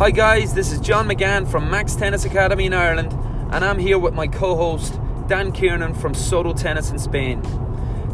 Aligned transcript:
Hi, 0.00 0.10
guys, 0.10 0.54
this 0.54 0.72
is 0.72 0.80
John 0.80 1.06
McGann 1.06 1.46
from 1.46 1.70
Max 1.70 1.94
Tennis 1.94 2.24
Academy 2.24 2.64
in 2.64 2.72
Ireland, 2.72 3.12
and 3.52 3.62
I'm 3.62 3.78
here 3.78 3.98
with 3.98 4.14
my 4.14 4.26
co 4.26 4.56
host 4.56 4.98
Dan 5.28 5.52
Kiernan 5.52 5.92
from 5.92 6.14
Soto 6.14 6.54
Tennis 6.54 6.90
in 6.90 6.98
Spain. 6.98 7.42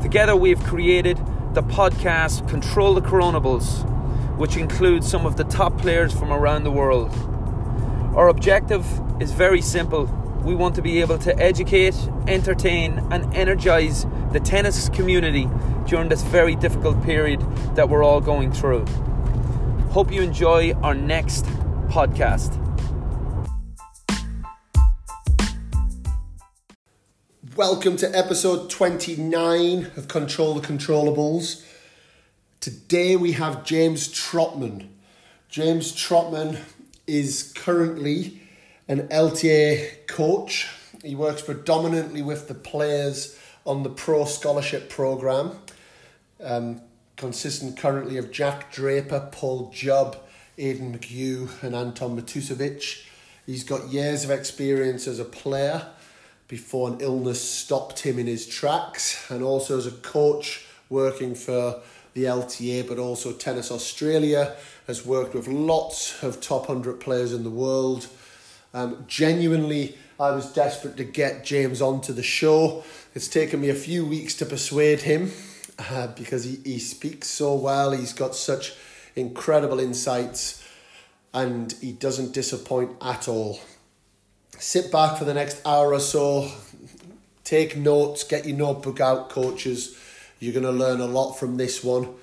Together, 0.03 0.35
we 0.35 0.51
have 0.51 0.65
created 0.65 1.17
the 1.55 1.63
podcast 1.63 2.49
Control 2.49 2.95
the 2.95 3.03
Controllables, 3.03 3.89
which 4.37 4.57
includes 4.57 5.09
some 5.09 5.25
of 5.25 5.37
the 5.37 5.45
top 5.45 5.79
players 5.79 6.13
from 6.13 6.33
around 6.33 6.65
the 6.65 6.73
world. 6.73 7.13
Our 8.17 8.31
objective 8.31 8.85
is 9.23 9.31
very 9.31 9.61
simple. 9.61 10.07
We 10.43 10.57
want 10.57 10.75
to 10.75 10.83
be 10.83 11.01
able 11.01 11.19
to 11.19 11.39
educate, 11.39 11.95
entertain, 12.27 12.99
and 13.13 13.33
energize 13.33 14.07
the 14.33 14.41
tennis 14.41 14.89
community 14.89 15.49
during 15.87 16.09
this 16.09 16.23
very 16.23 16.57
difficult 16.57 17.01
period 17.05 17.43
that 17.77 17.89
we're 17.89 18.03
all 18.03 18.21
going 18.21 18.51
through. 18.51 18.87
Hope 19.91 20.11
you 20.11 20.21
enjoy 20.21 20.73
our 20.83 20.93
next 20.93 21.47
podcast. 21.89 22.63
Welcome 27.57 27.97
to 27.99 28.15
episode 28.15 28.69
29 28.69 29.93
of 29.97 30.09
Control 30.09 30.55
the 30.55 30.67
Controllables. 30.67 31.65
Today 32.61 33.17
we 33.17 33.33
have 33.33 33.65
James 33.65 34.09
Trotman. 34.09 34.89
James 35.49 35.93
Trotman 35.93 36.59
is 37.07 37.53
currently 37.57 38.43
an 38.89 39.09
LTA 39.09 40.07
coach. 40.07 40.69
He 41.03 41.15
works 41.15 41.43
predominantly 41.43 42.23
with 42.23 42.49
the 42.49 42.55
players 42.55 43.39
on 43.65 43.83
the 43.83 43.91
Pro 43.91 44.25
Scholarship 44.25 44.89
Programme, 44.89 45.59
um, 46.43 46.83
consisting 47.17 47.75
currently 47.75 48.19
of 48.19 48.31
Jack 48.31 48.73
Draper, 48.73 49.29
Paul 49.33 49.71
Jubb, 49.73 50.17
Aidan 50.59 50.99
McHugh, 50.99 51.63
and 51.63 51.75
Anton 51.75 52.21
Matusevic. 52.21 53.05
He's 53.45 53.65
got 53.65 53.89
years 53.89 54.25
of 54.25 54.31
experience 54.31 55.07
as 55.07 55.19
a 55.19 55.25
player 55.25 55.87
before 56.49 56.89
an 56.89 57.01
illness 57.01 57.41
stopped 57.41 58.01
him 58.01 58.19
in 58.19 58.27
his 58.27 58.47
tracks, 58.47 59.31
and 59.31 59.43
also 59.43 59.77
as 59.77 59.87
a 59.87 59.91
coach 59.91 60.65
working 60.89 61.35
for 61.35 61.81
the 62.15 62.25
LTA, 62.25 62.89
but 62.89 62.99
also 62.99 63.33
Tennis 63.33 63.71
Australia, 63.71 64.55
has 64.87 65.05
worked 65.05 65.35
with 65.35 65.49
lots 65.49 66.23
of 66.23 66.41
top 66.41 66.69
100 66.69 67.01
players 67.01 67.33
in 67.33 67.45
the 67.45 67.51
world. 67.51 68.07
Um, 68.73 69.05
genuinely, 69.07 69.99
I 70.19 70.31
was 70.31 70.53
desperate 70.53 70.97
to 70.97 71.05
get 71.05 71.45
James 71.45 71.83
onto 71.83 72.13
the 72.13 72.23
show. 72.23 72.85
It's 73.15 73.29
taken 73.29 73.61
me 73.61 73.69
a 73.69 73.75
few 73.75 74.07
weeks 74.07 74.35
to 74.37 74.47
persuade 74.47 75.03
him 75.03 75.33
uh, 75.79 76.07
because 76.09 76.45
he, 76.45 76.57
he 76.65 76.79
speaks 76.79 77.29
so 77.29 77.55
well, 77.55 77.93
he's 77.93 78.13
got 78.13 78.35
such 78.35 78.75
incredible 79.17 79.81
insights, 79.81 80.63
and 81.35 81.73
he 81.81 81.93
doesn't 81.93 82.33
disappoint 82.33 82.93
at 83.01 83.27
all. 83.27 83.59
Sit 84.59 84.93
back 84.93 85.19
for 85.19 85.25
the 85.25 85.35
next 85.35 85.61
hour 85.67 85.93
or 85.93 86.01
so, 86.01 86.51
take 87.45 87.77
notes, 87.77 88.25
get 88.25 88.47
your 88.47 88.57
notebook 88.57 89.01
out, 89.01 89.31
coaches. 89.31 89.99
You're 90.39 90.53
going 90.53 90.65
to 90.65 90.71
learn 90.71 91.01
a 91.01 91.07
lot 91.07 91.33
from 91.35 91.57
this 91.57 91.83
one. 91.83 92.15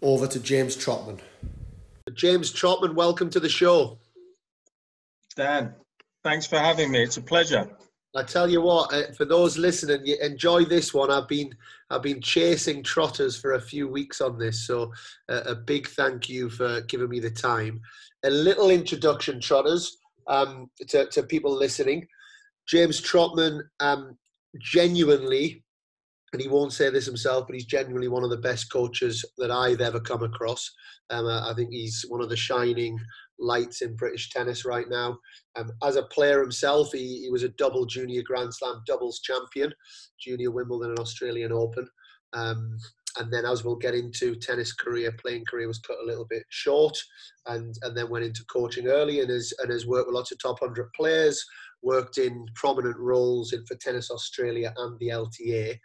Over 0.00 0.26
to 0.28 0.38
James 0.38 0.76
Trotman. 0.76 1.18
James 2.14 2.52
Trotman, 2.52 2.94
welcome 2.94 3.30
to 3.30 3.40
the 3.40 3.48
show. 3.48 3.98
Dan, 5.34 5.74
thanks 6.22 6.46
for 6.46 6.58
having 6.58 6.90
me. 6.90 7.02
It's 7.02 7.16
a 7.16 7.22
pleasure. 7.22 7.68
I 8.14 8.22
tell 8.22 8.48
you 8.48 8.60
what, 8.60 8.92
uh, 8.92 9.12
for 9.12 9.24
those 9.24 9.58
listening, 9.58 10.06
you 10.06 10.16
enjoy 10.22 10.64
this 10.64 10.94
one. 10.94 11.10
I've 11.10 11.28
been 11.28 11.54
I've 11.90 12.02
been 12.02 12.20
chasing 12.20 12.82
trotters 12.82 13.36
for 13.36 13.52
a 13.52 13.60
few 13.60 13.88
weeks 13.88 14.20
on 14.20 14.38
this, 14.38 14.66
so 14.66 14.92
uh, 15.28 15.42
a 15.46 15.54
big 15.54 15.88
thank 15.88 16.28
you 16.28 16.50
for 16.50 16.82
giving 16.82 17.08
me 17.08 17.20
the 17.20 17.30
time. 17.30 17.80
A 18.24 18.30
little 18.30 18.70
introduction, 18.70 19.40
trotters, 19.40 19.96
um, 20.26 20.70
to 20.88 21.06
to 21.06 21.22
people 21.22 21.54
listening. 21.54 22.06
James 22.68 23.00
Trotman, 23.00 23.62
um, 23.80 24.18
genuinely, 24.60 25.64
and 26.32 26.42
he 26.42 26.48
won't 26.48 26.74
say 26.74 26.90
this 26.90 27.06
himself, 27.06 27.46
but 27.46 27.54
he's 27.54 27.64
genuinely 27.64 28.08
one 28.08 28.24
of 28.24 28.30
the 28.30 28.36
best 28.36 28.70
coaches 28.70 29.24
that 29.38 29.50
I've 29.50 29.80
ever 29.80 30.00
come 30.00 30.22
across. 30.22 30.70
Um, 31.08 31.26
I 31.26 31.54
think 31.56 31.70
he's 31.70 32.04
one 32.08 32.20
of 32.20 32.28
the 32.28 32.36
shining 32.36 32.98
lights 33.38 33.82
in 33.82 33.96
British 33.96 34.30
tennis 34.30 34.64
right 34.64 34.88
now. 34.88 35.18
Um, 35.56 35.70
as 35.82 35.96
a 35.96 36.04
player 36.04 36.40
himself, 36.40 36.92
he, 36.92 37.22
he 37.22 37.30
was 37.30 37.42
a 37.42 37.50
double 37.50 37.86
junior 37.86 38.22
Grand 38.22 38.52
Slam 38.52 38.82
doubles 38.86 39.20
champion, 39.20 39.72
junior 40.20 40.50
Wimbledon 40.50 40.90
and 40.90 40.98
Australian 40.98 41.52
Open. 41.52 41.88
Um, 42.32 42.78
and 43.18 43.32
then, 43.32 43.44
as 43.44 43.64
we'll 43.64 43.76
get 43.76 43.94
into, 43.94 44.36
tennis 44.36 44.72
career, 44.72 45.12
playing 45.20 45.44
career 45.50 45.66
was 45.66 45.80
cut 45.80 45.96
a 46.02 46.06
little 46.06 46.26
bit 46.28 46.44
short, 46.50 46.96
and 47.46 47.74
and 47.82 47.96
then 47.96 48.10
went 48.10 48.24
into 48.24 48.44
coaching 48.44 48.86
early, 48.86 49.20
and 49.20 49.30
has 49.30 49.52
and 49.60 49.72
has 49.72 49.86
worked 49.86 50.06
with 50.06 50.14
lots 50.14 50.30
of 50.30 50.40
top 50.40 50.60
hundred 50.60 50.92
players, 50.94 51.44
worked 51.82 52.18
in 52.18 52.46
prominent 52.54 52.96
roles 52.98 53.52
in 53.52 53.64
for 53.66 53.76
Tennis 53.76 54.10
Australia 54.10 54.72
and 54.76 54.98
the 54.98 55.08
LTA. 55.08 55.78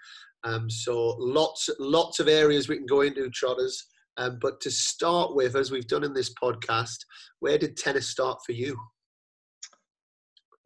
Um, 0.43 0.69
so 0.69 1.15
lots 1.17 1.69
lots 1.79 2.19
of 2.19 2.27
areas 2.27 2.67
we 2.67 2.77
can 2.77 2.85
go 2.85 3.01
into, 3.01 3.29
Trotters. 3.29 3.85
Um, 4.17 4.37
but 4.41 4.61
to 4.61 4.71
start 4.71 5.35
with, 5.35 5.55
as 5.55 5.71
we've 5.71 5.87
done 5.87 6.03
in 6.03 6.13
this 6.13 6.33
podcast, 6.33 6.97
where 7.39 7.57
did 7.57 7.77
tennis 7.77 8.07
start 8.07 8.39
for 8.45 8.51
you? 8.51 8.77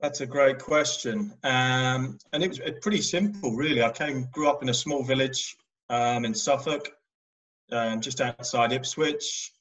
That's 0.02 0.22
a 0.22 0.28
great 0.28 0.60
question, 0.60 1.34
um, 1.44 2.20
and 2.32 2.44
it 2.44 2.50
was 2.50 2.60
pretty 2.84 3.02
simple, 3.02 3.56
really. 3.56 3.82
I 3.82 3.90
came, 3.90 4.28
grew 4.32 4.48
up 4.48 4.62
in 4.62 4.70
a 4.70 4.74
small 4.74 5.04
village 5.04 5.58
um, 5.90 6.24
in 6.24 6.36
Suffolk, 6.36 6.92
um, 7.72 8.00
just 8.00 8.22
outside 8.22 8.74
Ipswich. 8.74 9.52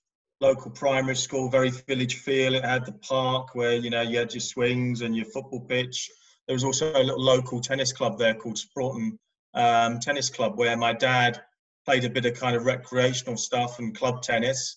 Local 0.42 0.70
primary 0.72 1.16
school, 1.16 1.48
very 1.48 1.70
village 1.70 2.16
feel. 2.16 2.54
It 2.54 2.64
had 2.64 2.84
the 2.84 2.92
park 2.92 3.54
where 3.54 3.76
you 3.76 3.88
know 3.88 4.02
you 4.02 4.18
had 4.18 4.34
your 4.34 4.42
swings 4.42 5.00
and 5.00 5.16
your 5.16 5.24
football 5.24 5.60
pitch. 5.60 6.10
There 6.46 6.54
was 6.54 6.64
also 6.64 6.92
a 6.92 7.02
little 7.02 7.22
local 7.22 7.58
tennis 7.58 7.90
club 7.90 8.18
there 8.18 8.34
called 8.34 8.58
Sproughton 8.58 9.18
um, 9.54 9.98
Tennis 9.98 10.28
Club, 10.28 10.58
where 10.58 10.76
my 10.76 10.92
dad 10.92 11.40
played 11.86 12.04
a 12.04 12.10
bit 12.10 12.26
of 12.26 12.38
kind 12.38 12.56
of 12.56 12.64
recreational 12.64 13.36
stuff 13.36 13.78
and 13.78 13.96
club 13.96 14.20
tennis. 14.20 14.76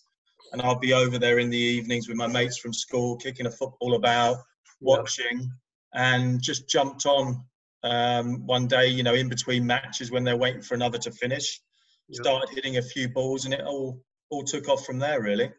And 0.54 0.62
I'll 0.62 0.80
be 0.80 0.94
over 0.94 1.20
there 1.20 1.40
in 1.40 1.50
the 1.50 1.58
evenings 1.58 2.08
with 2.08 2.18
my 2.18 2.28
mates 2.28 2.58
from 2.58 2.74
school, 2.74 3.18
kicking 3.18 3.48
a 3.48 3.52
football 3.52 3.96
about, 3.96 4.38
watching, 4.80 5.52
and 5.94 6.42
just 6.42 6.70
jumped 6.70 7.06
on 7.06 7.44
um, 7.84 8.46
one 8.46 8.68
day, 8.68 8.88
you 8.88 9.04
know, 9.04 9.14
in 9.14 9.30
between 9.30 9.66
matches 9.66 10.12
when 10.12 10.24
they're 10.24 10.38
waiting 10.38 10.62
for 10.62 10.76
another 10.76 10.98
to 11.00 11.12
finish. 11.12 11.62
Started 12.12 12.50
hitting 12.56 12.78
a 12.78 12.82
few 12.82 13.08
balls, 13.08 13.46
and 13.46 13.54
it 13.54 13.62
all 13.62 14.02
all 14.32 14.44
took 14.44 14.68
off 14.68 14.84
from 14.84 14.98
there, 14.98 15.22
really. 15.22 15.52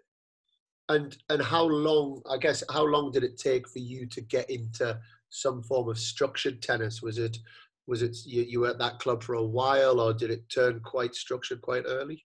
And 0.88 1.16
and 1.28 1.40
how 1.40 1.62
long? 1.62 2.22
I 2.28 2.38
guess 2.38 2.64
how 2.68 2.84
long 2.84 3.12
did 3.12 3.22
it 3.22 3.38
take 3.38 3.68
for 3.68 3.78
you 3.78 4.06
to 4.06 4.20
get 4.20 4.50
into 4.50 4.98
some 5.28 5.62
form 5.62 5.88
of 5.88 5.96
structured 5.96 6.60
tennis? 6.60 7.02
Was 7.02 7.18
it 7.18 7.38
was 7.86 8.02
it 8.02 8.16
you, 8.24 8.42
you 8.42 8.60
were 8.60 8.68
at 8.68 8.78
that 8.78 8.98
club 8.98 9.22
for 9.22 9.34
a 9.34 9.42
while, 9.42 10.00
or 10.00 10.12
did 10.12 10.30
it 10.30 10.48
turn 10.48 10.80
quite 10.80 11.14
structured 11.14 11.60
quite 11.60 11.84
early? 11.86 12.24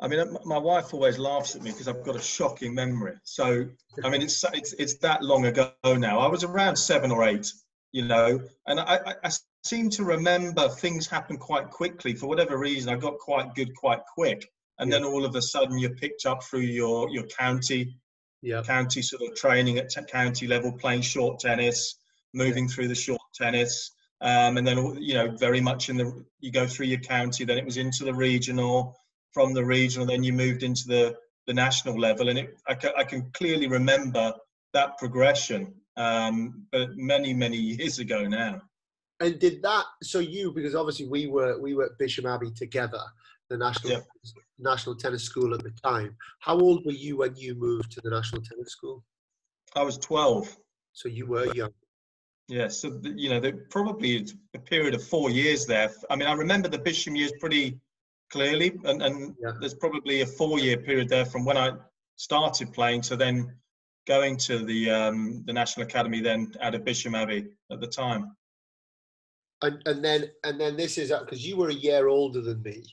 I 0.00 0.08
mean, 0.08 0.36
my 0.44 0.58
wife 0.58 0.92
always 0.92 1.18
laughs 1.18 1.54
at 1.54 1.62
me 1.62 1.70
because 1.70 1.88
I've 1.88 2.04
got 2.04 2.16
a 2.16 2.20
shocking 2.20 2.74
memory. 2.74 3.14
So, 3.22 3.66
I 4.02 4.10
mean, 4.10 4.22
it's 4.22 4.44
it's 4.52 4.72
it's 4.74 4.94
that 4.98 5.22
long 5.22 5.46
ago 5.46 5.72
now. 5.84 6.18
I 6.18 6.26
was 6.26 6.44
around 6.44 6.76
seven 6.76 7.10
or 7.10 7.24
eight, 7.24 7.50
you 7.92 8.04
know, 8.04 8.40
and 8.66 8.80
I, 8.80 8.98
I, 9.06 9.14
I 9.24 9.30
seem 9.64 9.90
to 9.90 10.04
remember 10.04 10.68
things 10.68 11.06
happen 11.06 11.36
quite 11.36 11.70
quickly 11.70 12.14
for 12.14 12.26
whatever 12.26 12.58
reason. 12.58 12.92
I 12.92 12.96
got 12.96 13.18
quite 13.18 13.54
good 13.54 13.74
quite 13.76 14.00
quick, 14.14 14.46
and 14.78 14.90
yeah. 14.90 14.98
then 14.98 15.06
all 15.06 15.24
of 15.24 15.36
a 15.36 15.42
sudden 15.42 15.78
you're 15.78 15.94
picked 15.94 16.26
up 16.26 16.42
through 16.42 16.60
your 16.60 17.08
your 17.10 17.24
county, 17.28 17.96
yeah. 18.42 18.62
county 18.62 19.00
sort 19.00 19.22
of 19.22 19.36
training 19.36 19.78
at 19.78 19.90
t- 19.90 20.02
county 20.10 20.48
level, 20.48 20.72
playing 20.72 21.02
short 21.02 21.38
tennis, 21.38 21.96
moving 22.32 22.64
yeah. 22.64 22.74
through 22.74 22.88
the 22.88 22.94
short 22.96 23.22
tennis, 23.32 23.92
um, 24.24 24.56
and 24.56 24.66
then 24.66 24.96
you 25.00 25.14
know 25.14 25.36
very 25.36 25.60
much 25.60 25.88
in 25.88 25.96
the 25.96 26.24
you 26.40 26.50
go 26.50 26.66
through 26.66 26.86
your 26.86 27.00
county, 27.00 27.44
then 27.44 27.58
it 27.58 27.64
was 27.64 27.76
into 27.76 28.04
the 28.04 28.14
regional 28.14 28.96
from 29.34 29.52
the 29.52 29.64
regional, 29.64 30.06
then 30.06 30.22
you 30.22 30.32
moved 30.32 30.62
into 30.62 30.86
the, 30.86 31.16
the 31.48 31.52
national 31.52 31.98
level. 31.98 32.28
And 32.28 32.38
it, 32.38 32.56
I, 32.68 32.74
ca- 32.74 32.94
I 32.96 33.02
can 33.02 33.30
clearly 33.32 33.66
remember 33.66 34.32
that 34.72 34.96
progression, 34.96 35.74
um, 35.96 36.66
but 36.70 36.96
many, 36.96 37.34
many 37.34 37.56
years 37.56 37.98
ago 37.98 38.26
now. 38.26 38.62
And 39.20 39.38
did 39.38 39.60
that, 39.62 39.84
so 40.02 40.20
you, 40.20 40.52
because 40.52 40.74
obviously 40.74 41.06
we 41.06 41.26
were, 41.26 41.60
we 41.60 41.74
were 41.74 41.86
at 41.86 41.98
Bisham 41.98 42.26
Abbey 42.26 42.52
together, 42.52 43.00
the 43.50 43.58
national, 43.58 44.02
national 44.58 44.96
tennis 44.96 45.24
school 45.24 45.52
at 45.52 45.62
the 45.62 45.72
time. 45.84 46.16
How 46.40 46.58
old 46.58 46.86
were 46.86 46.92
you 46.92 47.18
when 47.18 47.36
you 47.36 47.54
moved 47.54 47.90
to 47.92 48.00
the 48.02 48.10
national 48.10 48.42
tennis 48.42 48.70
school? 48.72 49.02
I 49.74 49.82
was 49.82 49.98
12. 49.98 50.56
So 50.92 51.08
you 51.08 51.26
were 51.26 51.52
young. 51.54 51.70
Yeah, 52.48 52.68
so 52.68 53.00
you 53.02 53.30
know, 53.30 53.40
there 53.40 53.56
probably 53.70 54.26
a 54.54 54.58
period 54.58 54.94
of 54.94 55.02
four 55.02 55.30
years 55.30 55.64
there. 55.64 55.90
I 56.10 56.16
mean, 56.16 56.28
I 56.28 56.32
remember 56.32 56.68
the 56.68 56.78
Bisham 56.78 57.16
years 57.16 57.32
pretty 57.40 57.78
clearly, 58.30 58.78
and, 58.84 59.00
and 59.02 59.34
yeah. 59.42 59.52
there's 59.60 59.74
probably 59.74 60.20
a 60.20 60.26
four-year 60.26 60.78
period 60.78 61.08
there 61.08 61.24
from 61.24 61.44
when 61.44 61.56
I 61.56 61.72
started 62.16 62.72
playing 62.72 63.00
to 63.02 63.16
then 63.16 63.54
going 64.06 64.36
to 64.36 64.58
the 64.64 64.90
um, 64.90 65.42
the 65.46 65.52
National 65.52 65.86
Academy 65.86 66.20
then 66.20 66.52
out 66.60 66.74
of 66.74 66.84
Bisham 66.84 67.14
Abbey 67.14 67.46
at 67.72 67.80
the 67.80 67.86
time. 67.86 68.36
And, 69.62 69.80
and 69.86 70.04
then 70.04 70.30
and 70.44 70.60
then 70.60 70.76
this 70.76 70.98
is 70.98 71.10
because 71.10 71.46
you 71.46 71.56
were 71.56 71.70
a 71.70 71.74
year 71.74 72.08
older 72.08 72.42
than 72.42 72.62
me, 72.62 72.84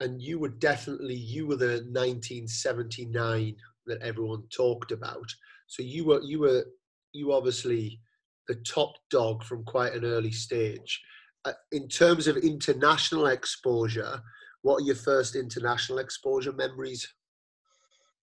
and 0.00 0.22
you 0.22 0.38
were 0.38 0.50
definitely 0.50 1.16
you 1.16 1.48
were 1.48 1.56
the 1.56 1.82
1979 1.90 3.56
that 3.86 4.02
everyone 4.02 4.44
talked 4.54 4.92
about. 4.92 5.26
So 5.66 5.82
you 5.82 6.04
were 6.04 6.20
you 6.22 6.38
were 6.40 6.64
you 7.12 7.32
obviously 7.32 8.00
the 8.48 8.56
top 8.56 8.92
dog 9.10 9.44
from 9.44 9.64
quite 9.64 9.94
an 9.94 10.04
early 10.04 10.32
stage. 10.32 11.00
Uh, 11.44 11.52
in 11.72 11.88
terms 11.88 12.26
of 12.26 12.36
international 12.38 13.26
exposure, 13.26 14.20
what 14.62 14.76
are 14.76 14.86
your 14.86 14.96
first 14.96 15.36
international 15.36 15.98
exposure 15.98 16.52
memories? 16.52 17.06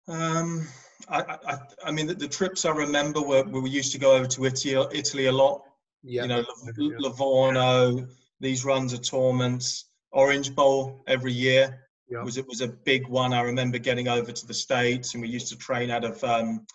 Um, 0.09 0.67
I, 1.09 1.37
I, 1.47 1.59
I 1.87 1.91
mean, 1.91 2.07
the, 2.07 2.15
the, 2.15 2.29
trips 2.29 2.65
I 2.65 2.71
remember 2.71 3.23
were, 3.23 3.45
we 3.45 3.71
used 3.71 3.93
to 3.93 3.99
go 3.99 4.15
over 4.15 4.27
to 4.27 4.45
Italy, 4.47 4.87
Italy 4.93 5.27
a 5.27 5.33
lot. 5.33 5.63
Yeah. 6.03 6.23
You 6.23 6.29
know, 6.29 6.45
yeah. 6.79 6.97
Livorno, 6.99 8.07
these 8.41 8.65
runs 8.65 8.93
of 8.93 9.03
tournaments, 9.03 9.87
Orange 10.13 10.55
Bowl 10.55 11.01
every 11.07 11.33
year. 11.33 11.85
Yeah. 12.11 12.23
Was 12.23 12.39
it 12.39 12.47
was 12.47 12.63
a 12.63 12.69
big 12.69 13.07
one? 13.07 13.35
I 13.35 13.43
remember 13.43 13.77
getting 13.79 14.09
over 14.09 14.33
to 14.33 14.47
the 14.47 14.55
states, 14.55 15.13
and 15.13 15.23
we 15.23 15.29
used 15.29 15.49
to 15.49 15.59
train 15.59 15.91
out 15.91 16.05
of 16.05 16.23
um, 16.25 16.67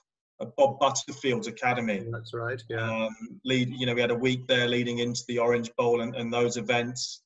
Bob 0.46 0.80
Butterfield's 0.80 1.48
academy. 1.48 2.06
That's 2.12 2.34
right. 2.34 2.62
Yeah. 2.70 3.06
Um, 3.06 3.16
lead. 3.46 3.70
You 3.70 3.86
know, 3.86 3.94
we 3.94 4.02
had 4.02 4.12
a 4.12 4.16
week 4.16 4.48
there 4.48 4.68
leading 4.68 5.00
into 5.00 5.22
the 5.28 5.40
Orange 5.40 5.72
Bowl 5.78 6.02
and, 6.02 6.16
and 6.16 6.34
those 6.34 6.58
events. 6.58 7.22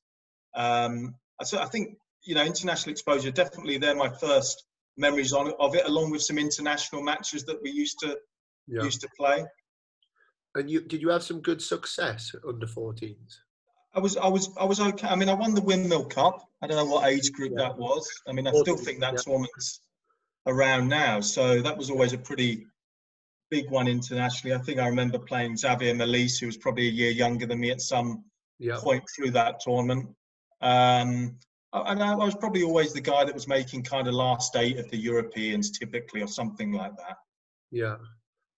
Um, 0.54 1.14
so 1.42 1.58
I 1.58 1.66
think 1.66 1.96
you 2.24 2.34
know 2.34 2.44
international 2.44 2.92
exposure 2.92 3.30
definitely. 3.30 3.78
They're 3.78 3.94
my 3.94 4.08
first 4.08 4.64
memories 4.96 5.32
on 5.32 5.52
of 5.58 5.74
it, 5.74 5.86
along 5.86 6.10
with 6.10 6.22
some 6.22 6.38
international 6.38 7.02
matches 7.02 7.44
that 7.44 7.62
we 7.62 7.70
used 7.70 7.98
to 8.00 8.18
yeah. 8.66 8.82
used 8.82 9.00
to 9.00 9.08
play. 9.16 9.44
And 10.54 10.70
you 10.70 10.80
did 10.80 11.00
you 11.00 11.10
have 11.10 11.22
some 11.22 11.40
good 11.40 11.62
success 11.62 12.32
under 12.46 12.66
14s? 12.66 13.36
I 13.94 14.00
was 14.00 14.16
I 14.16 14.28
was 14.28 14.50
I 14.58 14.64
was 14.64 14.80
okay. 14.80 15.08
I 15.08 15.16
mean, 15.16 15.28
I 15.28 15.34
won 15.34 15.54
the 15.54 15.62
Windmill 15.62 16.06
Cup. 16.06 16.44
I 16.62 16.66
don't 16.66 16.76
know 16.76 16.92
what 16.92 17.08
age 17.08 17.32
group 17.32 17.52
yeah. 17.56 17.68
that 17.68 17.78
was. 17.78 18.08
I 18.26 18.32
mean, 18.32 18.46
I 18.46 18.52
still 18.52 18.76
think 18.76 19.00
that 19.00 19.14
yeah. 19.14 19.18
tournament's 19.18 19.80
around 20.46 20.88
now. 20.88 21.20
So 21.20 21.62
that 21.62 21.76
was 21.76 21.90
always 21.90 22.12
a 22.12 22.18
pretty 22.18 22.66
big 23.50 23.70
one 23.70 23.88
internationally. 23.88 24.54
I 24.54 24.58
think 24.58 24.78
I 24.78 24.86
remember 24.86 25.18
playing 25.18 25.56
Xavier 25.56 25.94
Malisse, 25.94 26.40
who 26.40 26.46
was 26.46 26.56
probably 26.56 26.88
a 26.88 26.90
year 26.90 27.10
younger 27.10 27.46
than 27.46 27.60
me 27.60 27.70
at 27.70 27.80
some 27.80 28.24
yeah. 28.58 28.78
point 28.78 29.04
through 29.14 29.30
that 29.32 29.60
tournament. 29.60 30.08
Um, 30.60 31.38
and 31.72 32.02
I 32.02 32.14
was 32.14 32.34
probably 32.34 32.62
always 32.62 32.92
the 32.92 33.00
guy 33.00 33.24
that 33.24 33.34
was 33.34 33.46
making 33.46 33.82
kind 33.82 34.08
of 34.08 34.14
last 34.14 34.56
eight 34.56 34.78
of 34.78 34.90
the 34.90 34.96
Europeans 34.96 35.70
typically, 35.70 36.22
or 36.22 36.26
something 36.26 36.72
like 36.72 36.96
that. 36.96 37.16
Yeah. 37.70 37.96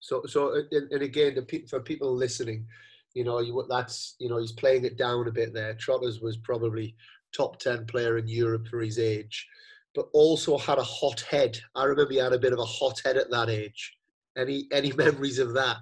So, 0.00 0.22
so, 0.26 0.54
and, 0.70 0.90
and 0.92 1.02
again, 1.02 1.34
the, 1.34 1.66
for 1.68 1.80
people 1.80 2.14
listening, 2.14 2.66
you 3.14 3.24
know, 3.24 3.40
you, 3.40 3.64
that's 3.68 4.14
you 4.18 4.28
know, 4.28 4.38
he's 4.38 4.52
playing 4.52 4.84
it 4.84 4.96
down 4.96 5.26
a 5.26 5.32
bit 5.32 5.52
there. 5.52 5.74
Trotters 5.74 6.20
was 6.20 6.36
probably 6.38 6.94
top 7.36 7.58
ten 7.58 7.84
player 7.86 8.16
in 8.16 8.28
Europe 8.28 8.68
for 8.68 8.80
his 8.80 8.98
age, 8.98 9.46
but 9.94 10.08
also 10.12 10.56
had 10.56 10.78
a 10.78 10.82
hot 10.82 11.20
head. 11.22 11.58
I 11.74 11.84
remember 11.84 12.12
he 12.12 12.18
had 12.18 12.32
a 12.32 12.38
bit 12.38 12.52
of 12.52 12.60
a 12.60 12.64
hot 12.64 13.00
head 13.04 13.16
at 13.16 13.30
that 13.30 13.50
age. 13.50 13.96
Any 14.36 14.68
any 14.72 14.92
memories 14.96 15.38
of 15.38 15.54
that? 15.54 15.76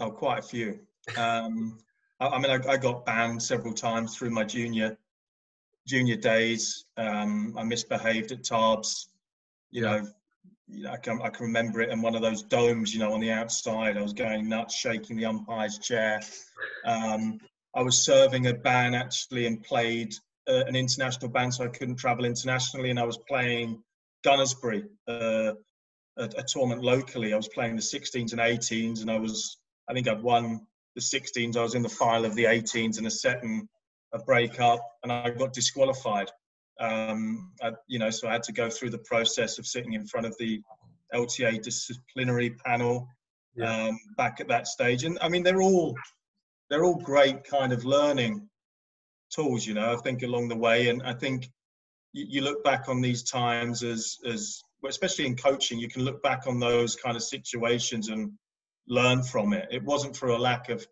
Oh, 0.00 0.10
quite 0.10 0.38
a 0.38 0.42
few. 0.42 0.80
Um, 1.16 1.78
I, 2.20 2.28
I, 2.28 2.38
mean, 2.38 2.50
I, 2.50 2.72
I 2.72 2.76
got 2.76 3.06
banned 3.06 3.42
several 3.42 3.72
times 3.72 4.16
through 4.16 4.30
my 4.30 4.44
junior 4.44 4.96
junior 5.86 6.16
days. 6.16 6.86
Um, 6.96 7.54
I 7.56 7.62
misbehaved 7.62 8.32
at 8.32 8.42
Tarbes. 8.42 9.08
You 9.70 9.82
know, 9.82 10.06
I 10.90 10.96
can, 10.96 11.20
I 11.22 11.28
can 11.28 11.46
remember 11.46 11.80
it 11.80 11.90
in 11.90 12.02
one 12.02 12.14
of 12.14 12.22
those 12.22 12.42
domes, 12.42 12.92
you 12.92 13.00
know, 13.00 13.12
on 13.12 13.20
the 13.20 13.30
outside. 13.30 13.96
I 13.96 14.02
was 14.02 14.12
going 14.12 14.48
nuts, 14.48 14.74
shaking 14.74 15.16
the 15.16 15.26
umpire's 15.26 15.78
chair. 15.78 16.20
Um, 16.84 17.40
I 17.74 17.82
was 17.82 18.04
serving 18.04 18.46
a 18.48 18.54
ban 18.54 18.94
actually 18.94 19.46
and 19.46 19.62
played 19.62 20.14
uh, 20.48 20.64
an 20.66 20.76
international 20.76 21.30
ban, 21.30 21.52
so 21.52 21.64
I 21.64 21.68
couldn't 21.68 21.96
travel 21.96 22.24
internationally. 22.24 22.90
And 22.90 22.98
I 22.98 23.04
was 23.04 23.18
playing 23.28 23.82
Gunnersbury, 24.24 24.88
uh, 25.06 25.52
a, 26.18 26.24
a, 26.24 26.42
tournament 26.42 26.82
locally. 26.82 27.32
I 27.32 27.36
was 27.36 27.48
playing 27.48 27.76
the 27.76 27.82
16s 27.82 28.32
and 28.32 28.40
18s, 28.40 29.00
and 29.00 29.10
I 29.10 29.18
was, 29.18 29.58
I 29.88 29.92
think 29.92 30.08
I'd 30.08 30.22
won 30.22 30.66
the 30.94 31.00
16s. 31.00 31.56
I 31.56 31.62
was 31.62 31.74
in 31.74 31.82
the 31.82 31.88
final 31.88 32.24
of 32.24 32.34
the 32.34 32.44
18s 32.44 32.98
in 32.98 33.06
a 33.06 33.10
set 33.10 33.42
and 33.42 33.68
a 34.12 34.18
breakup, 34.18 34.80
and 35.02 35.12
I 35.12 35.30
got 35.30 35.52
disqualified. 35.52 36.30
Um, 36.80 37.52
I, 37.62 37.72
you 37.86 37.98
know, 37.98 38.10
so 38.10 38.28
I 38.28 38.32
had 38.32 38.42
to 38.44 38.52
go 38.52 38.68
through 38.68 38.90
the 38.90 38.98
process 38.98 39.58
of 39.58 39.66
sitting 39.66 39.94
in 39.94 40.06
front 40.06 40.26
of 40.26 40.36
the 40.38 40.60
LTA 41.14 41.62
disciplinary 41.62 42.50
panel 42.50 43.08
yeah. 43.54 43.86
um, 43.86 43.98
back 44.16 44.40
at 44.40 44.48
that 44.48 44.66
stage. 44.66 45.04
And 45.04 45.18
I 45.20 45.28
mean, 45.28 45.42
they're 45.42 45.62
all 45.62 45.94
they're 46.68 46.84
all 46.84 46.96
great 46.96 47.44
kind 47.44 47.72
of 47.72 47.84
learning 47.84 48.48
tools, 49.30 49.66
you 49.66 49.74
know. 49.74 49.92
I 49.92 49.96
think 49.96 50.22
along 50.22 50.48
the 50.48 50.56
way, 50.56 50.88
and 50.88 51.02
I 51.02 51.12
think 51.12 51.48
you, 52.12 52.26
you 52.28 52.42
look 52.42 52.62
back 52.64 52.88
on 52.88 53.00
these 53.00 53.22
times 53.22 53.82
as 53.82 54.18
as 54.26 54.62
especially 54.88 55.26
in 55.26 55.36
coaching, 55.36 55.78
you 55.78 55.88
can 55.88 56.02
look 56.02 56.22
back 56.22 56.46
on 56.46 56.58
those 56.60 56.96
kind 56.96 57.16
of 57.16 57.22
situations 57.22 58.08
and 58.08 58.32
learn 58.88 59.22
from 59.22 59.52
it. 59.52 59.68
It 59.70 59.82
wasn't 59.84 60.16
for 60.16 60.28
a 60.28 60.38
lack 60.38 60.68
of 60.68 60.86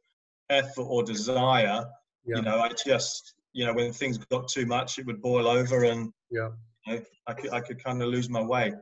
effort 0.51 0.83
or 0.83 1.03
desire. 1.03 1.87
Yeah. 2.27 2.37
You 2.37 2.43
know, 2.43 2.61
I 2.61 2.71
just 2.71 3.35
you 3.55 3.65
know, 3.65 3.73
when 3.73 3.93
things 3.93 4.19
got 4.19 4.49
too 4.49 4.67
much, 4.67 4.99
it 4.99 5.07
would 5.07 5.23
boil 5.23 5.47
over, 5.47 5.85
and 5.85 6.13
yeah, 6.31 6.51
you 6.87 6.97
know, 6.97 7.03
I 7.27 7.33
could 7.33 7.53
I 7.53 7.61
could 7.61 7.83
kind 7.83 8.03
of 8.03 8.09
lose 8.09 8.29
my 8.29 8.43
way. 8.43 8.73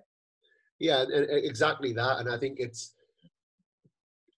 Yeah, 0.80 1.04
exactly 1.08 1.92
that, 1.92 2.18
and 2.18 2.28
I 2.28 2.38
think 2.38 2.58
it's 2.58 2.94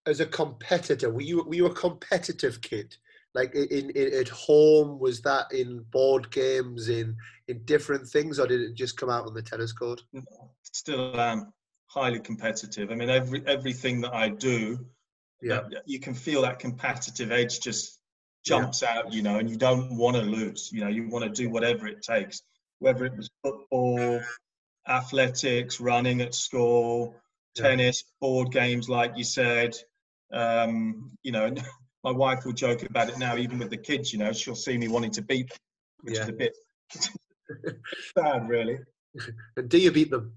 as 0.06 0.20
a 0.20 0.26
competitor. 0.26 1.10
Were 1.10 1.22
you 1.22 1.44
were 1.44 1.54
you 1.54 1.66
a 1.66 1.74
competitive 1.74 2.60
kid? 2.60 2.96
Like 3.34 3.54
in, 3.54 3.90
in 3.90 4.14
at 4.14 4.28
home, 4.28 4.98
was 5.00 5.20
that 5.22 5.52
in 5.52 5.84
board 5.90 6.30
games, 6.30 6.88
in 6.88 7.16
in 7.48 7.64
different 7.64 8.08
things, 8.08 8.38
or 8.38 8.46
did 8.46 8.60
it 8.60 8.74
just 8.74 8.96
come 8.96 9.10
out 9.10 9.26
on 9.26 9.34
the 9.34 9.42
tennis 9.42 9.72
court? 9.72 10.02
Still 10.62 11.18
am 11.20 11.52
highly 11.86 12.20
competitive. 12.20 12.90
I 12.90 12.94
mean, 12.94 13.10
every 13.10 13.42
everything 13.46 14.00
that 14.02 14.14
I 14.14 14.28
do, 14.28 14.86
yeah, 15.42 15.62
you 15.84 15.98
can 15.98 16.14
feel 16.14 16.42
that 16.42 16.58
competitive 16.58 17.32
edge 17.32 17.60
just 17.60 17.98
jumps 18.44 18.82
yeah. 18.82 18.98
out, 18.98 19.12
you 19.12 19.22
know, 19.22 19.38
and 19.38 19.50
you 19.50 19.56
don't 19.56 19.96
want 19.96 20.16
to 20.16 20.22
lose. 20.22 20.70
You 20.72 20.82
know, 20.82 20.88
you 20.88 21.08
want 21.08 21.24
to 21.24 21.30
do 21.30 21.50
whatever 21.50 21.86
it 21.88 22.02
takes, 22.02 22.42
whether 22.78 23.04
it 23.04 23.16
was 23.16 23.30
football, 23.42 24.20
athletics, 24.86 25.80
running 25.80 26.20
at 26.20 26.34
school, 26.34 27.16
tennis, 27.56 28.04
board 28.20 28.52
games, 28.52 28.88
like 28.88 29.16
you 29.16 29.24
said. 29.24 29.74
Um, 30.32 31.12
you 31.22 31.32
know, 31.32 31.54
my 32.04 32.12
wife 32.12 32.44
will 32.44 32.52
joke 32.52 32.82
about 32.82 33.08
it 33.08 33.18
now, 33.18 33.36
even 33.36 33.58
with 33.58 33.70
the 33.70 33.76
kids. 33.76 34.12
You 34.12 34.18
know, 34.18 34.32
she'll 34.32 34.54
see 34.54 34.76
me 34.76 34.88
wanting 34.88 35.10
to 35.12 35.22
beat, 35.22 35.48
them, 35.48 35.58
which 36.02 36.14
yeah. 36.14 36.22
is 36.22 36.28
a 36.28 36.32
bit 36.32 36.56
sad, 38.16 38.48
really. 38.48 38.78
And 39.56 39.68
do 39.68 39.78
you 39.78 39.90
beat 39.90 40.10
them? 40.10 40.34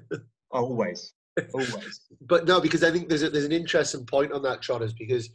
always, 0.50 1.12
always. 1.54 2.00
but 2.20 2.46
no, 2.46 2.60
because 2.60 2.82
I 2.82 2.90
think 2.90 3.08
there's 3.08 3.22
a, 3.22 3.30
there's 3.30 3.44
an 3.44 3.52
interesting 3.52 4.04
point 4.06 4.32
on 4.32 4.42
that, 4.42 4.60
Trotters, 4.60 4.92
because 4.92 5.30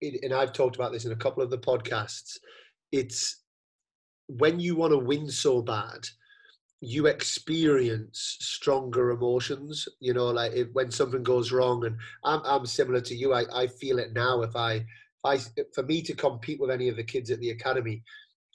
and 0.00 0.32
I've 0.32 0.52
talked 0.52 0.74
about 0.74 0.92
this 0.92 1.04
in 1.04 1.12
a 1.12 1.16
couple 1.16 1.42
of 1.42 1.50
the 1.50 1.58
podcasts, 1.58 2.38
it's 2.90 3.42
when 4.26 4.58
you 4.58 4.74
want 4.74 4.92
to 4.92 4.98
win 4.98 5.28
so 5.28 5.62
bad, 5.62 6.08
you 6.84 7.06
experience 7.06 8.36
stronger 8.40 9.10
emotions. 9.10 9.88
You 10.00 10.14
know, 10.14 10.26
like 10.26 10.52
if, 10.52 10.68
when 10.72 10.90
something 10.90 11.22
goes 11.22 11.52
wrong, 11.52 11.86
and 11.86 11.96
I'm 12.24 12.40
I'm 12.44 12.66
similar 12.66 13.00
to 13.02 13.14
you. 13.14 13.32
I, 13.32 13.44
I 13.54 13.66
feel 13.68 13.98
it 13.98 14.12
now. 14.12 14.42
If 14.42 14.56
I 14.56 14.84
I 15.24 15.38
for 15.74 15.84
me 15.84 16.02
to 16.02 16.14
compete 16.14 16.60
with 16.60 16.70
any 16.70 16.88
of 16.88 16.96
the 16.96 17.04
kids 17.04 17.30
at 17.30 17.40
the 17.40 17.50
academy 17.50 18.02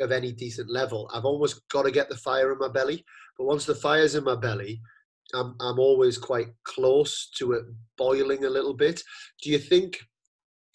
of 0.02 0.12
any 0.12 0.32
decent 0.32 0.70
level, 0.70 1.10
I've 1.14 1.26
almost 1.26 1.68
got 1.70 1.84
to 1.84 1.92
get 1.92 2.10
the 2.10 2.18
fire 2.18 2.52
in 2.52 2.60
my 2.60 2.68
belly. 2.68 3.04
But 3.38 3.46
once 3.46 3.66
the 3.66 3.76
fire's 3.76 4.16
in 4.16 4.26
my 4.26 4.36
belly, 4.36 4.82
I'm 5.34 5.56
I'm 5.62 5.80
always 5.80 6.18
quite 6.18 6.50
close 6.66 7.30
to 7.38 7.54
it 7.54 7.64
boiling 7.98 8.44
a 8.44 8.50
little 8.50 8.74
bit. 8.76 9.02
Do 9.42 9.50
you 9.50 9.58
think? 9.58 10.00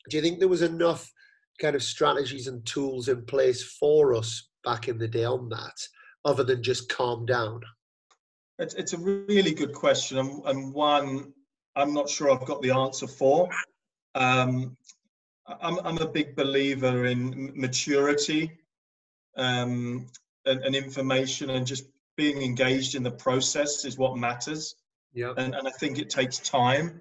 do 0.08 0.16
you 0.16 0.22
think 0.22 0.38
there 0.38 0.48
was 0.48 0.62
enough 0.62 1.12
kind 1.60 1.76
of 1.76 1.82
strategies 1.82 2.48
and 2.48 2.64
tools 2.66 3.08
in 3.08 3.24
place 3.24 3.62
for 3.62 4.14
us 4.14 4.48
back 4.64 4.88
in 4.88 4.98
the 4.98 5.08
day 5.08 5.24
on 5.24 5.48
that, 5.50 5.76
other 6.24 6.44
than 6.44 6.62
just 6.62 6.88
calm 6.88 7.26
down? 7.26 7.62
It's, 8.58 8.74
it's 8.74 8.92
a 8.92 8.98
really 8.98 9.54
good 9.54 9.72
question, 9.72 10.18
and, 10.18 10.44
and 10.44 10.72
one 10.74 11.32
I'm 11.74 11.94
not 11.94 12.08
sure 12.08 12.30
I've 12.30 12.46
got 12.46 12.62
the 12.62 12.70
answer 12.70 13.06
for. 13.06 13.48
Um, 14.14 14.76
I'm, 15.46 15.78
I'm 15.84 15.98
a 15.98 16.06
big 16.06 16.36
believer 16.36 17.06
in 17.06 17.52
maturity 17.54 18.52
um, 19.36 20.06
and, 20.44 20.60
and, 20.60 20.74
information 20.74 21.50
and 21.50 21.66
just 21.66 21.84
being 22.16 22.42
engaged 22.42 22.94
in 22.94 23.02
the 23.02 23.10
process 23.10 23.84
is 23.84 23.96
what 23.96 24.16
matters. 24.16 24.74
Yeah. 25.14 25.32
And, 25.36 25.54
and 25.54 25.66
I 25.66 25.70
think 25.70 25.98
it 25.98 26.10
takes 26.10 26.38
time. 26.38 27.00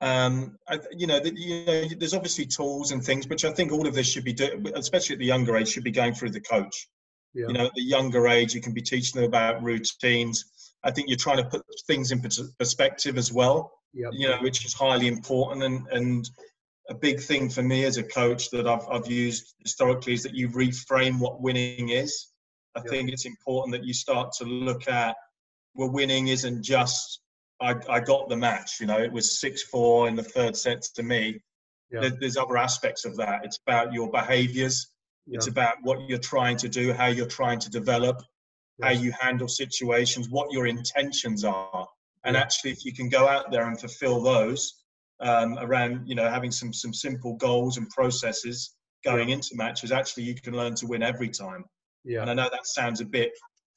Um, 0.00 0.56
I, 0.68 0.80
you 0.96 1.06
know, 1.06 1.20
the, 1.20 1.32
you 1.34 1.64
know, 1.64 1.84
there's 1.98 2.14
obviously 2.14 2.46
tools 2.46 2.90
and 2.90 3.02
things, 3.02 3.28
which 3.28 3.44
I 3.44 3.52
think 3.52 3.70
all 3.70 3.86
of 3.86 3.94
this 3.94 4.08
should 4.08 4.24
be 4.24 4.32
doing, 4.32 4.66
especially 4.74 5.14
at 5.14 5.20
the 5.20 5.26
younger 5.26 5.56
age, 5.56 5.68
should 5.68 5.84
be 5.84 5.90
going 5.90 6.14
through 6.14 6.30
the 6.30 6.40
coach. 6.40 6.88
Yeah. 7.34 7.46
You 7.48 7.52
know, 7.52 7.66
at 7.66 7.74
the 7.74 7.82
younger 7.82 8.28
age, 8.28 8.54
you 8.54 8.60
can 8.60 8.72
be 8.72 8.82
teaching 8.82 9.20
them 9.20 9.28
about 9.28 9.62
routines. 9.62 10.44
I 10.82 10.90
think 10.90 11.08
you're 11.08 11.16
trying 11.16 11.36
to 11.38 11.44
put 11.44 11.62
things 11.86 12.10
in 12.10 12.22
perspective 12.58 13.18
as 13.18 13.32
well. 13.32 13.72
Yep. 13.92 14.10
You 14.12 14.28
know, 14.28 14.38
which 14.38 14.64
is 14.64 14.72
highly 14.72 15.08
important 15.08 15.62
and 15.62 15.86
and 15.90 16.30
a 16.88 16.94
big 16.94 17.20
thing 17.20 17.48
for 17.48 17.62
me 17.62 17.84
as 17.84 17.96
a 17.96 18.02
coach 18.02 18.50
that 18.50 18.66
I've 18.66 18.86
I've 18.90 19.10
used 19.10 19.54
historically 19.62 20.14
is 20.14 20.22
that 20.24 20.34
you 20.34 20.48
reframe 20.48 21.20
what 21.20 21.40
winning 21.40 21.90
is. 21.90 22.28
I 22.76 22.80
yep. 22.80 22.88
think 22.88 23.10
it's 23.10 23.26
important 23.26 23.72
that 23.72 23.84
you 23.84 23.94
start 23.94 24.32
to 24.38 24.44
look 24.44 24.88
at 24.88 25.16
well, 25.74 25.90
winning 25.90 26.28
isn't 26.28 26.62
just 26.62 27.20
I, 27.60 27.74
I 27.88 28.00
got 28.00 28.28
the 28.28 28.36
match. 28.36 28.80
You 28.80 28.86
know, 28.86 28.98
it 28.98 29.12
was 29.12 29.40
six 29.40 29.62
four 29.62 30.08
in 30.08 30.16
the 30.16 30.22
third 30.22 30.56
set 30.56 30.82
to 30.94 31.02
me. 31.02 31.40
Yeah. 31.90 32.00
There, 32.00 32.10
there's 32.20 32.36
other 32.36 32.56
aspects 32.56 33.04
of 33.04 33.16
that. 33.16 33.44
It's 33.44 33.58
about 33.66 33.92
your 33.92 34.10
behaviours. 34.10 34.88
It's 35.26 35.46
about 35.46 35.76
what 35.82 36.08
you're 36.08 36.18
trying 36.18 36.56
to 36.58 36.68
do, 36.68 36.92
how 36.92 37.06
you're 37.06 37.26
trying 37.26 37.60
to 37.60 37.70
develop, 37.70 38.20
how 38.82 38.90
you 38.90 39.12
handle 39.20 39.48
situations, 39.48 40.28
what 40.28 40.50
your 40.50 40.66
intentions 40.66 41.44
are, 41.44 41.86
and 42.24 42.34
Yeah. 42.34 42.40
actually, 42.42 42.72
if 42.72 42.84
you 42.84 42.92
can 42.92 43.08
go 43.08 43.28
out 43.28 43.50
there 43.50 43.66
and 43.68 43.78
fulfil 43.78 44.22
those 44.22 44.82
um, 45.20 45.58
around, 45.58 46.08
you 46.08 46.14
know, 46.14 46.28
having 46.28 46.50
some 46.50 46.72
some 46.72 46.94
simple 46.94 47.34
goals 47.36 47.76
and 47.76 47.88
processes 47.90 48.74
going 49.04 49.28
into 49.30 49.54
matches, 49.54 49.92
actually, 49.92 50.24
you 50.24 50.34
can 50.34 50.54
learn 50.54 50.74
to 50.76 50.86
win 50.86 51.02
every 51.02 51.28
time. 51.28 51.64
yeah. 52.04 52.22
And 52.22 52.30
I 52.30 52.34
know 52.34 52.48
that 52.50 52.66
sounds 52.66 53.00
a 53.00 53.04
bit 53.04 53.32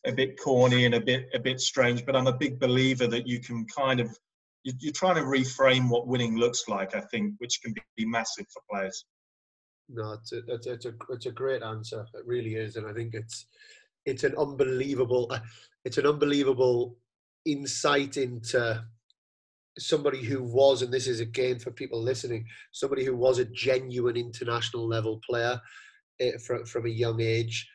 a 0.06 0.12
bit 0.12 0.40
corny 0.40 0.86
and 0.86 0.96
a 0.96 1.02
bit 1.02 1.30
a 1.34 1.40
bit 1.40 1.60
strange, 1.60 2.06
but 2.06 2.16
I'm 2.16 2.28
a 2.28 2.38
big 2.38 2.60
believer 2.60 3.08
that 3.08 3.28
you 3.28 3.40
can 3.40 3.66
kind 3.66 4.00
of 4.00 4.18
you're 4.64 4.94
trying 4.94 5.16
to 5.16 5.24
reframe 5.24 5.90
what 5.90 6.08
winning 6.08 6.38
looks 6.38 6.70
like. 6.70 6.96
I 6.96 7.02
think, 7.02 7.36
which 7.40 7.62
can 7.62 7.74
be 7.98 8.06
massive 8.06 8.46
for 8.54 8.62
players. 8.72 9.06
No, 9.94 10.14
it's 10.14 10.32
a, 10.34 10.40
it's, 10.48 10.66
it's 10.68 10.86
a 10.86 10.94
it's 11.10 11.28
a 11.28 11.32
great 11.32 11.62
answer. 11.62 12.06
It 12.16 12.26
really 12.26 12.56
is, 12.56 12.76
and 12.76 12.88
I 12.88 12.94
think 12.94 13.14
it's 13.14 13.46
it's 14.06 14.24
an 14.24 14.36
unbelievable 14.38 15.32
it's 15.86 15.98
an 15.98 16.08
unbelievable 16.08 16.98
insight 17.46 18.18
into 18.18 18.84
somebody 19.78 20.24
who 20.24 20.44
was, 20.44 20.82
and 20.82 20.92
this 20.92 21.08
is 21.08 21.20
again 21.20 21.60
for 21.60 21.72
people 21.72 22.02
listening, 22.02 22.46
somebody 22.72 23.04
who 23.04 23.16
was 23.16 23.38
a 23.38 23.46
genuine 23.46 24.18
international 24.18 24.88
level 24.88 25.22
player 25.30 25.62
eh, 26.20 26.38
from 26.38 26.66
from 26.66 26.88
a 26.88 26.90
young 26.90 27.22
age 27.22 27.70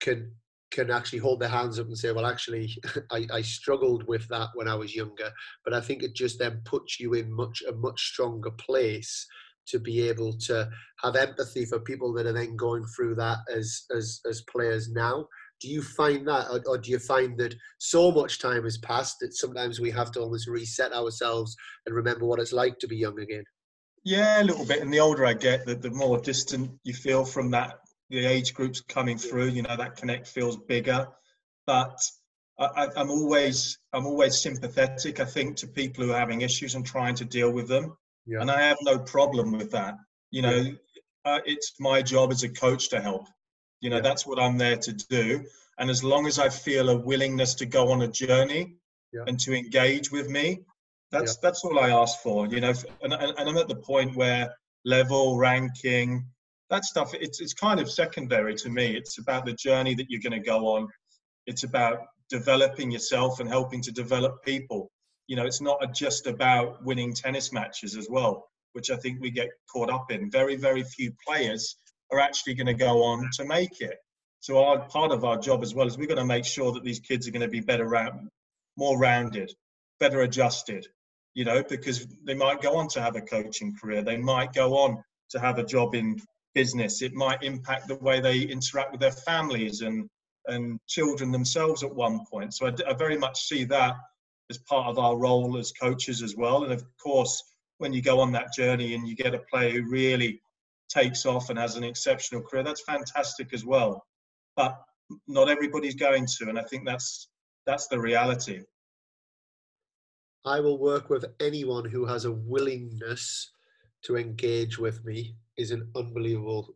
can 0.00 0.32
can 0.72 0.90
actually 0.90 1.18
hold 1.18 1.40
their 1.40 1.48
hands 1.48 1.80
up 1.80 1.86
and 1.86 1.98
say, 1.98 2.12
well, 2.12 2.26
actually, 2.26 2.76
I, 3.12 3.26
I 3.32 3.42
struggled 3.42 4.06
with 4.06 4.26
that 4.28 4.48
when 4.54 4.68
I 4.68 4.74
was 4.74 4.94
younger, 4.94 5.30
but 5.64 5.74
I 5.74 5.80
think 5.80 6.02
it 6.02 6.14
just 6.14 6.38
then 6.38 6.62
puts 6.64 6.98
you 6.98 7.14
in 7.14 7.32
much 7.32 7.62
a 7.68 7.72
much 7.72 8.08
stronger 8.08 8.50
place 8.50 9.26
to 9.70 9.78
be 9.78 10.08
able 10.08 10.32
to 10.46 10.68
have 11.02 11.16
empathy 11.16 11.64
for 11.64 11.80
people 11.80 12.12
that 12.14 12.26
are 12.26 12.32
then 12.32 12.56
going 12.56 12.84
through 12.94 13.14
that 13.16 13.38
as 13.54 13.84
as 13.96 14.20
as 14.28 14.42
players 14.42 14.88
now. 14.90 15.26
Do 15.60 15.68
you 15.68 15.82
find 15.82 16.26
that, 16.26 16.48
or, 16.50 16.62
or 16.66 16.78
do 16.78 16.90
you 16.90 16.98
find 16.98 17.36
that 17.38 17.54
so 17.76 18.10
much 18.10 18.40
time 18.40 18.64
has 18.64 18.78
passed 18.78 19.16
that 19.20 19.34
sometimes 19.34 19.78
we 19.78 19.90
have 19.90 20.10
to 20.12 20.20
almost 20.20 20.48
reset 20.48 20.94
ourselves 20.94 21.54
and 21.84 21.94
remember 21.94 22.24
what 22.24 22.40
it's 22.40 22.54
like 22.54 22.78
to 22.78 22.88
be 22.88 22.96
young 22.96 23.20
again? 23.20 23.44
Yeah, 24.02 24.42
a 24.42 24.44
little 24.44 24.64
bit. 24.64 24.80
And 24.80 24.90
the 24.90 25.00
older 25.00 25.26
I 25.26 25.34
get, 25.34 25.66
the, 25.66 25.74
the 25.74 25.90
more 25.90 26.18
distant 26.18 26.70
you 26.84 26.94
feel 26.94 27.26
from 27.26 27.50
that. 27.50 27.74
The 28.08 28.24
age 28.24 28.54
groups 28.54 28.80
coming 28.80 29.18
through, 29.18 29.48
you 29.48 29.60
know, 29.60 29.76
that 29.76 29.96
connect 29.96 30.28
feels 30.28 30.56
bigger. 30.56 31.06
But 31.66 32.00
I, 32.58 32.64
I, 32.64 32.88
I'm 32.96 33.10
always, 33.10 33.78
I'm 33.92 34.06
always 34.06 34.40
sympathetic. 34.40 35.20
I 35.20 35.26
think 35.26 35.56
to 35.56 35.66
people 35.66 36.04
who 36.04 36.12
are 36.12 36.18
having 36.18 36.40
issues 36.40 36.74
and 36.74 36.86
trying 36.86 37.16
to 37.16 37.26
deal 37.26 37.52
with 37.52 37.68
them, 37.68 37.98
Yeah. 38.30 38.40
and 38.42 38.50
I 38.50 38.60
have 38.62 38.78
no 38.82 38.96
problem 38.98 39.50
with 39.52 39.70
that. 39.72 39.94
You 40.30 40.42
know, 40.42 40.58
uh, 41.24 41.40
it's 41.52 41.68
my 41.80 42.00
job 42.02 42.30
as 42.30 42.42
a 42.44 42.48
coach 42.48 42.88
to 42.90 43.00
help. 43.00 43.26
You 43.80 43.90
know, 43.90 43.96
Yeah. 43.96 44.02
that's 44.08 44.24
what 44.26 44.38
I'm 44.38 44.56
there 44.58 44.76
to 44.86 44.92
do. 44.92 45.44
And 45.78 45.90
as 45.90 46.02
long 46.04 46.26
as 46.26 46.38
I 46.38 46.48
feel 46.66 46.90
a 46.90 46.96
willingness 47.10 47.54
to 47.60 47.66
go 47.66 47.90
on 47.92 48.02
a 48.02 48.08
journey 48.08 48.76
Yeah. 49.12 49.24
and 49.26 49.38
to 49.40 49.50
engage 49.62 50.12
with 50.12 50.28
me, 50.28 50.46
that's 51.10 51.36
that's 51.44 51.64
all 51.64 51.78
I 51.86 51.90
ask 51.90 52.20
for. 52.20 52.46
You 52.46 52.60
know, 52.60 52.72
and, 53.02 53.12
and, 53.12 53.32
and 53.38 53.48
I'm 53.48 53.56
at 53.64 53.68
the 53.74 53.82
point 53.92 54.14
where 54.14 54.54
level, 54.84 55.36
ranking, 55.36 56.08
that 56.70 56.84
stuff, 56.84 57.12
it's 57.14 57.40
it's 57.40 57.54
kind 57.54 57.80
of 57.80 57.90
secondary 57.90 58.54
to 58.62 58.68
me. 58.68 58.96
It's 58.96 59.18
about 59.18 59.44
the 59.44 59.54
journey 59.54 59.94
that 59.96 60.06
you're 60.08 60.20
going 60.28 60.40
to 60.40 60.46
go 60.54 60.68
on. 60.76 60.88
It's 61.46 61.64
about 61.64 61.98
developing 62.28 62.92
yourself 62.92 63.40
and 63.40 63.48
helping 63.48 63.82
to 63.82 63.92
develop 63.92 64.32
people. 64.44 64.88
You 65.30 65.36
know, 65.36 65.46
it's 65.46 65.60
not 65.60 65.94
just 65.94 66.26
about 66.26 66.84
winning 66.84 67.14
tennis 67.14 67.52
matches 67.52 67.96
as 67.96 68.08
well, 68.10 68.48
which 68.72 68.90
I 68.90 68.96
think 68.96 69.20
we 69.20 69.30
get 69.30 69.50
caught 69.72 69.88
up 69.88 70.10
in. 70.10 70.28
Very, 70.28 70.56
very 70.56 70.82
few 70.82 71.12
players 71.24 71.76
are 72.10 72.18
actually 72.18 72.54
going 72.54 72.66
to 72.66 72.74
go 72.74 73.04
on 73.04 73.30
to 73.34 73.44
make 73.44 73.80
it. 73.80 73.98
So 74.40 74.64
our 74.64 74.80
part 74.88 75.12
of 75.12 75.24
our 75.24 75.38
job 75.38 75.62
as 75.62 75.72
well 75.72 75.86
is 75.86 75.96
we're 75.96 76.08
going 76.08 76.18
to 76.18 76.24
make 76.24 76.44
sure 76.44 76.72
that 76.72 76.82
these 76.82 76.98
kids 76.98 77.28
are 77.28 77.30
going 77.30 77.42
to 77.42 77.48
be 77.48 77.60
better 77.60 77.86
round, 77.86 78.28
more 78.76 78.98
rounded, 78.98 79.52
better 80.00 80.22
adjusted. 80.22 80.84
You 81.34 81.44
know, 81.44 81.62
because 81.62 82.08
they 82.24 82.34
might 82.34 82.60
go 82.60 82.76
on 82.76 82.88
to 82.88 83.00
have 83.00 83.14
a 83.14 83.20
coaching 83.20 83.76
career. 83.80 84.02
They 84.02 84.16
might 84.16 84.52
go 84.52 84.78
on 84.78 85.00
to 85.30 85.38
have 85.38 85.60
a 85.60 85.64
job 85.64 85.94
in 85.94 86.20
business. 86.54 87.02
It 87.02 87.14
might 87.14 87.44
impact 87.44 87.86
the 87.86 87.94
way 87.98 88.18
they 88.18 88.40
interact 88.40 88.90
with 88.90 89.00
their 89.00 89.12
families 89.12 89.82
and 89.82 90.08
and 90.48 90.80
children 90.88 91.30
themselves 91.30 91.84
at 91.84 91.94
one 91.94 92.24
point. 92.28 92.52
So 92.52 92.66
I 92.66 92.94
very 92.94 93.16
much 93.16 93.42
see 93.42 93.62
that 93.64 93.94
as 94.50 94.58
part 94.58 94.88
of 94.88 94.98
our 94.98 95.16
role 95.16 95.56
as 95.56 95.72
coaches 95.72 96.22
as 96.22 96.36
well. 96.36 96.64
And 96.64 96.72
of 96.72 96.84
course, 97.02 97.42
when 97.78 97.92
you 97.92 98.02
go 98.02 98.20
on 98.20 98.32
that 98.32 98.52
journey 98.52 98.94
and 98.94 99.08
you 99.08 99.16
get 99.16 99.34
a 99.34 99.38
player 99.50 99.70
who 99.70 99.88
really 99.88 100.42
takes 100.90 101.24
off 101.24 101.48
and 101.48 101.58
has 101.58 101.76
an 101.76 101.84
exceptional 101.84 102.42
career, 102.42 102.64
that's 102.64 102.82
fantastic 102.82 103.54
as 103.54 103.64
well. 103.64 104.04
But 104.56 104.76
not 105.26 105.48
everybody's 105.48 105.94
going 105.94 106.26
to, 106.38 106.48
and 106.48 106.58
I 106.58 106.62
think 106.62 106.84
that's 106.84 107.28
that's 107.66 107.86
the 107.86 107.98
reality. 107.98 108.60
I 110.44 110.60
will 110.60 110.78
work 110.78 111.10
with 111.10 111.26
anyone 111.40 111.84
who 111.88 112.06
has 112.06 112.24
a 112.24 112.32
willingness 112.32 113.50
to 114.04 114.16
engage 114.16 114.78
with 114.78 115.04
me 115.04 115.34
is 115.58 115.70
an 115.70 115.88
unbelievable 115.94 116.74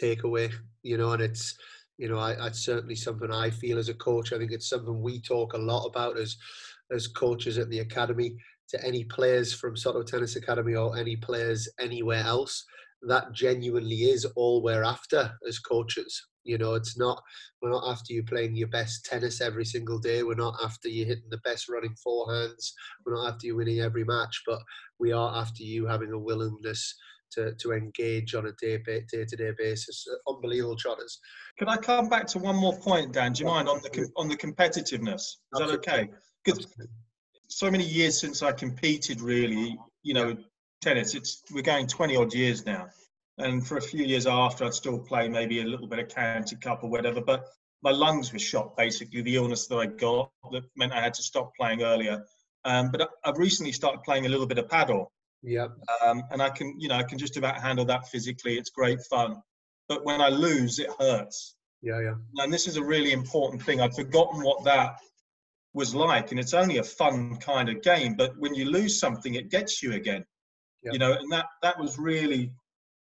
takeaway, 0.00 0.52
you 0.82 0.98
know, 0.98 1.12
and 1.12 1.22
it's, 1.22 1.56
you 1.96 2.08
know, 2.08 2.18
I, 2.18 2.34
that's 2.34 2.64
certainly 2.64 2.96
something 2.96 3.30
I 3.30 3.50
feel 3.50 3.78
as 3.78 3.88
a 3.88 3.94
coach. 3.94 4.32
I 4.32 4.38
think 4.38 4.50
it's 4.50 4.68
something 4.68 5.00
we 5.00 5.20
talk 5.20 5.52
a 5.52 5.58
lot 5.58 5.86
about 5.86 6.18
as, 6.18 6.36
as 6.92 7.06
coaches 7.06 7.58
at 7.58 7.68
the 7.70 7.80
academy 7.80 8.36
to 8.70 8.84
any 8.84 9.04
players 9.04 9.54
from 9.54 9.76
Soto 9.76 10.02
Tennis 10.02 10.36
Academy 10.36 10.74
or 10.74 10.96
any 10.96 11.16
players 11.16 11.68
anywhere 11.80 12.22
else. 12.24 12.64
That 13.02 13.32
genuinely 13.32 14.10
is 14.10 14.24
all 14.36 14.62
we're 14.62 14.82
after 14.82 15.32
as 15.46 15.58
coaches. 15.58 16.20
You 16.44 16.58
know, 16.58 16.74
it's 16.74 16.98
not 16.98 17.22
we're 17.62 17.70
not 17.70 17.84
after 17.86 18.12
you 18.12 18.24
playing 18.24 18.56
your 18.56 18.68
best 18.68 19.04
tennis 19.04 19.40
every 19.40 19.64
single 19.64 19.98
day. 19.98 20.22
We're 20.22 20.34
not 20.34 20.56
after 20.62 20.88
you 20.88 21.04
hitting 21.04 21.30
the 21.30 21.38
best 21.38 21.68
running 21.68 21.94
forehands. 22.04 22.72
We're 23.04 23.14
not 23.14 23.34
after 23.34 23.46
you 23.46 23.56
winning 23.56 23.80
every 23.80 24.04
match, 24.04 24.42
but 24.46 24.58
we 24.98 25.12
are 25.12 25.36
after 25.36 25.62
you 25.62 25.86
having 25.86 26.12
a 26.12 26.18
willingness 26.18 26.94
to, 27.32 27.54
to 27.54 27.72
engage 27.72 28.34
on 28.34 28.46
a 28.46 28.52
day 28.52 28.78
day 28.78 29.24
to 29.26 29.36
day 29.36 29.52
basis. 29.56 30.06
Unbelievable 30.26 30.76
trotters. 30.76 31.20
Can 31.58 31.68
I 31.68 31.76
come 31.76 32.08
back 32.08 32.26
to 32.28 32.38
one 32.38 32.56
more 32.56 32.76
point, 32.78 33.12
Dan? 33.12 33.32
Do 33.32 33.44
you 33.44 33.46
mind 33.46 33.68
on 33.68 33.80
the 33.82 34.10
on 34.16 34.28
the 34.28 34.36
competitiveness? 34.36 35.20
Is 35.20 35.38
that 35.52 35.70
okay? 35.70 36.08
Because 36.44 36.66
so 37.48 37.70
many 37.70 37.84
years 37.84 38.20
since 38.20 38.42
I 38.42 38.52
competed, 38.52 39.20
really, 39.20 39.78
you 40.02 40.14
know, 40.14 40.36
tennis. 40.80 41.14
It's 41.14 41.42
we're 41.52 41.62
going 41.62 41.86
twenty 41.86 42.16
odd 42.16 42.32
years 42.34 42.64
now, 42.64 42.88
and 43.38 43.66
for 43.66 43.76
a 43.76 43.80
few 43.82 44.04
years 44.04 44.26
after, 44.26 44.64
I'd 44.64 44.74
still 44.74 44.98
play 44.98 45.28
maybe 45.28 45.60
a 45.60 45.64
little 45.64 45.86
bit 45.88 45.98
of 45.98 46.08
county 46.08 46.56
cup 46.56 46.84
or 46.84 46.90
whatever. 46.90 47.20
But 47.20 47.44
my 47.82 47.90
lungs 47.90 48.32
were 48.32 48.38
shot, 48.38 48.76
basically, 48.76 49.22
the 49.22 49.36
illness 49.36 49.66
that 49.68 49.76
I 49.76 49.86
got 49.86 50.30
that 50.52 50.64
meant 50.76 50.92
I 50.92 51.00
had 51.00 51.14
to 51.14 51.22
stop 51.22 51.52
playing 51.56 51.82
earlier. 51.82 52.24
Um, 52.64 52.90
but 52.90 53.02
I- 53.02 53.08
I've 53.24 53.38
recently 53.38 53.72
started 53.72 54.02
playing 54.02 54.26
a 54.26 54.28
little 54.28 54.46
bit 54.46 54.58
of 54.58 54.68
paddle, 54.68 55.12
Yep. 55.42 55.70
um, 56.02 56.24
and 56.32 56.42
I 56.42 56.50
can, 56.50 56.74
you 56.80 56.88
know, 56.88 56.96
I 56.96 57.04
can 57.04 57.18
just 57.18 57.36
about 57.36 57.60
handle 57.60 57.84
that 57.86 58.08
physically. 58.08 58.58
It's 58.58 58.70
great 58.70 59.00
fun, 59.08 59.40
but 59.88 60.04
when 60.04 60.20
I 60.20 60.28
lose, 60.28 60.80
it 60.80 60.90
hurts 60.98 61.54
Yeah, 61.82 62.00
yeah. 62.00 62.14
and 62.42 62.52
this 62.52 62.66
is 62.66 62.76
a 62.76 62.84
really 62.84 63.12
important 63.12 63.62
thing. 63.62 63.80
I'd 63.80 63.94
forgotten 63.94 64.42
what 64.42 64.64
that 64.64 64.98
was 65.78 65.94
like, 65.94 66.30
and 66.30 66.40
it's 66.40 66.54
only 66.54 66.78
a 66.78 66.82
fun 66.82 67.36
kind 67.36 67.68
of 67.68 67.82
game. 67.82 68.14
But 68.16 68.36
when 68.36 68.54
you 68.54 68.66
lose 68.66 68.98
something, 68.98 69.34
it 69.34 69.48
gets 69.48 69.82
you 69.82 69.92
again. 69.94 70.24
Yeah. 70.82 70.92
You 70.92 70.98
know, 70.98 71.12
and 71.12 71.30
that 71.32 71.46
that 71.62 71.78
was 71.78 71.98
really 71.98 72.52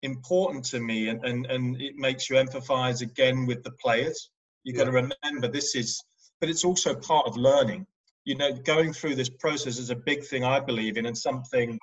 important 0.02 0.64
to 0.66 0.80
me, 0.80 1.08
and 1.08 1.24
and 1.24 1.46
and 1.46 1.80
it 1.80 1.94
makes 1.96 2.28
you 2.28 2.36
empathise 2.36 3.00
again 3.00 3.46
with 3.46 3.62
the 3.62 3.72
players. 3.82 4.30
You 4.64 4.72
have 4.74 4.78
got 4.78 4.92
to 4.92 5.08
remember 5.24 5.48
this 5.48 5.74
is, 5.74 6.02
but 6.40 6.50
it's 6.50 6.64
also 6.64 6.94
part 6.94 7.26
of 7.26 7.36
learning. 7.36 7.86
You 8.24 8.36
know, 8.36 8.52
going 8.52 8.92
through 8.92 9.14
this 9.14 9.30
process 9.30 9.78
is 9.78 9.90
a 9.90 9.96
big 10.10 10.24
thing 10.24 10.44
I 10.44 10.60
believe 10.60 10.98
in, 10.98 11.06
and 11.06 11.16
something 11.16 11.78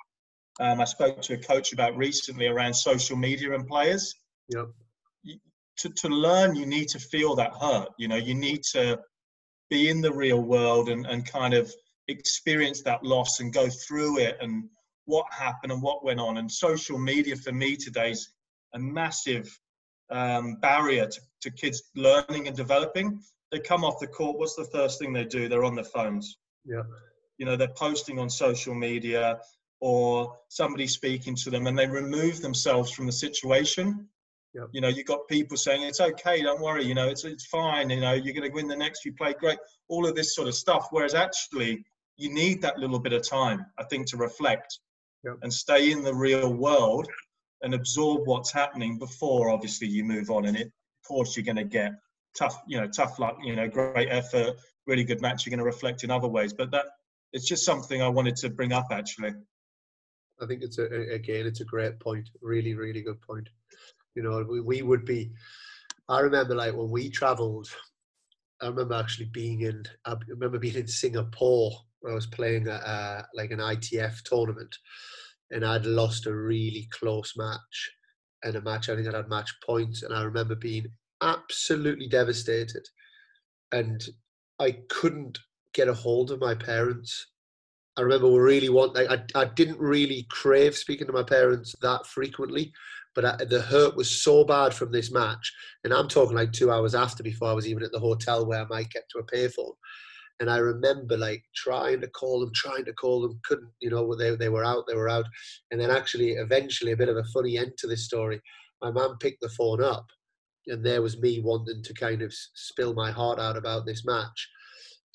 um, 0.60 0.80
I 0.80 0.84
spoke 0.84 1.20
to 1.22 1.34
a 1.34 1.38
coach 1.38 1.72
about 1.72 1.96
recently 1.96 2.46
around 2.46 2.74
social 2.74 3.16
media 3.16 3.54
and 3.54 3.66
players 3.66 4.14
Yep. 4.48 4.66
to, 5.78 5.88
to 5.88 6.08
learn 6.08 6.54
you 6.54 6.66
need 6.66 6.88
to 6.88 7.00
feel 7.00 7.34
that 7.34 7.52
hurt 7.60 7.88
you 7.98 8.06
know 8.06 8.20
you 8.28 8.32
need 8.32 8.62
to 8.74 8.96
be 9.70 9.88
in 9.88 10.00
the 10.00 10.12
real 10.12 10.40
world 10.40 10.88
and, 10.88 11.06
and 11.06 11.30
kind 11.30 11.54
of 11.54 11.72
experience 12.08 12.82
that 12.82 13.02
loss 13.04 13.40
and 13.40 13.52
go 13.52 13.68
through 13.68 14.18
it 14.18 14.36
and 14.40 14.68
what 15.06 15.26
happened 15.32 15.72
and 15.72 15.82
what 15.82 16.04
went 16.04 16.20
on. 16.20 16.36
And 16.36 16.50
social 16.50 16.98
media 16.98 17.36
for 17.36 17.52
me 17.52 17.76
today 17.76 18.12
is 18.12 18.30
a 18.74 18.78
massive 18.78 19.48
um, 20.10 20.56
barrier 20.60 21.06
to, 21.06 21.20
to 21.42 21.50
kids 21.50 21.82
learning 21.94 22.46
and 22.46 22.56
developing. 22.56 23.20
They 23.50 23.60
come 23.60 23.84
off 23.84 24.00
the 24.00 24.06
court 24.06 24.38
what's 24.38 24.56
the 24.56 24.64
first 24.64 24.98
thing 24.98 25.12
they 25.12 25.24
do? 25.24 25.48
They're 25.48 25.64
on 25.64 25.74
their 25.74 25.84
phones. 25.84 26.38
Yeah. 26.64 26.82
you 27.38 27.46
know 27.46 27.54
they're 27.56 27.68
posting 27.68 28.18
on 28.18 28.28
social 28.28 28.74
media 28.74 29.38
or 29.80 30.36
somebody 30.48 30.86
speaking 30.86 31.36
to 31.36 31.50
them 31.50 31.66
and 31.66 31.78
they 31.78 31.86
remove 31.86 32.40
themselves 32.40 32.90
from 32.90 33.06
the 33.06 33.12
situation 33.12 34.08
Yep. 34.56 34.68
you 34.72 34.80
know 34.80 34.88
you've 34.88 35.06
got 35.06 35.28
people 35.28 35.56
saying 35.56 35.82
it's 35.82 36.00
okay 36.00 36.42
don't 36.42 36.62
worry 36.62 36.84
you 36.84 36.94
know 36.94 37.08
it's, 37.08 37.24
it's 37.24 37.46
fine 37.46 37.90
you 37.90 38.00
know 38.00 38.14
you're 38.14 38.34
going 38.34 38.48
to 38.48 38.54
win 38.54 38.68
the 38.68 38.76
next 38.76 39.04
you 39.04 39.12
play 39.12 39.34
great 39.34 39.58
all 39.88 40.06
of 40.06 40.14
this 40.14 40.34
sort 40.34 40.48
of 40.48 40.54
stuff 40.54 40.88
whereas 40.90 41.14
actually 41.14 41.84
you 42.16 42.32
need 42.32 42.62
that 42.62 42.78
little 42.78 42.98
bit 42.98 43.12
of 43.12 43.26
time, 43.28 43.66
I 43.78 43.84
think, 43.84 44.06
to 44.08 44.16
reflect 44.16 44.80
Yep. 45.24 45.38
and 45.42 45.52
stay 45.52 45.90
in 45.90 46.04
the 46.04 46.14
real 46.14 46.52
world 46.52 47.08
and 47.62 47.74
absorb 47.74 48.28
what's 48.28 48.52
happening 48.52 48.96
before, 48.98 49.50
obviously, 49.50 49.88
you 49.88 50.04
move 50.04 50.30
on. 50.30 50.44
And 50.44 50.56
it, 50.56 50.66
of 50.66 51.08
course, 51.08 51.36
you're 51.36 51.44
going 51.44 51.56
to 51.56 51.64
get 51.64 51.92
tough, 52.36 52.62
you 52.68 52.78
know, 52.80 52.86
tough 52.86 53.18
luck, 53.18 53.38
you 53.42 53.56
know, 53.56 53.66
great 53.66 54.08
effort, 54.08 54.56
really 54.86 55.02
good 55.02 55.20
match. 55.20 55.44
You're 55.44 55.50
going 55.50 55.58
to 55.58 55.64
reflect 55.64 56.04
in 56.04 56.12
other 56.12 56.28
ways. 56.28 56.52
But 56.52 56.70
that 56.70 56.84
it's 57.32 57.48
just 57.48 57.64
something 57.64 58.02
I 58.02 58.08
wanted 58.08 58.36
to 58.36 58.50
bring 58.50 58.72
up, 58.72 58.88
actually. 58.92 59.32
I 60.40 60.46
think 60.46 60.62
it's 60.62 60.78
a, 60.78 60.84
again, 60.84 61.44
it's 61.46 61.60
a 61.60 61.64
great 61.64 61.98
point. 61.98 62.28
Really, 62.40 62.74
really 62.74 63.02
good 63.02 63.20
point. 63.20 63.48
You 64.16 64.22
know, 64.22 64.44
we, 64.48 64.60
we 64.60 64.82
would 64.82 65.04
be. 65.04 65.30
I 66.08 66.20
remember 66.20 66.54
like 66.54 66.74
when 66.74 66.90
we 66.90 67.10
travelled. 67.10 67.68
I 68.62 68.68
remember 68.68 68.94
actually 68.94 69.26
being 69.26 69.60
in. 69.60 69.84
I 70.06 70.16
remember 70.26 70.58
being 70.58 70.76
in 70.76 70.88
Singapore. 70.88 71.70
I 72.08 72.14
was 72.14 72.26
playing 72.26 72.68
a, 72.68 72.74
uh, 72.74 73.22
like 73.34 73.50
an 73.50 73.58
ITF 73.58 74.22
tournament, 74.22 74.74
and 75.50 75.64
I'd 75.64 75.84
lost 75.84 76.26
a 76.26 76.34
really 76.34 76.88
close 76.92 77.34
match, 77.36 77.90
and 78.42 78.56
a 78.56 78.62
match 78.62 78.88
I 78.88 78.96
think 78.96 79.08
I 79.08 79.16
had 79.16 79.28
match 79.28 79.52
points, 79.64 80.02
and 80.02 80.14
I 80.14 80.22
remember 80.22 80.54
being 80.54 80.86
absolutely 81.20 82.08
devastated, 82.08 82.86
and 83.72 84.02
I 84.58 84.78
couldn't 84.88 85.38
get 85.74 85.88
a 85.88 85.94
hold 85.94 86.30
of 86.30 86.40
my 86.40 86.54
parents. 86.54 87.26
I 87.98 88.02
remember 88.02 88.28
we 88.30 88.38
really 88.38 88.68
want. 88.70 88.94
Like, 88.94 89.10
I 89.10 89.40
I 89.40 89.44
didn't 89.44 89.78
really 89.78 90.26
crave 90.30 90.74
speaking 90.74 91.06
to 91.08 91.12
my 91.12 91.24
parents 91.24 91.74
that 91.82 92.06
frequently, 92.06 92.72
but 93.16 93.24
I, 93.24 93.44
the 93.44 93.62
hurt 93.62 93.96
was 93.96 94.22
so 94.22 94.44
bad 94.44 94.72
from 94.72 94.92
this 94.92 95.10
match, 95.10 95.52
and 95.82 95.92
I'm 95.92 96.06
talking 96.06 96.36
like 96.36 96.52
two 96.52 96.70
hours 96.70 96.94
after 96.94 97.22
before 97.22 97.48
I 97.48 97.54
was 97.54 97.66
even 97.66 97.82
at 97.82 97.90
the 97.90 97.98
hotel 97.98 98.46
where 98.46 98.60
I 98.60 98.66
might 98.66 98.90
get 98.90 99.04
to 99.10 99.18
a 99.18 99.24
payphone. 99.24 99.74
And 100.38 100.50
I 100.50 100.58
remember 100.58 101.16
like 101.16 101.42
trying 101.54 102.02
to 102.02 102.08
call 102.08 102.40
them, 102.40 102.52
trying 102.54 102.84
to 102.84 102.92
call 102.92 103.22
them, 103.22 103.40
couldn't. 103.42 103.70
You 103.80 103.88
know, 103.88 104.14
they 104.14 104.36
they 104.36 104.50
were 104.50 104.64
out, 104.64 104.84
they 104.86 104.94
were 104.94 105.08
out, 105.08 105.24
and 105.70 105.80
then 105.80 105.90
actually, 105.90 106.32
eventually, 106.32 106.92
a 106.92 106.96
bit 106.96 107.08
of 107.08 107.16
a 107.16 107.24
funny 107.34 107.56
end 107.56 107.72
to 107.78 107.86
this 107.86 108.04
story. 108.04 108.40
My 108.82 108.90
mum 108.90 109.16
picked 109.18 109.40
the 109.40 109.48
phone 109.48 109.82
up, 109.82 110.06
and 110.66 110.84
there 110.84 111.00
was 111.00 111.18
me 111.18 111.40
wanting 111.40 111.82
to 111.82 111.94
kind 111.94 112.20
of 112.20 112.34
spill 112.54 112.92
my 112.92 113.10
heart 113.10 113.40
out 113.40 113.56
about 113.56 113.86
this 113.86 114.04
match 114.04 114.48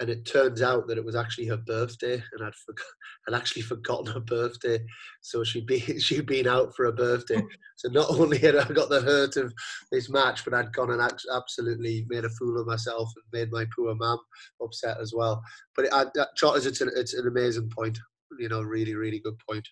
and 0.01 0.09
it 0.09 0.25
turns 0.25 0.63
out 0.63 0.87
that 0.87 0.97
it 0.97 1.05
was 1.05 1.15
actually 1.15 1.45
her 1.45 1.57
birthday, 1.57 2.15
and 2.15 2.43
I'd 2.43 2.55
forgot, 2.55 2.85
I'd 3.27 3.35
actually 3.35 3.61
forgotten 3.61 4.11
her 4.11 4.19
birthday, 4.19 4.79
so 5.21 5.43
she'd 5.43 5.67
be 5.67 5.79
she'd 5.99 6.25
been 6.25 6.47
out 6.47 6.75
for 6.75 6.85
her 6.85 6.91
birthday. 6.91 7.41
So 7.77 7.89
not 7.89 8.09
only 8.19 8.39
had 8.39 8.55
I 8.55 8.67
got 8.67 8.89
the 8.89 9.01
hurt 9.01 9.37
of 9.37 9.53
this 9.91 10.09
match, 10.09 10.43
but 10.43 10.55
I'd 10.55 10.73
gone 10.73 10.91
and 10.91 11.01
absolutely 11.33 12.05
made 12.09 12.25
a 12.25 12.29
fool 12.29 12.59
of 12.59 12.65
myself 12.65 13.09
and 13.15 13.39
made 13.39 13.51
my 13.51 13.65
poor 13.75 13.93
mum 13.93 14.19
upset 14.61 14.97
as 14.99 15.13
well. 15.15 15.41
But 15.75 15.85
it, 15.85 15.93
I, 15.93 16.05
Trotters, 16.35 16.65
it's 16.65 16.81
an 16.81 16.89
it's 16.95 17.13
an 17.13 17.27
amazing 17.27 17.69
point, 17.69 17.99
you 18.39 18.49
know, 18.49 18.61
really 18.61 18.95
really 18.95 19.19
good 19.19 19.37
point. 19.47 19.67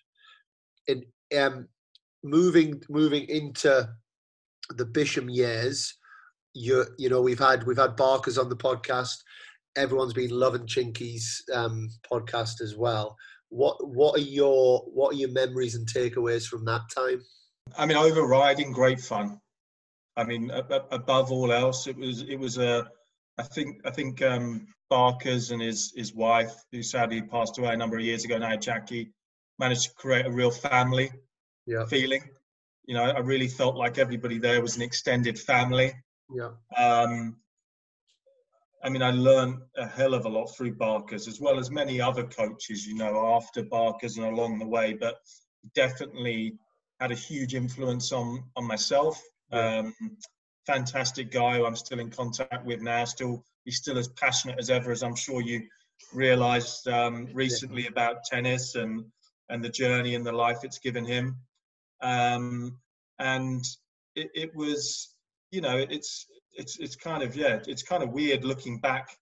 In 0.86 1.04
um, 1.36 1.66
moving 2.22 2.80
moving 2.88 3.28
into 3.28 3.88
the 4.76 4.86
Bisham 4.86 5.28
years, 5.28 5.92
you 6.54 6.84
you 6.98 7.08
know 7.08 7.20
we've 7.20 7.40
had 7.40 7.64
we've 7.64 7.76
had 7.76 7.96
Barkers 7.96 8.38
on 8.38 8.48
the 8.48 8.56
podcast 8.56 9.16
everyone's 9.76 10.12
been 10.12 10.30
loving 10.30 10.66
Chinky's 10.66 11.42
um, 11.52 11.88
podcast 12.10 12.60
as 12.60 12.76
well. 12.76 13.16
What 13.48 13.76
what 13.86 14.16
are 14.16 14.22
your 14.22 14.80
what 14.92 15.14
are 15.14 15.16
your 15.16 15.30
memories 15.30 15.74
and 15.74 15.86
takeaways 15.86 16.46
from 16.46 16.64
that 16.66 16.82
time? 16.94 17.22
I 17.76 17.86
mean, 17.86 17.96
overriding, 17.96 18.72
great 18.72 19.00
fun. 19.00 19.40
I 20.16 20.24
mean, 20.24 20.50
above 20.50 21.32
all 21.32 21.52
else, 21.52 21.86
it 21.86 21.96
was 21.96 22.22
it 22.22 22.36
was 22.36 22.58
a. 22.58 22.88
I 23.38 23.42
think 23.42 23.80
I 23.84 23.90
think 23.90 24.22
um, 24.22 24.66
Barker's 24.88 25.50
and 25.50 25.62
his 25.62 25.92
his 25.96 26.14
wife, 26.14 26.52
who 26.72 26.82
sadly 26.82 27.22
passed 27.22 27.58
away 27.58 27.72
a 27.72 27.76
number 27.76 27.96
of 27.96 28.04
years 28.04 28.24
ago 28.24 28.38
now, 28.38 28.56
Jackie, 28.56 29.12
managed 29.58 29.84
to 29.84 29.94
create 29.94 30.26
a 30.26 30.30
real 30.30 30.50
family 30.50 31.10
yeah. 31.66 31.86
feeling. 31.86 32.22
You 32.86 32.94
know, 32.94 33.04
I 33.04 33.20
really 33.20 33.48
felt 33.48 33.76
like 33.76 33.98
everybody 33.98 34.38
there 34.38 34.60
was 34.60 34.76
an 34.76 34.82
extended 34.82 35.38
family. 35.38 35.92
Yeah. 36.34 36.50
Um, 36.76 37.36
I 38.82 38.88
mean, 38.88 39.02
I 39.02 39.10
learned 39.10 39.58
a 39.76 39.86
hell 39.86 40.14
of 40.14 40.24
a 40.24 40.28
lot 40.28 40.46
through 40.46 40.74
Barker's, 40.76 41.28
as 41.28 41.40
well 41.40 41.58
as 41.58 41.70
many 41.70 42.00
other 42.00 42.24
coaches, 42.24 42.86
you 42.86 42.94
know, 42.94 43.34
after 43.36 43.62
Barker's 43.62 44.16
and 44.16 44.26
along 44.26 44.58
the 44.58 44.66
way. 44.66 44.94
But 44.94 45.16
definitely 45.74 46.54
had 46.98 47.12
a 47.12 47.14
huge 47.14 47.54
influence 47.54 48.12
on 48.12 48.44
on 48.56 48.66
myself. 48.66 49.20
Um, 49.52 49.94
fantastic 50.66 51.30
guy 51.30 51.58
who 51.58 51.66
I'm 51.66 51.76
still 51.76 52.00
in 52.00 52.10
contact 52.10 52.64
with 52.64 52.80
now. 52.80 53.04
Still, 53.04 53.44
he's 53.64 53.76
still 53.76 53.98
as 53.98 54.08
passionate 54.08 54.58
as 54.58 54.70
ever, 54.70 54.92
as 54.92 55.02
I'm 55.02 55.16
sure 55.16 55.40
you 55.40 55.66
realised 56.14 56.88
um, 56.88 57.28
recently 57.34 57.86
about 57.86 58.24
tennis 58.24 58.74
and 58.74 59.04
and 59.50 59.64
the 59.64 59.68
journey 59.68 60.14
and 60.14 60.24
the 60.24 60.32
life 60.32 60.60
it's 60.62 60.78
given 60.78 61.04
him. 61.04 61.36
Um, 62.02 62.78
and 63.18 63.64
it, 64.14 64.30
it 64.34 64.54
was, 64.54 65.14
you 65.50 65.60
know, 65.60 65.76
it's 65.76 66.26
it's 66.54 66.78
it's 66.78 66.96
kind 66.96 67.22
of 67.22 67.36
yeah, 67.36 67.60
it's 67.66 67.82
kind 67.82 68.02
of 68.02 68.10
weird 68.10 68.44
looking 68.44 68.78
back 68.78 69.16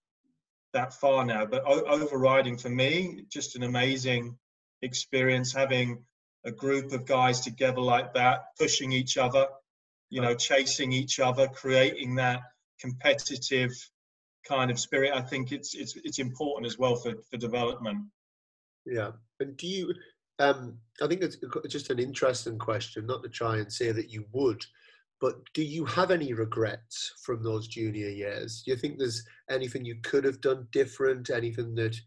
that 0.73 0.93
far 0.93 1.25
now. 1.25 1.45
But 1.45 1.63
o- 1.65 1.85
overriding 1.85 2.57
for 2.57 2.69
me, 2.69 3.25
just 3.29 3.55
an 3.55 3.63
amazing 3.63 4.37
experience 4.81 5.53
having 5.53 6.03
a 6.45 6.51
group 6.51 6.91
of 6.93 7.05
guys 7.05 7.41
together 7.41 7.81
like 7.81 8.13
that, 8.13 8.45
pushing 8.57 8.91
each 8.91 9.17
other, 9.17 9.47
you 10.09 10.21
know, 10.21 10.35
chasing 10.35 10.91
each 10.91 11.19
other, 11.19 11.47
creating 11.47 12.15
that 12.15 12.41
competitive 12.79 13.71
kind 14.47 14.71
of 14.71 14.79
spirit. 14.79 15.11
I 15.13 15.21
think 15.21 15.51
it's 15.51 15.75
it's 15.75 15.95
it's 16.03 16.19
important 16.19 16.65
as 16.65 16.77
well 16.77 16.95
for 16.95 17.13
for 17.29 17.37
development. 17.37 17.99
Yeah, 18.85 19.11
and 19.39 19.55
do 19.57 19.67
you? 19.67 19.93
Um, 20.39 20.77
I 21.01 21.07
think 21.07 21.21
it's 21.21 21.37
just 21.67 21.89
an 21.89 21.99
interesting 21.99 22.57
question. 22.57 23.05
Not 23.05 23.23
to 23.23 23.29
try 23.29 23.57
and 23.57 23.71
say 23.71 23.91
that 23.91 24.09
you 24.09 24.25
would, 24.31 24.65
but 25.21 25.35
do 25.53 25.63
you 25.63 25.85
have 25.85 26.11
any 26.11 26.33
regrets 26.33 27.13
from 27.23 27.43
those 27.43 27.67
junior 27.67 28.09
years? 28.09 28.63
Do 28.63 28.71
you 28.71 28.77
think 28.77 28.97
there's 28.97 29.23
anything 29.49 29.83
you 29.83 29.95
could 30.01 30.23
have 30.23 30.39
done 30.41 30.67
different? 30.71 31.29
Anything 31.29 31.75
that, 31.75 31.99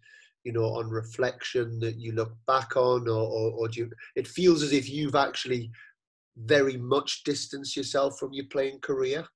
you 0.45 0.53
know, 0.53 0.65
on 0.65 0.89
reflection 0.89 1.79
that 1.81 1.97
you 1.97 2.13
look 2.13 2.35
back 2.47 2.77
on, 2.77 3.09
or, 3.09 3.29
or, 3.29 3.51
or 3.53 3.69
do 3.69 3.81
you? 3.81 3.91
It 4.17 4.27
feels 4.27 4.63
as 4.63 4.73
if 4.73 4.89
you've 4.89 5.15
actually 5.15 5.71
very 6.37 6.79
much 6.79 7.25
distanced 7.25 7.77
yourself 7.77 8.19
from 8.19 8.33
your 8.33 8.47
playing 8.47 8.81
career. 8.81 9.27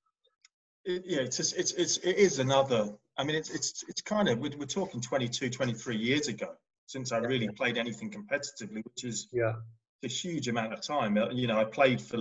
It, 0.86 1.02
yeah, 1.04 1.20
it's 1.20 1.36
just, 1.36 1.56
it's 1.56 1.72
it's 1.72 1.98
it 1.98 2.16
is 2.16 2.38
another. 2.38 2.88
I 3.18 3.24
mean, 3.24 3.36
it's 3.36 3.50
it's 3.50 3.84
it's 3.88 4.00
kind 4.00 4.28
of 4.28 4.38
we're, 4.38 4.56
we're 4.56 4.66
talking 4.66 5.00
22, 5.00 5.50
23 5.50 5.96
years 5.96 6.28
ago 6.28 6.54
since 6.86 7.12
I 7.12 7.18
really 7.18 7.48
played 7.48 7.76
anything 7.76 8.10
competitively, 8.10 8.82
which 8.84 9.04
is 9.04 9.28
yeah 9.32 9.54
a 10.04 10.08
huge 10.08 10.48
amount 10.48 10.72
of 10.72 10.80
time. 10.80 11.18
Uh, 11.18 11.28
you 11.30 11.46
know, 11.46 11.58
I 11.58 11.64
played 11.64 12.00
for 12.00 12.16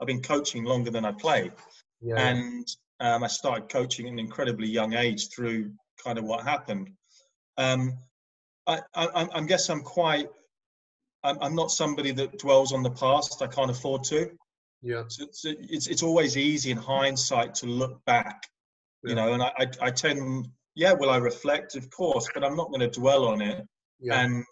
I've 0.00 0.06
been 0.06 0.22
coaching 0.22 0.64
longer 0.64 0.90
than 0.90 1.04
I 1.04 1.12
played, 1.12 1.52
yeah. 2.00 2.16
and 2.16 2.66
um, 3.00 3.24
I 3.24 3.26
started 3.28 3.68
coaching 3.68 4.06
at 4.06 4.12
an 4.12 4.18
incredibly 4.18 4.68
young 4.68 4.94
age 4.94 5.28
through 5.28 5.72
kind 6.02 6.18
of 6.18 6.24
what 6.24 6.44
happened. 6.44 6.90
Um, 7.56 7.98
I, 8.66 8.80
I, 8.94 9.28
I 9.32 9.42
guess 9.42 9.68
I'm 9.68 9.82
quite. 9.82 10.28
I'm, 11.24 11.38
I'm 11.40 11.54
not 11.54 11.70
somebody 11.70 12.12
that 12.12 12.38
dwells 12.38 12.72
on 12.72 12.82
the 12.82 12.90
past. 12.90 13.42
I 13.42 13.48
can't 13.48 13.70
afford 13.70 14.04
to. 14.04 14.30
Yeah. 14.82 15.02
So 15.08 15.24
it's, 15.24 15.44
it's, 15.44 15.86
it's 15.88 16.02
always 16.02 16.36
easy 16.36 16.70
in 16.70 16.76
hindsight 16.76 17.54
to 17.56 17.66
look 17.66 18.04
back, 18.04 18.46
you 19.02 19.14
know, 19.14 19.32
and 19.32 19.42
I, 19.42 19.52
I, 19.58 19.66
I 19.80 19.90
tend, 19.90 20.48
yeah, 20.74 20.92
well, 20.92 21.10
I 21.10 21.16
reflect? 21.16 21.74
Of 21.74 21.90
course, 21.90 22.28
but 22.32 22.44
I'm 22.44 22.56
not 22.56 22.68
going 22.68 22.80
to 22.80 23.00
dwell 23.00 23.26
on 23.26 23.42
it. 23.42 23.66
Yeah. 23.98 24.20
And 24.20 24.44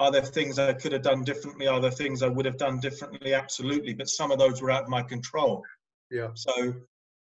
are 0.00 0.10
there 0.10 0.22
things 0.22 0.58
I 0.58 0.72
could 0.72 0.92
have 0.92 1.02
done 1.02 1.24
differently? 1.24 1.66
Are 1.66 1.78
there 1.78 1.90
things 1.90 2.22
I 2.22 2.28
would 2.28 2.46
have 2.46 2.56
done 2.56 2.80
differently? 2.80 3.34
Absolutely. 3.34 3.92
But 3.92 4.08
some 4.08 4.30
of 4.30 4.38
those 4.38 4.62
were 4.62 4.70
out 4.70 4.84
of 4.84 4.88
my 4.88 5.02
control. 5.02 5.62
Yeah. 6.10 6.30
So 6.34 6.74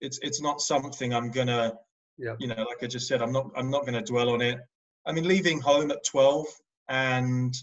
it's 0.03 0.19
it's 0.23 0.43
not 0.43 0.61
something 0.61 1.15
I'm 1.15 1.31
gonna, 1.31 1.73
yeah. 2.19 2.35
you 2.39 2.49
know, 2.49 2.63
like 2.63 2.83
I 2.83 2.87
just 2.87 3.09
said, 3.09 3.23
I'm 3.23 3.33
not 3.33 3.51
I'm 3.57 3.71
not 3.71 3.87
gonna 3.87 4.03
dwell 4.03 4.29
on 4.29 4.43
it. 4.43 4.59
I 5.07 5.13
mean, 5.13 5.27
leaving 5.27 5.59
home 5.59 5.91
at 5.91 6.05
12 6.05 6.47
and 6.89 7.55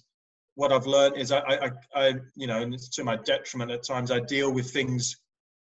what 0.56 0.72
I've 0.72 0.88
learned 0.88 1.18
is 1.18 1.32
I, 1.32 1.40
I, 1.40 1.72
I 1.96 2.14
you 2.36 2.48
know, 2.48 2.62
and 2.62 2.74
it's 2.74 2.90
to 2.90 3.04
my 3.04 3.16
detriment 3.18 3.70
at 3.70 3.86
times. 3.86 4.10
I 4.10 4.20
deal 4.20 4.52
with 4.52 4.72
things 4.72 5.16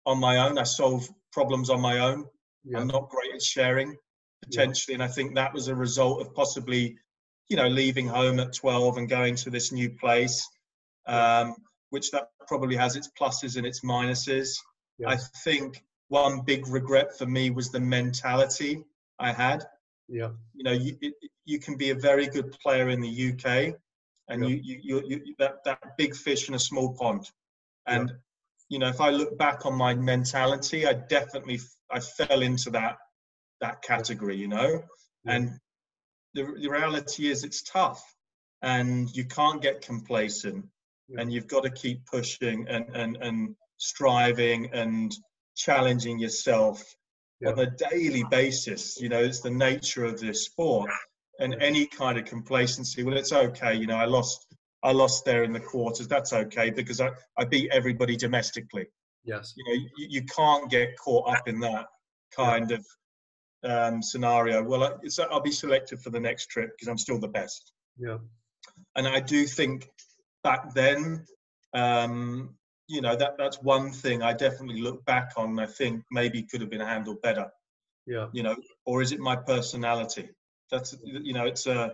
on 0.07 0.19
my 0.19 0.37
own. 0.37 0.57
I 0.57 0.63
solve 0.63 1.07
problems 1.31 1.69
on 1.69 1.79
my 1.79 1.99
own. 1.99 2.25
Yeah. 2.63 2.79
I'm 2.79 2.87
not 2.87 3.09
great 3.09 3.35
at 3.35 3.41
sharing 3.41 3.95
potentially, 4.43 4.93
yeah. 4.93 5.03
and 5.03 5.11
I 5.11 5.13
think 5.13 5.35
that 5.35 5.53
was 5.53 5.67
a 5.67 5.75
result 5.75 6.21
of 6.21 6.33
possibly 6.33 6.97
you 7.49 7.58
know, 7.58 7.67
leaving 7.67 8.08
home 8.08 8.39
at 8.39 8.53
12 8.53 8.97
and 8.97 9.10
going 9.10 9.36
to 9.36 9.49
this 9.49 9.71
new 9.71 9.89
place, 9.89 10.47
um, 11.08 11.56
which 11.89 12.12
that 12.12 12.29
probably 12.47 12.75
has 12.75 12.95
its 12.95 13.10
pluses 13.19 13.58
and 13.58 13.65
its 13.65 13.82
minuses. 13.82 14.58
Yeah. 14.97 15.10
I 15.10 15.17
think 15.43 15.84
one 16.08 16.41
big 16.41 16.67
regret 16.67 17.17
for 17.17 17.25
me 17.25 17.49
was 17.49 17.69
the 17.69 17.79
mentality 17.79 18.84
I 19.19 19.32
had. 19.32 19.65
Yeah. 20.08 20.29
You 20.53 20.63
know, 20.63 20.71
you, 20.71 20.97
you 21.45 21.60
can 21.60 21.77
be 21.77 21.89
a 21.89 21.95
very 21.95 22.27
good 22.27 22.51
player 22.63 22.89
in 22.89 23.01
the 23.01 23.32
UK 23.34 23.75
and 24.29 24.43
yeah. 24.43 24.49
you, 24.49 24.62
you, 24.63 25.03
you, 25.06 25.21
you, 25.25 25.36
that, 25.39 25.63
that 25.65 25.97
big 25.97 26.15
fish 26.15 26.47
in 26.47 26.56
a 26.56 26.60
small 26.60 26.95
pond. 26.95 27.29
And, 27.88 28.10
yeah. 28.10 28.15
you 28.69 28.79
know, 28.79 28.88
if 28.88 29.01
I 29.01 29.10
look 29.10 29.38
back 29.38 29.65
on 29.65 29.75
my 29.75 29.93
mentality, 29.93 30.88
I 30.88 30.93
definitely, 30.93 31.60
I 31.91 31.99
fell 31.99 32.41
into 32.41 32.69
that, 32.71 32.97
that 33.62 33.82
category, 33.82 34.38
you 34.38 34.47
know, 34.47 34.84
and 35.25 35.60
the, 36.33 36.43
the 36.59 36.69
reality 36.69 37.29
is 37.29 37.43
it's 37.43 37.61
tough 37.63 38.03
and 38.61 39.09
you 39.15 39.25
can't 39.25 39.61
get 39.61 39.81
complacent 39.81 40.65
Yeah. 41.09 41.21
and 41.21 41.31
you've 41.33 41.47
got 41.47 41.63
to 41.63 41.69
keep 41.69 42.05
pushing 42.05 42.67
and, 42.67 42.85
and, 42.95 43.17
and 43.17 43.55
striving 43.77 44.69
and 44.73 45.13
challenging 45.55 46.19
yourself 46.19 46.83
on 47.45 47.59
a 47.59 47.69
daily 47.91 48.23
basis. 48.31 48.99
You 49.01 49.09
know, 49.09 49.19
it's 49.19 49.41
the 49.41 49.51
nature 49.51 50.05
of 50.05 50.19
this 50.19 50.45
sport 50.45 50.89
and 51.39 51.55
any 51.61 51.85
kind 51.85 52.17
of 52.17 52.25
complacency. 52.25 53.03
Well, 53.03 53.17
it's 53.17 53.33
okay. 53.33 53.73
You 53.75 53.85
know, 53.87 53.97
I 53.97 54.05
lost, 54.05 54.47
I 54.81 54.91
lost 54.93 55.25
there 55.25 55.43
in 55.43 55.51
the 55.51 55.59
quarters. 55.59 56.07
That's 56.07 56.31
okay 56.33 56.69
because 56.69 57.01
I, 57.01 57.11
I 57.37 57.43
beat 57.43 57.69
everybody 57.71 58.15
domestically. 58.15 58.85
Yes. 59.25 59.53
You 59.57 59.63
know, 59.65 59.73
you, 59.97 60.07
you 60.09 60.23
can't 60.23 60.69
get 60.69 60.97
caught 60.97 61.29
up 61.35 61.47
in 61.47 61.59
that 61.61 61.87
kind 62.35 62.71
of 62.71 62.85
um, 63.63 64.02
scenario. 64.02 64.63
Well, 64.63 64.84
I- 64.84 64.95
it's, 65.02 65.19
I'll 65.19 65.39
be 65.41 65.52
selected 65.52 65.99
for 65.99 66.10
the 66.10 66.19
next 66.19 66.47
trip 66.47 66.71
because 66.71 66.88
I'm 66.88 66.97
still 66.97 67.19
the 67.19 67.28
best. 67.28 67.73
Yeah. 67.97 68.17
And 68.95 69.08
I 69.08 69.19
do 69.19 69.45
think 69.45 69.89
back 70.43 70.73
then, 70.73 71.26
um, 71.73 72.56
you 72.88 73.02
know, 73.02 73.15
that 73.15 73.38
that's 73.38 73.62
one 73.62 73.91
thing 73.91 74.21
I 74.21 74.34
definitely 74.34 74.82
look 74.82 75.04
back 75.06 75.32
on. 75.38 75.52
and 75.52 75.62
I 75.62 75.65
think 75.65 76.04
maybe 76.12 76.43
could 76.43 76.62
have 76.62 76.69
been 76.69 76.82
handled 76.82 77.21
better. 77.21 77.49
Yeah. 78.06 78.28
You 78.34 78.43
know, 78.43 78.56
or 78.86 79.02
is 79.02 79.12
it 79.12 79.19
my 79.19 79.36
personality? 79.36 80.30
That's 80.69 80.95
you 81.04 81.34
know, 81.34 81.45
it's 81.45 81.67
a 81.67 81.93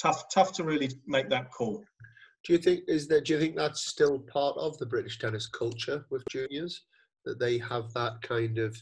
tough 0.00 0.32
tough 0.32 0.52
to 0.52 0.64
really 0.64 0.90
make 1.06 1.28
that 1.30 1.50
call. 1.50 1.84
Do 2.44 2.52
you 2.52 2.58
think 2.58 2.84
is 2.88 3.08
that? 3.08 3.24
Do 3.24 3.34
you 3.34 3.40
think 3.40 3.56
that's 3.56 3.88
still 3.88 4.20
part 4.20 4.56
of 4.56 4.78
the 4.78 4.86
British 4.86 5.18
tennis 5.18 5.46
culture 5.46 6.06
with 6.10 6.22
juniors 6.30 6.82
that 7.24 7.38
they 7.38 7.58
have 7.58 7.92
that 7.94 8.22
kind 8.22 8.58
of 8.58 8.80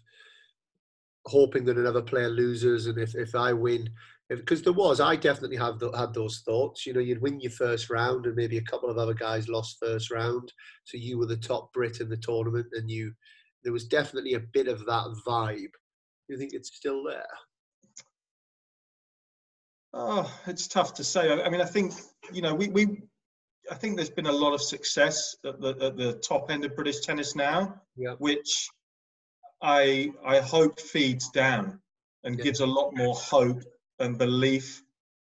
hoping 1.26 1.64
that 1.64 1.78
another 1.78 2.02
player 2.02 2.28
loses, 2.28 2.87
and 2.87 2.98
if 2.98 3.14
if 3.14 3.34
I 3.34 3.52
win, 3.52 3.88
because 4.28 4.62
there 4.62 4.72
was, 4.72 5.00
I 5.00 5.16
definitely 5.16 5.56
have 5.56 5.78
th- 5.80 5.94
had 5.96 6.14
those 6.14 6.42
thoughts. 6.44 6.87
You 6.87 6.92
know, 6.94 7.00
you'd 7.00 7.22
win 7.22 7.40
your 7.40 7.52
first 7.52 7.90
round, 7.90 8.26
and 8.26 8.34
maybe 8.34 8.58
a 8.58 8.62
couple 8.62 8.90
of 8.90 8.98
other 8.98 9.14
guys 9.14 9.48
lost 9.48 9.78
first 9.80 10.10
round, 10.10 10.52
so 10.84 10.96
you 10.96 11.18
were 11.18 11.26
the 11.26 11.37
top 11.37 11.72
Brit 11.72 12.00
in 12.00 12.08
the 12.08 12.16
tournament, 12.16 12.66
and 12.72 12.90
you 12.90 13.12
there 13.62 13.72
was 13.72 13.87
definitely 13.87 14.34
a 14.34 14.40
bit 14.52 14.68
of 14.68 14.84
that 14.87 15.14
vibe. 15.26 15.72
Do 16.26 16.34
you 16.34 16.38
think 16.38 16.52
it's 16.52 16.74
still 16.74 17.02
there? 17.04 17.26
Oh, 19.92 20.30
it's 20.46 20.66
tough 20.66 20.94
to 20.94 21.04
say. 21.04 21.30
I, 21.30 21.44
I 21.44 21.48
mean, 21.48 21.60
I 21.60 21.66
think 21.66 21.92
you 22.32 22.42
know, 22.42 22.54
we, 22.54 22.68
we, 22.68 23.02
I 23.70 23.74
think 23.74 23.96
there's 23.96 24.10
been 24.10 24.26
a 24.26 24.32
lot 24.32 24.52
of 24.52 24.60
success 24.60 25.37
at 25.46 25.60
the 25.60 25.70
at 25.80 25.96
the 25.96 26.14
top 26.14 26.50
end 26.50 26.64
of 26.64 26.74
British 26.74 27.00
tennis 27.00 27.34
now, 27.37 27.80
Yeah. 27.96 28.14
which 28.18 28.68
I 29.62 30.12
I 30.24 30.40
hope 30.40 30.80
feeds 30.80 31.30
down 31.30 31.80
and 32.24 32.38
Yeah. 32.38 32.44
gives 32.44 32.60
a 32.60 32.66
lot 32.66 32.94
more 32.94 33.14
hope 33.14 33.62
and 33.98 34.18
belief 34.18 34.82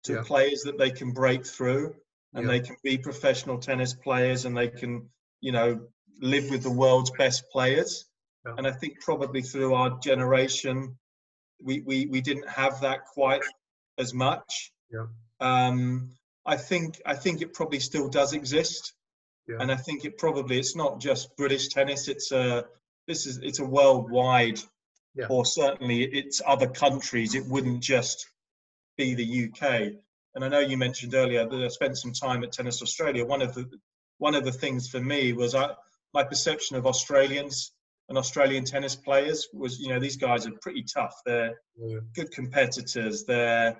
to 0.04 0.14
Yeah. 0.14 0.22
players 0.24 0.62
that 0.62 0.78
they 0.78 0.90
can 0.90 1.12
break 1.12 1.46
through 1.46 1.94
and 2.34 2.44
Yeah. 2.44 2.52
they 2.52 2.60
can 2.60 2.76
be 2.82 2.98
professional 2.98 3.58
tennis 3.58 3.94
players 3.94 4.44
and 4.44 4.56
they 4.56 4.68
can, 4.68 5.10
you 5.40 5.52
know, 5.52 5.88
live 6.20 6.50
with 6.50 6.62
the 6.62 6.70
world's 6.70 7.10
best 7.10 7.44
players. 7.50 8.06
And 8.44 8.66
I 8.66 8.72
think 8.72 9.00
probably 9.00 9.42
through 9.42 9.74
our 9.74 9.98
generation, 9.98 10.98
we, 11.62 11.80
we, 11.82 12.06
we 12.06 12.22
didn't 12.22 12.48
have 12.48 12.80
that 12.80 13.04
quite 13.04 13.42
as 13.98 14.14
much. 14.14 14.72
Yeah. 14.90 15.06
Um, 15.40 16.16
I 16.46 16.56
think 16.56 17.00
I 17.04 17.14
think 17.16 17.42
it 17.42 17.52
probably 17.52 17.80
still 17.80 18.08
does 18.08 18.32
exist, 18.32 18.94
Yeah. 19.46 19.58
and 19.60 19.70
I 19.70 19.76
think 19.76 20.06
it 20.06 20.16
probably 20.16 20.58
it's 20.58 20.74
not 20.74 21.00
just 21.00 21.36
British 21.36 21.68
tennis. 21.68 22.08
It's 22.08 22.32
a 22.32 22.66
this 23.06 23.26
is 23.26 23.38
it's 23.38 23.58
a 23.58 23.64
worldwide, 23.64 24.60
Yeah. 25.14 25.26
or 25.28 25.44
certainly 25.44 26.04
it's 26.04 26.40
other 26.46 26.68
countries. 26.68 27.34
It 27.34 27.44
wouldn't 27.46 27.80
just 27.82 28.26
be 28.96 29.14
the 29.14 29.24
UK. 29.48 29.92
And 30.34 30.44
I 30.44 30.48
know 30.48 30.60
you 30.60 30.76
mentioned 30.76 31.14
earlier 31.14 31.48
that 31.48 31.64
I 31.64 31.68
spent 31.68 31.98
some 31.98 32.12
time 32.12 32.44
at 32.44 32.52
Tennis 32.52 32.82
Australia. 32.82 33.24
One 33.24 33.42
of 33.42 33.54
the 33.54 33.68
one 34.18 34.34
of 34.34 34.44
the 34.44 34.52
things 34.52 34.88
for 34.88 35.00
me 35.00 35.32
was 35.32 35.54
I, 35.54 35.70
my 36.12 36.22
perception 36.22 36.76
of 36.76 36.86
Australians 36.86 37.72
and 38.10 38.18
Australian 38.18 38.64
tennis 38.64 38.94
players 38.94 39.48
was, 39.54 39.80
you 39.80 39.88
know, 39.88 39.98
these 39.98 40.16
guys 40.18 40.46
are 40.46 40.52
pretty 40.60 40.82
tough. 40.84 41.14
They're 41.24 41.58
Yeah. 41.76 42.00
good 42.14 42.30
competitors. 42.32 43.24
They're, 43.24 43.70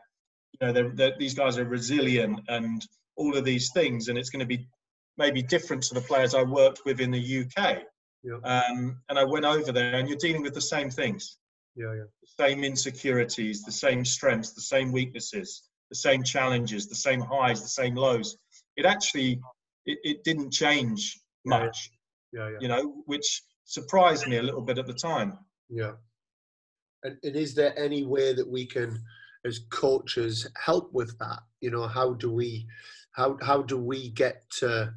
you 0.53 0.67
know, 0.67 0.73
they're, 0.73 0.89
they're, 0.95 1.19
these 1.19 1.35
guys 1.35 1.59
are 1.59 1.65
resilient 1.67 2.41
and 2.49 2.81
all 3.17 3.37
of 3.37 3.45
these 3.45 3.71
things. 3.75 4.09
And 4.09 4.17
it's 4.17 4.31
going 4.31 4.41
to 4.41 4.47
be 4.47 4.67
maybe 5.19 5.43
different 5.43 5.83
to 5.85 5.95
the 5.95 6.01
players 6.01 6.35
I 6.35 6.43
worked 6.43 6.87
with 6.87 7.01
in 7.01 7.11
the 7.11 7.41
UK. 7.45 7.83
Yeah. 8.23 8.37
Um, 8.45 9.01
and 9.09 9.19
I 9.19 9.25
went 9.25 9.45
over 9.45 9.73
there, 9.73 9.95
and 9.95 10.09
you're 10.09 10.19
dealing 10.19 10.43
with 10.43 10.55
the 10.55 10.61
same 10.61 10.91
things, 10.91 11.39
Yeah, 11.77 11.95
yeah, 11.95 12.05
the 12.23 12.45
same 12.45 12.65
insecurities, 12.65 13.63
the 13.65 13.73
same 13.73 14.05
strengths, 14.05 14.53
the 14.53 14.61
same 14.61 14.93
weaknesses, 14.93 15.65
the 15.89 15.97
same 15.97 16.23
challenges, 16.23 16.87
the 16.89 16.95
same 16.95 17.21
highs, 17.21 17.63
the 17.63 17.69
same 17.69 17.95
lows. 17.95 18.37
It 18.77 18.85
actually, 18.85 19.41
it, 19.87 19.99
it 20.05 20.25
didn't 20.25 20.53
change 20.53 21.21
Yeah, 21.45 21.53
yeah. 21.53 21.65
much, 21.65 21.91
yeah, 22.33 22.49
yeah. 22.51 22.59
you 22.61 22.69
know, 22.69 23.03
which 23.07 23.43
surprised 23.65 24.27
me 24.27 24.37
a 24.37 24.43
little 24.43 24.63
bit 24.63 24.79
at 24.79 24.87
the 24.87 24.95
time. 24.95 25.39
Yeah. 25.69 25.93
And, 27.03 27.17
and 27.23 27.37
is 27.37 27.55
there 27.55 27.79
any 27.79 28.05
way 28.05 28.35
that 28.35 28.49
we 28.49 28.67
can, 28.67 29.03
as 29.47 29.61
coaches, 29.71 30.47
help 30.63 30.93
with 30.93 31.17
that? 31.19 31.41
You 31.63 31.71
know, 31.71 31.87
how 31.87 32.13
do 32.13 32.31
we, 32.31 32.67
how 33.13 33.39
how 33.41 33.63
do 33.63 33.79
we 33.79 34.11
get 34.11 34.49
to 34.59 34.93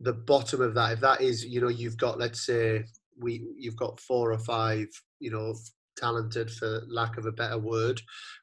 the 0.00 0.12
bottom 0.12 0.60
of 0.60 0.74
that? 0.74 0.92
If 0.92 1.00
that 1.00 1.20
is, 1.20 1.44
you 1.44 1.60
know, 1.60 1.68
you've 1.68 1.96
got, 1.96 2.18
let's 2.18 2.44
say, 2.44 2.84
we 3.18 3.46
you've 3.56 3.76
got 3.76 4.00
four 4.00 4.32
or 4.32 4.38
five, 4.38 4.86
you 5.18 5.30
know, 5.30 5.54
talented, 5.96 6.50
for 6.50 6.82
lack 6.88 7.18
of 7.18 7.26
a 7.26 7.32
better 7.32 7.58
word, 7.58 8.00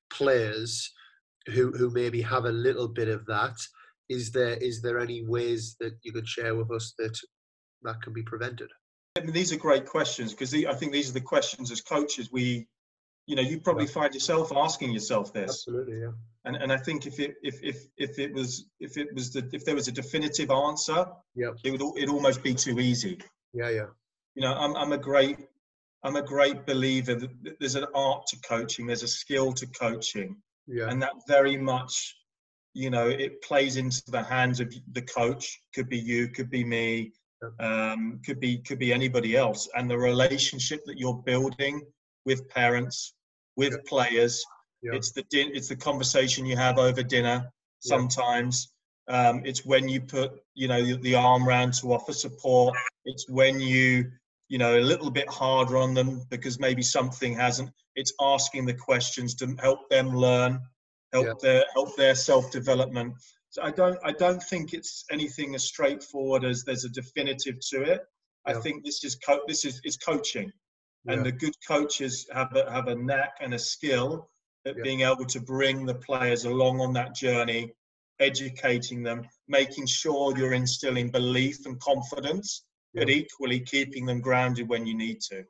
players 0.10 0.92
who 1.48 1.72
who 1.72 1.90
maybe 1.90 2.22
have 2.22 2.46
a 2.46 2.52
little 2.52 2.88
bit 2.88 3.08
of 3.08 3.26
that. 3.26 3.56
Is 4.10 4.32
there 4.32 4.58
is 4.58 4.82
there 4.82 5.00
any 5.00 5.24
ways 5.26 5.76
that 5.80 5.94
you 6.04 6.14
could 6.14 6.28
share 6.28 6.56
with 6.56 6.72
us 6.72 6.94
that 6.98 7.18
that 7.84 8.02
can 8.02 8.14
be 8.14 8.24
prevented? 8.24 8.70
I 9.18 9.22
mean, 9.22 9.34
these 9.34 9.52
are 9.52 9.58
great 9.58 9.86
questions 9.86 10.32
because 10.32 10.54
I 10.54 10.74
think 10.74 10.92
these 10.92 11.10
are 11.10 11.14
the 11.14 11.22
questions 11.22 11.72
as 11.72 11.82
coaches 11.82 12.32
we, 12.32 12.68
you 13.28 13.36
know, 13.36 13.42
you 13.42 13.60
probably 13.60 13.88
find 13.88 14.14
yourself 14.14 14.52
asking 14.56 14.92
yourself 14.94 15.34
this. 15.34 15.52
Absolutely, 15.52 16.00
yeah. 16.00 16.12
And 16.46 16.56
and 16.56 16.72
I 16.72 16.78
think 16.78 17.06
if 17.06 17.20
it 17.20 17.36
if 17.44 17.62
if 17.62 17.86
if 17.98 18.18
it 18.20 18.34
was 18.34 18.66
if 18.80 18.98
it 18.98 19.14
was 19.14 19.32
the 19.34 19.48
if 19.54 19.66
there 19.66 19.76
was 19.76 19.88
a 19.90 19.92
definitive 19.92 20.50
answer, 20.50 21.06
Yep. 21.36 21.58
it 21.64 21.72
would 21.72 21.82
it'd 21.98 22.10
almost 22.10 22.42
be 22.42 22.54
too 22.54 22.80
easy. 22.80 23.20
Yeah, 23.54 23.70
yeah. 23.70 23.88
You 24.36 24.44
know, 24.44 24.54
I'm 24.54 24.76
I'm 24.78 24.94
a 24.94 24.98
great 24.98 25.38
I'm 26.04 26.16
a 26.16 26.22
great 26.22 26.66
believer 26.66 27.16
that 27.16 27.58
there's 27.60 27.76
an 27.76 27.86
art 27.94 28.26
to 28.28 28.38
coaching, 28.48 28.88
there's 28.88 29.04
a 29.04 29.08
skill 29.08 29.52
to 29.54 29.66
coaching, 29.68 30.38
Yeah. 30.68 30.90
and 30.90 31.02
that 31.02 31.12
very 31.28 31.58
much, 31.58 32.16
you 32.74 32.90
know, 32.90 33.08
it 33.10 33.42
plays 33.42 33.76
into 33.76 34.02
the 34.08 34.24
hands 34.24 34.60
of 34.62 34.74
the 34.94 35.02
coach. 35.02 35.60
Could 35.76 35.90
be 35.90 35.98
you, 35.98 36.30
could 36.30 36.50
be 36.50 36.64
me, 36.64 37.12
um, 37.60 38.22
could 38.26 38.40
be 38.40 38.60
could 38.60 38.80
be 38.80 38.94
anybody 38.94 39.36
else, 39.36 39.68
and 39.76 39.90
the 39.90 39.98
relationship 39.98 40.86
that 40.86 40.98
you're 40.98 41.22
building 41.26 41.82
with 42.26 42.48
parents, 42.50 43.14
with 43.58 43.74
Yeah. 43.74 43.80
players. 43.88 44.46
Yeah. 44.82 44.94
It's 44.94 45.12
the 45.12 45.24
din- 45.24 45.52
it's 45.56 45.68
the 45.68 45.76
conversation 45.76 46.46
you 46.46 46.56
have 46.56 46.78
over 46.78 47.04
dinner 47.04 47.52
sometimes. 47.80 48.72
Um, 49.10 49.46
it's 49.46 49.66
when 49.66 49.88
you 49.88 50.02
put 50.02 50.32
you 50.54 50.68
know 50.68 50.96
the 50.98 51.16
arm 51.16 51.48
round 51.48 51.74
to 51.76 51.94
offer 51.94 52.14
support. 52.14 52.78
It's 53.06 53.28
when 53.30 53.60
you 53.60 54.12
you 54.50 54.58
know 54.58 54.78
a 54.80 54.82
little 54.92 55.10
bit 55.10 55.28
harder 55.30 55.78
on 55.78 55.94
them 55.94 56.22
because 56.30 56.60
maybe 56.60 56.82
something 56.84 57.34
hasn't. 57.34 57.70
It's 57.96 58.14
asking 58.22 58.66
the 58.66 58.74
questions 58.74 59.34
to 59.36 59.56
help 59.60 59.90
them 59.90 60.16
learn, 60.16 60.60
help 61.14 61.40
their 61.42 61.66
help 61.74 61.96
their 61.96 62.16
self 62.16 62.52
development. 62.52 63.16
So 63.50 63.64
I 63.64 63.72
don't 63.72 63.98
I 64.04 64.12
don't 64.12 64.44
think 64.44 64.74
it's 64.74 65.06
anything 65.10 65.56
as 65.56 65.64
straightforward 65.64 66.44
as 66.46 66.64
there's 66.64 66.86
a 66.86 66.90
definitive 66.90 67.58
to 67.72 67.82
it. 67.84 68.02
I 68.46 68.54
think 68.54 68.86
this 68.86 69.04
is 69.04 69.16
co- 69.16 69.42
this 69.48 69.66
is 69.66 69.82
is 69.84 69.98
coaching, 69.98 70.52
Yeah. 71.08 71.14
and 71.14 71.26
the 71.26 71.32
good 71.32 71.56
coaches 71.66 72.28
have 72.34 72.56
a, 72.56 72.70
have 72.70 72.88
a 72.88 72.96
knack 72.96 73.38
and 73.40 73.54
a 73.54 73.60
skill 73.60 74.30
at 74.66 74.78
Yeah. 74.78 74.84
being 74.84 75.02
able 75.02 75.26
to 75.26 75.40
bring 75.40 75.86
the 75.86 75.96
players 75.96 76.46
along 76.46 76.82
on 76.82 76.94
that 76.94 77.16
journey, 77.16 77.72
educating 78.20 79.04
them, 79.04 79.28
making 79.48 79.86
sure 79.86 80.38
you're 80.38 80.54
instilling 80.54 81.10
belief 81.10 81.66
and 81.66 81.80
confidence, 81.80 82.66
but 82.94 83.10
equally 83.10 83.60
keeping 83.60 84.06
them 84.06 84.20
grounded 84.22 84.68
when 84.68 84.86
you 84.86 84.96
need 84.96 85.22
to. 85.22 85.46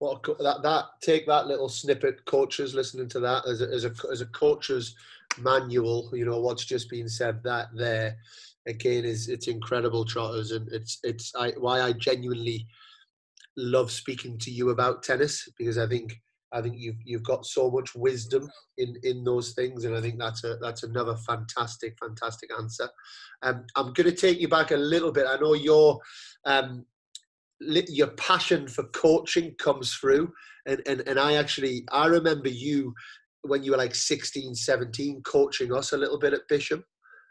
What 0.00 0.26
a 0.26 0.42
that 0.42 0.62
that 0.62 0.84
take 1.02 1.26
that 1.26 1.46
little 1.46 1.68
snippet, 1.68 2.24
coaches 2.24 2.74
listening 2.74 3.08
to 3.10 3.20
that 3.20 3.46
as 3.46 3.60
a, 3.60 3.68
as 3.68 3.84
a 3.84 3.92
as 4.10 4.22
a 4.22 4.26
coach's 4.26 4.94
manual. 5.38 6.10
You 6.14 6.24
know 6.24 6.40
what's 6.40 6.64
just 6.64 6.88
been 6.88 7.08
said. 7.08 7.42
That 7.44 7.68
there 7.74 8.16
again 8.66 9.04
is 9.04 9.28
it's 9.28 9.46
incredible, 9.46 10.04
trotters, 10.06 10.52
and 10.52 10.68
it's 10.72 10.98
it's 11.04 11.32
I, 11.36 11.50
why 11.50 11.82
I 11.82 11.92
genuinely 11.92 12.66
love 13.60 13.90
speaking 13.90 14.38
to 14.38 14.50
you 14.50 14.70
about 14.70 15.02
tennis 15.02 15.48
because 15.58 15.78
I 15.78 15.86
think 15.86 16.14
I 16.52 16.60
think 16.60 16.76
you've 16.78 16.96
you've 17.04 17.22
got 17.22 17.46
so 17.46 17.70
much 17.70 17.94
wisdom 17.94 18.50
in 18.78 18.96
in 19.02 19.22
those 19.24 19.52
things, 19.52 19.84
and 19.84 19.96
I 19.96 20.00
think 20.00 20.18
that's 20.18 20.44
a 20.44 20.56
that's 20.60 20.82
another 20.82 21.16
fantastic 21.16 21.96
fantastic 21.98 22.50
answer. 22.58 22.88
Um, 23.42 23.64
I'm 23.76 23.92
going 23.92 24.10
to 24.10 24.16
take 24.16 24.40
you 24.40 24.48
back 24.48 24.70
a 24.70 24.76
little 24.76 25.12
bit. 25.12 25.26
I 25.28 25.36
know 25.36 25.54
you're. 25.54 25.98
Um, 26.44 26.86
your 27.62 28.06
passion 28.12 28.66
for 28.66 28.84
coaching 28.84 29.54
comes 29.58 29.92
through 29.92 30.32
and, 30.66 30.82
and 30.86 31.00
and 31.06 31.18
I 31.18 31.34
actually 31.34 31.84
I 31.92 32.06
remember 32.06 32.48
you 32.48 32.94
when 33.42 33.62
you 33.62 33.70
were 33.70 33.78
like 33.78 33.94
16, 33.94 34.54
17, 34.54 35.22
coaching 35.22 35.72
us 35.72 35.92
a 35.92 35.96
little 35.96 36.18
bit 36.18 36.34
at 36.34 36.46
Bisham. 36.48 36.84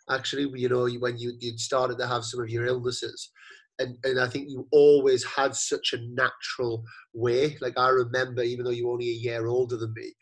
Actually, 0.09 0.49
you 0.59 0.67
know, 0.67 0.89
when 0.99 1.17
you 1.17 1.33
you'd 1.39 1.59
started 1.59 1.97
to 1.99 2.07
have 2.07 2.25
some 2.25 2.41
of 2.41 2.49
your 2.49 2.65
illnesses, 2.65 3.31
and 3.79 3.97
and 4.03 4.19
I 4.19 4.27
think 4.27 4.49
you 4.49 4.67
always 4.71 5.23
had 5.23 5.55
such 5.55 5.93
a 5.93 6.01
natural 6.13 6.83
way. 7.13 7.57
Like 7.61 7.77
I 7.77 7.89
remember, 7.89 8.43
even 8.43 8.65
though 8.65 8.71
you 8.71 8.87
were 8.87 8.93
only 8.93 9.09
a 9.09 9.13
year 9.13 9.47
older 9.47 9.77
than 9.77 9.93
me, 9.95 10.13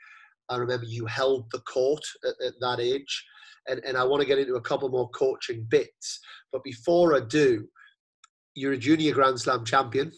I 0.50 0.58
remember 0.58 0.86
you 0.86 1.06
held 1.06 1.50
the 1.52 1.60
court 1.60 2.04
at, 2.24 2.46
at 2.46 2.54
that 2.62 2.80
age. 2.80 3.26
And, 3.70 3.84
and 3.84 3.98
I 3.98 4.04
want 4.06 4.22
to 4.22 4.28
get 4.28 4.40
into 4.40 4.56
a 4.56 4.62
couple 4.62 4.88
more 4.88 5.10
coaching 5.10 5.66
bits. 5.70 6.22
But 6.54 6.64
before 6.64 7.18
I 7.18 7.20
do, 7.20 7.68
you're 8.56 8.74
a 8.74 8.78
junior 8.78 9.14
Grand 9.14 9.40
Slam 9.42 9.66
champion, 9.66 10.12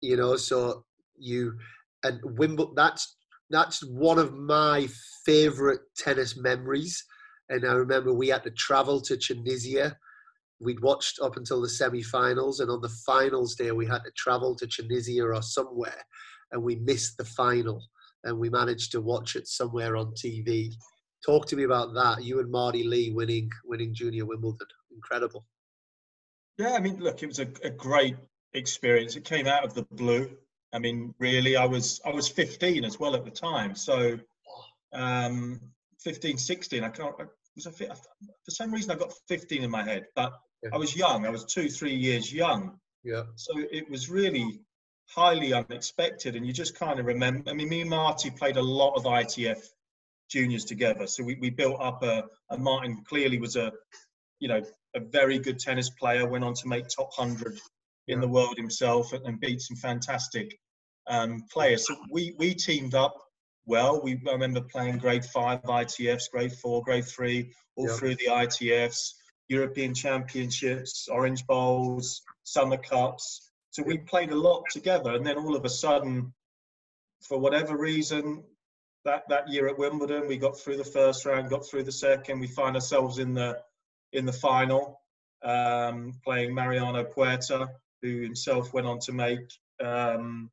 you 0.00 0.16
know, 0.16 0.34
so 0.36 0.84
you 1.16 1.56
and 2.02 2.20
Wimbledon. 2.24 2.74
That's 2.74 3.16
that's 3.50 3.84
one 3.84 4.18
of 4.18 4.34
my 4.34 4.88
favorite 5.24 5.80
tennis 5.96 6.36
memories. 6.36 7.04
And 7.48 7.64
I 7.64 7.72
remember 7.72 8.12
we 8.12 8.28
had 8.28 8.44
to 8.44 8.50
travel 8.50 9.00
to 9.02 9.16
Tunisia. 9.16 9.96
We'd 10.60 10.80
watched 10.80 11.20
up 11.20 11.36
until 11.36 11.62
the 11.62 11.68
semi-finals, 11.68 12.60
and 12.60 12.70
on 12.70 12.82
the 12.82 12.94
finals 13.06 13.54
day, 13.54 13.72
we 13.72 13.86
had 13.86 14.04
to 14.04 14.10
travel 14.16 14.54
to 14.56 14.66
Tunisia 14.66 15.24
or 15.24 15.40
somewhere, 15.42 16.04
and 16.52 16.62
we 16.62 16.76
missed 16.76 17.16
the 17.16 17.24
final, 17.24 17.82
and 18.24 18.38
we 18.38 18.50
managed 18.50 18.92
to 18.92 19.00
watch 19.00 19.36
it 19.36 19.48
somewhere 19.48 19.96
on 19.96 20.12
TV. 20.12 20.72
Talk 21.24 21.46
to 21.46 21.56
me 21.56 21.64
about 21.64 21.94
that. 21.94 22.22
You 22.22 22.40
and 22.40 22.50
Marty 22.50 22.84
Lee 22.84 23.10
winning 23.10 23.50
winning 23.64 23.94
Junior 23.94 24.26
Wimbledon. 24.26 24.66
Incredible. 24.92 25.46
Yeah, 26.58 26.74
I 26.74 26.80
mean, 26.80 26.98
look, 27.00 27.22
it 27.22 27.26
was 27.26 27.38
a, 27.38 27.48
a 27.64 27.70
great 27.70 28.16
experience. 28.52 29.16
It 29.16 29.24
came 29.24 29.46
out 29.46 29.64
of 29.64 29.72
the 29.72 29.86
blue. 29.92 30.30
I 30.74 30.78
mean, 30.78 31.14
really, 31.18 31.56
I 31.56 31.64
was 31.64 32.00
I 32.04 32.10
was 32.10 32.28
15 32.28 32.84
as 32.84 33.00
well 33.00 33.16
at 33.16 33.24
the 33.24 33.30
time. 33.30 33.74
So, 33.74 34.18
um, 34.92 35.60
15, 36.00 36.36
16. 36.36 36.84
I 36.84 36.88
can't. 36.90 37.14
I 37.18 37.24
was 37.54 37.66
a, 37.66 37.72
for 37.72 38.50
some 38.50 38.72
reason 38.72 38.90
I 38.90 38.94
got 38.96 39.12
15 39.28 39.62
in 39.62 39.70
my 39.70 39.82
head, 39.82 40.06
but 40.14 40.32
yeah. 40.62 40.70
I 40.72 40.78
was 40.78 40.96
young. 40.96 41.26
I 41.26 41.30
was 41.30 41.44
two, 41.44 41.68
three 41.68 41.94
years 41.94 42.32
young. 42.32 42.78
Yeah. 43.02 43.24
So 43.36 43.52
it 43.56 43.90
was 43.90 44.10
really 44.10 44.60
highly 45.08 45.52
unexpected, 45.52 46.36
and 46.36 46.46
you 46.46 46.52
just 46.52 46.78
kind 46.78 47.00
of 47.00 47.06
remember. 47.06 47.50
I 47.50 47.54
mean, 47.54 47.68
me 47.68 47.80
and 47.82 47.90
Marty 47.90 48.30
played 48.30 48.56
a 48.56 48.62
lot 48.62 48.94
of 48.94 49.04
ITF 49.04 49.60
juniors 50.30 50.64
together, 50.64 51.06
so 51.06 51.24
we, 51.24 51.36
we 51.36 51.50
built 51.50 51.80
up 51.80 52.02
a. 52.02 52.24
And 52.50 52.62
Martin 52.62 53.02
clearly 53.08 53.38
was 53.38 53.56
a, 53.56 53.72
you 54.38 54.48
know, 54.48 54.62
a 54.94 55.00
very 55.00 55.38
good 55.38 55.58
tennis 55.58 55.90
player, 55.90 56.26
went 56.28 56.44
on 56.44 56.54
to 56.54 56.68
make 56.68 56.88
top 56.88 57.10
100 57.16 57.58
in 58.08 58.20
the 58.20 58.28
world 58.28 58.56
himself 58.56 59.12
and, 59.12 59.24
and 59.24 59.40
beat 59.40 59.60
some 59.60 59.76
fantastic 59.76 60.58
um, 61.06 61.44
players. 61.52 61.86
So 61.86 61.96
we, 62.10 62.34
we 62.38 62.54
teamed 62.54 62.94
up 62.94 63.16
well. 63.66 64.00
We 64.02 64.20
I 64.28 64.32
remember 64.32 64.60
playing 64.60 64.98
grade 64.98 65.24
five 65.24 65.62
ITFs, 65.62 66.30
grade 66.30 66.52
four, 66.52 66.82
grade 66.82 67.04
three, 67.04 67.52
all 67.76 67.88
yep. 67.88 67.96
through 67.96 68.14
the 68.16 68.26
ITFs, 68.26 69.12
European 69.50 69.92
Championships, 69.92 71.08
Orange 71.08 71.44
Bowls, 71.46 72.22
Summer 72.44 72.76
Cups. 72.76 73.50
So 73.70 73.82
we 73.82 73.98
played 73.98 74.30
a 74.30 74.36
lot 74.36 74.62
together, 74.70 75.14
and 75.14 75.26
then 75.26 75.36
all 75.36 75.56
of 75.56 75.64
a 75.64 75.68
sudden, 75.68 76.32
for 77.20 77.38
whatever 77.38 77.76
reason, 77.76 78.44
that 79.04 79.24
that 79.28 79.48
year 79.48 79.68
at 79.68 79.78
Wimbledon, 79.78 80.28
we 80.28 80.36
got 80.36 80.56
through 80.56 80.76
the 80.76 80.84
first 80.84 81.26
round, 81.26 81.50
got 81.50 81.66
through 81.66 81.82
the 81.82 81.92
second. 81.92 82.38
We 82.38 82.46
find 82.46 82.76
ourselves 82.76 83.18
in 83.18 83.34
the 83.34 83.58
in 84.12 84.24
the 84.24 84.32
final, 84.32 85.00
um, 85.42 86.12
playing 86.24 86.54
Mariano 86.54 87.04
Puerta, 87.04 87.68
who 88.02 88.22
himself 88.22 88.72
went 88.72 88.86
on 88.86 89.00
to 89.00 89.12
make 89.12 89.52
um, 89.82 90.50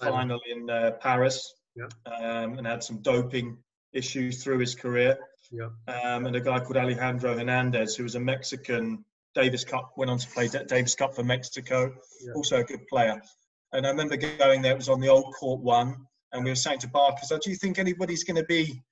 final 0.00 0.40
in 0.48 0.70
uh, 0.70 0.92
Paris 1.00 1.52
yeah. 1.74 1.88
um, 2.06 2.58
and 2.58 2.66
had 2.66 2.82
some 2.84 2.98
doping 2.98 3.58
issues 3.92 4.42
through 4.42 4.58
his 4.58 4.74
career. 4.74 5.18
Yeah. 5.54 5.68
Um, 5.86 6.26
and 6.26 6.34
a 6.34 6.40
guy 6.40 6.58
called 6.60 6.76
Alejandro 6.76 7.36
Hernandez, 7.36 7.94
who 7.96 8.02
was 8.02 8.14
a 8.14 8.20
Mexican 8.20 9.04
Davis 9.34 9.64
Cup, 9.64 9.92
went 9.96 10.10
on 10.10 10.18
to 10.18 10.28
play 10.28 10.48
Davis 10.48 10.94
Cup 10.94 11.14
for 11.14 11.22
Mexico, 11.22 11.92
yeah. 12.24 12.32
also 12.34 12.58
a 12.58 12.64
good 12.64 12.86
player. 12.88 13.20
And 13.72 13.86
I 13.86 13.90
remember 13.90 14.16
going 14.16 14.62
there, 14.62 14.72
it 14.72 14.76
was 14.76 14.88
on 14.88 15.00
the 15.00 15.08
old 15.08 15.32
court 15.34 15.60
one, 15.60 16.06
and 16.32 16.44
we 16.44 16.50
were 16.50 16.56
saying 16.56 16.80
to 16.80 16.88
Barkers, 16.88 17.30
oh, 17.32 17.38
do 17.42 17.50
you 17.50 17.56
think 17.56 17.78
anybody's 17.78 18.24
going 18.24 18.36
to 18.36 18.44
be 18.44 18.82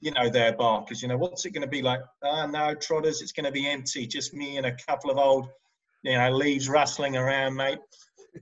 you 0.00 0.10
know, 0.12 0.28
their 0.28 0.52
Barkers. 0.52 1.02
You 1.02 1.08
know, 1.08 1.16
what's 1.16 1.44
it 1.44 1.50
going 1.50 1.62
to 1.62 1.68
be 1.68 1.82
like? 1.82 2.00
Ah, 2.22 2.46
no, 2.46 2.74
Trotters, 2.74 3.22
it's 3.22 3.32
going 3.32 3.46
to 3.46 3.52
be 3.52 3.66
empty. 3.66 4.06
Just 4.06 4.34
me 4.34 4.56
and 4.56 4.66
a 4.66 4.76
couple 4.88 5.10
of 5.10 5.18
old, 5.18 5.48
you 6.02 6.16
know, 6.16 6.30
leaves 6.30 6.68
rustling 6.68 7.16
around, 7.16 7.54
mate. 7.54 7.78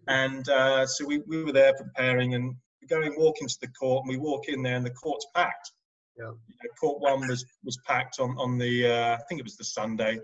And 0.08 0.48
uh, 0.48 0.86
so 0.86 1.04
we, 1.04 1.18
we 1.26 1.44
were 1.44 1.52
there 1.52 1.74
preparing 1.74 2.34
and 2.34 2.54
going, 2.88 3.14
walk 3.16 3.36
into 3.40 3.56
the 3.60 3.68
court, 3.68 4.04
and 4.04 4.10
we 4.10 4.16
walk 4.18 4.48
in 4.48 4.62
there, 4.62 4.76
and 4.76 4.86
the 4.86 4.90
court's 4.90 5.26
packed. 5.34 5.72
Yeah. 6.16 6.24
You 6.24 6.56
know, 6.62 6.70
court 6.80 7.00
one 7.00 7.26
was 7.26 7.44
was 7.64 7.78
packed 7.86 8.20
on 8.20 8.36
on 8.38 8.58
the 8.58 8.86
uh, 8.86 9.14
I 9.14 9.18
think 9.28 9.40
it 9.40 9.44
was 9.44 9.56
the 9.56 9.64
Sunday, 9.64 10.18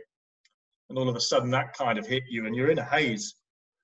and 0.89 0.99
all 0.99 1.09
of 1.09 1.17
a 1.17 1.21
sudden 1.21 1.51
that 1.51 1.75
kind 1.75 1.99
of 1.99 2.07
hit 2.07 2.25
you, 2.29 2.47
and 2.47 2.55
you're 2.55 2.71
in 2.71 2.79
a 2.79 2.85
haze. 2.85 3.35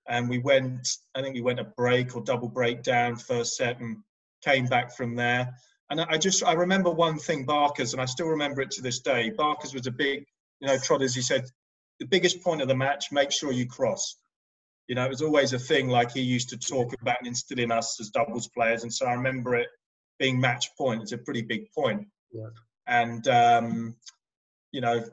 And 0.06 0.28
we 0.28 0.36
went, 0.36 0.86
I 1.14 1.22
think 1.22 1.34
we 1.34 1.40
went 1.40 1.60
a 1.60 1.64
break 1.64 2.14
or 2.14 2.22
double 2.22 2.48
break 2.48 2.82
down 2.82 3.16
first 3.16 3.56
set, 3.56 3.80
and 3.80 3.96
came 4.42 4.66
back 4.66 4.94
from 4.94 5.16
there 5.16 5.54
and 5.90 6.00
I 6.00 6.16
just 6.16 6.42
I 6.42 6.52
remember 6.54 6.90
one 6.90 7.18
thing 7.18 7.44
Barkers, 7.44 7.92
and 7.92 8.00
I 8.00 8.06
still 8.06 8.26
remember 8.26 8.62
it 8.62 8.70
to 8.72 8.82
this 8.82 9.00
day. 9.00 9.30
Barkers 9.30 9.74
was 9.74 9.86
a 9.86 9.90
big, 9.90 10.24
you 10.60 10.68
know, 10.68 10.78
Trotters. 10.78 11.14
He 11.14 11.22
said, 11.22 11.44
the 12.00 12.06
biggest 12.06 12.42
point 12.42 12.62
of 12.62 12.68
the 12.68 12.74
match, 12.74 13.12
make 13.12 13.30
sure 13.30 13.52
you 13.52 13.66
cross. 13.66 14.16
You 14.88 14.94
know, 14.94 15.04
it 15.04 15.10
was 15.10 15.22
always 15.22 15.52
a 15.52 15.58
thing 15.58 15.88
like 15.88 16.12
he 16.12 16.20
used 16.20 16.48
to 16.50 16.58
talk 16.58 16.92
about 17.00 17.18
and 17.20 17.28
instill 17.28 17.58
in 17.58 17.70
us 17.70 17.98
as 18.00 18.10
doubles 18.10 18.48
players. 18.48 18.82
And 18.82 18.92
so 18.92 19.06
I 19.06 19.12
remember 19.12 19.54
it 19.54 19.68
being 20.18 20.40
match 20.40 20.70
point. 20.76 21.02
It's 21.02 21.12
a 21.12 21.18
pretty 21.18 21.42
big 21.42 21.72
point. 21.72 22.06
Yeah. 22.32 22.48
And 22.86 23.26
um, 23.28 23.96
you 24.72 24.80
know, 24.80 25.04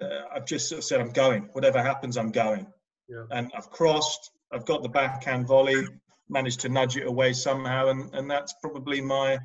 uh, 0.00 0.20
I've 0.34 0.46
just 0.46 0.68
sort 0.68 0.78
of 0.78 0.84
said 0.84 1.00
I'm 1.00 1.12
going. 1.12 1.48
Whatever 1.52 1.82
happens, 1.82 2.16
I'm 2.16 2.30
going. 2.30 2.66
Yeah. 3.08 3.24
And 3.30 3.50
I've 3.56 3.70
crossed. 3.70 4.30
I've 4.52 4.66
got 4.66 4.82
the 4.82 4.88
backhand 4.88 5.46
volley 5.46 5.84
managed 6.28 6.60
to 6.60 6.68
nudge 6.68 6.96
it 6.96 7.06
away 7.06 7.32
somehow, 7.32 7.88
and, 7.88 8.14
and 8.14 8.30
that's 8.30 8.54
probably 8.60 9.00
my 9.00 9.38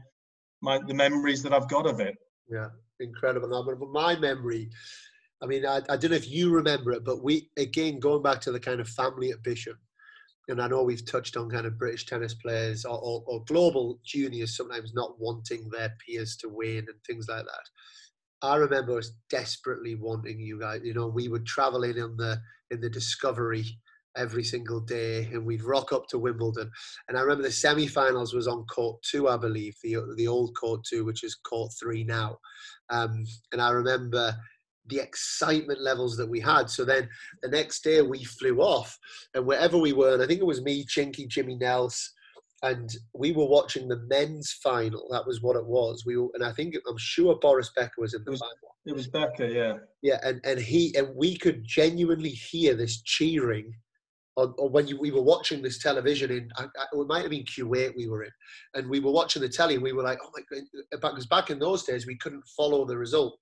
my 0.62 0.80
the 0.88 0.93
memories 0.93 1.43
that 1.43 1.54
I've 1.54 1.69
got 1.69 1.86
of 1.86 1.99
it. 1.99 2.15
Yeah, 2.49 2.69
incredible. 2.99 3.63
But 3.63 3.89
my 3.89 4.15
memory, 4.15 4.69
I 5.41 5.45
mean, 5.45 5.65
I, 5.65 5.78
I 5.89 5.97
don't 5.97 6.12
know 6.12 6.17
if 6.17 6.30
you 6.30 6.52
remember 6.52 6.91
it, 6.91 7.04
but 7.04 7.23
we 7.23 7.49
again 7.58 7.99
going 7.99 8.21
back 8.21 8.41
to 8.41 8.52
the 8.52 8.60
kind 8.60 8.80
of 8.80 8.88
family 8.88 9.32
at 9.32 9.43
Bisham, 9.43 9.78
and 10.50 10.62
I 10.62 10.68
know 10.68 10.84
we've 10.84 11.06
touched 11.06 11.38
on 11.38 11.50
kind 11.50 11.66
of 11.66 11.78
British 11.78 12.06
tennis 12.06 12.34
players 12.34 12.84
or, 12.86 12.98
or, 12.98 13.24
or 13.28 13.44
global 13.46 14.00
juniors 14.04 14.58
sometimes 14.58 14.94
not 14.94 15.20
wanting 15.20 15.70
their 15.70 15.96
peers 16.06 16.36
to 16.38 16.50
win 16.50 16.80
and 16.80 17.04
things 17.06 17.28
like 17.30 17.46
that. 17.46 17.70
I 18.42 18.56
remember 18.56 18.98
us 18.98 19.12
desperately 19.30 19.96
wanting 19.96 20.40
you 20.40 20.60
guys. 20.60 20.82
You 20.84 20.94
know, 20.94 21.08
we 21.08 21.28
would 21.28 21.46
travel 21.46 21.84
in 21.84 22.00
on 22.00 22.18
the 22.18 22.40
in 22.72 22.82
the 22.82 22.90
Discovery 22.90 23.66
every 24.18 24.44
single 24.44 24.80
day 24.80 25.30
and 25.32 25.46
we'd 25.46 25.64
rock 25.64 25.94
up 25.94 26.08
to 26.08 26.20
Wimbledon. 26.20 26.72
And 27.08 27.18
I 27.18 27.22
remember 27.22 27.44
the 27.44 27.52
semi-finals 27.52 28.34
was 28.34 28.48
on 28.48 28.66
court 28.66 29.02
two, 29.04 29.28
I 29.28 29.38
believe, 29.38 29.76
the 29.84 29.98
the 30.16 30.28
old 30.28 30.56
court 30.56 30.82
two, 30.90 31.06
which 31.06 31.24
is 31.24 31.36
court 31.36 31.72
three 31.80 32.04
now. 32.04 32.38
Um, 32.90 33.24
and 33.52 33.62
I 33.62 33.70
remember 33.72 34.36
the 34.89 34.99
excitement 34.99 35.82
levels 35.82 36.17
that 36.17 36.30
we 36.30 36.39
had. 36.39 36.69
So 36.69 36.86
then 36.86 37.08
the 37.41 37.49
next 37.49 37.84
day 37.84 38.02
we 38.02 38.23
flew 38.23 38.60
off, 38.60 38.97
and 39.34 39.45
wherever 39.45 39.78
we 39.78 39.93
were, 39.93 40.13
and 40.13 40.23
I 40.23 40.28
think 40.28 40.41
it 40.41 40.45
was 40.45 40.62
me, 40.62 40.86
Chinky, 40.86 41.28
Jimmy 41.28 41.56
Nels, 41.56 42.12
and 42.63 42.89
we 43.13 43.32
were 43.32 43.47
watching 43.47 43.88
the 43.88 44.02
men's 44.10 44.52
final. 44.63 45.08
That 45.12 45.25
was 45.25 45.41
what 45.41 45.56
it 45.56 45.65
was. 45.65 46.04
We 46.06 46.17
were, 46.17 46.28
and 46.34 46.43
I 46.43 46.52
think 46.54 46.75
I'm 46.88 46.97
sure 46.97 47.39
Boris 47.39 47.71
Becker 47.75 47.99
was 47.99 48.13
in 48.13 48.23
the 48.23 48.32
it 48.32 48.32
was, 48.32 48.39
final. 48.39 48.75
It 48.86 48.95
was 48.95 49.08
Becker, 49.08 49.45
yeah. 49.45 49.78
Yeah, 50.02 50.19
and 50.23 50.41
and 50.43 50.60
he 50.60 50.95
and 50.97 51.15
we 51.15 51.38
could 51.38 51.63
genuinely 51.63 52.30
hear 52.30 52.73
this 52.73 53.02
cheering 53.02 53.73
or, 54.39 54.54
or 54.58 54.69
when 54.69 54.88
you, 54.88 54.97
we 54.97 55.12
were 55.12 55.21
watching 55.21 55.62
this 55.62 55.80
television 55.80 56.32
in, 56.32 56.49
I, 56.58 56.63
I, 56.63 56.86
it 56.93 57.08
might 57.08 57.23
have 57.23 57.32
been 57.32 57.43
Kuwait 57.43 57.95
we 57.95 58.08
were 58.08 58.23
in, 58.23 58.32
and 58.73 58.89
we 58.89 58.99
were 58.99 59.12
watching 59.12 59.41
the 59.41 59.49
telly 59.49 59.75
and 59.75 59.84
we 59.84 59.91
were 59.91 60.04
like, 60.04 60.19
oh 60.23 60.32
my 60.34 60.41
god, 60.49 61.12
because 61.12 61.25
back 61.25 61.49
in 61.49 61.60
those 61.60 61.84
days 61.84 62.08
we 62.08 62.17
couldn't 62.17 62.47
follow 62.56 62.86
the 62.86 62.97
result. 62.97 63.38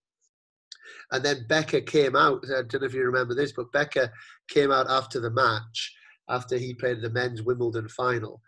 And 1.12 1.24
then 1.24 1.46
Becker 1.48 1.82
came 1.82 2.16
out. 2.16 2.44
I 2.46 2.64
don't 2.64 2.82
know 2.82 2.88
if 2.88 2.94
you 2.94 3.04
remember 3.04 3.34
this, 3.34 3.54
but 3.54 3.72
Becker 3.72 4.12
came 4.50 4.72
out 4.72 4.90
after 4.90 5.20
the 5.20 5.32
match, 5.32 5.94
after 6.30 6.58
he 6.58 6.74
played 6.74 7.02
the 7.02 7.10
men's 7.10 7.42
Wimbledon 7.42 7.88
final, 7.90 8.42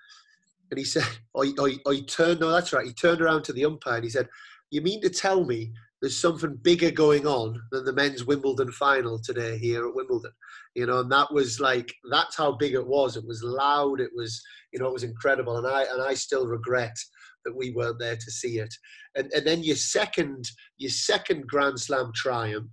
and 0.71 0.77
he 0.77 0.83
said, 0.85 1.07
"Oh, 1.33 1.41
he, 1.41 1.53
oh, 1.85 1.91
he 1.91 2.03
turned. 2.03 2.39
No, 2.39 2.51
that's 2.51 2.73
right. 2.73 2.85
He 2.85 2.93
turned 2.93 3.21
around 3.21 3.43
to 3.43 3.53
the 3.53 3.65
umpire 3.65 3.95
and 3.95 4.03
he 4.03 4.09
said, 4.09 4.27
"You 4.71 4.81
mean 4.81 5.01
to 5.01 5.09
tell 5.09 5.45
me 5.45 5.71
there's 6.01 6.17
something 6.17 6.57
bigger 6.61 6.91
going 6.91 7.27
on 7.27 7.61
than 7.71 7.83
the 7.83 7.93
men's 7.93 8.23
Wimbledon 8.25 8.71
final 8.71 9.19
today 9.19 9.57
here 9.57 9.87
at 9.87 9.95
Wimbledon. 9.95 10.31
You 10.75 10.85
know, 10.85 10.99
and 10.99 11.11
that 11.11 11.33
was 11.33 11.59
like 11.59 11.93
that's 12.11 12.37
how 12.37 12.53
big 12.53 12.73
it 12.73 12.87
was. 12.87 13.17
It 13.17 13.25
was 13.25 13.43
loud. 13.43 13.99
It 13.99 14.11
was 14.15 14.41
you 14.71 14.79
know 14.79 14.87
it 14.87 14.93
was 14.93 15.03
incredible, 15.03 15.57
and 15.57 15.67
I 15.67 15.83
and 15.83 16.01
I 16.01 16.13
still 16.13 16.47
regret 16.47 16.97
that 17.45 17.55
we 17.55 17.71
weren't 17.71 17.99
there 17.99 18.15
to 18.15 18.31
see 18.31 18.59
it. 18.59 18.73
And 19.15 19.31
and 19.33 19.45
then 19.45 19.63
your 19.63 19.75
second 19.75 20.45
your 20.77 20.91
second 20.91 21.47
Grand 21.47 21.79
Slam 21.79 22.11
triumph, 22.15 22.71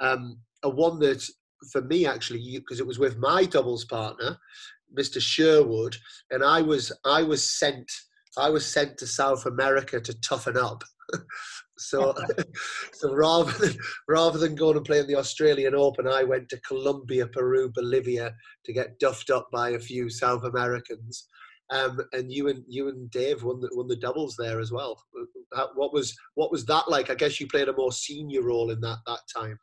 um, 0.00 0.38
a 0.62 0.70
one 0.70 0.98
that 1.00 1.22
for 1.72 1.82
me 1.82 2.06
actually 2.06 2.58
because 2.58 2.80
it 2.80 2.86
was 2.86 2.98
with 2.98 3.18
my 3.18 3.44
doubles 3.44 3.84
partner, 3.84 4.36
Mr. 4.96 5.20
Sherwood, 5.20 5.96
and 6.30 6.44
I 6.44 6.62
was 6.62 6.92
I 7.04 7.22
was 7.22 7.50
sent 7.58 7.90
I 8.36 8.50
was 8.50 8.66
sent 8.66 8.98
to 8.98 9.06
South 9.06 9.46
America 9.46 10.00
to 10.00 10.20
toughen 10.20 10.56
up. 10.56 10.84
so 11.78 12.14
so 12.92 13.14
rather 13.14 13.52
than 13.52 13.76
rather 14.08 14.38
than 14.38 14.54
going 14.54 14.76
and 14.76 14.86
playing 14.86 15.06
the 15.06 15.16
Australian 15.16 15.74
Open, 15.74 16.06
I 16.06 16.24
went 16.24 16.48
to 16.50 16.60
Colombia, 16.60 17.26
Peru, 17.26 17.70
Bolivia 17.74 18.34
to 18.64 18.72
get 18.72 18.98
duffed 18.98 19.30
up 19.30 19.48
by 19.52 19.70
a 19.70 19.78
few 19.78 20.08
South 20.10 20.44
Americans. 20.44 21.28
Um, 21.70 22.00
and 22.12 22.32
you 22.32 22.48
and 22.48 22.64
you 22.66 22.88
and 22.88 23.10
Dave 23.10 23.42
won 23.42 23.60
the 23.60 23.68
won 23.72 23.88
the 23.88 23.96
doubles 23.96 24.36
there 24.36 24.58
as 24.58 24.72
well. 24.72 25.02
What 25.74 25.92
was 25.92 26.16
what 26.34 26.50
was 26.50 26.64
that 26.66 26.88
like? 26.88 27.10
I 27.10 27.14
guess 27.14 27.40
you 27.40 27.46
played 27.46 27.68
a 27.68 27.76
more 27.76 27.92
senior 27.92 28.42
role 28.42 28.70
in 28.70 28.80
that 28.80 28.98
that 29.06 29.20
time. 29.34 29.58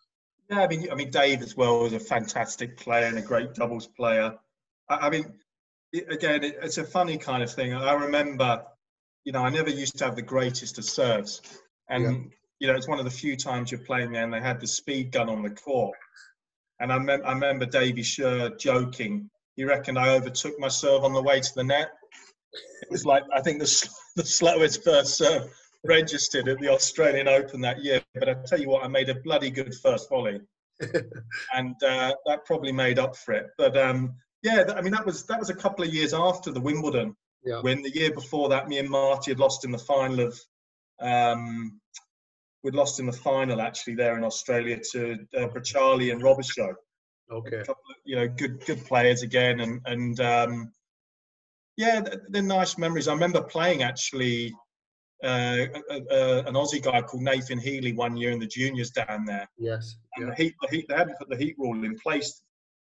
Yeah, 0.50 0.62
I 0.62 0.68
mean, 0.68 0.88
I 0.92 0.96
mean, 0.96 1.10
Dave 1.10 1.42
as 1.42 1.58
well 1.58 1.80
was 1.80 1.94
a 1.94 2.00
fantastic 2.00 2.78
player 2.78 3.06
and 3.06 3.18
a 3.18 3.22
great 3.22 3.56
doubles 3.56 3.88
player. 3.88 4.36
I, 4.90 4.96
I 4.96 5.10
mean, 5.10 5.34
it, 5.92 6.12
again, 6.12 6.44
it, 6.44 6.58
it's 6.62 6.78
a 6.78 6.84
funny 6.84 7.18
kind 7.18 7.42
of 7.42 7.52
thing. 7.52 7.74
I 7.74 7.94
remember, 7.94 8.64
you 9.24 9.32
know, 9.32 9.42
I 9.42 9.50
never 9.50 9.72
used 9.72 9.98
to 9.98 10.06
have 10.06 10.16
the 10.16 10.22
greatest 10.22 10.78
of 10.78 10.86
serves, 10.86 11.42
and 11.90 12.04
yeah. 12.04 12.12
you 12.60 12.68
know, 12.68 12.76
it's 12.76 12.88
one 12.88 13.00
of 13.00 13.06
the 13.06 13.12
few 13.12 13.36
times 13.36 13.72
you're 13.72 13.80
playing 13.80 14.12
there, 14.12 14.24
and 14.24 14.32
they 14.32 14.42
had 14.42 14.60
the 14.60 14.68
speed 14.68 15.12
gun 15.12 15.30
on 15.30 15.42
the 15.42 15.50
court. 15.50 15.98
And 16.80 16.92
I, 16.94 17.00
mem- 17.00 17.26
I 17.26 17.32
remember 17.32 17.66
Davy 17.66 18.04
Sher 18.04 18.50
joking. 18.60 19.30
He 19.56 19.64
reckoned 19.64 19.98
I 19.98 20.10
overtook 20.10 20.60
my 20.60 20.68
serve 20.68 21.04
on 21.04 21.14
the 21.14 21.22
way 21.22 21.40
to 21.40 21.56
the 21.56 21.64
net. 21.64 21.92
It 22.82 22.92
was 22.92 23.06
like 23.06 23.24
I 23.34 23.42
think 23.42 23.60
the 23.60 23.90
the 24.16 24.26
slowest 24.26 24.84
first 24.84 25.18
serve 25.18 25.50
registered 25.84 26.48
at 26.48 26.60
the 26.60 26.70
Australian 26.70 27.28
Open 27.28 27.62
that 27.62 27.84
year. 27.84 28.02
But 28.16 28.30
I 28.30 28.36
tell 28.46 28.60
you 28.60 28.70
what, 28.70 28.84
I 28.84 28.88
made 28.88 29.10
a 29.10 29.16
bloody 29.22 29.50
good 29.50 29.74
first 29.76 30.10
volley, 30.10 30.40
and 31.54 31.76
uh, 31.84 32.14
that 32.26 32.46
probably 32.46 32.72
made 32.72 33.00
up 33.00 33.16
for 33.16 33.34
it. 33.34 33.48
But 33.58 33.78
um, 33.78 34.16
yeah, 34.44 34.64
I 34.76 34.82
mean 34.82 34.94
that 34.94 35.06
was 35.06 35.26
that 35.26 35.40
was 35.40 35.50
a 35.50 35.56
couple 35.56 35.86
of 35.86 35.94
years 35.94 36.14
after 36.14 36.52
the 36.52 36.62
Wimbledon. 36.62 37.16
Yeah. 37.44 37.62
When 37.62 37.84
the 37.84 37.96
year 37.96 38.12
before 38.12 38.50
that, 38.50 38.68
me 38.68 38.80
and 38.80 38.90
Marty 38.90 39.32
had 39.32 39.40
lost 39.40 39.66
in 39.66 39.72
the 39.72 39.78
final 39.78 40.20
of, 40.20 40.40
um, 41.00 41.80
we'd 42.64 42.74
lost 42.74 43.00
in 43.00 43.06
the 43.06 43.14
final 43.14 43.62
actually 43.62 43.94
there 43.94 44.18
in 44.18 44.24
Australia 44.24 44.80
to 44.92 45.20
uh, 45.38 45.48
Bracciali 45.48 46.12
and 46.12 46.24
Robichaud. 46.24 46.74
Okay. 47.32 47.62
Of, 47.62 47.76
you 48.04 48.16
know, 48.16 48.28
good 48.28 48.66
good 48.66 48.86
players 48.86 49.24
again, 49.24 49.60
and 49.60 49.82
and 49.86 50.20
um, 50.20 50.72
yeah, 51.78 52.02
they're 52.30 52.42
nice 52.42 52.78
memories. 52.78 53.08
I 53.08 53.14
remember 53.14 53.42
playing 53.42 53.84
actually 53.84 54.54
uh, 55.24 55.66
an 55.90 56.54
Aussie 56.54 56.84
guy 56.84 57.02
called 57.02 57.24
Nathan 57.24 57.60
Healey 57.60 57.94
one 57.94 58.16
year 58.16 58.32
in 58.32 58.40
the 58.40 58.48
juniors 58.48 58.92
down 58.92 59.26
there. 59.26 59.50
Yes. 59.58 59.96
And 60.18 60.32
the 60.32 60.36
heat, 60.36 60.54
the 60.62 60.68
heat, 60.70 60.86
they 60.88 60.96
hadn't 60.96 61.18
put 61.18 61.30
the 61.30 61.38
heat 61.38 61.56
rule 61.58 61.84
in 61.84 61.98
place 62.00 62.42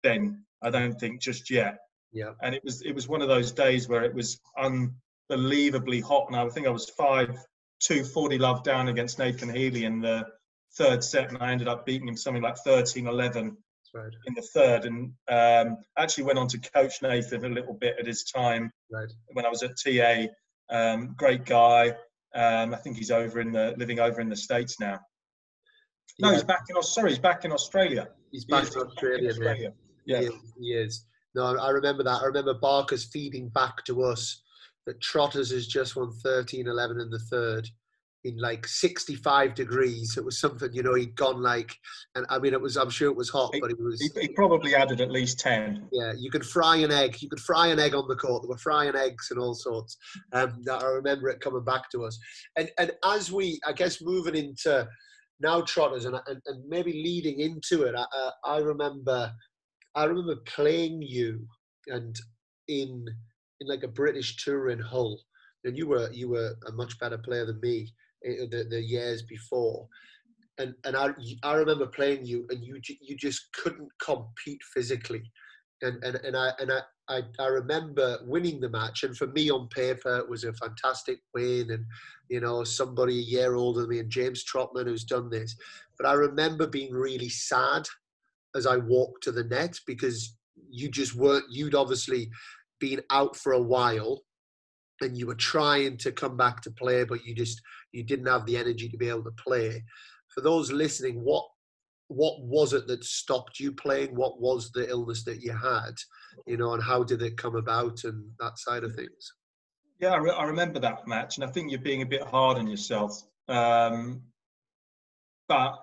then. 0.04 0.44
I 0.62 0.70
don't 0.70 1.00
think 1.00 1.22
just 1.22 1.50
yet. 1.50 1.78
Yeah. 2.12 2.32
And 2.42 2.56
it 2.56 2.64
was 2.64 2.82
it 2.82 2.94
was 2.94 3.08
one 3.08 3.22
of 3.22 3.28
those 3.28 3.52
days 3.52 3.88
where 3.88 4.04
it 4.04 4.14
was 4.14 4.40
unbelievably 4.58 6.02
hot, 6.02 6.28
and 6.28 6.36
I 6.36 6.48
think 6.50 6.68
I 6.68 6.72
was 6.72 6.90
five 6.92 7.38
two 7.80 8.04
forty 8.04 8.38
love 8.38 8.64
down 8.64 8.88
against 8.88 9.20
Nathan 9.20 9.54
Healey 9.54 9.86
in 9.86 10.00
the 10.00 10.26
third 10.76 11.04
set, 11.04 11.30
and 11.30 11.38
I 11.42 11.52
ended 11.52 11.68
up 11.68 11.86
beating 11.86 12.08
him 12.08 12.18
something 12.18 12.42
like 12.42 12.56
13-11 12.66 13.56
right. 13.94 14.12
in 14.26 14.34
the 14.34 14.42
third, 14.42 14.86
and 14.86 15.12
um, 15.30 15.78
actually 15.98 16.24
went 16.26 16.40
on 16.40 16.48
to 16.50 16.60
coach 16.60 17.02
Nathan 17.02 17.46
a 17.46 17.50
little 17.50 17.74
bit 17.74 17.96
at 18.00 18.06
his 18.06 18.24
time 18.24 18.72
right. 18.92 19.12
when 19.34 19.46
I 19.46 19.50
was 19.50 19.64
at 19.64 19.72
TA. 19.78 20.28
Um, 20.70 21.16
great 21.18 21.46
guy. 21.46 21.90
Um, 22.36 22.74
I 22.74 22.78
think 22.78 22.98
he's 22.98 23.12
over 23.12 23.40
in 23.40 23.52
the 23.52 23.76
living 23.78 24.00
over 24.00 24.20
in 24.22 24.30
the 24.30 24.36
states 24.36 24.80
now. 24.80 25.00
No, 26.20 26.30
yeah. 26.30 26.36
he's 26.36 26.44
back 26.44 26.64
in. 26.70 26.82
Sorry, 26.82 27.12
he's 27.12 27.20
back 27.20 27.46
in 27.46 27.52
Australia. 27.52 28.10
He's 28.32 28.46
back, 28.46 28.66
he 28.66 28.80
in, 28.80 28.88
Australia, 28.88 29.18
back 29.18 29.24
in 29.24 29.30
Australia. 29.30 29.74
Yeah, 30.06 30.20
yeah. 30.22 30.30
He, 30.60 30.74
is, 30.74 31.06
No, 31.36 31.58
I 31.58 31.70
remember 31.70 32.04
that. 32.04 32.22
I 32.22 32.26
remember 32.26 32.54
Barker's 32.54 33.06
feeding 33.06 33.50
back 33.50 33.84
to 33.86 34.04
us 34.04 34.42
that 34.86 35.02
Trotters 35.02 35.52
has 35.52 35.68
just 35.68 35.96
won 35.96 36.12
13-11 36.26 37.02
in 37.02 37.10
the 37.10 37.20
third, 37.32 37.68
in 38.24 38.38
like 38.38 38.66
65 38.66 39.54
degrees. 39.54 40.18
It 40.18 40.24
was 40.24 40.40
something, 40.40 40.70
you 40.74 40.82
know, 40.82 40.94
he'd 40.94 41.16
gone 41.16 41.42
like, 41.42 41.76
and 42.16 42.26
I 42.30 42.40
mean, 42.40 42.54
it 42.54 42.62
was, 42.62 42.78
I'm 42.78 42.90
sure 42.90 43.10
it 43.10 43.16
was 43.16 43.30
hot, 43.30 43.54
he, 43.54 43.60
but 43.60 43.72
it 43.72 43.80
was. 43.80 44.02
He, 44.02 44.22
he, 44.22 44.28
probably 44.30 44.76
added 44.76 45.02
at 45.02 45.12
least 45.12 45.40
10. 45.40 45.90
Yeah, 45.92 46.14
you 46.18 46.32
could 46.32 46.46
fry 46.46 46.78
an 46.78 46.92
egg. 46.92 47.22
You 47.22 47.30
could 47.30 47.40
fry 47.40 47.68
an 47.68 47.80
egg 47.80 47.94
on 47.94 48.08
the 48.08 48.16
court. 48.16 48.44
There 48.44 48.50
were 48.50 48.58
frying 48.58 48.96
eggs 48.96 49.30
and 49.32 49.40
all 49.40 49.54
sorts. 49.54 49.98
Um, 50.32 50.64
I 50.72 50.86
remember 50.86 51.30
it 51.30 51.42
coming 51.42 51.66
back 51.66 51.90
to 51.92 52.06
us. 52.06 52.18
And, 52.56 52.72
and 52.78 52.92
as 53.06 53.32
we, 53.32 53.60
I 53.68 53.74
guess, 53.74 54.02
moving 54.02 54.36
into 54.36 54.88
now 55.42 55.62
Trotters 55.62 56.06
and, 56.06 56.16
and, 56.28 56.42
and 56.46 56.68
maybe 56.68 56.94
leading 56.94 57.40
into 57.40 57.84
it, 57.84 57.96
I, 57.96 58.04
uh, 58.04 58.32
I 58.46 58.58
remember, 58.60 59.34
I 59.96 60.06
remember 60.06 60.38
playing 60.46 61.02
you 61.02 61.46
and 61.88 62.16
in, 62.70 63.06
in 63.60 63.68
like 63.68 63.84
a 63.84 63.90
British 63.90 64.38
tour 64.38 64.70
in 64.70 64.80
Hull 64.80 65.20
and 65.66 65.78
you 65.78 65.88
were 65.88 66.12
you 66.12 66.30
were 66.30 66.56
a 66.68 66.72
much 66.74 67.00
better 67.00 67.18
player 67.18 67.46
than 67.46 67.60
me 67.62 67.88
Uh, 68.26 68.46
the, 68.50 68.66
the 68.70 68.82
years 68.82 69.22
before. 69.24 69.86
And, 70.58 70.74
and 70.86 70.96
I, 70.96 71.10
I 71.44 71.56
remember 71.56 71.88
playing 71.88 72.26
you 72.26 72.48
and 72.50 72.64
you, 72.64 72.80
you 73.02 73.18
just 73.18 73.52
couldn't 73.52 73.90
compete 74.02 74.62
physically. 74.74 75.24
And, 75.82 76.02
and, 76.04 76.16
and, 76.18 76.38
I, 76.38 76.52
and 76.60 76.72
I, 76.72 76.80
I, 77.10 77.22
I 77.40 77.48
remember 77.48 78.20
winning 78.26 78.62
the 78.62 78.70
match. 78.70 79.04
And 79.04 79.18
for 79.18 79.28
me 79.28 79.50
on 79.50 79.68
paper, 79.70 80.20
it 80.20 80.30
was 80.30 80.46
a 80.46 80.54
fantastic 80.54 81.20
win. 81.34 81.72
And, 81.72 81.86
you 82.30 82.40
know, 82.40 82.64
somebody 82.64 83.20
a 83.20 83.24
year 83.24 83.56
older 83.56 83.82
than 83.82 83.90
me 83.90 84.00
and 84.00 84.10
James 84.10 84.46
Trotman 84.46 84.88
who's 84.88 85.04
done 85.04 85.30
this. 85.30 85.56
But 85.98 86.08
I 86.08 86.14
remember 86.14 86.66
being 86.66 86.94
really 86.94 87.30
sad 87.30 87.86
as 88.56 88.66
I 88.66 88.78
walked 88.78 89.24
to 89.24 89.34
the 89.34 89.44
net 89.44 89.78
because 89.86 90.38
you 90.70 90.90
just 90.90 91.16
weren't, 91.16 91.46
you'd 91.50 91.76
obviously 91.76 92.30
been 92.80 93.02
out 93.10 93.36
for 93.36 93.52
a 93.54 93.62
while 93.62 94.24
and 95.02 95.18
you 95.18 95.28
were 95.28 95.36
trying 95.36 95.98
to 95.98 96.12
come 96.12 96.38
back 96.38 96.62
to 96.62 96.72
play, 96.72 97.04
but 97.04 97.26
you 97.26 97.36
just 97.36 97.62
you 97.92 98.04
didn't 98.04 98.28
have 98.28 98.46
the 98.46 98.58
energy 98.58 98.90
to 98.90 98.98
be 98.98 99.10
able 99.10 99.24
to 99.24 99.32
play. 99.32 99.84
For 100.30 100.42
those 100.42 100.72
listening, 100.72 101.24
what 101.24 101.46
what 102.08 102.42
was 102.42 102.74
it 102.74 102.88
that 102.88 103.04
stopped 103.04 103.60
you 103.60 103.72
playing? 103.72 104.16
What 104.16 104.40
was 104.40 104.72
the 104.72 104.90
illness 104.90 105.24
that 105.24 105.42
you 105.42 105.52
had, 105.52 105.94
you 106.46 106.58
know, 106.58 106.74
and 106.74 106.84
how 106.84 107.04
did 107.04 107.22
it 107.22 107.38
come 107.38 107.56
about 107.56 108.04
and 108.04 108.32
that 108.40 108.58
side 108.60 108.84
of 108.84 108.96
things? 108.96 109.34
Yeah, 110.00 110.10
I, 110.10 110.18
re- 110.18 110.32
I 110.32 110.44
remember 110.46 110.80
that 110.80 111.08
match, 111.08 111.38
and 111.38 111.46
I 111.46 111.48
think 111.48 111.72
you're 111.72 111.80
being 111.80 112.02
a 112.02 112.06
bit 112.06 112.24
hard 112.24 112.58
on 112.58 112.68
yourself. 112.68 113.24
Um, 113.48 114.24
but 115.48 115.76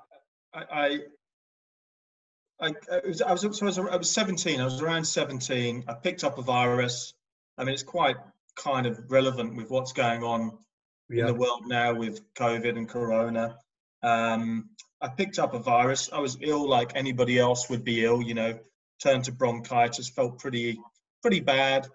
I, 0.53 0.99
I, 2.61 2.69
I, 2.69 2.73
was, 3.07 3.23
I 3.23 3.33
was, 3.33 3.41
so 3.41 3.67
I 3.67 3.67
was, 3.67 3.79
I 3.79 3.97
was 3.97 4.11
17. 4.11 4.61
I 4.61 4.65
was 4.65 4.83
around 4.83 5.05
17. 5.05 5.85
I 5.89 5.95
picked 5.95 6.25
up 6.25 6.39
a 6.39 6.43
virus. 6.43 7.15
I 7.57 7.65
mean, 7.65 7.75
it's 7.75 7.83
quite 7.83 8.17
kind 8.57 8.87
of 8.87 9.01
relevant 9.09 9.57
with 9.57 9.71
what's 9.71 9.93
going 9.93 10.23
on 10.23 10.59
yeah. 11.09 11.23
in 11.23 11.27
the 11.27 11.35
world 11.35 11.63
now 11.67 11.95
with 11.95 12.21
COVID 12.35 12.77
and 12.77 12.89
Corona. 12.89 13.57
Um, 14.03 14.71
I 15.01 15.09
picked 15.09 15.39
up 15.39 15.55
a 15.55 15.59
virus. 15.59 16.11
I 16.13 16.21
was 16.21 16.39
ill 16.41 16.69
like 16.69 16.93
anybody 16.95 17.39
else 17.39 17.69
would 17.71 17.85
be 17.85 18.05
ill. 18.05 18.23
You 18.23 18.35
know, 18.35 18.59
turned 19.03 19.25
to 19.25 19.33
bronchitis, 19.33 20.11
felt 20.11 20.39
pretty 20.39 20.79
pretty 21.23 21.41
bad. 21.41 21.89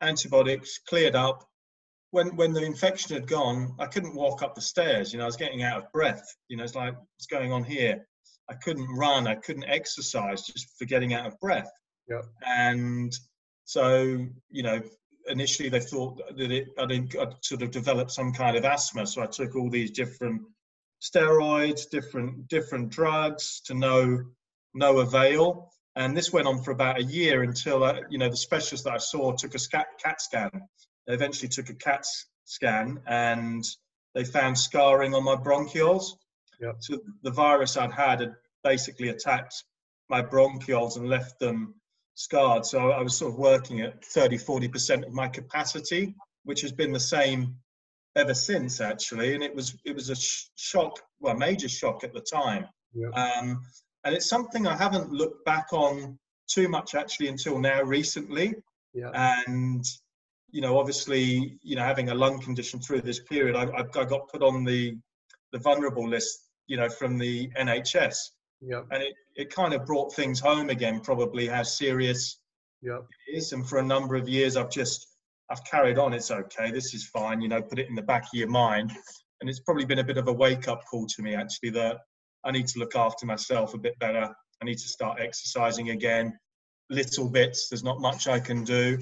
Antibiotics 0.00 0.78
cleared 0.86 1.14
up. 1.14 1.48
When 2.10 2.36
when 2.36 2.52
the 2.52 2.62
infection 2.62 3.14
had 3.14 3.26
gone, 3.26 3.74
I 3.78 3.86
couldn't 3.86 4.14
walk 4.14 4.42
up 4.42 4.54
the 4.54 4.60
stairs. 4.60 5.12
You 5.12 5.18
know, 5.18 5.24
I 5.24 5.26
was 5.26 5.36
getting 5.36 5.62
out 5.62 5.78
of 5.78 5.92
breath. 5.92 6.22
You 6.48 6.56
know, 6.56 6.64
it's 6.64 6.74
like 6.74 6.94
what's 6.94 7.26
going 7.26 7.52
on 7.52 7.64
here. 7.64 8.06
I 8.50 8.54
couldn't 8.54 8.88
run. 8.88 9.26
I 9.26 9.36
couldn't 9.36 9.64
exercise 9.64 10.42
just 10.42 10.68
for 10.78 10.84
getting 10.84 11.14
out 11.14 11.26
of 11.26 11.38
breath. 11.40 11.70
Yeah. 12.08 12.22
And 12.44 13.12
so, 13.64 14.26
you 14.50 14.62
know, 14.62 14.82
initially 15.28 15.68
they 15.68 15.80
thought 15.80 16.20
that 16.36 16.50
it 16.50 16.68
I'd, 16.78 16.92
I'd, 16.92 17.34
sort 17.40 17.62
of 17.62 17.70
developed 17.70 18.10
some 18.10 18.32
kind 18.32 18.56
of 18.56 18.64
asthma. 18.64 19.06
So 19.06 19.22
I 19.22 19.26
took 19.26 19.54
all 19.54 19.70
these 19.70 19.90
different 19.90 20.42
steroids, 21.00 21.88
different 21.90 22.48
different 22.48 22.90
drugs 22.90 23.60
to 23.66 23.74
no 23.74 24.24
no 24.74 24.98
avail. 24.98 25.70
And 25.94 26.16
this 26.16 26.32
went 26.32 26.46
on 26.46 26.62
for 26.62 26.70
about 26.70 26.98
a 26.98 27.04
year 27.04 27.42
until 27.42 27.84
uh, 27.84 28.00
you 28.08 28.18
know 28.18 28.30
the 28.30 28.36
specialist 28.36 28.84
that 28.84 28.94
I 28.94 28.98
saw 28.98 29.32
took 29.32 29.54
a 29.54 29.58
scat, 29.58 29.86
CAT 30.02 30.20
scan. 30.20 30.50
They 31.06 31.14
eventually 31.14 31.48
took 31.48 31.68
a 31.68 31.74
CAT 31.74 32.06
scan 32.44 33.00
and 33.06 33.64
they 34.14 34.24
found 34.24 34.58
scarring 34.58 35.14
on 35.14 35.24
my 35.24 35.36
bronchioles. 35.36 36.04
Yep. 36.60 36.76
So 36.80 36.98
the 37.22 37.30
virus 37.30 37.76
I'd 37.76 37.92
had 37.92 38.20
had 38.20 38.34
basically 38.62 39.08
attacked 39.08 39.64
my 40.08 40.22
bronchioles 40.22 40.96
and 40.96 41.08
left 41.08 41.38
them 41.38 41.74
scarred. 42.14 42.64
So 42.64 42.90
I 42.90 43.02
was 43.02 43.16
sort 43.16 43.32
of 43.32 43.38
working 43.38 43.80
at 43.80 44.04
30, 44.04 44.38
40% 44.38 45.06
of 45.06 45.12
my 45.12 45.28
capacity, 45.28 46.14
which 46.44 46.60
has 46.62 46.72
been 46.72 46.92
the 46.92 47.00
same 47.00 47.56
ever 48.16 48.34
since 48.34 48.80
actually. 48.80 49.34
And 49.34 49.42
it 49.42 49.54
was, 49.54 49.76
it 49.84 49.94
was 49.94 50.10
a 50.10 50.16
sh- 50.16 50.46
shock, 50.56 51.00
well, 51.20 51.34
major 51.34 51.68
shock 51.68 52.04
at 52.04 52.12
the 52.12 52.20
time. 52.20 52.66
Yeah. 52.94 53.08
Um, 53.08 53.62
and 54.04 54.14
it's 54.14 54.28
something 54.28 54.66
I 54.66 54.76
haven't 54.76 55.10
looked 55.12 55.44
back 55.44 55.72
on 55.72 56.18
too 56.48 56.68
much 56.68 56.94
actually 56.94 57.28
until 57.28 57.58
now 57.58 57.82
recently. 57.82 58.54
Yeah. 58.92 59.10
And, 59.46 59.84
you 60.50 60.60
know, 60.60 60.78
obviously, 60.78 61.58
you 61.62 61.76
know, 61.76 61.84
having 61.84 62.10
a 62.10 62.14
lung 62.14 62.40
condition 62.40 62.80
through 62.80 63.02
this 63.02 63.20
period, 63.20 63.56
I, 63.56 63.64
I, 63.64 63.80
I 63.80 64.04
got 64.04 64.28
put 64.28 64.42
on 64.42 64.64
the, 64.64 64.98
the 65.52 65.58
vulnerable 65.58 66.06
list, 66.06 66.50
you 66.66 66.76
know, 66.76 66.90
from 66.90 67.16
the 67.18 67.48
NHS. 67.58 68.16
Yeah. 68.64 68.82
And 68.90 69.02
it, 69.02 69.14
it 69.34 69.54
kind 69.54 69.74
of 69.74 69.84
brought 69.84 70.14
things 70.14 70.38
home 70.38 70.70
again, 70.70 71.00
probably 71.00 71.48
how 71.48 71.62
serious 71.64 72.38
Yeah. 72.80 72.98
It 73.28 73.38
is, 73.38 73.52
and 73.52 73.68
for 73.68 73.78
a 73.78 73.82
number 73.82 74.14
of 74.14 74.28
years, 74.28 74.56
I've 74.56 74.70
just 74.70 75.06
I've 75.50 75.64
carried 75.64 75.98
on. 75.98 76.14
It's 76.14 76.30
okay. 76.30 76.70
This 76.70 76.94
is 76.94 77.06
fine. 77.08 77.40
You 77.40 77.48
know, 77.48 77.62
put 77.62 77.78
it 77.78 77.88
in 77.88 77.94
the 77.94 78.02
back 78.02 78.22
of 78.22 78.34
your 78.34 78.48
mind, 78.48 78.92
and 79.40 79.50
it's 79.50 79.60
probably 79.60 79.84
been 79.84 79.98
a 79.98 80.04
bit 80.04 80.16
of 80.16 80.28
a 80.28 80.32
wake 80.32 80.68
up 80.68 80.82
call 80.90 81.06
to 81.06 81.22
me 81.22 81.34
actually 81.34 81.70
that 81.70 81.98
I 82.44 82.50
need 82.50 82.66
to 82.68 82.78
look 82.78 82.96
after 82.96 83.26
myself 83.26 83.74
a 83.74 83.78
bit 83.78 83.98
better. 83.98 84.32
I 84.60 84.64
need 84.64 84.78
to 84.78 84.88
start 84.88 85.20
exercising 85.20 85.90
again, 85.90 86.38
little 86.88 87.28
bits. 87.28 87.68
There's 87.68 87.84
not 87.84 88.00
much 88.00 88.28
I 88.28 88.40
can 88.40 88.64
do. 88.64 88.98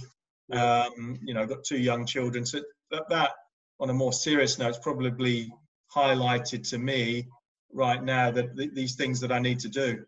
Um, 0.52 1.18
you 1.22 1.34
know, 1.34 1.42
I've 1.42 1.48
got 1.48 1.64
two 1.64 1.78
young 1.78 2.06
children, 2.06 2.44
so 2.44 2.60
that, 2.90 3.04
that 3.10 3.30
on 3.78 3.90
a 3.90 3.94
more 3.94 4.12
serious 4.12 4.58
note, 4.58 4.70
it's 4.70 4.78
probably 4.78 5.52
highlighted 5.94 6.68
to 6.70 6.78
me 6.78 7.28
right 7.72 8.02
now 8.02 8.30
that 8.30 8.56
th- 8.56 8.74
these 8.74 8.94
things 8.94 9.20
that 9.20 9.32
I 9.32 9.38
need 9.38 9.60
to 9.60 9.68
do. 9.68 10.04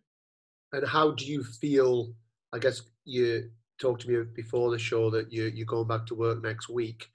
And 0.72 0.86
how 0.86 1.12
do 1.12 1.24
you 1.24 1.44
feel? 1.44 2.14
I 2.52 2.58
guess 2.58 2.82
you 3.04 3.50
talked 3.80 4.02
to 4.02 4.08
me 4.08 4.24
before 4.34 4.70
the 4.70 4.78
show 4.78 5.10
that 5.10 5.32
you 5.32 5.50
you're 5.54 5.66
going 5.66 5.88
back 5.88 6.06
to 6.06 6.14
work 6.14 6.42
next 6.42 6.68
week. 6.68 7.08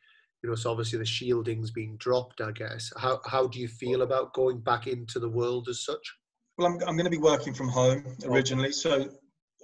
You 0.43 0.49
know, 0.49 0.55
so 0.55 0.71
obviously 0.71 0.99
the 0.99 1.05
shielding's 1.05 1.71
being 1.71 1.97
dropped. 1.97 2.41
I 2.41 2.51
guess. 2.51 2.91
How 2.97 3.21
how 3.25 3.47
do 3.47 3.59
you 3.59 3.67
feel 3.67 4.01
about 4.01 4.33
going 4.33 4.59
back 4.59 4.87
into 4.87 5.19
the 5.19 5.29
world 5.29 5.67
as 5.69 5.83
such? 5.83 6.15
Well, 6.57 6.67
I'm 6.67 6.73
I'm 6.87 6.95
going 6.95 7.05
to 7.05 7.09
be 7.09 7.17
working 7.17 7.53
from 7.53 7.69
home 7.69 8.03
oh. 8.23 8.33
originally, 8.33 8.71
so 8.71 9.09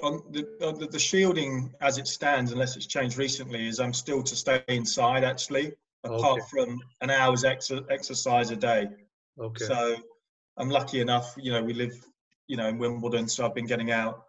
on 0.01 0.23
the, 0.31 0.45
on 0.65 0.79
the, 0.79 0.87
the 0.87 0.99
shielding 0.99 1.73
as 1.81 1.97
it 1.97 2.07
stands, 2.07 2.51
unless 2.51 2.75
it's 2.75 2.87
changed 2.87 3.17
recently, 3.17 3.67
is 3.67 3.79
I'm 3.79 3.93
still 3.93 4.23
to 4.23 4.35
stay 4.35 4.63
inside 4.67 5.23
actually, 5.23 5.73
apart 6.03 6.41
Okay. 6.41 6.47
from 6.49 6.79
an 7.01 7.09
hour's 7.09 7.43
ex- 7.43 7.71
exercise 7.89 8.51
a 8.51 8.55
day. 8.55 8.87
Okay. 9.39 9.65
So 9.65 9.95
I'm 10.57 10.69
lucky 10.69 10.99
enough, 11.01 11.33
you 11.37 11.51
know, 11.51 11.63
we 11.63 11.73
live, 11.73 11.93
you 12.47 12.57
know, 12.57 12.67
in 12.67 12.77
Wimbledon, 12.77 13.27
so 13.27 13.45
I've 13.45 13.55
been 13.55 13.65
getting 13.65 13.91
out 13.91 14.23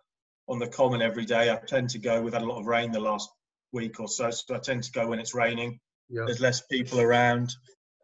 on 0.48 0.58
the 0.58 0.66
common 0.66 1.02
every 1.02 1.24
day. 1.24 1.50
I 1.50 1.56
tend 1.56 1.90
to 1.90 1.98
go. 1.98 2.20
We've 2.22 2.32
had 2.32 2.42
a 2.42 2.46
lot 2.46 2.60
of 2.60 2.66
rain 2.66 2.92
the 2.92 3.00
last 3.00 3.28
week 3.72 4.00
or 4.00 4.08
so, 4.08 4.30
so 4.30 4.54
I 4.54 4.58
tend 4.58 4.82
to 4.84 4.92
go 4.92 5.06
when 5.08 5.18
it's 5.18 5.34
raining. 5.34 5.78
yeah. 6.08 6.22
There's 6.26 6.40
less 6.40 6.60
people 6.62 7.00
around. 7.00 7.54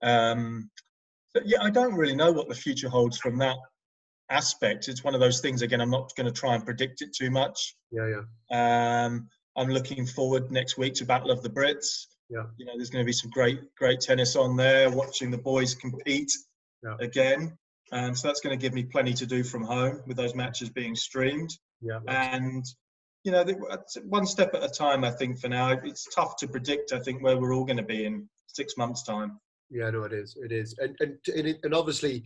Um, 0.02 0.70
yeah, 1.44 1.62
I 1.62 1.70
don't 1.70 1.94
really 1.94 2.16
know 2.16 2.32
what 2.32 2.48
the 2.48 2.54
future 2.54 2.88
holds 2.88 3.18
from 3.18 3.38
that 3.38 3.56
aspect. 4.30 4.88
It's 4.88 5.04
one 5.04 5.14
of 5.14 5.20
those 5.20 5.40
things. 5.40 5.62
Again, 5.62 5.80
I'm 5.80 5.90
not 5.90 6.12
going 6.16 6.26
to 6.26 6.32
try 6.32 6.54
and 6.54 6.64
predict 6.64 7.02
it 7.02 7.14
too 7.14 7.30
much. 7.30 7.76
Yeah. 7.90 8.22
Yeah. 8.50 9.04
Um, 9.04 9.28
I'm 9.56 9.68
looking 9.68 10.06
forward 10.06 10.50
next 10.50 10.78
week 10.78 10.94
to 10.94 11.04
Battle 11.04 11.30
of 11.30 11.42
the 11.42 11.50
Brits. 11.50 12.06
Yeah. 12.28 12.44
You 12.56 12.66
know, 12.66 12.72
there's 12.76 12.90
going 12.90 13.04
to 13.04 13.06
be 13.06 13.12
some 13.12 13.30
great, 13.30 13.60
great 13.76 14.00
tennis 14.00 14.36
on 14.36 14.56
there. 14.56 14.90
Watching 14.90 15.30
the 15.30 15.38
boys 15.38 15.74
compete 15.74 16.30
Yeah. 16.84 16.96
again, 17.00 17.56
and 17.92 18.16
so 18.16 18.28
that's 18.28 18.40
going 18.40 18.56
to 18.56 18.62
give 18.62 18.72
me 18.72 18.84
plenty 18.84 19.12
to 19.14 19.26
do 19.26 19.42
from 19.42 19.64
home 19.64 20.02
with 20.06 20.16
those 20.16 20.34
matches 20.34 20.70
being 20.70 20.94
streamed. 20.94 21.50
Yeah. 21.80 21.98
And 22.06 22.64
you 23.24 23.32
know, 23.32 23.44
one 24.04 24.24
step 24.24 24.54
at 24.54 24.64
a 24.64 24.68
time. 24.68 25.04
I 25.04 25.10
think 25.10 25.38
for 25.38 25.48
now, 25.48 25.72
it's 25.84 26.06
tough 26.14 26.36
to 26.36 26.48
predict. 26.48 26.92
I 26.92 27.00
think 27.00 27.22
where 27.22 27.36
we're 27.36 27.54
all 27.54 27.66
going 27.66 27.76
to 27.76 27.82
be 27.82 28.06
in 28.06 28.28
six 28.46 28.76
months' 28.78 29.02
time. 29.02 29.38
Yeah, 29.70 29.90
no, 29.90 30.04
it 30.04 30.12
is. 30.12 30.36
It 30.42 30.52
is. 30.52 30.74
And 30.78 30.96
and 31.00 31.18
and, 31.36 31.46
it, 31.46 31.60
and 31.62 31.74
obviously 31.74 32.24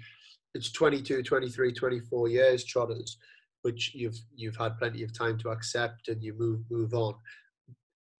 it's 0.55 0.71
22, 0.71 1.23
23, 1.23 1.73
24 1.73 2.29
years 2.29 2.65
trotters, 2.65 3.19
which 3.63 3.93
you've 3.95 4.19
you've 4.37 4.57
had 4.57 4.79
plenty 4.79 5.03
of 5.03 5.17
time 5.17 5.37
to 5.39 5.49
accept 5.49 6.09
and 6.09 6.23
you 6.23 6.35
move 6.39 6.61
move 6.71 6.95
on. 6.95 7.15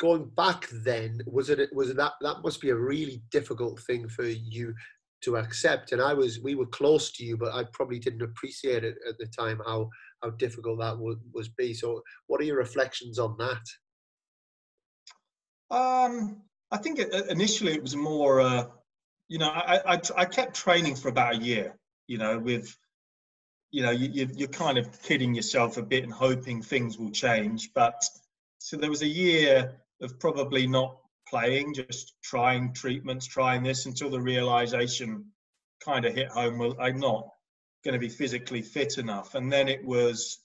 Going 0.01 0.31
back 0.37 0.69
then, 0.73 1.21
was 1.27 1.51
it 1.51 1.73
was 1.73 1.91
it 1.91 1.97
that 1.97 2.15
that 2.23 2.43
must 2.43 2.61
be 2.61 2.71
a 2.71 2.77
really 2.77 3.23
difficult 3.31 3.81
thing 3.81 4.09
for 4.09 4.25
you 4.25 4.75
to 5.25 5.37
accept. 5.37 5.93
And 5.93 6.01
I 6.01 6.15
was 6.15 6.41
we 6.41 6.55
were 6.55 6.67
close 6.67 7.13
to 7.13 7.25
you 7.25 7.37
but 7.37 7.55
I 7.55 7.65
probably 7.73 7.99
didn't 7.99 8.23
appreciate 8.23 8.85
it 8.85 8.97
at 9.09 9.19
the 9.19 9.27
time 9.27 9.61
how 9.67 9.89
how 10.23 10.31
difficult 10.31 10.81
that 10.81 10.99
would 10.99 11.19
was 11.33 11.49
be. 11.49 11.75
So 11.75 12.03
what 12.27 12.41
are 12.41 12.45
your 12.45 12.59
reflections 12.59 13.19
on 13.19 13.37
that? 13.39 13.65
Um, 15.71 16.43
I 16.71 16.77
think 16.77 16.99
it, 16.99 17.13
initially 17.29 17.73
it 17.73 17.83
was 17.83 17.97
more, 17.97 18.41
uh, 18.41 18.67
you 19.29 19.39
know, 19.39 19.49
I, 19.49 19.95
I, 19.95 20.01
I 20.17 20.25
kept 20.25 20.55
training 20.55 20.97
for 20.97 21.09
about 21.09 21.35
a 21.35 21.39
year, 21.39 21.77
you 22.07 22.19
know, 22.19 22.39
with, 22.39 22.77
you 23.71 23.83
know, 23.83 23.91
you, 23.91 24.09
you, 24.13 24.29
you're 24.35 24.49
kind 24.49 24.79
of 24.79 25.03
kidding 25.03 25.35
yourself 25.35 25.77
a 25.77 25.83
bit 25.83 26.05
and 26.05 26.13
hoping 26.13 26.63
things 26.63 26.99
will 26.99 27.11
change. 27.11 27.71
But 27.75 28.05
so 28.59 28.77
there 28.77 28.91
was 28.91 29.03
a 29.03 29.07
year 29.07 29.81
of 30.01 30.19
probably 30.21 30.67
not 30.67 30.97
playing, 31.35 31.75
just 31.75 32.15
trying 32.23 32.73
treatments, 32.73 33.27
trying 33.27 33.63
this 33.63 33.87
until 33.87 34.11
the 34.11 34.21
realization 34.21 35.25
kind 35.85 36.05
of 36.05 36.15
hit 36.15 36.29
home. 36.29 36.59
Well, 36.59 36.77
I'm 36.81 37.01
not 37.01 37.29
going 37.85 37.95
to 37.95 37.99
be 37.99 38.09
physically 38.09 38.63
fit 38.63 38.99
enough. 38.99 39.35
And 39.35 39.53
then 39.53 39.69
it 39.69 39.85
was, 39.85 40.39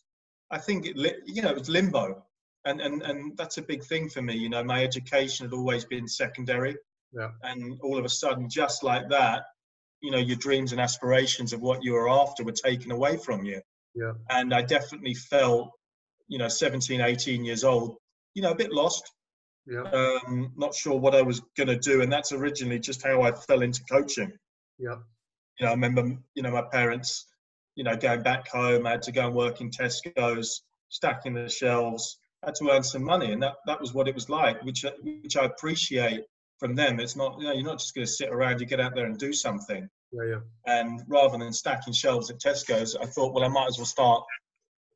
I 0.50 0.58
think, 0.58 0.86
it, 0.86 0.96
you 1.26 1.42
know, 1.42 1.52
it 1.52 1.58
was 1.60 1.70
limbo 1.70 2.26
and 2.66 2.82
and 2.82 3.02
and 3.04 3.38
that's 3.38 3.58
a 3.58 3.62
big 3.62 3.84
thing 3.84 4.10
for 4.10 4.22
me 4.22 4.36
you 4.36 4.50
know 4.50 4.64
my 4.64 4.84
education 4.84 5.46
had 5.46 5.54
always 5.54 5.86
been 5.86 6.08
secondary 6.08 6.76
Yeah. 7.14 7.30
and 7.44 7.80
all 7.82 7.98
of 7.98 8.06
a 8.06 8.10
sudden 8.10 8.50
just 8.50 8.84
like 8.84 9.10
that 9.10 9.44
you 10.02 10.12
know 10.12 10.18
your 10.18 10.36
dreams 10.38 10.72
and 10.74 10.82
aspirations 10.82 11.54
of 11.54 11.62
what 11.62 11.84
you 11.84 11.94
were 11.94 12.10
after 12.10 12.44
were 12.44 12.52
taken 12.52 12.92
away 12.92 13.18
from 13.18 13.46
you 13.46 13.62
Yeah. 13.96 14.14
and 14.30 14.54
i 14.54 14.62
definitely 14.62 15.14
felt 15.14 15.72
you 16.28 16.38
know 16.38 16.50
17 16.50 17.00
18 17.02 17.46
years 17.46 17.64
old 17.64 17.96
you 18.34 18.42
know 18.44 18.52
a 18.52 18.56
bit 18.64 18.72
lost 18.74 19.10
yeah 19.70 19.84
um 19.92 20.52
not 20.58 20.74
sure 20.74 21.00
what 21.00 21.16
i 21.16 21.22
was 21.22 21.42
going 21.56 21.68
to 21.68 21.78
do 21.78 22.02
and 22.02 22.12
that's 22.12 22.32
originally 22.32 22.80
just 22.80 23.06
how 23.06 23.22
i 23.22 23.32
fell 23.32 23.62
into 23.62 23.84
coaching 23.86 24.32
yeah 24.78 24.96
you 25.60 25.66
know, 25.66 25.72
I 25.72 25.76
remember, 25.76 26.18
you 26.36 26.44
know, 26.44 26.52
my 26.52 26.64
parents, 26.72 27.28
you 27.76 27.84
know, 27.84 27.96
going 27.96 28.24
back 28.24 28.48
home, 28.48 28.88
I 28.88 28.92
had 28.92 29.02
to 29.04 29.12
go 29.12 29.28
and 29.28 29.36
work 29.36 29.62
in 29.62 29.70
Tesco's, 29.70 30.64
stacking 30.90 31.34
the 31.34 31.50
shelves, 31.50 32.18
had 32.44 32.56
to 32.56 32.70
earn 32.72 32.84
some 32.84 33.04
money, 33.04 33.32
and 33.32 33.44
that 33.44 33.56
that 33.66 33.80
was 33.82 33.94
what 33.94 34.08
it 34.08 34.16
was 34.16 34.30
like, 34.30 34.64
which 34.64 34.86
which 35.04 35.36
I 35.38 35.46
appreciate 35.46 36.24
from 36.60 36.76
them. 36.76 37.00
It's 37.00 37.16
not, 37.16 37.40
you 37.40 37.48
know, 37.48 37.54
you're 37.54 37.64
not 37.64 37.80
just 37.80 37.94
going 37.94 38.08
to 38.08 38.12
sit 38.12 38.30
around; 38.30 38.62
you 38.62 38.66
get 38.66 38.80
out 38.80 38.96
there 38.96 39.06
and 39.06 39.18
do 39.18 39.34
something. 39.34 39.88
yeah 40.14 40.24
yeah 40.24 40.40
And 40.66 41.02
rather 41.08 41.38
than 41.38 41.54
stacking 41.54 41.94
shelves 41.94 42.30
at 42.30 42.40
Tesco's, 42.40 42.96
I 42.96 43.06
thought, 43.06 43.34
well, 43.34 43.44
I 43.44 43.50
might 43.50 43.68
as 43.68 43.78
well 43.78 43.86
start 43.86 44.24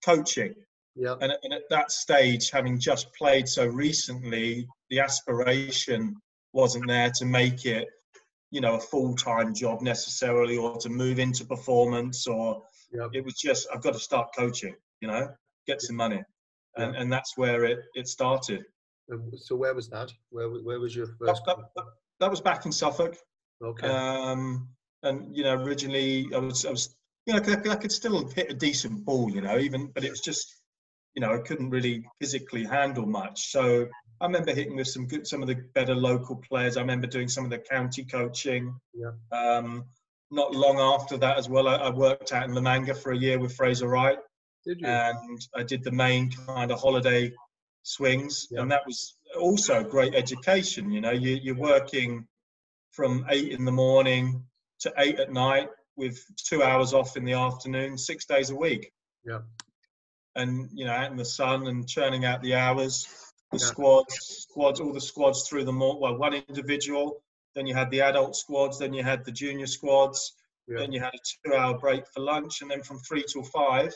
coaching. 0.05 0.55
Yeah. 0.95 1.15
And, 1.21 1.33
and 1.43 1.53
at 1.53 1.69
that 1.69 1.91
stage, 1.91 2.51
having 2.51 2.79
just 2.79 3.13
played 3.13 3.47
so 3.47 3.65
recently, 3.65 4.67
the 4.89 4.99
aspiration 4.99 6.15
wasn't 6.53 6.87
there 6.87 7.11
to 7.15 7.25
make 7.25 7.65
it, 7.65 7.87
you 8.51 8.61
know, 8.61 8.75
a 8.75 8.79
full-time 8.79 9.53
job 9.53 9.81
necessarily, 9.81 10.57
or 10.57 10.77
to 10.77 10.89
move 10.89 11.19
into 11.19 11.45
performance, 11.45 12.27
or 12.27 12.61
it 12.91 13.25
was 13.25 13.33
just 13.35 13.67
I've 13.73 13.81
got 13.81 13.93
to 13.93 13.99
start 13.99 14.29
coaching, 14.37 14.75
you 15.01 15.07
know, 15.07 15.29
get 15.65 15.81
some 15.81 15.95
money, 15.95 16.21
and 16.77 16.95
and 16.95 17.11
that's 17.11 17.35
where 17.37 17.65
it 17.65 17.79
it 17.95 18.07
started. 18.07 18.63
So 19.37 19.55
where 19.55 19.73
was 19.73 19.89
that? 19.89 20.11
Where 20.29 20.47
where 20.47 20.79
was 20.79 20.95
your 20.95 21.07
first 21.07 21.41
that, 21.47 21.57
that, 21.75 21.85
that 22.19 22.29
was 22.29 22.41
back 22.41 22.67
in 22.67 22.71
Suffolk, 22.71 23.17
okay. 23.63 23.87
Um, 23.87 24.69
and 25.01 25.35
you 25.35 25.43
know, 25.43 25.55
originally 25.55 26.27
I 26.35 26.37
was 26.37 26.65
I 26.65 26.69
was 26.69 26.95
you 27.25 27.33
know 27.33 27.39
I 27.39 27.43
could, 27.43 27.67
I 27.67 27.75
could 27.75 27.91
still 27.91 28.27
hit 28.27 28.51
a 28.51 28.53
decent 28.53 29.03
ball, 29.03 29.31
you 29.31 29.41
know, 29.41 29.57
even 29.57 29.87
but 29.87 30.03
it 30.03 30.11
was 30.11 30.21
just 30.21 30.62
you 31.15 31.21
know 31.21 31.33
I 31.33 31.39
couldn't 31.39 31.69
really 31.69 32.05
physically 32.19 32.63
handle 32.63 33.05
much. 33.05 33.51
So 33.51 33.87
I 34.21 34.25
remember 34.25 34.53
hitting 34.53 34.75
with 34.75 34.87
some 34.87 35.07
good 35.07 35.27
some 35.27 35.41
of 35.41 35.47
the 35.47 35.55
better 35.73 35.95
local 35.95 36.35
players. 36.37 36.77
I 36.77 36.81
remember 36.81 37.07
doing 37.07 37.27
some 37.27 37.43
of 37.45 37.51
the 37.51 37.59
county 37.59 38.03
coaching. 38.05 38.75
Yeah. 38.93 39.11
Um, 39.31 39.85
not 40.31 40.53
long 40.55 40.79
after 40.79 41.17
that 41.17 41.37
as 41.37 41.47
well, 41.47 41.67
I, 41.67 41.75
I 41.75 41.89
worked 41.91 42.31
out 42.31 42.45
in 42.45 42.53
La 42.55 42.61
Manga 42.61 42.95
for 42.95 43.11
a 43.11 43.17
year 43.17 43.37
with 43.37 43.55
Fraser 43.55 43.87
Wright, 43.87 44.17
did 44.65 44.81
you 44.81 44.87
and 44.87 45.39
I 45.55 45.61
did 45.63 45.83
the 45.83 45.91
main 45.91 46.31
kind 46.31 46.71
of 46.71 46.79
holiday 46.79 47.31
swings, 47.83 48.47
Yeah. 48.49 48.61
and 48.61 48.71
that 48.71 48.81
was 48.87 49.15
also 49.39 49.83
great 49.83 50.15
education. 50.15 50.89
You 50.91 51.01
know, 51.01 51.11
you, 51.11 51.37
you're 51.41 51.55
working 51.55 52.25
from 52.91 53.25
eight 53.29 53.51
in 53.51 53.65
the 53.65 53.71
morning 53.71 54.43
to 54.79 54.93
eight 54.97 55.19
at 55.19 55.31
night 55.31 55.69
with 55.97 56.17
two 56.37 56.63
hours 56.63 56.93
off 56.93 57.15
in 57.17 57.25
the 57.25 57.33
afternoon, 57.33 57.97
six 57.97 58.25
days 58.25 58.49
a 58.49 58.55
week. 58.55 58.91
Yeah. 59.25 59.39
And 60.35 60.69
you 60.73 60.85
know, 60.85 60.91
out 60.91 61.11
in 61.11 61.17
the 61.17 61.25
sun 61.25 61.67
and 61.67 61.87
churning 61.87 62.25
out 62.25 62.41
the 62.41 62.55
hours, 62.55 63.07
the 63.51 63.59
Yeah. 63.59 63.65
squads, 63.65 64.15
squads, 64.49 64.79
all 64.79 64.93
the 64.93 65.01
squads 65.01 65.47
through 65.47 65.65
the 65.65 65.71
mall. 65.73 65.99
Well, 65.99 66.17
one 66.17 66.33
individual. 66.33 67.23
Then 67.55 67.67
you 67.67 67.75
had 67.75 67.91
the 67.91 68.01
adult 68.01 68.35
squads. 68.35 68.79
Then 68.79 68.93
you 68.93 69.03
had 69.03 69.25
the 69.25 69.31
junior 69.31 69.67
squads. 69.67 70.33
Yeah. 70.67 70.79
Then 70.79 70.91
you 70.91 70.99
had 71.01 71.13
a 71.13 71.47
two-hour 71.47 71.77
break 71.77 72.07
for 72.07 72.21
lunch, 72.21 72.61
and 72.61 72.71
then 72.71 72.81
from 72.83 72.99
three 72.99 73.23
till 73.31 73.43
five. 73.43 73.93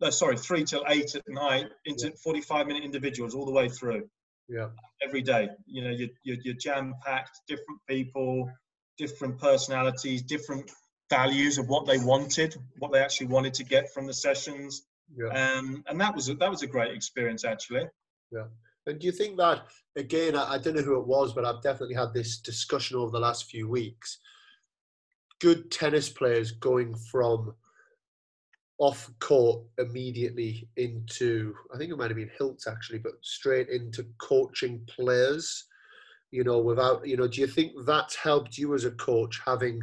No, 0.00 0.10
sorry, 0.10 0.36
three 0.36 0.64
till 0.64 0.84
eight 0.88 1.14
at 1.14 1.22
night 1.28 1.66
into 1.84 2.10
45-minute 2.26 2.82
individuals 2.82 3.34
all 3.34 3.46
the 3.46 3.52
way 3.52 3.68
through 3.68 4.08
yeah 4.48 4.68
every 5.00 5.22
day. 5.22 5.48
You 5.66 5.84
know, 5.84 5.90
you're, 5.90 6.08
you're, 6.22 6.36
you're 6.42 6.54
jam 6.54 6.94
packed, 7.04 7.40
different 7.46 7.80
people, 7.88 8.50
different 8.98 9.38
personalities, 9.38 10.22
different 10.22 10.70
values 11.10 11.58
of 11.58 11.68
what 11.68 11.86
they 11.86 11.98
wanted, 11.98 12.56
what 12.78 12.92
they 12.92 13.00
actually 13.00 13.28
wanted 13.28 13.54
to 13.54 13.64
get 13.64 13.92
from 13.92 14.06
the 14.06 14.14
sessions. 14.14 14.82
Yeah 15.16 15.56
Um, 15.56 15.84
and 15.86 16.00
that 16.00 16.14
was 16.14 16.28
a, 16.28 16.34
that 16.34 16.50
was 16.50 16.62
a 16.62 16.66
great 16.66 16.94
experience 16.94 17.44
actually. 17.44 17.86
Yeah. 18.30 18.44
And 18.86 18.98
do 18.98 19.06
you 19.06 19.12
think 19.12 19.36
that 19.36 19.66
again? 19.96 20.34
I, 20.34 20.54
I 20.54 20.58
don't 20.58 20.74
know 20.74 20.82
who 20.82 20.98
it 20.98 21.06
was, 21.06 21.32
but 21.32 21.44
I've 21.44 21.62
definitely 21.62 21.94
had 21.94 22.12
this 22.12 22.38
discussion 22.38 22.96
over 22.96 23.10
the 23.10 23.20
last 23.20 23.48
few 23.48 23.68
weeks. 23.68 24.18
Good 25.40 25.70
tennis 25.70 26.08
players 26.08 26.52
going 26.52 26.94
from 26.94 27.54
off 28.78 29.08
court 29.20 29.62
immediately 29.78 30.68
into 30.76 31.54
I 31.72 31.78
think 31.78 31.92
it 31.92 31.96
might 31.96 32.10
have 32.10 32.16
been 32.16 32.30
Hilts 32.38 32.66
actually, 32.66 32.98
but 32.98 33.12
straight 33.22 33.68
into 33.68 34.04
coaching 34.18 34.80
players. 34.88 35.66
You 36.32 36.44
know, 36.44 36.58
without 36.58 37.06
you 37.06 37.16
know, 37.16 37.28
do 37.28 37.40
you 37.40 37.46
think 37.46 37.72
that's 37.86 38.16
helped 38.16 38.58
you 38.58 38.74
as 38.74 38.84
a 38.84 38.90
coach 38.92 39.40
having, 39.46 39.80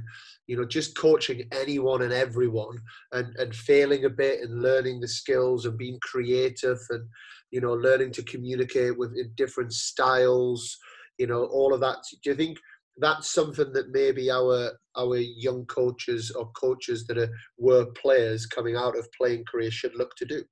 you 0.48 0.58
know, 0.58 0.66
just 0.66 0.98
coaching 0.98 1.48
anyone 1.52 2.02
and 2.02 2.12
everyone 2.12 2.78
and 3.14 3.34
and 3.38 3.56
failing 3.56 4.04
a 4.04 4.10
bit 4.10 4.42
and 4.42 4.62
learning 4.62 5.00
the 5.00 5.08
skills 5.08 5.66
and 5.66 5.78
being 5.78 6.00
creative 6.02 6.80
and 6.90 7.08
you 7.52 7.62
know 7.62 7.74
learning 7.74 8.12
to 8.14 8.24
communicate 8.24 8.98
with 8.98 9.16
different 9.36 9.72
styles, 9.72 10.76
you 11.18 11.28
know, 11.28 11.46
all 11.46 11.74
of 11.74 11.80
that. 11.80 11.98
Do 12.24 12.32
you 12.32 12.36
think 12.36 12.58
that's 13.00 13.32
something 13.32 13.72
that 13.74 13.92
maybe 13.92 14.30
our 14.30 14.72
our 14.98 15.18
young 15.18 15.66
coaches 15.66 16.32
or 16.32 16.52
coaches 16.52 17.06
that 17.08 17.18
are 17.18 17.32
were 17.58 17.86
players 17.94 18.46
coming 18.46 18.76
out 18.76 18.98
of 18.98 19.08
playing 19.18 19.44
career 19.46 19.72
should 19.72 19.96
look 19.96 20.16
to 20.18 20.26
do. 20.26 20.44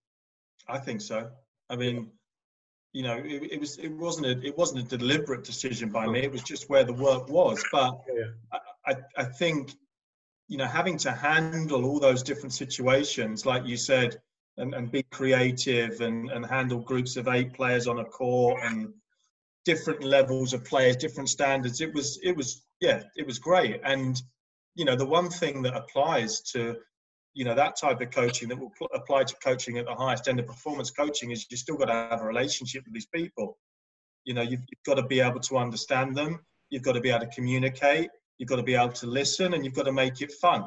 I 0.68 0.80
think 0.80 1.02
so. 1.02 1.30
I 1.70 1.76
mean, 1.76 2.12
you 2.98 3.04
know, 3.04 3.22
it, 3.24 3.52
it 3.52 3.60
was 3.60 3.78
it 3.78 3.91
wasn't 3.91 4.26
a 4.26 4.43
it 4.43 4.58
wasn't 4.58 4.80
a 4.80 4.98
deliberate 4.98 5.43
decision 5.43 5.89
by 5.89 6.08
me. 6.08 6.22
It 6.22 6.32
was 6.32 6.41
just 6.41 6.68
where 6.68 6.84
the 6.84 6.93
work 6.93 7.30
was. 7.30 7.64
But 7.72 8.02
yeah. 8.12 8.24
I, 8.52 8.91
I, 8.91 8.95
I 9.18 9.24
think 9.26 9.76
you 10.48 10.58
know 10.58 10.66
having 10.66 10.98
to 11.06 11.12
handle 11.12 11.86
all 11.86 12.00
those 12.00 12.24
different 12.24 12.54
situations, 12.54 13.45
like 13.45 13.68
you 13.68 13.78
said, 13.78 14.20
and, 14.58 14.74
and 14.74 14.91
be 14.91 15.04
creative 15.12 16.02
and, 16.02 16.32
and 16.32 16.43
handle 16.43 16.80
groups 16.80 17.18
of 17.18 17.28
eight 17.28 17.54
players 17.54 17.86
on 17.86 18.00
a 18.00 18.06
court 18.06 18.62
and 18.64 18.91
different 19.64 20.04
levels 20.04 20.54
of 20.54 20.66
players, 20.66 20.95
different 20.95 21.30
standards. 21.30 21.82
It 21.82 21.93
was 21.93 22.20
it 22.24 22.36
was 22.36 22.64
yeah, 22.80 23.04
it 23.16 23.28
was 23.28 23.38
great. 23.38 23.80
And 23.84 24.20
you 24.74 24.86
know, 24.86 24.95
the 24.95 25.06
one 25.06 25.30
thing 25.30 25.62
that 25.62 25.76
applies 25.76 26.41
to 26.54 26.78
you 27.38 27.45
know 27.45 27.55
that 27.55 27.75
type 27.75 28.01
of 28.01 28.09
coaching 28.11 28.49
that 28.49 28.59
will 28.59 28.71
pl- 28.77 28.89
apply 28.93 29.23
to 29.23 29.35
coaching 29.43 29.77
at 29.77 29.85
the 29.85 29.93
highest 29.93 30.27
end 30.27 30.39
of 30.39 30.47
performance 30.47 30.91
coaching 30.91 31.31
is 31.31 31.45
you 31.49 31.57
still 31.57 31.77
got 31.77 31.85
to 31.85 31.93
have 31.93 32.21
a 32.21 32.25
relationship 32.25 32.83
with 32.85 32.93
these 32.93 33.05
people. 33.05 33.57
You 34.25 34.33
know, 34.33 34.41
you've, 34.41 34.61
you've 34.61 34.85
got 34.85 34.95
to 34.95 35.07
be 35.07 35.19
able 35.19 35.39
to 35.41 35.57
understand 35.57 36.15
them. 36.15 36.39
You've 36.69 36.83
got 36.83 36.93
to 36.93 37.01
be 37.01 37.09
able 37.09 37.25
to 37.25 37.27
communicate. 37.27 38.09
You've 38.38 38.49
got 38.49 38.57
to 38.57 38.63
be 38.63 38.75
able 38.75 38.93
to 38.93 39.07
listen, 39.07 39.53
and 39.53 39.63
you've 39.63 39.75
got 39.75 39.85
to 39.85 39.93
make 39.93 40.21
it 40.21 40.31
fun. 40.41 40.65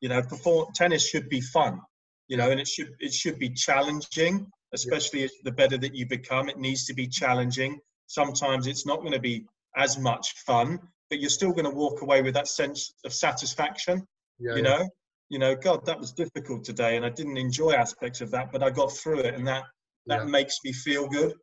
You 0.00 0.08
know, 0.08 0.22
perform 0.22 0.66
tennis 0.74 1.08
should 1.08 1.28
be 1.28 1.40
fun. 1.40 1.80
You 2.28 2.36
know, 2.36 2.50
and 2.50 2.60
it 2.60 2.68
should 2.68 2.90
it 2.98 3.14
should 3.14 3.38
be 3.38 3.50
challenging, 3.50 4.46
especially 4.74 5.22
yeah. 5.22 5.28
the 5.44 5.52
better 5.52 5.78
that 5.78 5.94
you 5.94 6.06
become. 6.06 6.48
It 6.48 6.58
needs 6.58 6.84
to 6.86 6.94
be 6.94 7.06
challenging 7.06 7.80
Sometimes 8.08 8.66
it's 8.66 8.86
not 8.86 9.00
going 9.00 9.12
to 9.12 9.20
be 9.20 9.44
as 9.76 9.98
much 9.98 10.32
fun, 10.46 10.80
but 11.10 11.20
you're 11.20 11.30
still 11.30 11.52
going 11.52 11.66
to 11.66 11.70
walk 11.70 12.00
away 12.02 12.22
with 12.22 12.34
that 12.34 12.48
sense 12.48 12.94
of 13.04 13.12
satisfaction. 13.12 14.06
Yeah, 14.38 14.56
you 14.56 14.62
yeah. 14.62 14.70
know, 14.70 14.88
you 15.28 15.38
know, 15.38 15.54
God, 15.54 15.84
that 15.86 16.00
was 16.00 16.12
difficult 16.12 16.64
today, 16.64 16.96
and 16.96 17.04
I 17.04 17.10
didn't 17.10 17.36
enjoy 17.36 17.72
aspects 17.72 18.20
of 18.20 18.30
that, 18.30 18.50
but 18.50 18.62
I 18.62 18.70
got 18.70 18.92
through 18.92 19.20
it, 19.20 19.34
and 19.34 19.46
that 19.46 19.64
that 20.06 20.20
yeah. 20.20 20.30
makes 20.30 20.58
me 20.64 20.72
feel 20.72 21.08
good. 21.08 21.34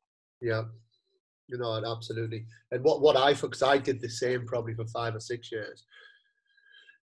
Yeah, 0.41 0.63
you 1.47 1.57
know, 1.57 1.81
absolutely. 1.85 2.45
And 2.71 2.83
what 2.83 3.01
what 3.01 3.15
I 3.15 3.33
because 3.33 3.63
I 3.63 3.77
did 3.77 4.01
the 4.01 4.09
same 4.09 4.45
probably 4.45 4.73
for 4.73 4.85
five 4.87 5.15
or 5.15 5.19
six 5.19 5.51
years, 5.51 5.85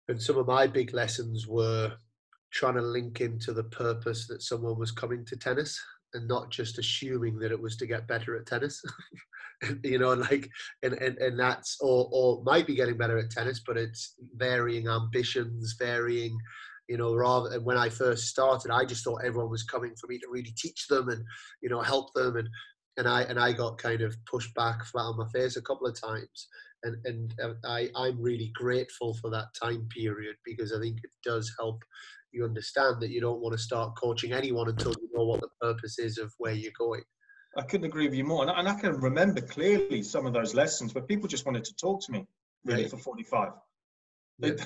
and 0.08 0.22
some 0.22 0.38
of 0.38 0.48
my 0.48 0.68
big 0.68 0.94
lessons 0.94 1.48
were 1.48 1.94
trying 2.52 2.76
to 2.76 2.82
link 2.82 3.22
into 3.22 3.54
the 3.54 3.66
purpose 3.66 4.28
that 4.28 4.42
someone 4.42 4.80
was 4.80 4.92
coming 4.92 5.26
to 5.26 5.36
tennis 5.36 5.80
and 6.14 6.28
not 6.28 6.50
just 6.50 6.80
assuming 6.80 7.38
that 7.40 7.52
it 7.52 7.62
was 7.62 7.76
to 7.78 7.86
get 7.86 8.08
better 8.08 8.36
at 8.36 8.46
tennis. 8.46 8.82
you 9.84 10.00
know, 10.00 10.14
like, 10.14 10.50
and, 10.84 10.94
and, 10.94 11.18
and 11.18 11.40
that's, 11.40 11.78
or, 11.82 12.10
or 12.12 12.44
might 12.44 12.66
be 12.66 12.76
getting 12.76 12.98
better 12.98 13.20
at 13.20 13.30
tennis, 13.30 13.62
but 13.66 13.78
it's 13.78 14.16
varying 14.36 14.88
ambitions, 14.88 15.76
varying, 15.78 16.38
you 16.90 16.98
know, 16.98 17.14
rather, 17.14 17.60
when 17.62 17.78
I 17.78 17.88
first 17.88 18.28
started, 18.28 18.72
I 18.72 18.84
just 18.84 19.04
thought 19.04 19.22
everyone 19.24 19.52
was 19.52 19.64
coming 19.64 19.94
for 19.96 20.08
me 20.08 20.18
to 20.18 20.28
really 20.28 20.54
teach 20.58 20.88
them 20.88 21.10
and, 21.10 21.24
you 21.62 21.70
know, 21.70 21.82
help 21.82 22.12
them. 22.16 22.36
And, 22.36 22.50
and 22.98 23.08
I, 23.08 23.22
and 23.22 23.40
I 23.40 23.54
got 23.54 23.78
kind 23.78 24.02
of 24.02 24.18
pushed 24.26 24.54
back 24.56 24.84
flat 24.84 25.04
on 25.04 25.18
my 25.18 25.28
face 25.28 25.56
a 25.56 25.62
couple 25.62 25.86
of 25.86 26.02
times. 26.02 26.48
And, 26.82 26.98
and 27.06 27.36
uh, 27.44 27.54
I, 27.64 27.90
I'm 27.96 28.20
really 28.20 28.52
grateful 28.56 29.14
for 29.22 29.30
that 29.30 29.54
time 29.62 29.88
period 29.96 30.36
because 30.44 30.74
I 30.74 30.80
think 30.80 30.98
it 31.04 31.12
does 31.24 31.54
help 31.60 31.84
you 32.32 32.44
understand 32.44 33.02
that 33.02 33.12
you 33.12 33.22
don't 33.22 33.42
want 33.42 33.54
to 33.54 33.64
start 33.64 33.96
coaching 33.96 34.34
anyone 34.34 34.68
until 34.68 34.94
you 35.00 35.10
know 35.14 35.26
what 35.26 35.42
the 35.42 35.50
purpose 35.62 36.00
is 36.00 36.18
of 36.18 36.34
where 36.40 36.54
you're 36.54 36.72
going. 36.78 37.04
I 37.56 37.64
couldn't 37.64 37.86
agree 37.86 38.08
with 38.08 38.18
you 38.18 38.24
more. 38.24 38.42
And 38.42 38.50
I, 38.50 38.60
and 38.60 38.68
I 38.68 38.80
can 38.80 39.00
remember 39.00 39.42
clearly 39.42 40.02
some 40.02 40.26
of 40.26 40.34
those 40.34 40.56
lessons 40.56 40.96
where 40.96 41.04
people 41.04 41.28
just 41.28 41.46
wanted 41.46 41.66
to 41.66 41.76
talk 41.76 42.04
to 42.06 42.12
me 42.12 42.26
really 42.66 42.84
right. 42.84 42.92
for 42.92 42.98
45. 42.98 43.52
Yeah. 44.40 44.50
They, 44.52 44.64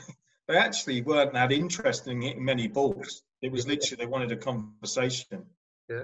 they 0.48 0.58
actually 0.58 1.02
weren't 1.02 1.34
that 1.34 1.52
interested 1.52 2.12
in 2.12 2.44
many 2.44 2.68
balls. 2.68 3.24
It 3.42 3.52
was 3.52 3.68
literally 3.68 4.04
they 4.04 4.10
wanted 4.10 4.32
a 4.32 4.38
conversation. 4.38 5.46
Yeah. 5.90 6.04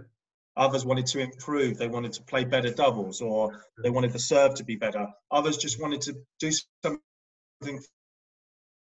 Others 0.57 0.85
wanted 0.85 1.05
to 1.07 1.19
improve. 1.19 1.77
They 1.77 1.87
wanted 1.87 2.13
to 2.13 2.23
play 2.23 2.43
better 2.43 2.71
doubles 2.71 3.21
or 3.21 3.51
hmm. 3.51 3.81
they 3.83 3.89
wanted 3.89 4.13
the 4.13 4.19
serve 4.19 4.55
to 4.55 4.63
be 4.63 4.75
better. 4.75 5.07
Others 5.31 5.57
just 5.57 5.81
wanted 5.81 6.01
to 6.01 6.15
do 6.39 6.51
something 6.83 7.79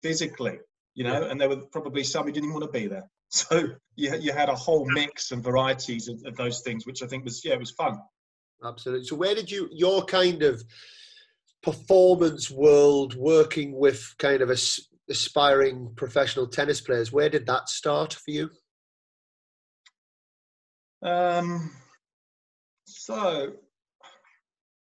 physically, 0.03 0.59
you 0.95 1.05
know, 1.05 1.21
yeah. 1.21 1.31
and 1.31 1.41
there 1.41 1.49
were 1.49 1.63
probably 1.73 2.05
some 2.05 2.27
who 2.27 2.33
didn't 2.33 2.53
want 2.53 2.65
to 2.65 2.71
be 2.71 2.87
there. 2.87 3.09
So 3.29 3.71
you, 3.97 4.17
you 4.21 4.33
had 4.33 4.49
a 4.49 4.55
whole 4.55 4.87
mix 4.87 5.33
and 5.33 5.43
varieties 5.43 6.07
of, 6.07 6.23
of 6.25 6.37
those 6.37 6.61
things, 6.61 6.87
which 6.87 7.03
I 7.03 7.09
think 7.09 7.25
was, 7.25 7.45
yeah, 7.45 7.55
it 7.55 7.59
was 7.59 7.73
fun. 7.73 7.99
Absolutely. 8.65 9.05
So 9.05 9.17
where 9.17 9.35
did 9.35 9.51
you, 9.51 9.69
your 9.73 10.05
kind 10.05 10.45
of 10.45 10.63
performance 11.65 12.49
world 12.49 13.17
working 13.17 13.77
with 13.77 14.15
kind 14.19 14.43
of 14.43 14.51
aspiring 15.09 15.93
professional 15.97 16.47
tennis 16.47 16.81
players, 16.81 17.13
where 17.13 17.29
did 17.29 17.47
that 17.47 17.69
start 17.69 18.15
for 18.15 18.31
you? 18.31 18.51
Um, 21.03 21.73
so 22.87 23.53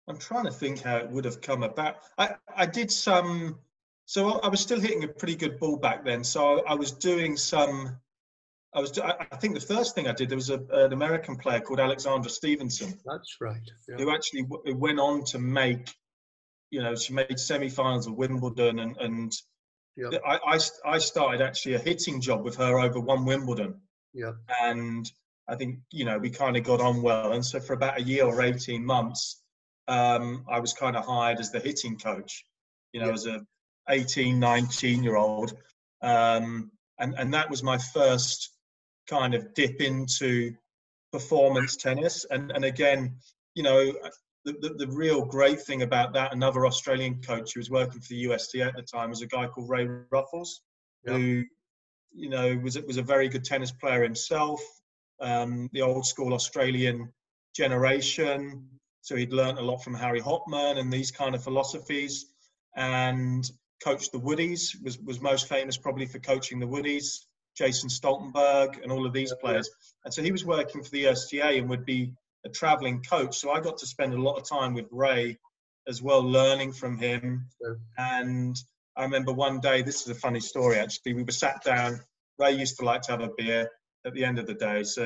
I'm 0.09 0.19
trying 0.19 0.45
to 0.45 0.51
think 0.51 0.83
how 0.83 0.97
it 0.97 1.11
would 1.11 1.25
have 1.25 1.41
come 1.41 1.63
about. 1.63 1.97
I, 2.19 2.35
I 2.55 2.67
did 2.67 2.91
some, 2.91 3.59
so 4.07 4.41
I 4.41 4.49
was 4.49 4.61
still 4.61 4.81
hitting 4.81 5.05
a 5.05 5.09
pretty 5.09 5.37
good 5.37 5.59
ball 5.59 5.77
back 5.77 6.05
then. 6.05 6.25
So 6.25 6.65
I 6.67 6.75
was 6.75 6.93
doing 6.93 7.37
some 7.37 7.99
I 8.75 8.81
was. 8.81 8.99
I 8.99 9.37
think 9.37 9.55
the 9.55 9.61
first 9.61 9.95
thing 9.95 10.09
I 10.09 10.13
did 10.13 10.31
there 10.31 10.37
was 10.37 10.49
a, 10.49 10.61
an 10.71 10.93
American 10.93 11.37
player 11.37 11.61
called 11.61 11.79
Alexandra 11.79 12.31
Stevenson. 12.31 12.99
That's 13.05 13.37
right. 13.41 13.61
Yeah. 13.87 13.97
Who 13.97 14.11
actually 14.11 14.47
went 14.75 14.99
on 14.99 15.25
to 15.25 15.39
make, 15.39 15.95
you 16.71 16.83
know, 16.83 16.95
she 16.95 17.13
made 17.13 17.39
semi-finals 17.39 18.07
of 18.07 18.15
Wimbledon, 18.15 18.79
and 18.79 18.97
and 18.97 19.33
yep. 19.97 20.21
I, 20.27 20.39
I 20.47 20.59
I 20.85 20.99
started 20.99 21.41
actually 21.41 21.75
a 21.75 21.79
hitting 21.79 22.21
job 22.21 22.45
with 22.45 22.57
her 22.57 22.81
over 22.81 23.01
one 23.01 23.25
Wimbledon. 23.25 23.81
Yeah. 24.15 24.33
And 24.61 25.11
I 25.49 25.57
think 25.57 25.81
you 25.91 26.05
know 26.05 26.19
we 26.19 26.31
kind 26.31 26.57
of 26.57 26.65
got 26.65 26.81
on 26.81 27.03
well, 27.03 27.33
and 27.33 27.45
so 27.45 27.61
for 27.61 27.73
about 27.75 27.99
a 27.99 28.03
year 28.03 28.25
or 28.25 28.43
eighteen 28.43 28.85
months, 28.85 29.43
um, 29.89 30.45
I 30.49 30.61
was 30.61 30.73
kind 30.73 30.97
of 30.97 31.05
hired 31.05 31.41
as 31.41 31.51
the 31.51 31.61
hitting 31.61 31.99
coach. 31.99 32.45
You 32.93 33.01
know, 33.01 33.07
yep. 33.07 33.15
as 33.15 33.27
a 33.27 33.47
18, 33.89 34.39
19 34.39 35.03
year 35.03 35.17
old. 35.17 35.55
Um, 36.03 36.71
and, 36.99 37.15
and 37.19 37.35
that 37.35 37.51
was 37.51 37.63
my 37.63 37.79
first 37.79 38.51
kind 39.09 39.35
of 39.35 39.55
dip 39.55 39.81
into 39.81 40.55
performance 41.13 41.77
tennis. 41.77 42.25
And, 42.29 42.51
and 42.53 42.65
again, 42.65 43.17
you 43.55 43.63
know, 43.63 43.93
the, 44.45 44.53
the, 44.61 44.87
the, 44.87 44.93
real 44.93 45.25
great 45.25 45.61
thing 45.61 45.83
about 45.83 46.13
that, 46.15 46.33
another 46.33 46.67
Australian 46.67 47.21
coach 47.23 47.55
who 47.55 47.61
was 47.61 47.71
working 47.71 48.01
for 48.01 48.09
the 48.09 48.25
USTA 48.25 48.63
at 48.63 48.77
the 48.77 48.83
time 48.83 49.11
was 49.11 49.23
a 49.23 49.27
guy 49.27 49.47
called 49.47 49.69
Ray 49.69 49.87
Ruffels, 50.13 50.49
yeah. 51.07 51.13
who, 51.15 51.45
you 52.13 52.29
know, 52.29 52.57
was, 52.63 52.81
was 52.83 52.97
a 52.97 53.03
very 53.03 53.29
good 53.29 53.45
tennis 53.45 53.73
player 53.73 54.03
himself, 54.03 54.61
um, 55.21 55.69
the 55.73 55.83
old 55.83 56.07
school 56.07 56.35
Australian 56.35 57.13
generation. 57.55 58.67
So 59.03 59.17
he'd 59.17 59.33
learned 59.33 59.59
a 59.59 59.63
lot 59.63 59.83
from 59.83 59.95
Harry 59.95 60.21
Hopman 60.21 60.79
and 60.79 60.93
these 60.93 61.11
kind 61.11 61.35
of 61.35 61.43
philosophies 61.43 62.27
and 62.77 63.49
coached 63.83 64.13
the 64.13 64.21
Woodies, 64.21 64.71
was, 64.83 64.99
was 64.99 65.21
most 65.21 65.49
famous 65.49 65.77
probably 65.77 66.07
for 66.07 66.19
coaching 66.19 66.59
the 66.59 66.67
Woodies. 66.67 67.27
Jason 67.57 67.89
Stoltenberg 67.89 68.83
and 68.83 68.91
all 68.91 69.07
of 69.07 69.13
these 69.13 69.33
players. 69.35 69.69
And 70.05 70.13
so 70.13 70.23
he 70.23 70.33
was 70.33 70.45
working 70.45 70.83
for 70.83 70.91
the 70.91 71.07
USTA 71.07 71.59
and 71.59 71.69
would 71.69 71.85
be 71.85 72.15
a 72.45 72.49
traveling 72.49 73.03
coach. 73.03 73.39
So 73.39 73.51
I 73.51 73.61
got 73.61 73.79
to 73.79 73.87
spend 73.87 74.15
a 74.15 74.21
lot 74.21 74.37
of 74.37 74.49
time 74.49 74.75
with 74.75 74.87
Ray 74.91 75.39
as 75.89 76.03
well, 76.03 76.23
learning 76.23 76.73
from 76.73 76.99
him. 76.99 77.47
And 77.99 78.57
I 78.97 79.03
remember 79.03 79.33
one 79.33 79.61
day, 79.61 79.83
this 79.83 80.03
is 80.03 80.09
a 80.09 80.15
funny 80.15 80.41
story 80.41 80.79
actually, 80.79 81.15
we 81.15 81.23
were 81.23 81.33
sat 81.33 81.63
down. 81.65 82.01
Ray 82.39 82.53
used 82.53 82.79
to 82.79 82.85
like 82.85 83.03
to 83.03 83.13
have 83.13 83.21
a 83.21 83.31
beer 83.37 83.69
at 84.05 84.15
the 84.15 84.25
end 84.25 84.39
of 84.39 84.47
the 84.47 84.55
day. 84.55 84.83
So, 84.85 85.05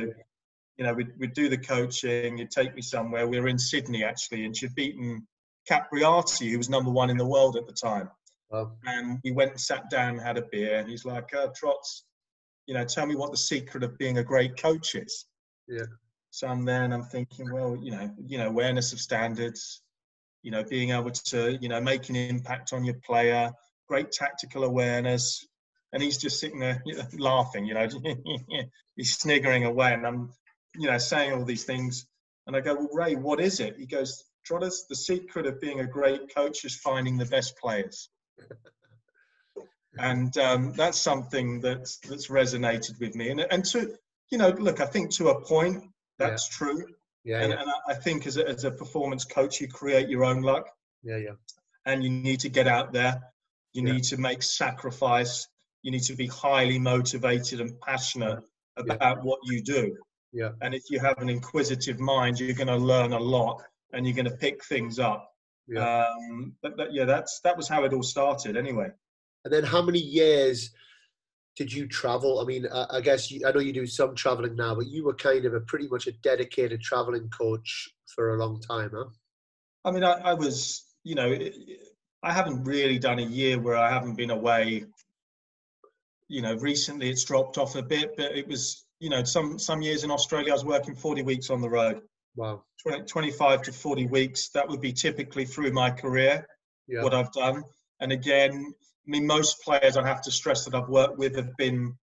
you 0.76 0.84
know, 0.84 0.95
we'd, 0.95 1.12
we'd 1.18 1.34
do 1.34 1.49
the 1.49 1.59
coaching, 1.59 2.39
you'd 2.39 2.51
take 2.51 2.74
me 2.74 2.82
somewhere. 2.82 3.26
We 3.26 3.41
were 3.41 3.49
in 3.49 3.59
Sydney 3.59 4.05
actually, 4.05 4.45
and 4.45 4.57
she'd 4.57 4.74
beaten 4.74 5.26
Capriati, 5.70 6.51
who 6.51 6.59
was 6.59 6.68
number 6.68 6.91
one 6.91 7.11
in 7.11 7.16
the 7.16 7.26
world 7.26 7.57
at 7.57 7.66
the 7.66 7.72
time. 7.72 8.11
And 8.84 9.18
we 9.24 9.32
went 9.32 9.51
and 9.51 9.61
sat 9.61 9.91
down 9.91 10.14
and 10.14 10.20
had 10.20 10.39
a 10.39 10.43
beer. 10.53 10.78
And 10.78 10.89
he's 10.89 11.05
like, 11.05 11.34
uh, 11.34 11.49
Trots, 11.55 12.05
you 12.66 12.74
know, 12.74 12.84
tell 12.84 13.07
me 13.07 13.16
what 13.16 13.30
the 13.30 13.37
secret 13.37 13.82
of 13.82 13.99
being 13.99 14.18
a 14.18 14.24
great 14.24 14.61
coach 14.61 14.95
is. 14.95 15.26
Yeah. 15.68 15.84
So 16.37 16.47
I'm 16.47 16.66
there 16.66 16.84
and 16.84 16.93
I'm 16.93 17.05
thinking, 17.05 17.51
well, 17.51 17.78
you 17.80 17.93
know, 17.93 18.11
you 18.26 18.37
know, 18.37 18.49
awareness 18.49 18.93
of 18.93 19.01
standards, 19.01 19.80
you 20.43 20.51
know, 20.51 20.62
being 20.62 20.91
able 20.91 21.11
to, 21.11 21.57
you 21.62 21.70
know, 21.70 21.80
make 21.80 22.11
an 22.11 22.16
impact 22.16 22.74
on 22.74 22.84
your 22.84 22.97
player, 22.97 23.51
great 23.89 24.12
tactical 24.12 24.64
awareness. 24.64 25.47
and 25.95 26.03
he's 26.03 26.18
just 26.18 26.39
sitting 26.39 26.59
there 26.59 26.82
laughing, 27.18 27.64
you 27.64 27.72
know, 27.72 27.89
he's 28.97 29.16
sniggering 29.16 29.64
away, 29.64 29.95
and 29.95 30.07
I'm, 30.07 30.30
you 30.74 30.91
know, 30.91 30.99
saying 30.99 31.32
all 31.32 31.43
these 31.43 31.64
things, 31.64 32.07
and 32.47 32.55
I 32.55 32.61
go, 32.61 32.74
well, 32.74 32.91
Ray, 32.93 33.14
what 33.14 33.41
is 33.41 33.59
it? 33.61 33.78
He 33.78 33.87
goes, 33.87 34.22
Trotters, 34.45 34.84
the 34.91 34.95
secret 34.95 35.47
of 35.47 35.59
being 35.59 35.80
a 35.80 35.87
great 35.87 36.34
coach 36.34 36.66
is 36.66 36.76
finding 36.76 37.16
the 37.16 37.24
best 37.24 37.57
players. 37.57 38.11
and 39.99 40.37
um, 40.37 40.74
that's 40.74 41.01
something 41.01 41.62
that's 41.62 41.97
that's 42.01 42.26
resonated 42.28 43.01
with 43.01 43.14
me. 43.14 43.30
And 43.30 43.41
and 43.51 43.64
to 43.72 43.97
you 44.30 44.37
know, 44.37 44.51
look, 44.51 44.80
I 44.80 44.87
think 44.87 45.12
to 45.12 45.28
a 45.30 45.41
point 45.41 45.82
that's 46.19 46.49
yeah. 46.51 46.57
true. 46.57 46.87
Yeah, 47.25 47.43
and, 47.43 47.53
yeah. 47.53 47.61
and 47.61 47.71
I 47.89 47.95
think 47.95 48.27
as 48.27 48.37
a, 48.37 48.49
as 48.49 48.64
a 48.64 48.71
performance 48.71 49.25
coach, 49.25 49.61
you 49.61 49.69
create 49.69 50.09
your 50.09 50.25
own 50.25 50.43
luck. 50.43 50.69
Yeah, 51.03 51.17
yeah. 51.17 51.33
And 51.85 52.03
you 52.03 52.11
need 52.11 52.41
to 52.41 52.49
get 52.49 52.67
out 52.67 52.93
there. 52.93 53.21
You 53.73 53.87
yeah. 53.87 53.95
need 53.95 54.05
to 54.05 54.17
make 54.17 54.43
sacrifice. 54.43 55.49
You 55.83 55.91
need 55.91 56.03
to 56.05 56.14
be 56.14 56.27
highly 56.27 56.79
motivated 56.79 57.61
and 57.61 57.79
passionate 57.81 58.41
about 58.77 58.99
yeah. 59.01 59.23
what 59.23 59.41
you 59.45 59.62
do. 59.62 59.97
Yeah. 60.33 60.51
And 60.61 60.75
if 60.75 60.83
you 60.91 60.99
have 61.01 61.19
an 61.19 61.29
inquisitive 61.29 61.99
mind, 61.99 62.39
you're 62.39 62.55
going 62.55 62.67
to 62.69 62.77
learn 62.77 63.12
a 63.12 63.19
lot 63.19 63.62
and 63.93 64.07
you're 64.07 64.14
going 64.14 64.31
to 64.31 64.37
pick 64.37 64.64
things 64.64 64.99
up. 64.99 65.31
Yeah. 65.69 66.05
Um, 66.05 66.55
but, 66.62 66.77
but 66.77 66.93
yeah, 66.93 67.05
that's 67.05 67.41
that 67.41 67.57
was 67.57 67.69
how 67.69 67.85
it 67.85 67.93
all 67.93 68.03
started, 68.03 68.57
anyway. 68.57 68.89
And 69.45 69.53
then, 69.53 69.64
how 69.64 69.83
many 69.83 69.99
years 69.99 70.71
did 71.57 71.72
you 71.72 71.86
travel? 71.88 72.40
I 72.40 72.44
mean, 72.44 72.66
I, 72.72 72.86
I 72.90 73.00
guess 73.00 73.30
you, 73.30 73.46
I 73.46 73.52
know 73.52 73.61
you 73.61 73.72
do 73.72 73.86
some 73.86 74.14
traveling 74.14 74.54
now, 74.54 74.74
but 74.74 74.86
you 74.86 75.04
were 75.04 75.14
kind 75.14 75.44
of 75.46 75.54
a 75.54 75.61
pretty 75.61 75.88
much 75.88 76.07
a 76.07 76.12
dedicated 76.12 76.80
traveling 76.82 77.28
coach 77.30 77.88
for 78.14 78.34
a 78.34 78.38
long 78.38 78.61
time, 78.61 78.90
huh? 78.94 79.07
I 79.84 79.90
mean, 79.90 80.04
I, 80.04 80.12
I 80.12 80.34
was, 80.34 80.84
you 81.04 81.14
know, 81.14 81.38
I 82.22 82.32
haven't 82.32 82.64
really 82.64 82.98
done 82.98 83.18
a 83.18 83.22
year 83.22 83.59
where 83.59 83.76
I 83.76 83.90
haven't 83.90 84.16
been 84.16 84.30
away. 84.30 84.84
You 86.28 86.42
know, 86.42 86.57
recently 86.57 87.09
it's 87.09 87.24
dropped 87.24 87.57
off 87.57 87.76
a 87.76 87.82
bit, 87.82 88.16
but 88.16 88.36
it 88.36 88.48
was, 88.48 88.84
you 88.98 89.09
know, 89.09 89.22
some 89.22 89.59
some 89.59 89.80
years 89.80 90.02
in 90.02 90.11
Australia 90.11 90.50
I 90.50 90.54
was 90.54 90.64
working 90.64 90.94
40 90.94 91.22
weeks 91.22 91.50
on 91.50 91.61
the 91.61 91.70
road. 91.70 92.00
Wow. 92.34 92.64
20, 92.82 93.04
25 93.04 93.62
to 93.62 93.72
40 93.72 94.07
weeks. 94.07 94.48
That 94.50 94.68
would 94.68 94.80
be 94.80 94.92
typically 94.92 95.44
through 95.44 95.72
my 95.72 95.90
career, 95.90 96.46
yeah. 96.88 97.02
what 97.02 97.14
I've 97.14 97.32
done. 97.32 97.62
And 98.00 98.12
again, 98.12 98.74
I 99.07 99.11
mean, 99.11 99.26
most 99.26 99.62
players 99.62 99.96
I 99.96 100.07
have 100.07 100.22
to 100.22 100.30
stress 100.30 100.64
that 100.64 100.74
I've 100.74 100.88
worked 100.88 101.18
with 101.18 101.36
have 101.36 101.57
been 101.57 101.94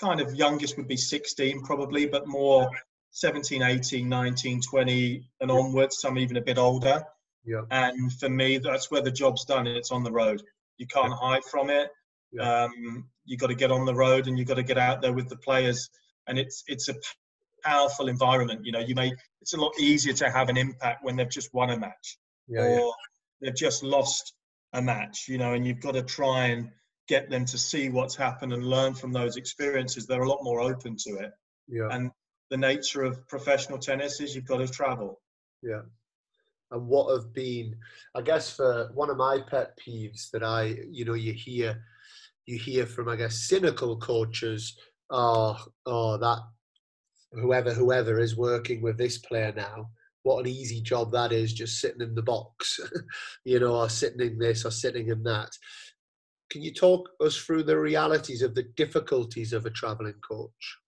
kind 0.00 0.20
of 0.20 0.34
youngest 0.34 0.76
would 0.76 0.88
be 0.88 0.96
16 0.96 1.62
probably, 1.62 2.06
but 2.06 2.26
more 2.26 2.70
17, 3.10 3.62
18, 3.62 4.08
19, 4.08 4.60
20 4.60 5.28
and 5.40 5.50
onwards, 5.50 5.98
some 6.00 6.18
even 6.18 6.36
a 6.36 6.40
bit 6.40 6.58
older. 6.58 7.02
Yeah. 7.44 7.62
And 7.70 8.12
for 8.12 8.28
me, 8.28 8.58
that's 8.58 8.90
where 8.90 9.02
the 9.02 9.10
job's 9.10 9.44
done. 9.44 9.66
It's 9.66 9.90
on 9.90 10.04
the 10.04 10.12
road. 10.12 10.42
You 10.78 10.86
can't 10.86 11.12
hide 11.12 11.44
from 11.44 11.70
it. 11.70 11.90
Yeah. 12.32 12.64
Um, 12.64 13.08
you 13.24 13.36
got 13.36 13.48
to 13.48 13.54
get 13.54 13.70
on 13.70 13.84
the 13.84 13.94
road 13.94 14.28
and 14.28 14.38
you 14.38 14.44
got 14.44 14.54
to 14.54 14.62
get 14.62 14.78
out 14.78 15.02
there 15.02 15.12
with 15.12 15.28
the 15.28 15.36
players. 15.36 15.90
And 16.26 16.38
it's 16.38 16.62
it's 16.68 16.88
a 16.88 16.94
powerful 17.64 18.08
environment. 18.08 18.64
You 18.64 18.72
know, 18.72 18.80
you 18.80 18.94
may 18.94 19.12
it's 19.40 19.54
a 19.54 19.60
lot 19.60 19.72
easier 19.78 20.14
to 20.14 20.30
have 20.30 20.48
an 20.48 20.56
impact 20.56 21.04
when 21.04 21.16
they've 21.16 21.28
just 21.28 21.52
won 21.52 21.70
a 21.70 21.76
match 21.76 22.18
yeah, 22.48 22.62
or 22.62 22.78
yeah. 22.78 22.90
they've 23.40 23.56
just 23.56 23.82
lost 23.82 24.34
a 24.72 24.82
match, 24.82 25.26
you 25.28 25.38
know, 25.38 25.54
and 25.54 25.66
you've 25.66 25.80
got 25.80 25.94
to 25.94 26.02
try 26.02 26.46
and 26.46 26.70
get 27.08 27.30
them 27.30 27.44
to 27.44 27.58
see 27.58 27.88
what's 27.88 28.16
happened 28.16 28.52
and 28.52 28.64
learn 28.64 28.94
from 28.94 29.12
those 29.12 29.36
experiences. 29.36 30.06
They're 30.06 30.22
a 30.22 30.28
lot 30.28 30.42
more 30.42 30.60
open 30.60 30.96
to 31.04 31.10
it. 31.16 31.32
Yeah. 31.68 31.88
And 31.90 32.10
the 32.50 32.56
nature 32.56 33.02
of 33.02 33.26
professional 33.28 33.78
tennis 33.78 34.20
is 34.20 34.34
you've 34.34 34.46
got 34.46 34.58
to 34.58 34.68
travel. 34.68 35.20
Yeah. 35.62 35.82
And 36.70 36.86
what 36.86 37.12
have 37.14 37.32
been, 37.34 37.76
I 38.14 38.22
guess, 38.22 38.56
for 38.56 38.90
one 38.94 39.10
of 39.10 39.16
my 39.16 39.40
pet 39.48 39.78
peeves 39.78 40.30
that 40.30 40.42
I, 40.42 40.76
you 40.90 41.04
know, 41.04 41.14
you 41.14 41.32
hear, 41.32 41.82
you 42.46 42.58
hear 42.58 42.86
from, 42.86 43.08
I 43.08 43.16
guess, 43.16 43.46
cynical 43.48 43.98
coaches. 43.98 44.76
Oh, 45.10 45.58
oh, 45.84 46.16
that 46.16 46.38
whoever 47.32 47.72
whoever 47.72 48.18
is 48.20 48.36
working 48.36 48.82
with 48.82 48.96
this 48.96 49.18
player 49.18 49.52
now 49.54 49.90
what 50.22 50.40
an 50.40 50.52
easy 50.52 50.80
job 50.80 51.12
that 51.12 51.32
is 51.32 51.52
just 51.52 51.80
sitting 51.80 52.00
in 52.00 52.14
the 52.14 52.22
box, 52.22 52.78
you 53.44 53.58
know, 53.58 53.76
or 53.76 53.88
sitting 53.88 54.20
in 54.20 54.38
this 54.38 54.64
or 54.64 54.70
sitting 54.70 55.08
in 55.08 55.22
that. 55.24 55.50
Can 56.50 56.62
you 56.62 56.72
talk 56.72 57.08
us 57.20 57.36
through 57.36 57.64
the 57.64 57.78
realities 57.78 58.42
of 58.42 58.54
the 58.54 58.64
difficulties 58.76 59.52
of 59.52 59.66
a 59.66 59.70
traveling 59.70 60.20
coach? 60.26 60.78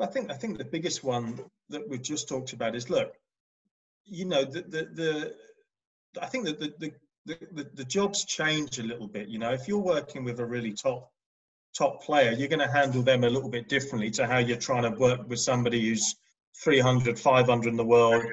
I 0.00 0.06
think 0.06 0.30
I 0.30 0.34
think 0.34 0.58
the 0.58 0.64
biggest 0.64 1.04
one 1.04 1.40
that 1.68 1.88
we've 1.88 2.02
just 2.02 2.28
talked 2.28 2.52
about 2.52 2.74
is 2.74 2.90
look, 2.90 3.12
you 4.04 4.26
know, 4.26 4.44
the 4.44 4.62
the, 4.62 4.88
the 4.94 5.34
I 6.20 6.26
think 6.26 6.44
that 6.46 6.60
the, 6.60 6.74
the 6.78 6.92
the, 7.24 7.70
the 7.74 7.84
jobs 7.84 8.24
change 8.24 8.78
a 8.78 8.82
little 8.82 9.06
bit. 9.06 9.28
You 9.28 9.38
know, 9.38 9.52
if 9.52 9.68
you're 9.68 9.78
working 9.78 10.24
with 10.24 10.40
a 10.40 10.46
really 10.46 10.72
top 10.72 11.10
top 11.76 12.02
player, 12.02 12.32
you're 12.32 12.48
going 12.48 12.58
to 12.58 12.70
handle 12.70 13.02
them 13.02 13.24
a 13.24 13.30
little 13.30 13.48
bit 13.48 13.68
differently 13.68 14.10
to 14.10 14.26
how 14.26 14.38
you're 14.38 14.56
trying 14.56 14.82
to 14.82 14.98
work 14.98 15.28
with 15.28 15.40
somebody 15.40 15.88
who's 15.88 16.16
300, 16.64 17.18
500 17.18 17.68
in 17.68 17.76
the 17.76 17.84
world, 17.84 18.24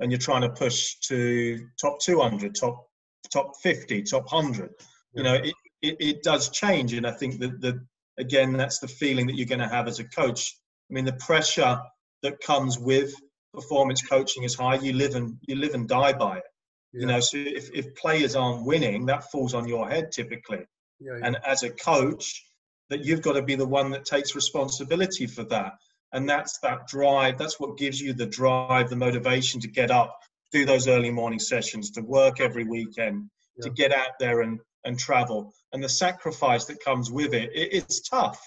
and 0.00 0.10
you're 0.10 0.18
trying 0.18 0.42
to 0.42 0.50
push 0.50 0.96
to 1.08 1.58
top 1.80 2.00
200, 2.00 2.54
top 2.54 2.86
top 3.32 3.52
50, 3.62 4.02
top 4.04 4.30
100. 4.32 4.70
You 5.14 5.22
know, 5.22 5.34
it, 5.34 5.54
it, 5.82 5.96
it 5.98 6.22
does 6.22 6.50
change, 6.50 6.92
and 6.92 7.06
I 7.06 7.12
think 7.12 7.40
that 7.40 7.60
the 7.60 7.84
again 8.18 8.52
that's 8.52 8.78
the 8.78 8.88
feeling 8.88 9.26
that 9.26 9.36
you're 9.36 9.46
going 9.46 9.60
to 9.60 9.68
have 9.68 9.88
as 9.88 9.98
a 9.98 10.04
coach. 10.04 10.56
I 10.90 10.94
mean, 10.94 11.04
the 11.04 11.14
pressure 11.14 11.78
that 12.22 12.40
comes 12.40 12.78
with 12.78 13.14
performance 13.52 14.02
coaching 14.02 14.44
is 14.44 14.54
high. 14.54 14.76
You 14.76 14.92
live 14.92 15.14
and 15.14 15.36
you 15.46 15.56
live 15.56 15.74
and 15.74 15.88
die 15.88 16.12
by 16.12 16.38
it. 16.38 16.44
Yeah. 16.92 17.00
You 17.00 17.06
know, 17.06 17.20
so 17.20 17.38
if, 17.38 17.70
if 17.74 17.94
players 17.96 18.36
aren't 18.36 18.64
winning, 18.64 19.06
that 19.06 19.30
falls 19.30 19.54
on 19.54 19.66
your 19.66 19.88
head 19.88 20.12
typically. 20.12 20.64
Yeah, 21.00 21.18
yeah. 21.18 21.26
And 21.26 21.38
as 21.46 21.62
a 21.62 21.70
coach, 21.70 22.42
that 22.90 23.04
you've 23.04 23.22
got 23.22 23.32
to 23.32 23.42
be 23.42 23.56
the 23.56 23.66
one 23.66 23.90
that 23.90 24.04
takes 24.04 24.34
responsibility 24.34 25.26
for 25.26 25.44
that 25.44 25.72
and 26.12 26.28
that's 26.28 26.58
that 26.58 26.86
drive 26.86 27.36
that's 27.38 27.58
what 27.58 27.76
gives 27.76 28.00
you 28.00 28.12
the 28.12 28.26
drive 28.26 28.88
the 28.88 28.96
motivation 28.96 29.60
to 29.60 29.68
get 29.68 29.90
up 29.90 30.18
do 30.52 30.64
those 30.64 30.88
early 30.88 31.10
morning 31.10 31.38
sessions 31.38 31.90
to 31.90 32.00
work 32.02 32.40
every 32.40 32.64
weekend 32.64 33.28
yeah. 33.56 33.62
to 33.64 33.70
get 33.70 33.92
out 33.92 34.18
there 34.18 34.40
and 34.42 34.60
and 34.86 34.98
travel. 34.98 35.52
And 35.72 35.82
the 35.82 35.88
sacrifice 35.88 36.64
that 36.66 36.82
comes 36.82 37.10
with 37.10 37.34
it, 37.34 37.50
it 37.54 37.68
it's 37.72 38.00
tough. 38.00 38.40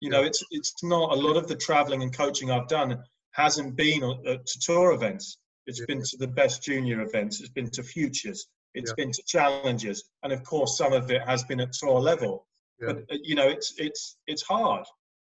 You 0.00 0.10
know 0.10 0.24
it's 0.24 0.42
it's 0.50 0.74
not 0.82 1.12
a 1.12 1.16
lot 1.16 1.36
of 1.36 1.48
the 1.48 1.56
traveling 1.56 2.02
and 2.02 2.14
coaching 2.14 2.50
i've 2.50 2.68
done 2.68 3.02
hasn't 3.30 3.76
been 3.76 4.00
to 4.00 4.60
tour 4.60 4.92
events. 4.92 5.38
It's 5.66 5.80
yeah. 5.80 5.86
been 5.88 6.02
to 6.02 6.16
the 6.18 6.28
best 6.28 6.62
junior 6.62 7.00
events. 7.00 7.40
It's 7.40 7.48
been 7.50 7.70
to 7.70 7.82
futures. 7.82 8.46
It's 8.74 8.90
yeah. 8.90 9.04
been 9.04 9.12
to 9.12 9.22
challenges. 9.26 10.04
And 10.22 10.32
of 10.32 10.42
course 10.44 10.76
some 10.76 10.92
of 10.92 11.10
it 11.10 11.22
has 11.22 11.44
been 11.44 11.60
at 11.60 11.72
tour 11.72 12.00
level. 12.00 12.46
But 12.78 12.98
uh, 13.10 13.16
you 13.22 13.34
know 13.34 13.48
it's 13.48 13.74
it's 13.78 14.16
it's 14.26 14.42
hard 14.42 14.84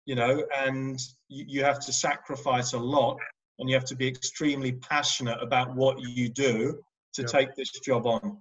you 0.10 0.16
know, 0.16 0.43
and 0.57 0.99
you, 1.28 1.45
you 1.47 1.64
have 1.64 1.80
to 1.80 1.93
sacrifice 1.93 2.74
a 2.74 2.80
lot 2.80 3.20
and 3.60 3.70
you 3.70 3.76
have 3.76 3.86
to 3.86 3.95
be 3.95 4.07
extremely 4.07 4.72
passionate 4.72 5.38
about 5.39 5.76
what 5.76 5.99
you 5.99 6.28
do 6.28 6.80
to 7.14 7.22
yeah. 7.22 7.28
take 7.28 7.55
this 7.55 7.70
job 7.86 8.07
on. 8.07 8.39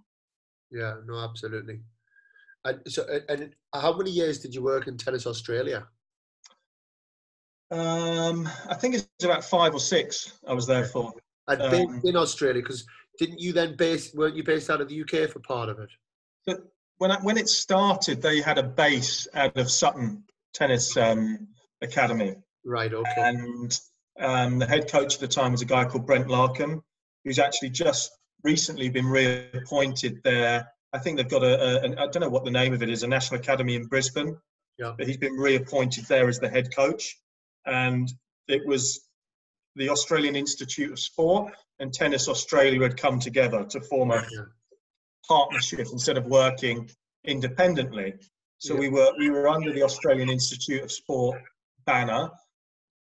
Yeah, 0.70 0.94
no, 1.06 1.18
absolutely. 1.18 1.80
And 2.64 2.80
so, 2.88 3.04
and 3.28 3.54
how 3.74 3.94
many 3.94 4.10
years 4.10 4.38
did 4.38 4.54
you 4.54 4.62
work 4.62 4.86
in 4.86 4.96
Tennis 4.96 5.26
Australia? 5.26 5.86
Um, 7.70 8.48
I 8.70 8.74
think 8.74 8.94
it's 8.94 9.06
about 9.22 9.44
five 9.44 9.74
or 9.74 9.80
six. 9.80 10.38
I 10.48 10.54
was 10.54 10.66
there 10.66 10.86
for. 10.86 11.12
And 11.48 11.60
um, 11.60 12.00
in 12.02 12.16
Australia, 12.16 12.62
because 12.62 12.86
didn't 13.18 13.40
you 13.40 13.52
then 13.52 13.76
base? 13.76 14.14
Weren't 14.14 14.36
you 14.36 14.42
based 14.42 14.70
out 14.70 14.80
of 14.80 14.88
the 14.88 15.02
UK 15.02 15.28
for 15.28 15.40
part 15.40 15.68
of 15.68 15.80
it? 15.80 15.90
But 16.46 16.62
when 16.96 17.10
I, 17.10 17.18
when 17.20 17.36
it 17.36 17.50
started, 17.50 18.22
they 18.22 18.40
had 18.40 18.56
a 18.56 18.62
base 18.62 19.28
out 19.34 19.58
of 19.58 19.70
Sutton 19.70 20.24
Tennis 20.54 20.96
um, 20.96 21.46
academy. 21.82 22.34
Right. 22.64 22.92
Okay. 22.92 23.12
And 23.16 23.78
um, 24.20 24.58
the 24.58 24.66
head 24.66 24.90
coach 24.90 25.14
at 25.14 25.20
the 25.20 25.28
time 25.28 25.52
was 25.52 25.62
a 25.62 25.66
guy 25.66 25.84
called 25.84 26.06
Brent 26.06 26.26
Larkham, 26.26 26.82
who's 27.24 27.38
actually 27.38 27.70
just 27.70 28.10
recently 28.42 28.88
been 28.88 29.06
reappointed 29.06 30.20
there. 30.24 30.68
I 30.92 30.98
think 30.98 31.16
they've 31.16 31.28
got 31.28 31.42
a, 31.42 31.84
a, 31.84 31.90
a 31.90 31.92
I 31.92 32.06
don't 32.08 32.20
know 32.20 32.28
what 32.28 32.44
the 32.44 32.50
name 32.50 32.72
of 32.72 32.82
it 32.82 32.90
is, 32.90 33.02
a 33.02 33.08
national 33.08 33.40
academy 33.40 33.74
in 33.74 33.86
Brisbane. 33.86 34.36
Yeah. 34.78 34.94
But 34.96 35.06
he's 35.06 35.16
been 35.16 35.34
reappointed 35.34 36.04
there 36.06 36.28
as 36.28 36.38
the 36.38 36.48
head 36.48 36.74
coach, 36.74 37.16
and 37.66 38.08
it 38.46 38.66
was 38.66 39.08
the 39.74 39.90
Australian 39.90 40.36
Institute 40.36 40.92
of 40.92 40.98
Sport 40.98 41.52
and 41.80 41.92
Tennis 41.92 42.28
Australia 42.28 42.82
had 42.82 42.96
come 42.96 43.20
together 43.20 43.64
to 43.64 43.80
form 43.80 44.10
a 44.10 44.16
yeah. 44.16 44.44
partnership 45.26 45.86
instead 45.92 46.16
of 46.16 46.26
working 46.26 46.90
independently. 47.24 48.14
So 48.58 48.74
yeah. 48.74 48.80
we 48.80 48.88
were 48.88 49.12
we 49.18 49.30
were 49.30 49.48
under 49.48 49.72
the 49.72 49.82
Australian 49.82 50.30
Institute 50.30 50.82
of 50.82 50.90
Sport 50.90 51.40
banner, 51.88 52.30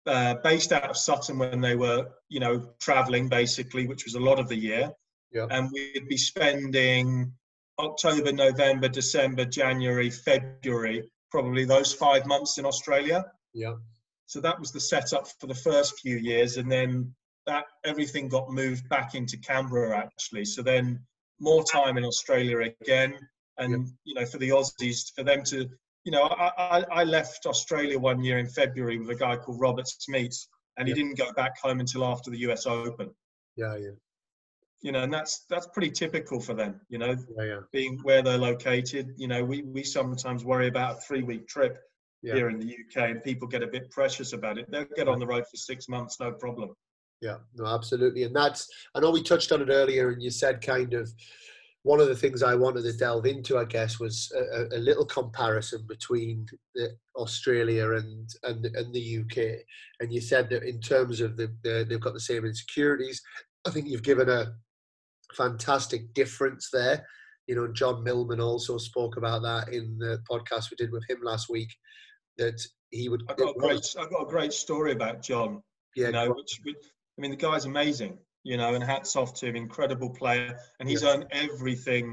uh, 0.05 0.35
based 0.43 0.71
out 0.71 0.89
of 0.89 0.97
Sutton 0.97 1.37
when 1.37 1.59
they 1.59 1.75
were, 1.75 2.07
you 2.29 2.39
know, 2.39 2.69
traveling 2.79 3.27
basically, 3.27 3.85
which 3.85 4.05
was 4.05 4.15
a 4.15 4.19
lot 4.29 4.39
of 4.39 4.47
the 4.47 4.55
year. 4.55 4.89
Yeah. 5.33 5.47
And 5.51 5.69
we'd 5.73 6.07
be 6.07 6.15
spending 6.17 7.33
October, 7.77 8.31
November, 8.31 8.87
December, 8.87 9.43
January, 9.43 10.09
February, 10.09 11.11
probably 11.29 11.65
those 11.65 11.93
five 11.93 12.25
months 12.25 12.57
in 12.57 12.65
Australia. 12.65 13.25
Yeah. 13.53 13.75
So 14.27 14.39
that 14.41 14.59
was 14.59 14.71
the 14.71 14.79
setup 14.79 15.27
for 15.39 15.47
the 15.47 15.61
first 15.69 15.99
few 15.99 16.17
years, 16.17 16.57
and 16.57 16.71
then 16.71 17.13
that 17.45 17.65
everything 17.85 18.29
got 18.29 18.49
moved 18.49 18.87
back 18.89 19.15
into 19.15 19.37
Canberra 19.37 19.97
actually. 19.97 20.45
So 20.45 20.61
then 20.61 20.99
more 21.39 21.63
time 21.63 21.97
in 21.97 22.05
Australia 22.05 22.71
again, 22.81 23.13
and 23.57 23.71
yeah. 23.71 23.83
you 24.05 24.13
know 24.15 24.25
for 24.25 24.37
the 24.37 24.49
Aussies 24.49 25.13
for 25.15 25.23
them 25.23 25.43
to 25.45 25.69
you 26.07 26.11
know, 26.11 26.23
I, 26.23 26.51
I, 26.57 26.85
I 27.01 27.03
left 27.03 27.45
Australia 27.45 27.99
one 27.99 28.23
year 28.23 28.37
in 28.37 28.47
February 28.47 28.97
with 28.97 29.09
a 29.09 29.15
guy 29.15 29.35
called 29.35 29.59
Robert 29.59 29.87
Smeets, 29.87 30.47
and 30.77 30.87
he 30.87 30.93
Yeah. 30.93 30.95
didn't 31.03 31.17
go 31.17 31.33
back 31.33 31.59
home 31.59 31.81
until 31.81 32.05
after 32.05 32.31
the 32.31 32.37
US 32.47 32.65
Open. 32.65 33.09
Yeah, 33.57 33.75
yeah, 33.75 33.89
You 34.81 34.93
know, 34.93 35.01
and 35.03 35.13
that's 35.13 35.43
that's 35.49 35.67
pretty 35.73 35.91
typical 35.91 36.39
for 36.39 36.53
them. 36.53 36.79
You 36.87 36.99
know, 36.99 37.17
yeah, 37.37 37.43
yeah. 37.43 37.59
being 37.73 37.99
where 38.03 38.21
they're 38.21 38.37
located. 38.37 39.15
You 39.17 39.27
know, 39.27 39.43
we 39.43 39.63
we 39.63 39.83
sometimes 39.83 40.45
worry 40.45 40.69
about 40.69 40.97
a 40.97 41.01
three 41.01 41.23
week 41.23 41.45
trip 41.49 41.77
here 42.23 42.47
in 42.49 42.57
the 42.57 42.65
UK, 42.73 43.09
and 43.11 43.21
people 43.21 43.47
get 43.49 43.61
a 43.61 43.67
bit 43.67 43.91
precious 43.91 44.31
about 44.31 44.57
it. 44.57 44.71
They'll 44.71 44.85
get 44.95 45.09
on 45.09 45.19
the 45.19 45.27
road 45.27 45.43
for 45.51 45.57
six 45.57 45.89
months, 45.89 46.21
no 46.21 46.31
problem. 46.31 46.69
Yeah, 47.21 47.39
no, 47.55 47.65
absolutely. 47.65 48.23
And 48.23 48.35
that's, 48.35 48.67
I 48.95 48.99
know 49.01 49.11
we 49.11 49.23
touched 49.23 49.51
on 49.51 49.61
it 49.61 49.69
earlier, 49.69 50.09
and 50.11 50.21
you 50.23 50.29
said 50.29 50.61
kind 50.61 50.93
of 50.93 51.11
one 51.87 52.01
of 52.01 52.09
the 52.09 52.15
things 52.15 52.43
I 52.43 52.53
wanted 52.53 52.83
to 52.83 52.91
delve 52.91 53.25
into, 53.25 53.57
I 53.57 53.63
guess, 53.63 53.97
was 53.97 54.29
a, 54.35 54.75
a- 54.75 54.77
little 54.77 55.05
comparison 55.05 55.85
between 55.87 56.45
the, 56.75 56.89
Australia 57.15 57.93
and, 57.93 58.29
and 58.43 58.65
and 58.65 58.93
the 58.93 59.19
UK. 59.21 59.61
And 60.01 60.11
you 60.11 60.19
said 60.19 60.49
that 60.49 60.63
in 60.63 60.81
terms 60.81 61.21
of 61.21 61.37
the, 61.37 61.47
the 61.63 61.85
they've 61.87 62.01
got 62.07 62.13
the 62.13 62.19
same 62.19 62.45
insecurities. 62.45 63.21
I 63.65 63.69
think 63.71 63.87
you've 63.87 64.03
given 64.03 64.29
a 64.29 64.53
fantastic 65.33 66.13
difference 66.13 66.69
there. 66.71 67.05
You 67.47 67.55
know, 67.55 67.69
John 67.69 68.03
Millman 68.03 68.41
also 68.41 68.77
spoke 68.77 69.15
about 69.15 69.41
that 69.43 69.69
in 69.69 69.97
the 69.97 70.21
podcast 70.29 70.69
we 70.69 70.75
did 70.77 70.91
with 70.91 71.09
him 71.09 71.19
last 71.23 71.49
week. 71.49 71.69
That 72.37 72.61
he 72.91 73.07
would. 73.07 73.23
I 73.29 73.33
got 73.33 73.55
a 73.55 73.59
great 73.59 73.95
I 73.97 74.03
got 74.09 74.23
a 74.23 74.29
great 74.29 74.51
story 74.51 74.91
about 74.91 75.21
John. 75.21 75.63
yeah, 75.95 76.07
you 76.07 76.11
know, 76.11 76.33
which, 76.33 76.59
which 76.65 76.83
I 77.17 77.21
mean, 77.21 77.31
the 77.31 77.37
guy's 77.37 77.63
amazing. 77.63 78.17
You 78.47 78.55
know, 78.55 78.75
and 78.75 78.83
hats 78.83 79.17
off 79.17 79.33
to 79.39 79.47
him, 79.47 79.55
incredible 79.57 80.09
player, 80.09 80.57
and 80.79 80.87
he's 80.89 81.03
Yeah. 81.03 81.09
earned 81.09 81.25
everything 81.31 82.07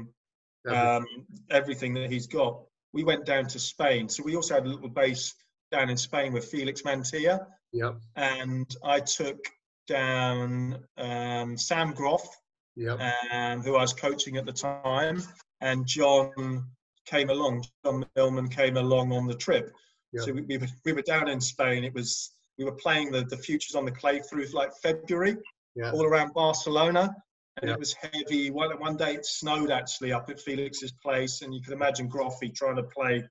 um, 0.67 1.05
everything 1.51 1.93
that 1.93 2.11
he's 2.11 2.27
got. 2.27 2.53
We 2.91 3.03
went 3.03 3.23
down 3.25 3.45
to 3.47 3.59
Spain, 3.59 4.09
so 4.09 4.23
we 4.23 4.35
also 4.35 4.55
had 4.55 4.65
a 4.65 4.69
little 4.69 4.89
base 4.89 5.33
down 5.71 5.89
in 5.89 5.97
Spain 5.97 6.33
with 6.33 6.45
Felix 6.45 6.81
Mantilla, 6.81 7.47
yeah, 7.71 7.93
and 8.15 8.67
I 8.83 8.99
took 8.99 9.39
down 9.87 10.83
um, 10.97 11.57
Sam 11.57 11.93
Groth, 11.93 12.29
yeah, 12.75 12.95
um, 13.31 13.61
who 13.61 13.75
I 13.75 13.81
was 13.81 13.93
coaching 13.93 14.37
at 14.37 14.45
the 14.45 14.53
time, 14.53 15.21
and 15.61 15.85
John 15.85 16.65
came 17.05 17.29
along. 17.29 17.63
John 17.85 18.05
Millman 18.15 18.49
came 18.49 18.77
along 18.77 19.13
on 19.13 19.27
the 19.27 19.35
trip. 19.35 19.71
Yeah. 20.11 20.23
So 20.23 20.33
we, 20.33 20.41
we, 20.41 20.57
were, 20.57 20.67
we 20.85 20.93
were 20.93 21.01
down 21.13 21.27
in 21.29 21.39
Spain. 21.39 21.83
It 21.83 21.93
was 21.93 22.31
we 22.57 22.65
were 22.65 22.77
playing 22.85 23.11
the, 23.11 23.23
the 23.23 23.37
futures 23.37 23.75
on 23.75 23.85
the 23.85 23.91
clay 23.91 24.19
through 24.19 24.47
like 24.53 24.71
February, 24.81 25.37
yeah, 25.75 25.91
all 25.91 26.05
around 26.05 26.33
Barcelona, 26.33 27.13
and 27.61 27.69
Yeah. 27.69 27.73
it 27.75 27.79
was 27.79 27.93
heavy. 27.93 28.49
One 28.51 28.71
one 28.79 28.97
day 28.97 29.13
it 29.15 29.25
snowed 29.25 29.71
actually 29.71 30.11
up 30.11 30.29
at 30.29 30.39
Felix's 30.39 30.91
place, 30.91 31.41
and 31.41 31.53
you 31.53 31.61
can 31.61 31.73
imagine 31.73 32.09
Grothy 32.09 32.53
trying 32.53 32.75
to 32.77 32.83
play 32.83 33.23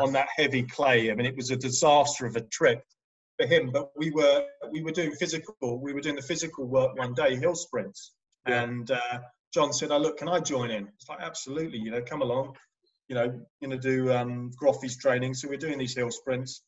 on 0.00 0.12
that 0.12 0.28
heavy 0.36 0.62
clay. 0.62 1.10
I 1.10 1.14
mean, 1.14 1.26
it 1.26 1.34
was 1.36 1.50
a 1.50 1.56
disaster 1.56 2.24
of 2.26 2.36
a 2.36 2.42
trip 2.42 2.84
for 3.38 3.46
him. 3.46 3.70
But 3.72 3.90
we 3.96 4.10
were 4.10 4.46
we 4.70 4.82
were 4.82 4.92
doing 4.92 5.12
physical. 5.12 5.80
We 5.80 5.92
were 5.92 6.00
doing 6.00 6.16
the 6.16 6.22
physical 6.22 6.66
work 6.66 6.96
one 6.96 7.14
day, 7.14 7.36
hill 7.36 7.54
sprints, 7.56 8.12
Yeah. 8.46 8.62
and 8.62 8.90
uh, 8.90 9.18
John 9.52 9.72
said, 9.72 9.90
"Oh 9.90 9.98
look, 9.98 10.18
can 10.18 10.28
I 10.28 10.38
join 10.40 10.70
in?" 10.70 10.86
It's 10.96 11.08
like 11.08 11.20
absolutely, 11.20 11.78
you 11.78 11.90
know, 11.90 12.02
come 12.02 12.22
along. 12.22 12.56
You 13.08 13.16
know, 13.16 13.28
going 13.60 13.70
to 13.72 13.76
do 13.78 14.12
um, 14.12 14.52
Grothy's 14.62 14.96
training, 14.96 15.34
so 15.34 15.48
we're 15.48 15.56
doing 15.56 15.78
these 15.78 15.96
hill 15.96 16.12
sprints. 16.12 16.62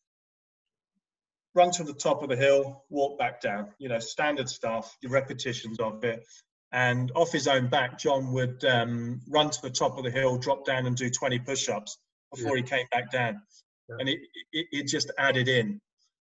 Run 1.54 1.70
to 1.72 1.84
the 1.84 1.92
top 1.92 2.22
of 2.22 2.28
the 2.30 2.36
hill, 2.36 2.84
walk 2.88 3.18
back 3.18 3.40
down. 3.40 3.68
You 3.78 3.88
know, 3.90 3.98
standard 3.98 4.48
stuff, 4.48 4.96
the 5.02 5.08
repetitions 5.08 5.78
of 5.80 6.02
it. 6.04 6.24
And 6.72 7.12
off 7.14 7.30
his 7.32 7.46
own 7.46 7.68
back, 7.68 7.98
John 7.98 8.32
would 8.32 8.64
um, 8.64 9.20
run 9.28 9.50
to 9.50 9.60
the 9.62 9.70
top 9.70 9.98
of 9.98 10.04
the 10.04 10.10
hill, 10.10 10.38
drop 10.38 10.64
down, 10.64 10.86
and 10.86 10.96
do 10.96 11.10
20 11.10 11.38
push-ups 11.40 11.98
before 12.34 12.56
he 12.56 12.62
came 12.62 12.86
back 12.90 13.10
down. 13.10 13.42
Yeah. 13.90 13.96
And 13.98 14.08
it, 14.08 14.20
it, 14.52 14.66
it 14.72 14.86
just 14.86 15.10
added 15.18 15.48
in. 15.48 15.78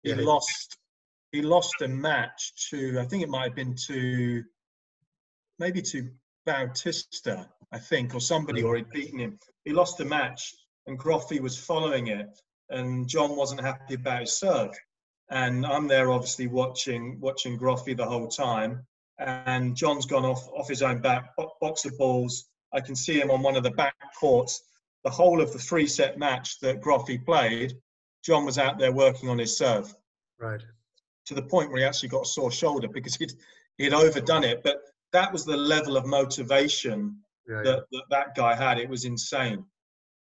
He 0.03 0.11
Yeah. 0.11 0.21
lost. 0.21 0.77
He 1.33 1.41
lost 1.41 1.81
a 1.81 1.87
match 1.89 2.69
to. 2.69 2.99
I 2.99 3.05
think 3.05 3.23
it 3.23 3.29
might 3.29 3.43
have 3.49 3.55
been 3.55 3.75
to. 3.87 4.43
Maybe 5.59 5.81
to 5.81 6.09
Bautista, 6.45 7.49
I 7.73 7.79
think, 7.79 8.15
or 8.15 8.21
somebody, 8.21 8.63
or 8.63 8.77
he'd 8.77 8.89
beaten 8.91 9.19
him. 9.19 9.39
He 9.65 9.73
lost 9.73 9.99
a 9.99 10.05
match, 10.05 10.53
and 10.85 10.97
Grothy 10.97 11.41
was 11.41 11.57
following 11.57 12.07
it, 12.07 12.39
and 12.69 13.09
John 13.09 13.35
wasn't 13.35 13.61
happy 13.61 13.95
about 13.95 14.21
his 14.21 14.37
serve. 14.39 14.71
And 15.29 15.65
I'm 15.65 15.87
there, 15.87 16.11
obviously 16.11 16.47
watching 16.47 17.19
watching 17.19 17.59
Grothy 17.59 17.95
the 17.95 18.05
whole 18.05 18.27
time. 18.27 18.85
And 19.19 19.75
John's 19.75 20.05
gone 20.05 20.25
off 20.25 20.47
off 20.49 20.67
his 20.67 20.81
own 20.81 21.01
back, 21.01 21.33
box 21.59 21.85
of 21.85 21.97
balls. 21.97 22.45
I 22.73 22.81
can 22.81 22.95
see 22.95 23.19
him 23.19 23.31
on 23.31 23.41
one 23.41 23.55
of 23.55 23.63
the 23.63 23.71
back 23.71 23.95
courts. 24.19 24.63
The 25.03 25.09
whole 25.09 25.41
of 25.41 25.51
the 25.53 25.59
three 25.59 25.87
set 25.87 26.17
match 26.17 26.59
that 26.59 26.81
Grothy 26.81 27.23
played, 27.23 27.73
John 28.23 28.45
was 28.45 28.57
out 28.57 28.77
there 28.77 28.91
working 28.91 29.29
on 29.29 29.37
his 29.37 29.57
serve 29.57 29.93
right. 30.39 30.61
to 31.25 31.33
the 31.33 31.41
point 31.41 31.69
where 31.69 31.79
he 31.79 31.85
actually 31.85 32.09
got 32.09 32.25
a 32.25 32.29
sore 32.29 32.51
shoulder 32.51 32.87
because 32.87 33.15
he'd 33.15 33.33
he'd 33.77 33.93
overdone 33.93 34.43
it. 34.43 34.63
But 34.63 34.81
that 35.13 35.31
was 35.31 35.45
the 35.45 35.57
level 35.57 35.97
of 35.97 36.05
motivation 36.05 37.17
Yeah, 37.47 37.57
yeah. 37.57 37.63
that 37.63 37.83
that, 37.91 38.03
that 38.09 38.35
guy 38.35 38.55
had. 38.55 38.79
It 38.79 38.89
was 38.89 39.05
insane. 39.05 39.65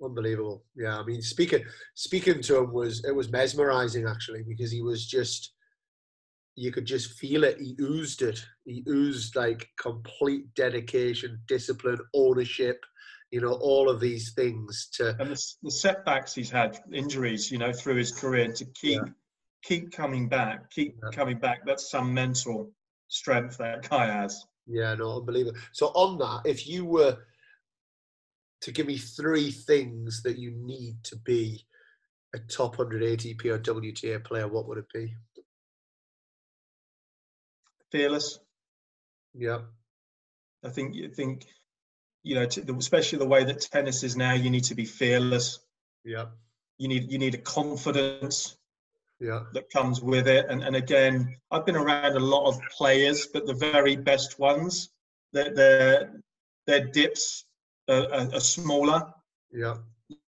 Unbelievable. 0.03 0.65
Yeah, 0.75 0.99
I 0.99 1.05
mean, 1.05 1.21
speaking 1.23 1.65
speaking 1.95 2.41
to 2.43 2.59
him 2.59 2.73
was 2.73 3.05
it 3.05 3.15
was 3.15 3.31
mesmerizing 3.31 4.07
actually 4.07 4.43
because 4.43 4.71
he 4.73 4.83
was 4.83 5.07
just 5.07 5.53
you 6.57 6.73
could 6.73 6.85
just 6.87 7.13
feel 7.19 7.45
it. 7.45 7.59
He 7.59 7.77
oozed 7.81 8.23
it. 8.23 8.45
He 8.65 8.83
oozed 8.89 9.37
like 9.37 9.69
complete 9.81 10.53
dedication, 10.55 11.41
discipline, 11.47 11.99
ownership. 12.15 12.85
You 13.31 13.41
know, 13.41 13.53
all 13.53 13.89
of 13.89 14.01
these 14.01 14.33
things 14.35 14.89
to 14.95 15.11
And 15.21 15.31
the, 15.31 15.43
the 15.63 15.71
setbacks 15.71 16.35
he's 16.35 16.51
had, 16.51 16.81
injuries, 16.93 17.51
you 17.51 17.59
know, 17.59 17.73
through 17.73 17.97
his 17.97 18.11
career, 18.11 18.53
to 18.53 18.65
keep 18.65 19.01
Yeah. 19.03 19.13
keep 19.63 19.93
coming 19.93 20.29
back, 20.29 20.71
keep 20.71 20.97
Yeah. 21.03 21.11
coming 21.11 21.39
back. 21.39 21.65
That's 21.67 21.91
some 21.91 22.13
mental 22.13 22.73
strength 23.09 23.59
that 23.59 23.89
guy 23.89 24.07
has. 24.07 24.45
yeah, 24.67 24.95
no, 24.95 25.19
unbelievable. 25.19 25.59
So 25.73 25.87
on 25.89 26.19
that, 26.19 26.49
if 26.51 26.67
you 26.67 26.85
were 26.85 27.19
to 28.63 28.73
give 28.73 28.87
me 28.87 28.99
three 28.99 29.51
things 29.51 30.23
that 30.23 30.39
you 30.39 30.51
need 30.51 31.03
to 31.05 31.17
be 31.17 31.65
a 32.35 32.39
top 32.39 32.79
100 32.79 33.03
ATP 33.03 33.45
or 33.47 33.59
WTA 33.59 34.23
player, 34.23 34.47
what 34.47 34.69
would 34.69 34.79
it 34.79 34.93
be? 34.93 35.15
Fearless. 37.91 38.39
Yeah, 39.35 39.61
I 40.65 40.69
think 40.69 40.95
you 40.95 41.09
think, 41.09 41.47
you 42.23 42.35
know, 42.35 42.47
to, 42.47 42.77
especially 42.77 43.19
the 43.19 43.27
way 43.27 43.45
that 43.45 43.61
tennis 43.61 44.03
is 44.03 44.17
now. 44.17 44.33
You 44.33 44.51
need 44.51 44.65
to 44.65 44.75
be 44.75 44.85
fearless. 44.85 45.61
yeah, 46.05 46.27
You 46.79 46.89
need 46.89 47.11
you 47.11 47.19
need 47.19 47.35
a 47.35 47.39
confidence 47.39 48.57
yeah, 49.21 49.41
that 49.55 49.71
comes 49.71 50.01
with 50.01 50.29
it. 50.29 50.47
And 50.49 50.63
and 50.63 50.77
again, 50.77 51.37
I've 51.51 51.67
been 51.67 51.77
around 51.77 52.17
a 52.17 52.21
lot 52.21 52.49
of 52.49 52.61
players, 52.77 53.27
but 53.27 53.47
the 53.47 53.55
very 53.55 53.97
best 53.97 54.39
ones, 54.39 54.91
their 55.33 55.55
their, 55.55 56.23
their 56.67 56.87
dips 56.87 57.45
are, 57.91 58.13
are, 58.15 58.35
are 58.35 58.41
smaller. 58.41 59.03
yeah, 59.53 59.77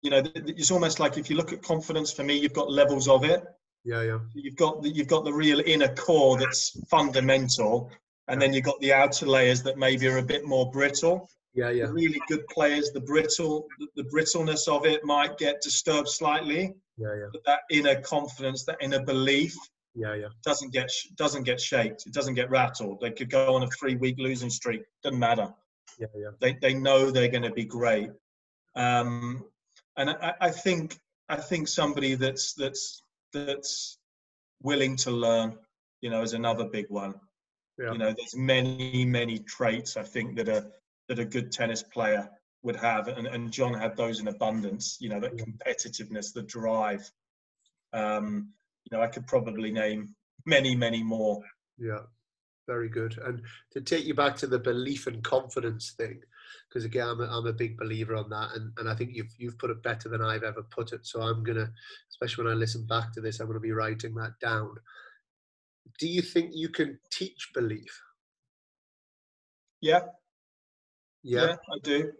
You 0.02 0.10
know, 0.10 0.22
it's 0.34 0.70
almost 0.70 1.00
like 1.00 1.16
if 1.18 1.30
you 1.30 1.36
look 1.36 1.52
at 1.52 1.62
confidence, 1.62 2.12
for 2.12 2.24
me, 2.24 2.36
you've 2.38 2.52
got 2.54 2.70
levels 2.70 3.08
of 3.08 3.24
it. 3.24 3.42
yeah, 3.84 4.02
yeah, 4.02 4.18
You've 4.34 4.56
got 4.56 4.82
the, 4.82 4.88
you've 4.90 5.08
got 5.08 5.24
the 5.24 5.32
real 5.32 5.60
inner 5.64 5.94
core 5.94 6.38
that's 6.38 6.76
fundamental, 6.88 7.90
and 8.28 8.40
then 8.40 8.52
you've 8.52 8.64
got 8.64 8.80
the 8.80 8.92
outer 8.92 9.26
layers 9.26 9.62
that 9.62 9.78
maybe 9.78 10.06
are 10.08 10.18
a 10.18 10.22
bit 10.22 10.44
more 10.46 10.70
brittle. 10.70 11.28
yeah, 11.54 11.70
yeah, 11.70 11.86
The 11.86 11.92
really 11.92 12.20
good 12.28 12.46
players, 12.48 12.90
the 12.92 13.00
brittle, 13.00 13.66
the, 13.96 14.04
brittleness 14.04 14.68
of 14.68 14.86
it 14.86 15.04
might 15.04 15.36
get 15.38 15.60
disturbed 15.62 16.08
slightly, 16.08 16.74
yeah, 16.98 17.14
yeah, 17.20 17.26
but 17.32 17.42
that 17.46 17.60
inner 17.70 18.00
confidence, 18.02 18.64
that 18.66 18.76
inner 18.80 19.02
belief, 19.04 19.54
yeah, 19.94 20.14
yeah. 20.14 20.28
doesn't 20.44 20.72
get 20.72 20.90
sh- 20.90 21.08
doesn't 21.16 21.42
get 21.44 21.60
shaked. 21.60 22.06
It 22.06 22.14
doesn't 22.14 22.34
get 22.34 22.48
rattled. 22.50 23.00
They 23.00 23.10
could 23.10 23.30
go 23.30 23.54
on 23.54 23.62
a 23.62 23.68
three 23.78 23.96
week 23.96 24.16
losing 24.18 24.48
streak. 24.50 24.82
Doesn't 25.02 25.18
matter. 25.18 25.52
Yeah, 26.02 26.08
yeah, 26.16 26.30
They 26.40 26.54
they 26.60 26.74
know 26.74 27.10
they're 27.10 27.28
going 27.28 27.44
to 27.44 27.52
be 27.52 27.64
great. 27.64 28.10
Um, 28.74 29.44
and 29.96 30.10
I, 30.10 30.34
I 30.40 30.50
think 30.50 30.98
I 31.28 31.36
think 31.36 31.68
somebody 31.68 32.16
that's 32.16 32.54
that's 32.54 33.04
that's 33.32 33.98
willing 34.62 34.96
to 34.96 35.12
learn, 35.12 35.56
you 36.00 36.10
know, 36.10 36.22
is 36.22 36.32
another 36.32 36.64
big 36.64 36.86
one. 36.88 37.14
Yeah. 37.78 37.92
You 37.92 37.98
know, 37.98 38.12
there's 38.16 38.34
many 38.34 39.04
many 39.04 39.38
traits 39.38 39.96
I 39.96 40.02
think 40.02 40.36
that 40.36 40.48
a 40.48 40.70
that 41.08 41.20
a 41.20 41.24
good 41.24 41.52
tennis 41.52 41.84
player 41.84 42.28
would 42.64 42.76
have, 42.76 43.06
and, 43.08 43.26
and 43.28 43.52
John 43.52 43.74
had 43.74 43.96
those 43.96 44.18
in 44.18 44.26
abundance. 44.26 44.96
You 45.00 45.08
know, 45.08 45.20
that 45.20 45.36
competitiveness, 45.36 46.32
the 46.32 46.42
drive. 46.42 47.08
Um, 47.92 48.48
you 48.84 48.96
know, 48.96 49.02
I 49.04 49.06
could 49.06 49.28
probably 49.28 49.70
name 49.70 50.16
many 50.46 50.74
many 50.74 51.04
more. 51.04 51.42
yeah. 51.78 52.00
Very 52.66 52.88
good. 52.88 53.18
And 53.18 53.42
to 53.72 53.80
take 53.80 54.04
you 54.04 54.14
back 54.14 54.36
to 54.36 54.46
the 54.46 54.58
belief 54.58 55.06
and 55.06 55.22
confidence 55.24 55.92
thing, 55.96 56.20
because 56.68 56.84
again, 56.84 57.08
I'm 57.08 57.20
a, 57.20 57.24
I'm 57.24 57.46
a 57.46 57.52
big 57.52 57.76
believer 57.76 58.14
on 58.14 58.30
that, 58.30 58.52
and, 58.54 58.72
and 58.78 58.88
I 58.88 58.94
think 58.94 59.10
you've 59.14 59.32
you've 59.36 59.58
put 59.58 59.70
it 59.70 59.82
better 59.82 60.08
than 60.08 60.22
I've 60.22 60.44
ever 60.44 60.62
put 60.62 60.92
it. 60.92 61.04
So 61.06 61.20
I'm 61.22 61.42
gonna, 61.42 61.70
especially 62.10 62.44
when 62.44 62.52
I 62.52 62.56
listen 62.56 62.86
back 62.86 63.12
to 63.14 63.20
this, 63.20 63.40
I'm 63.40 63.48
gonna 63.48 63.60
be 63.60 63.72
writing 63.72 64.14
that 64.14 64.38
down. 64.40 64.74
Do 65.98 66.06
you 66.06 66.22
think 66.22 66.50
you 66.54 66.68
can 66.68 66.98
teach 67.10 67.50
belief? 67.52 68.00
Yeah, 69.80 70.00
Yeah, 71.24 71.46
yeah, 71.46 71.56
I 71.72 71.78
do. 71.82 72.12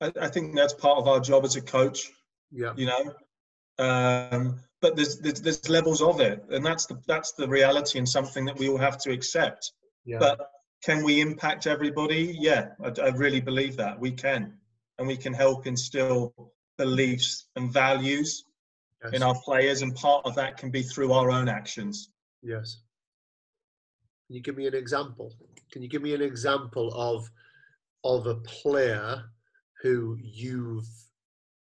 I, 0.00 0.12
I 0.20 0.28
think 0.28 0.54
that's 0.56 0.72
part 0.74 0.98
of 0.98 1.08
our 1.08 1.20
job 1.20 1.44
as 1.44 1.56
a 1.56 1.60
coach. 1.62 2.10
yeah, 2.50 2.72
You 2.76 2.86
know, 2.86 3.12
Um, 3.78 4.60
but 4.80 4.96
there's, 4.96 5.18
there's, 5.18 5.40
there's 5.40 5.68
levels 5.68 6.00
of 6.02 6.20
it, 6.20 6.44
and 6.50 6.64
that's 6.64 6.86
the 6.86 7.00
that's 7.06 7.32
the 7.32 7.48
reality 7.48 7.98
and 7.98 8.08
something 8.08 8.44
that 8.44 8.58
we 8.58 8.68
all 8.68 8.78
have 8.78 8.98
to 8.98 9.12
accept. 9.12 9.72
Yeah. 10.04 10.18
But 10.18 10.40
can 10.84 11.02
we 11.02 11.20
impact 11.20 11.66
everybody? 11.66 12.36
Yeah, 12.38 12.68
I, 12.82 12.92
I 13.00 13.08
really 13.08 13.40
believe 13.40 13.76
that 13.76 13.98
we 13.98 14.12
can, 14.12 14.54
and 14.98 15.08
we 15.08 15.16
can 15.16 15.32
help 15.32 15.66
instill 15.66 16.32
beliefs 16.76 17.46
and 17.56 17.72
values 17.72 18.44
yes. 19.04 19.14
in 19.14 19.22
our 19.22 19.34
players, 19.44 19.82
and 19.82 19.94
part 19.94 20.24
of 20.24 20.34
that 20.36 20.56
can 20.56 20.70
be 20.70 20.82
through 20.82 21.12
our 21.12 21.30
own 21.30 21.48
actions. 21.48 22.10
Yes. 22.42 22.78
Can 24.28 24.36
you 24.36 24.42
give 24.42 24.56
me 24.56 24.66
an 24.66 24.74
example? 24.74 25.32
Can 25.72 25.82
you 25.82 25.88
give 25.88 26.02
me 26.02 26.14
an 26.14 26.22
example 26.22 26.92
of 26.94 27.28
of 28.04 28.26
a 28.26 28.36
player 28.36 29.24
who 29.82 30.16
you've 30.20 30.88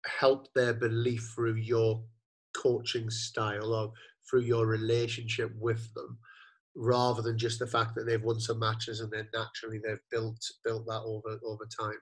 helped 0.06 0.49
their 0.54 0.74
belief 0.74 1.32
through 1.36 1.56
your 1.56 2.04
coaching 2.56 3.10
style 3.10 3.74
or 3.74 3.91
through 4.30 4.41
your 4.41 4.66
relationship 4.66 5.52
with 5.60 5.93
them 5.93 6.18
rather 6.76 7.22
than 7.22 7.38
just 7.38 7.60
the 7.60 7.68
fact 7.68 7.95
that 7.95 8.06
they've 8.06 8.24
won 8.24 8.39
some 8.39 8.60
matches 8.60 9.02
and 9.02 9.12
then 9.12 9.28
naturally 9.34 9.80
they've 9.84 9.99
built 10.10 10.39
built 10.64 10.86
that 10.86 11.02
over 11.06 11.38
over 11.45 11.68
time 11.80 11.97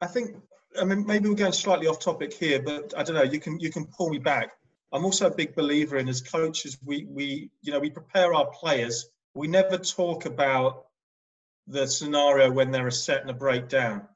I 0.00 0.06
think 0.06 0.36
I 0.80 0.84
mean 0.84 1.06
maybe 1.06 1.28
we're 1.28 1.34
going 1.34 1.52
slightly 1.52 1.86
off 1.86 1.98
topic 2.00 2.32
here, 2.32 2.60
but 2.62 2.92
I 2.96 3.02
don't 3.02 3.16
know. 3.16 3.22
You 3.22 3.40
can 3.40 3.58
you 3.60 3.70
can 3.70 3.86
pull 3.86 4.10
me 4.10 4.18
back. 4.18 4.50
I'm 4.92 5.04
also 5.04 5.26
a 5.26 5.34
big 5.34 5.54
believer 5.54 5.96
in 5.96 6.08
as 6.08 6.20
coaches 6.20 6.78
we 6.84 7.04
we 7.04 7.50
you 7.62 7.72
know 7.72 7.80
we 7.80 7.90
prepare 7.90 8.34
our 8.34 8.46
players. 8.46 9.06
We 9.34 9.48
never 9.48 9.78
talk 9.78 10.26
about 10.26 10.86
the 11.66 11.86
scenario 11.86 12.50
when 12.50 12.70
they're 12.70 12.86
a 12.86 12.92
set 12.92 13.22
and 13.22 13.30
a 13.30 13.34
breakdown. 13.34 14.06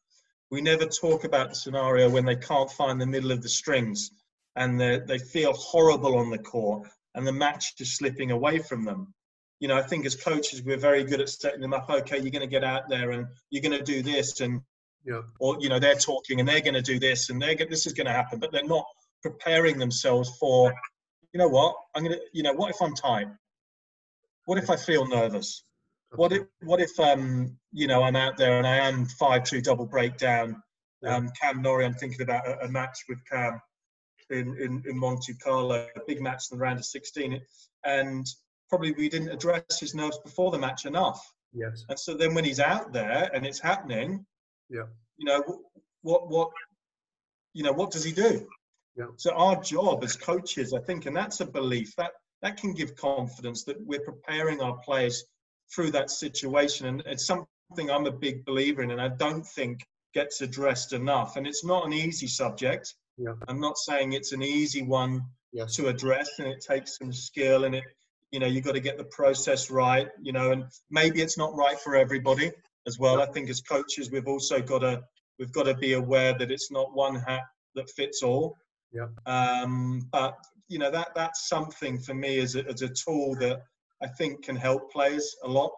We 0.51 0.61
never 0.61 0.87
talk 0.87 1.25
about 1.25 1.51
the 1.51 1.55
scenario 1.55 2.11
when 2.11 2.25
they 2.25 2.37
can't 2.37 2.71
find 2.71 3.01
the 3.01 3.07
middle 3.07 3.31
of 3.31 3.43
the 3.43 3.49
strings 3.49 4.11
and 4.57 4.81
they 4.81 4.99
they 5.07 5.19
feel 5.19 5.53
horrible 5.53 6.19
on 6.19 6.31
the 6.31 6.39
court 6.39 6.89
and 7.15 7.27
the 7.27 7.33
match 7.33 7.75
is 7.79 7.97
slipping 7.97 8.31
away 8.31 8.59
from 8.59 8.85
them. 8.85 9.15
You 9.61 9.69
know, 9.69 9.77
I 9.77 9.83
think 9.83 10.07
as 10.07 10.17
coaches 10.17 10.63
we're 10.63 10.77
very 10.77 11.05
good 11.05 11.21
at 11.21 11.29
setting 11.29 11.61
them 11.61 11.75
up. 11.75 11.89
Okay, 11.89 12.19
you're 12.19 12.31
going 12.31 12.41
to 12.41 12.47
get 12.47 12.65
out 12.65 12.89
there 12.89 13.11
and 13.13 13.27
you're 13.51 13.63
going 13.63 13.79
to 13.79 13.85
do 13.85 14.03
this 14.03 14.41
and 14.41 14.63
yeah. 15.05 15.23
or 15.39 15.57
you 15.61 15.69
know 15.69 15.79
they're 15.79 15.95
talking 15.95 16.41
and 16.41 16.49
they're 16.49 16.61
going 16.61 16.75
to 16.75 16.83
do 16.83 16.99
this 16.99 17.31
and 17.31 17.41
they're 17.41 17.55
this 17.55 17.87
is 17.87 17.93
going 17.93 18.07
to 18.07 18.13
happen 18.13 18.39
but 18.39 18.53
they're 18.53 18.65
not 18.65 18.85
preparing 19.23 19.79
themselves 19.79 20.31
for 20.39 20.73
you 21.33 21.39
know 21.39 21.49
what 21.49 21.75
i'm 21.95 22.05
going 22.05 22.15
to 22.15 22.21
you 22.33 22.43
know 22.43 22.53
what 22.53 22.71
if 22.71 22.81
i'm 22.81 22.95
tight 22.95 23.27
what 24.45 24.59
if 24.59 24.71
i 24.71 24.77
feel 24.77 25.07
nervous 25.07 25.65
what 26.17 26.33
if 26.33 26.43
what 26.63 26.81
if 26.81 26.99
um 26.99 27.57
you 27.73 27.87
know 27.87 28.03
i'm 28.03 28.17
out 28.17 28.37
there 28.37 28.59
and 28.59 28.67
i 28.67 28.77
am 28.77 29.07
5-2 29.07 29.63
double 29.63 29.87
breakdown 29.87 30.61
Yeah. 31.03 31.17
um 31.17 31.31
cam 31.41 31.63
norrie 31.63 31.85
i'm 31.87 31.95
thinking 31.95 32.23
about 32.23 32.47
a, 32.47 32.65
a 32.65 32.69
match 32.69 32.99
with 33.09 33.19
cam 33.31 33.61
in, 34.31 34.57
in 34.61 34.83
in 34.87 34.99
monte 34.99 35.35
carlo 35.35 35.87
a 35.97 36.01
big 36.07 36.21
match 36.21 36.45
in 36.51 36.59
the 36.59 36.63
round 36.63 36.79
of 36.79 36.85
16 36.85 37.41
and 37.85 38.27
probably 38.69 38.93
we 38.93 39.09
didn't 39.09 39.31
address 39.31 39.81
his 39.81 39.95
nerves 39.95 40.19
before 40.25 40.51
the 40.51 40.59
match 40.59 40.85
enough 40.87 41.21
yes 41.53 41.85
and 41.89 41.99
so 41.99 42.15
then 42.15 42.35
when 42.35 42.45
he's 42.45 42.61
out 42.61 42.93
there 42.93 43.31
and 43.35 43.47
it's 43.47 43.59
happening, 43.61 44.25
Yeah. 44.69 44.87
you 45.17 45.27
know, 45.27 45.43
what 46.03 46.29
what 46.29 46.51
you 47.53 47.65
know, 47.65 47.73
what 47.73 47.91
does 47.91 48.05
he 48.05 48.13
do? 48.13 48.47
Yeah. 48.97 49.07
So 49.17 49.33
our 49.33 49.61
job 49.61 50.05
as 50.05 50.15
coaches, 50.15 50.73
I 50.73 50.79
think, 50.79 51.07
and 51.07 51.17
that's 51.17 51.41
a 51.41 51.47
belief 51.47 51.97
that 51.97 52.13
that 52.43 52.57
can 52.57 52.73
give 52.75 52.95
confidence 52.95 53.65
that 53.65 53.77
we're 53.85 54.05
preparing 54.13 54.61
our 54.61 54.77
players 54.85 55.25
through 55.75 55.93
that 55.93 56.11
situation, 56.11 56.87
and 56.87 57.03
it's 57.07 57.27
something 57.27 57.91
I'm 57.91 58.07
a 58.07 58.13
big 58.13 58.45
believer 58.45 58.83
in, 58.83 58.91
and 58.91 59.01
I 59.01 59.09
don't 59.09 59.47
think 59.47 59.81
gets 60.15 60.41
addressed 60.41 60.93
enough. 60.93 61.37
And 61.37 61.47
it's 61.47 61.65
not 61.65 61.87
an 61.87 61.93
easy 61.93 62.27
subject. 62.27 62.95
Yeah. 63.17 63.35
I'm 63.49 63.61
not 63.61 63.79
saying 63.79 64.13
it's 64.13 64.33
an 64.33 64.43
easy 64.43 64.83
one 64.83 65.23
yes 65.53 65.75
to 65.77 65.89
address 65.89 66.29
and 66.39 66.47
it 66.49 66.65
takes 66.67 66.97
some 66.99 67.13
skill 67.13 67.65
and 67.65 67.75
it 67.75 67.85
you 68.31 68.39
know 68.39 68.47
you've 68.47 68.65
got 68.65 68.75
to 68.75 68.81
get 68.81 68.97
the 68.99 69.05
process 69.05 69.71
right 69.71 70.09
you 70.23 70.33
know 70.33 70.53
and 70.53 70.65
maybe 70.91 71.21
it's 71.21 71.37
not 71.37 71.55
right 71.57 71.79
for 71.81 71.97
everybody 71.97 72.53
as 72.87 72.99
well 72.99 73.21
i 73.21 73.27
think 73.27 73.51
as 73.51 73.61
coaches 73.61 74.11
we've 74.11 74.29
also 74.29 74.61
got 74.61 74.79
to 74.79 75.03
we've 75.39 75.53
got 75.53 75.65
to 75.65 75.75
be 75.75 75.95
aware 75.95 76.37
that 76.39 76.51
it's 76.51 76.71
not 76.71 76.95
one 76.95 77.17
hat 77.17 77.43
that 77.75 77.91
fits 77.91 78.23
all 78.23 78.57
Yeah. 78.93 79.07
um 79.27 80.03
but 80.13 80.37
you 80.69 80.79
know 80.79 80.91
that 80.93 81.09
that's 81.17 81.49
something 81.49 81.99
for 81.99 82.15
me 82.15 82.39
as 82.39 82.55
a, 82.55 82.65
as 82.69 82.83
a 82.83 82.89
tool 82.89 83.35
that 83.41 83.63
i 84.03 84.09
think 84.09 84.43
can 84.43 84.57
help 84.57 84.91
players 84.93 85.37
a 85.45 85.49
lot 85.49 85.73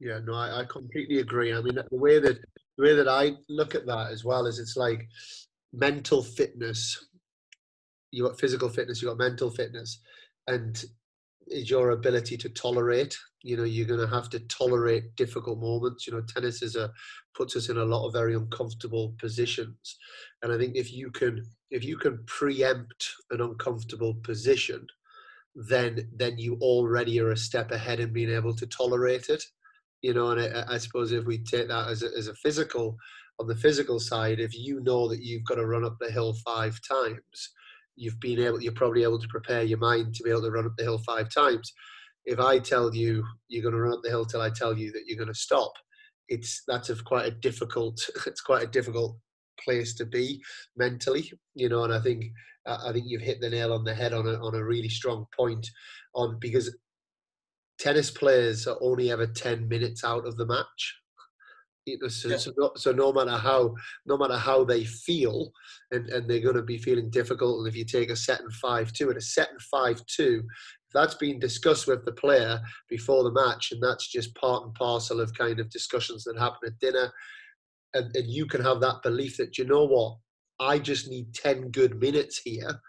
Yeah, 0.00 0.20
no, 0.24 0.34
I, 0.34 0.60
I 0.60 0.64
completely 0.64 1.20
agree. 1.20 1.52
I 1.52 1.60
mean, 1.60 1.76
the 1.76 1.86
way 1.90 2.18
that 2.18 2.38
the 2.76 2.82
way 2.84 2.94
that 2.94 3.08
I 3.08 3.36
look 3.48 3.74
at 3.74 3.86
that 3.86 4.10
as 4.10 4.24
well 4.24 4.46
is 4.46 4.58
it's 4.58 4.76
like 4.76 5.08
mental 5.72 6.22
fitness. 6.22 7.08
You 8.10 8.24
got 8.24 8.38
physical 8.38 8.68
fitness, 8.68 9.00
you 9.00 9.08
got 9.08 9.18
mental 9.18 9.50
fitness, 9.50 10.00
and 10.46 10.84
is 11.48 11.70
your 11.70 11.90
ability 11.90 12.36
to 12.38 12.48
tolerate. 12.48 13.16
You 13.42 13.56
know, 13.56 13.64
you're 13.64 13.86
going 13.86 14.00
to 14.00 14.14
have 14.14 14.30
to 14.30 14.40
tolerate 14.40 15.16
difficult 15.16 15.58
moments. 15.58 16.06
You 16.06 16.14
know, 16.14 16.22
tennis 16.22 16.62
is 16.62 16.76
a 16.76 16.92
puts 17.34 17.56
us 17.56 17.68
in 17.68 17.76
a 17.76 17.84
lot 17.84 18.06
of 18.06 18.12
very 18.12 18.34
uncomfortable 18.34 19.14
positions, 19.18 19.98
and 20.42 20.52
I 20.52 20.58
think 20.58 20.76
if 20.76 20.92
you 20.92 21.10
can 21.10 21.44
if 21.70 21.84
you 21.84 21.96
can 21.96 22.24
preempt 22.26 23.10
an 23.30 23.40
uncomfortable 23.40 24.14
position, 24.22 24.86
then 25.54 26.08
then 26.16 26.38
you 26.38 26.56
already 26.60 27.20
are 27.20 27.30
a 27.30 27.36
step 27.36 27.70
ahead 27.70 28.00
in 28.00 28.12
being 28.12 28.30
able 28.30 28.54
to 28.54 28.66
tolerate 28.66 29.28
it 29.28 29.42
you 30.02 30.12
know 30.12 30.30
and 30.30 30.40
I, 30.40 30.74
I 30.74 30.78
suppose 30.78 31.12
if 31.12 31.24
we 31.24 31.38
take 31.38 31.68
that 31.68 31.88
as 31.88 32.02
a, 32.02 32.08
as 32.16 32.28
a 32.28 32.34
physical 32.34 32.96
on 33.38 33.46
the 33.46 33.56
physical 33.56 34.00
side 34.00 34.40
if 34.40 34.54
you 34.54 34.80
know 34.80 35.08
that 35.08 35.22
you've 35.22 35.44
got 35.44 35.56
to 35.56 35.66
run 35.66 35.84
up 35.84 35.96
the 36.00 36.10
hill 36.10 36.34
five 36.44 36.78
times 36.88 37.50
you've 37.96 38.18
been 38.20 38.40
able 38.40 38.60
you're 38.60 38.72
probably 38.72 39.04
able 39.04 39.18
to 39.18 39.28
prepare 39.28 39.62
your 39.62 39.78
mind 39.78 40.14
to 40.14 40.24
be 40.24 40.30
able 40.30 40.42
to 40.42 40.50
run 40.50 40.66
up 40.66 40.72
the 40.76 40.84
hill 40.84 40.98
five 40.98 41.32
times. 41.32 41.72
If 42.24 42.40
i 42.40 42.58
tell 42.58 42.94
you 42.94 43.24
you're 43.48 43.62
going 43.62 43.74
to 43.74 43.80
run 43.80 43.92
up 43.92 44.00
the 44.02 44.08
hill 44.08 44.24
till 44.24 44.40
i 44.40 44.50
tell 44.50 44.76
you 44.76 44.90
that 44.92 45.02
you're 45.06 45.18
going 45.18 45.32
to 45.32 45.38
stop 45.38 45.72
it's 46.28 46.62
that's 46.66 46.90
a 46.90 46.96
quite 46.96 47.26
a 47.26 47.30
difficult 47.30 48.00
it's 48.26 48.40
quite 48.40 48.64
a 48.64 48.66
difficult 48.66 49.18
place 49.62 49.94
to 49.94 50.04
be 50.06 50.42
mentally 50.76 51.30
you 51.54 51.68
know 51.68 51.84
and 51.84 51.92
i 51.92 52.00
think 52.00 52.24
i 52.66 52.92
think 52.92 53.04
you've 53.06 53.22
hit 53.22 53.40
the 53.40 53.50
nail 53.50 53.72
on 53.72 53.84
the 53.84 53.94
head 53.94 54.12
on 54.12 54.26
a, 54.26 54.34
on 54.44 54.54
a 54.54 54.64
really 54.64 54.88
strong 54.88 55.26
point 55.36 55.68
on 56.14 56.38
because 56.40 56.76
tennis 57.78 58.10
players 58.10 58.66
are 58.66 58.78
only 58.80 59.10
ever 59.10 59.26
10 59.26 59.68
minutes 59.68 60.04
out 60.04 60.26
of 60.26 60.36
the 60.36 60.46
match 60.46 60.94
You 61.86 61.98
know, 62.00 62.08
so, 62.08 62.28
Yeah. 62.28 62.36
so, 62.38 62.52
no, 62.56 62.70
so 62.76 62.92
no 62.92 63.12
matter 63.12 63.36
how 63.36 63.74
no 64.06 64.16
matter 64.16 64.38
how 64.38 64.64
they 64.64 64.84
feel 64.84 65.52
and, 65.90 66.08
and 66.08 66.28
they're 66.28 66.40
going 66.40 66.56
to 66.56 66.62
be 66.62 66.78
feeling 66.78 67.10
difficult 67.10 67.58
and 67.58 67.68
if 67.68 67.76
you 67.76 67.84
take 67.84 68.10
a 68.10 68.16
set 68.16 68.40
and 68.40 68.52
5-2 68.52 69.08
and 69.08 69.18
a 69.18 69.20
set 69.20 69.50
and 69.50 69.60
5-2 69.60 70.42
that's 70.94 71.16
been 71.16 71.38
discussed 71.40 71.86
with 71.88 72.04
the 72.04 72.12
player 72.12 72.60
before 72.88 73.24
the 73.24 73.32
match 73.32 73.72
and 73.72 73.82
that's 73.82 74.06
just 74.10 74.34
part 74.36 74.64
and 74.64 74.72
parcel 74.74 75.20
of 75.20 75.34
kind 75.34 75.58
of 75.60 75.68
discussions 75.68 76.24
that 76.24 76.38
happen 76.38 76.68
at 76.68 76.78
dinner 76.78 77.12
and, 77.94 78.14
and 78.14 78.28
you 78.28 78.46
can 78.46 78.62
have 78.62 78.80
that 78.80 79.02
belief 79.02 79.36
that 79.38 79.56
you 79.58 79.64
know 79.64 79.84
what? 79.84 80.16
I 80.60 80.78
just 80.78 81.08
need 81.08 81.34
10 81.34 81.70
good 81.70 82.00
minutes 82.00 82.40
here. 82.44 82.70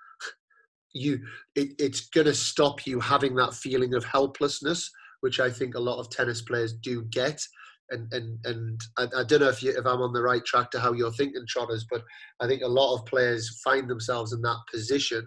You 0.97 1.19
it, 1.55 1.73
it's 1.77 2.07
going 2.07 2.27
to 2.27 2.33
stop 2.33 2.87
you 2.87 3.01
having 3.01 3.35
that 3.35 3.53
feeling 3.53 3.95
of 3.95 4.05
helplessness 4.05 4.89
which 5.25 5.39
i 5.39 5.49
think 5.49 5.73
a 5.73 5.79
lot 5.79 5.99
of 5.99 6.09
tennis 6.11 6.43
players 6.43 6.71
do 6.71 7.03
get. 7.09 7.41
And 7.89 8.11
and 8.13 8.39
and 8.45 8.81
I, 8.97 9.03
I 9.17 9.23
don't 9.23 9.41
know 9.41 9.49
if 9.49 9.63
you 9.63 9.71
if 9.71 9.85
I'm 9.85 10.01
on 10.01 10.13
the 10.13 10.21
right 10.21 10.45
track 10.45 10.69
to 10.71 10.79
how 10.79 10.93
you're 10.93 11.11
thinking, 11.13 11.43
Trotters, 11.47 11.85
but 11.89 12.03
I 12.39 12.47
think 12.47 12.61
a 12.61 12.67
lot 12.67 12.95
of 12.95 13.05
players 13.05 13.59
find 13.63 13.87
themselves 13.87 14.33
in 14.33 14.41
that 14.41 14.59
position, 14.71 15.23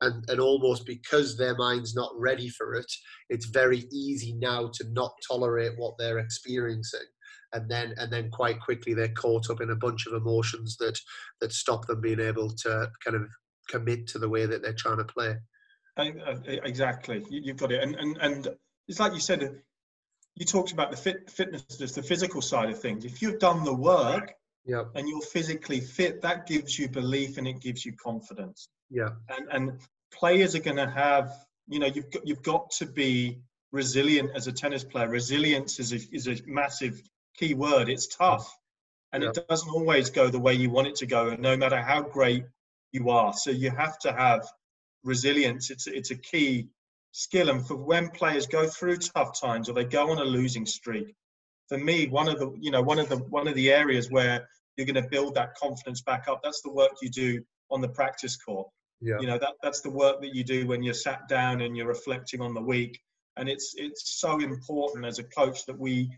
and 0.00 0.24
and 0.28 0.40
almost 0.40 0.84
because 0.86 1.36
their 1.36 1.56
mind's 1.56 1.94
not 1.94 2.10
ready 2.16 2.48
for 2.48 2.74
it, 2.74 2.90
it's 3.30 3.46
very 3.46 3.84
easy 3.92 4.34
now 4.40 4.70
to 4.74 4.84
not 4.92 5.12
tolerate 5.30 5.74
what 5.76 5.94
they're 5.96 6.18
experiencing, 6.18 7.08
and 7.52 7.70
then 7.70 7.94
and 7.98 8.12
then 8.12 8.30
quite 8.30 8.60
quickly 8.60 8.94
they're 8.94 9.08
caught 9.08 9.50
up 9.50 9.60
in 9.60 9.70
a 9.70 9.76
bunch 9.76 10.06
of 10.06 10.14
emotions 10.14 10.76
that 10.78 10.98
that 11.40 11.52
stop 11.52 11.86
them 11.86 12.00
being 12.00 12.20
able 12.20 12.50
to 12.50 12.90
kind 13.04 13.16
of 13.16 13.28
commit 13.68 14.06
to 14.08 14.18
the 14.18 14.28
way 14.28 14.46
that 14.46 14.62
they're 14.62 14.72
trying 14.72 14.98
to 14.98 15.04
play. 15.04 15.36
Exactly. 15.96 17.24
You, 17.28 17.42
you've 17.44 17.58
got 17.58 17.72
it. 17.72 17.82
And, 17.82 17.94
and 17.96 18.18
and 18.18 18.48
it's 18.88 19.00
like 19.00 19.12
you 19.12 19.20
said 19.20 19.42
uh, 19.42 19.48
you 20.34 20.46
talked 20.46 20.72
about 20.72 20.90
the 20.90 20.96
fit, 20.96 21.30
fitness 21.30 21.62
just 21.78 21.94
the 21.94 22.02
physical 22.02 22.40
side 22.40 22.70
of 22.70 22.80
things. 22.80 23.04
If 23.04 23.20
you've 23.20 23.38
done 23.38 23.64
the 23.64 23.74
work 23.74 24.34
Yeah, 24.64 24.84
and 24.94 25.08
you're 25.08 25.20
physically 25.20 25.80
fit 25.80 26.22
that 26.22 26.46
gives 26.46 26.78
you 26.78 26.88
belief 26.88 27.36
and 27.38 27.46
it 27.46 27.60
gives 27.60 27.84
you 27.84 27.92
confidence. 27.92 28.68
Yeah, 28.90 29.10
and 29.28 29.48
and 29.50 29.80
players 30.12 30.54
are 30.54 30.60
going 30.60 30.76
to 30.76 30.88
have 30.88 31.32
you 31.68 31.78
know 31.78 31.86
you've 31.86 32.10
got 32.10 32.26
you've 32.26 32.42
got 32.42 32.70
to 32.72 32.86
be 32.86 33.42
resilient 33.72 34.30
as 34.34 34.46
a 34.46 34.52
tennis 34.52 34.84
player. 34.84 35.08
Resilience 35.08 35.80
is 35.80 35.92
a, 35.92 35.98
is 36.12 36.28
a 36.28 36.36
massive 36.46 37.02
key 37.38 37.54
word 37.54 37.88
it's 37.88 38.06
tough 38.14 38.56
and 39.12 39.22
it 39.22 39.38
doesn't 39.48 39.70
always 39.70 40.10
go 40.10 40.28
the 40.28 40.38
way 40.38 40.54
you 40.54 40.70
want 40.70 40.86
it 40.86 40.96
to 40.96 41.06
go 41.06 41.28
and 41.28 41.42
no 41.42 41.56
matter 41.56 41.80
how 41.80 42.02
great 42.02 42.44
you 42.92 43.10
are 43.10 43.32
so 43.32 43.50
you 43.50 43.70
have 43.70 43.98
to 43.98 44.12
have 44.12 44.46
resilience 45.04 45.70
it's 45.70 45.86
it's 45.86 46.10
a 46.10 46.16
key 46.16 46.68
skill 47.12 47.50
and 47.50 47.66
for 47.66 47.76
when 47.76 48.08
players 48.08 48.46
go 48.46 48.66
through 48.66 48.96
tough 48.96 49.38
times 49.40 49.68
or 49.68 49.74
they 49.74 49.84
go 49.84 50.10
on 50.10 50.18
a 50.18 50.24
losing 50.24 50.64
streak 50.64 51.14
for 51.68 51.78
me 51.78 52.06
one 52.08 52.28
of 52.28 52.38
the 52.38 52.54
you 52.60 52.70
know 52.70 52.82
one 52.82 52.98
of 52.98 53.08
the 53.08 53.16
one 53.16 53.48
of 53.48 53.54
the 53.54 53.70
areas 53.70 54.10
where 54.10 54.46
you're 54.76 54.86
going 54.86 55.02
to 55.02 55.08
build 55.08 55.34
that 55.34 55.54
confidence 55.54 56.02
back 56.02 56.26
up. 56.28 56.40
That's 56.42 56.62
the 56.62 56.72
work 56.72 56.92
you 57.00 57.10
do 57.10 57.42
on 57.70 57.80
the 57.80 57.88
practice 57.88 58.36
court. 58.36 58.68
Yeah. 59.00 59.18
You 59.20 59.26
know 59.26 59.38
that 59.38 59.54
that's 59.62 59.80
the 59.80 59.90
work 59.90 60.20
that 60.20 60.34
you 60.34 60.44
do 60.44 60.66
when 60.66 60.82
you're 60.82 60.94
sat 60.94 61.28
down 61.28 61.60
and 61.60 61.76
you're 61.76 61.88
reflecting 61.88 62.40
on 62.40 62.54
the 62.54 62.62
week. 62.62 63.00
And 63.36 63.48
it's 63.48 63.74
it's 63.76 64.20
so 64.20 64.40
important 64.40 65.04
as 65.04 65.18
a 65.18 65.24
coach 65.24 65.66
that 65.66 65.78
we, 65.78 66.10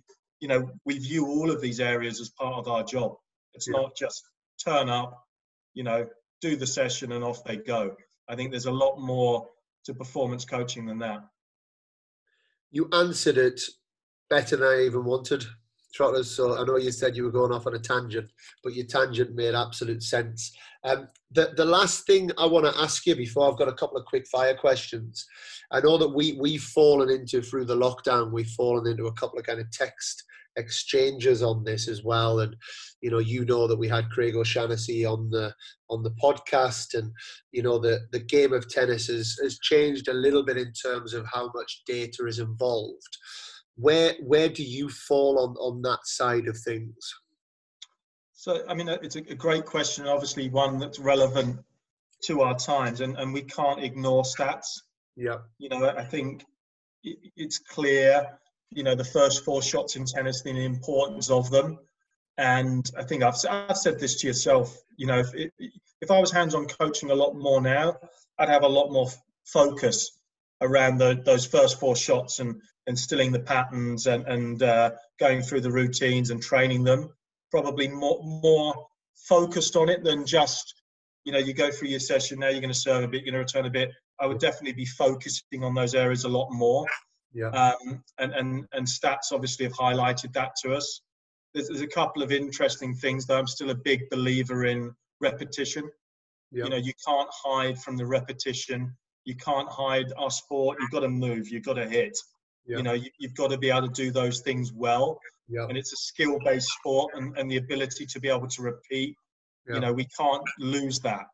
you 0.44 0.48
know, 0.48 0.70
we 0.84 0.98
view 0.98 1.26
all 1.26 1.50
of 1.50 1.62
these 1.62 1.80
areas 1.80 2.20
as 2.20 2.28
part 2.28 2.56
of 2.56 2.68
our 2.68 2.82
job. 2.82 3.16
It's 3.54 3.66
Yeah. 3.66 3.80
not 3.80 3.96
just 3.96 4.22
turn 4.62 4.90
up, 4.90 5.26
you 5.72 5.82
know, 5.82 6.06
do 6.42 6.54
the 6.54 6.66
session 6.66 7.12
and 7.12 7.24
off 7.24 7.42
they 7.44 7.56
go. 7.56 7.96
I 8.28 8.36
think 8.36 8.50
there's 8.50 8.66
a 8.66 8.70
lot 8.70 8.98
more 8.98 9.50
to 9.84 9.94
performance 9.94 10.44
coaching 10.44 10.84
than 10.84 10.98
that. 10.98 11.26
You 12.70 12.90
answered 12.92 13.38
it 13.38 13.58
better 14.28 14.56
than 14.56 14.68
I 14.68 14.82
even 14.82 15.06
wanted, 15.06 15.46
Trotters. 15.94 16.30
So 16.30 16.58
I 16.60 16.64
know 16.64 16.76
you 16.76 16.92
said 16.92 17.16
you 17.16 17.24
were 17.24 17.30
going 17.30 17.52
off 17.52 17.66
on 17.66 17.74
a 17.74 17.78
tangent, 17.78 18.30
but 18.62 18.74
your 18.74 18.84
tangent 18.84 19.34
made 19.34 19.54
absolute 19.54 20.02
sense. 20.02 20.54
Um, 20.82 21.08
the 21.30 21.54
the 21.56 21.64
last 21.64 22.04
thing 22.04 22.30
I 22.36 22.44
want 22.44 22.66
to 22.66 22.82
ask 22.82 23.06
you 23.06 23.16
before 23.16 23.50
I've 23.50 23.56
got 23.58 23.68
a 23.68 23.72
couple 23.80 23.96
of 23.96 24.04
quick 24.04 24.26
fire 24.26 24.54
questions. 24.56 25.24
I 25.70 25.80
know 25.80 25.96
that 25.96 26.08
we 26.08 26.32
we've 26.32 26.62
fallen 26.62 27.08
into 27.08 27.40
through 27.40 27.64
the 27.64 27.76
lockdown. 27.76 28.30
We've 28.30 28.50
fallen 28.50 28.86
into 28.86 29.06
a 29.06 29.12
couple 29.14 29.38
of 29.38 29.46
kind 29.46 29.60
of 29.60 29.70
text 29.70 30.24
exchanges 30.56 31.42
on 31.42 31.64
this 31.64 31.88
as 31.88 32.02
well, 32.04 32.40
and 32.40 32.56
you 33.00 33.10
know 33.10 33.18
you 33.18 33.44
know 33.44 33.66
that 33.66 33.78
we 33.78 33.88
had 33.88 34.10
Craig 34.10 34.36
O'Shaughnessy 34.36 35.04
on 35.04 35.30
the 35.30 35.54
on 35.90 36.02
the 36.02 36.14
podcast, 36.22 36.94
and 36.94 37.10
you 37.52 37.62
know 37.62 37.78
the 37.78 38.00
the 38.12 38.20
game 38.20 38.52
of 38.52 38.68
tennis 38.68 39.06
has 39.06 39.36
has 39.42 39.58
changed 39.58 40.08
a 40.08 40.14
little 40.14 40.44
bit 40.44 40.56
in 40.56 40.72
terms 40.72 41.14
of 41.14 41.26
how 41.32 41.50
much 41.54 41.82
data 41.86 42.26
is 42.26 42.38
involved. 42.38 43.18
Where 43.76 44.14
where 44.22 44.48
do 44.48 44.62
you 44.62 44.88
fall 44.88 45.38
on 45.38 45.56
on 45.56 45.82
that 45.82 46.06
side 46.06 46.48
of 46.48 46.56
things? 46.58 47.14
So, 48.44 48.62
I 48.68 48.74
mean, 48.74 48.90
uh, 48.90 48.98
it's 49.00 49.16
a, 49.16 49.20
a 49.20 49.34
great 49.34 49.64
question, 49.64 50.06
obviously 50.06 50.50
one 50.50 50.78
that's 50.78 50.98
relevant 50.98 51.60
to 52.24 52.42
our 52.42 52.54
times, 52.54 53.00
and, 53.00 53.16
and 53.16 53.32
we 53.32 53.40
can't 53.40 53.82
ignore 53.82 54.22
stats. 54.22 54.82
Yeah, 55.16 55.38
You 55.58 55.70
know, 55.70 55.88
I 55.88 56.04
think 56.04 56.44
it's 57.02 57.58
clear, 57.58 58.38
you 58.74 58.82
know, 58.82 58.94
the 58.94 59.04
first 59.04 59.44
four 59.44 59.62
shots 59.62 59.96
in 59.96 60.04
tennis, 60.04 60.42
the 60.42 60.64
importance 60.64 61.30
of 61.30 61.50
them. 61.50 61.78
And 62.36 62.88
I 62.98 63.04
think 63.04 63.22
I've, 63.22 63.36
I've 63.48 63.76
said 63.76 64.00
this 64.00 64.20
to 64.20 64.26
yourself, 64.26 64.76
you 64.96 65.06
know, 65.06 65.20
if, 65.20 65.50
if 66.00 66.10
I 66.10 66.18
was 66.18 66.32
hands 66.32 66.54
on 66.54 66.66
coaching 66.66 67.10
a 67.10 67.14
lot 67.14 67.34
more 67.34 67.60
now, 67.60 67.96
I'd 68.38 68.48
have 68.48 68.64
a 68.64 68.68
lot 68.68 68.90
more 68.90 69.08
focus 69.44 70.18
around 70.60 70.98
the, 70.98 71.20
those 71.24 71.46
first 71.46 71.78
four 71.78 71.94
shots 71.94 72.40
and 72.40 72.60
instilling 72.86 73.30
the 73.30 73.40
patterns 73.40 74.06
and, 74.06 74.26
and 74.26 74.62
uh, 74.62 74.90
going 75.20 75.42
through 75.42 75.60
the 75.60 75.70
routines 75.70 76.30
and 76.30 76.42
training 76.42 76.82
them. 76.82 77.10
Probably 77.50 77.86
more 77.86 78.20
more 78.22 78.86
focused 79.14 79.76
on 79.76 79.88
it 79.88 80.02
than 80.02 80.26
just 80.26 80.74
you 81.24 81.32
know 81.32 81.38
you 81.38 81.54
go 81.54 81.70
through 81.70 81.88
your 81.88 82.00
session 82.00 82.40
now 82.40 82.48
you're 82.48 82.60
going 82.60 82.72
to 82.72 82.78
serve 82.78 83.04
a 83.04 83.08
bit 83.08 83.24
you're 83.24 83.32
going 83.32 83.46
to 83.46 83.56
return 83.56 83.66
a 83.66 83.70
bit. 83.70 83.90
I 84.18 84.26
would 84.26 84.40
definitely 84.40 84.72
be 84.72 84.86
focusing 84.86 85.62
on 85.62 85.74
those 85.74 85.94
areas 85.94 86.24
a 86.24 86.28
lot 86.28 86.50
more 86.50 86.84
yeah, 87.34 87.48
um, 87.48 88.02
and 88.18 88.32
and 88.32 88.66
and 88.72 88.86
stats 88.86 89.32
obviously 89.32 89.64
have 89.64 89.74
highlighted 89.74 90.32
that 90.34 90.52
to 90.62 90.74
us. 90.74 91.00
There's, 91.52 91.68
there's 91.68 91.80
a 91.80 91.86
couple 91.86 92.22
of 92.22 92.32
interesting 92.32 92.94
things 92.94 93.26
though. 93.26 93.38
I'm 93.38 93.46
still 93.46 93.70
a 93.70 93.74
big 93.74 94.08
believer 94.10 94.64
in 94.66 94.94
repetition. 95.20 95.90
Yeah, 96.50 96.64
you 96.64 96.70
know 96.70 96.76
you 96.76 96.92
can't 97.06 97.28
hide 97.32 97.78
from 97.78 97.96
the 97.96 98.06
repetition. 98.06 98.94
You 99.24 99.36
can't 99.36 99.68
hide 99.70 100.12
our 100.16 100.30
sport. 100.30 100.78
You've 100.80 100.90
got 100.90 101.00
to 101.00 101.08
move. 101.08 101.48
You've 101.48 101.64
got 101.64 101.74
to 101.74 101.88
hit. 101.88 102.16
Yeah. 102.66 102.78
you 102.78 102.82
know 102.82 102.92
you, 102.94 103.10
you've 103.18 103.34
got 103.34 103.50
to 103.50 103.58
be 103.58 103.70
able 103.70 103.88
to 103.88 103.92
do 103.92 104.10
those 104.10 104.40
things 104.40 104.72
well. 104.72 105.20
Yeah, 105.48 105.66
and 105.68 105.76
it's 105.76 105.92
a 105.92 105.96
skill 105.96 106.38
based 106.44 106.68
sport 106.68 107.12
and, 107.14 107.36
and 107.36 107.50
the 107.50 107.58
ability 107.58 108.06
to 108.06 108.20
be 108.20 108.28
able 108.28 108.48
to 108.48 108.62
repeat. 108.62 109.16
Yeah. 109.68 109.76
you 109.76 109.80
know 109.80 109.92
we 109.92 110.06
can't 110.18 110.44
lose 110.58 111.00
that 111.00 111.26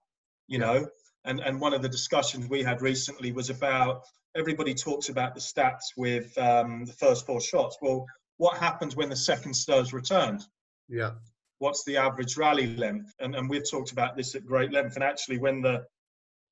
you 0.51 0.59
know? 0.59 0.87
And 1.25 1.41
and 1.41 1.61
one 1.61 1.73
of 1.73 1.81
the 1.81 1.89
discussions 1.89 2.49
we 2.49 2.63
had 2.63 2.83
recently 2.83 3.33
was 3.33 3.49
about 3.49 4.03
everybody 4.37 4.75
talks 4.75 5.09
about 5.09 5.35
the 5.35 5.41
stats 5.41 5.85
with 5.97 6.37
um, 6.39 6.85
the 6.85 6.93
first 6.93 7.27
four 7.27 7.41
shots. 7.41 7.77
Well 7.83 8.07
what 8.39 8.57
happens 8.57 8.97
when 8.97 9.11
the 9.11 9.17
second 9.17 9.55
serve's 9.55 9.93
returned 9.93 10.43
yeah, 10.89 11.11
what's 11.59 11.85
the 11.85 11.97
average 11.97 12.37
rally 12.37 12.75
length? 12.77 13.13
And, 13.21 13.37
and 13.37 13.49
we've 13.49 13.69
talked 13.71 13.93
about 13.93 14.17
this 14.17 14.35
at 14.35 14.45
great 14.45 14.73
length. 14.73 14.97
And 14.97 15.05
actually 15.05 15.39
when 15.39 15.63
the 15.63 15.85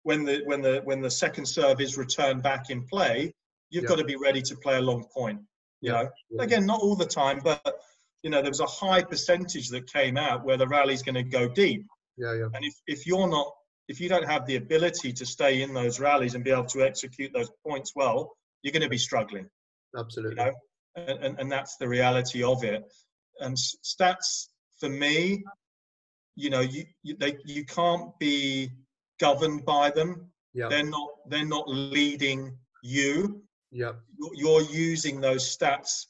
when 0.04 0.24
the 0.24 0.42
when 0.44 0.60
the 0.62 0.80
when 0.84 1.00
the 1.00 1.10
second 1.10 1.44
serve 1.46 1.80
is 1.80 1.96
returned 1.96 2.42
back 2.42 2.70
in 2.70 2.84
play 2.84 3.32
you've 3.70 3.82
Yeah. 3.84 3.88
got 3.88 3.98
to 3.98 4.04
be 4.04 4.16
ready 4.16 4.40
to 4.42 4.56
play 4.56 4.76
a 4.76 4.80
long 4.80 5.04
point 5.12 5.40
you 5.80 5.92
Yeah. 5.92 6.02
know? 6.02 6.10
Yeah. 6.30 6.42
again 6.44 6.66
not 6.66 6.80
all 6.80 6.94
the 6.94 7.06
time 7.06 7.40
but 7.42 7.80
you 8.22 8.30
know 8.30 8.40
there 8.42 8.50
was 8.50 8.60
a 8.60 8.66
high 8.66 9.02
percentage 9.02 9.68
that 9.70 9.90
came 9.92 10.16
out 10.16 10.44
where 10.44 10.56
the 10.56 10.68
rally's 10.68 11.02
going 11.02 11.14
to 11.16 11.22
go 11.22 11.48
deep. 11.48 11.84
Yeah, 12.16 12.34
yeah, 12.34 12.48
and 12.54 12.64
if, 12.64 12.74
if 12.86 13.06
you're 13.06 13.28
not 13.28 13.52
if 13.88 14.00
you 14.00 14.08
don't 14.08 14.26
have 14.26 14.46
the 14.46 14.56
ability 14.56 15.12
to 15.14 15.24
stay 15.26 15.62
in 15.62 15.72
those 15.74 15.98
rallies 15.98 16.34
and 16.34 16.44
be 16.44 16.50
able 16.50 16.64
to 16.64 16.82
execute 16.82 17.32
those 17.32 17.50
points 17.66 17.92
well 17.96 18.36
you're 18.62 18.72
going 18.72 18.82
to 18.82 18.88
be 18.88 18.98
struggling 18.98 19.48
absolutely. 19.96 20.36
know, 20.36 20.52
and, 20.96 21.18
and, 21.24 21.40
and 21.40 21.52
that's 21.52 21.76
the 21.76 21.88
reality 21.88 22.42
of 22.42 22.64
it. 22.64 22.82
And 23.40 23.56
stats 23.56 24.48
for 24.80 24.88
me, 24.88 25.44
you 26.34 26.50
know, 26.50 26.60
you 26.60 26.84
you, 27.04 27.16
they, 27.18 27.36
you 27.44 27.64
can't 27.64 28.18
be 28.18 28.70
governed 29.20 29.64
by 29.64 29.90
them. 29.90 30.30
Yeah, 30.54 30.68
They're 30.68 30.82
not 30.84 31.08
they're 31.28 31.44
not 31.46 31.68
leading 31.68 32.56
you. 32.82 33.42
yeah, 33.70 33.92
You're- 34.18 34.36
You're 34.36 34.62
using 34.62 35.20
those 35.20 35.56
stats 35.56 36.06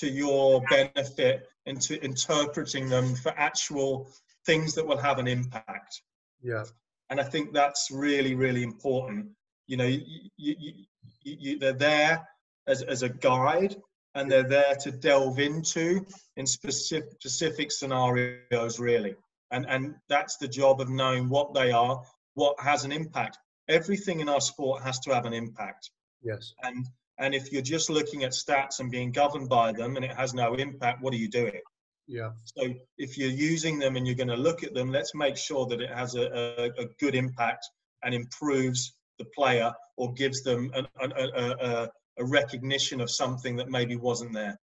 to 0.00 0.08
your 0.08 0.62
benefit 0.70 1.46
and 1.66 1.80
to 1.82 2.02
interpreting 2.02 2.88
them 2.88 3.14
for 3.14 3.32
actual 3.36 4.08
things 4.46 4.74
that 4.74 4.86
will 4.86 4.96
have 4.98 5.18
an 5.18 5.28
impact 5.28 6.00
yeah, 6.42 6.64
and 7.12 7.20
I 7.20 7.24
think 7.24 7.52
that's 7.52 7.90
really 7.90 8.34
really 8.34 8.62
important. 8.62 9.26
You 9.66 9.76
know, 9.76 9.84
you, 9.84 10.00
you, 10.38 10.82
you, 11.22 11.58
they're 11.58 11.74
there 11.74 12.26
as, 12.66 12.80
as 12.82 13.02
a 13.02 13.10
guide, 13.10 13.76
and 14.14 14.30
they're 14.30 14.48
there 14.48 14.74
to 14.76 14.90
delve 14.90 15.38
into 15.38 16.06
in 16.38 16.46
specific 16.46 17.10
specific 17.20 17.70
scenarios, 17.70 18.80
really. 18.80 19.14
And 19.50 19.66
and 19.68 19.94
that's 20.08 20.38
the 20.38 20.48
job 20.48 20.80
of 20.80 20.88
knowing 20.88 21.28
what 21.28 21.52
they 21.52 21.70
are, 21.70 22.02
what 22.32 22.58
has 22.58 22.84
an 22.84 22.92
impact. 22.92 23.36
Everything 23.68 24.20
in 24.20 24.28
our 24.30 24.40
sport 24.40 24.82
has 24.82 24.98
to 25.00 25.14
have 25.14 25.26
an 25.26 25.34
impact, 25.34 25.90
yes, 26.22 26.54
and 26.62 26.86
and 27.18 27.34
if 27.34 27.52
you're 27.52 27.60
just 27.76 27.90
looking 27.90 28.24
at 28.24 28.32
stats 28.32 28.80
and 28.80 28.90
being 28.90 29.12
governed 29.12 29.50
by 29.50 29.72
them, 29.72 29.96
and 29.96 30.04
it 30.04 30.16
has 30.16 30.32
no 30.32 30.54
impact, 30.54 31.02
what 31.02 31.12
are 31.12 31.18
you 31.18 31.28
doing? 31.28 31.60
Yeah, 32.06 32.30
So 32.44 32.74
if 32.98 33.16
you're 33.16 33.30
using 33.30 33.78
them 33.78 33.96
and 33.96 34.06
you're 34.06 34.16
going 34.16 34.28
to 34.28 34.36
look 34.36 34.62
at 34.62 34.74
them, 34.74 34.90
let's 34.90 35.14
make 35.14 35.36
sure 35.36 35.66
that 35.66 35.80
it 35.80 35.90
has 35.90 36.14
a, 36.14 36.26
a, 36.58 36.82
a 36.82 36.86
good 36.98 37.14
impact 37.14 37.64
and 38.02 38.14
improves 38.14 38.94
the 39.18 39.24
player 39.34 39.72
or 39.96 40.12
gives 40.14 40.42
them 40.42 40.70
an, 40.74 40.86
an, 41.00 41.12
a, 41.16 41.50
a, 41.50 41.88
a 42.18 42.24
recognition 42.24 43.00
of 43.00 43.10
something 43.10 43.56
that 43.56 43.70
maybe 43.70 43.96
wasn't 43.96 44.32
there. 44.32 44.58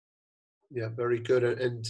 yeah. 0.70 0.90
Very 0.90 1.20
good. 1.20 1.44
And 1.44 1.90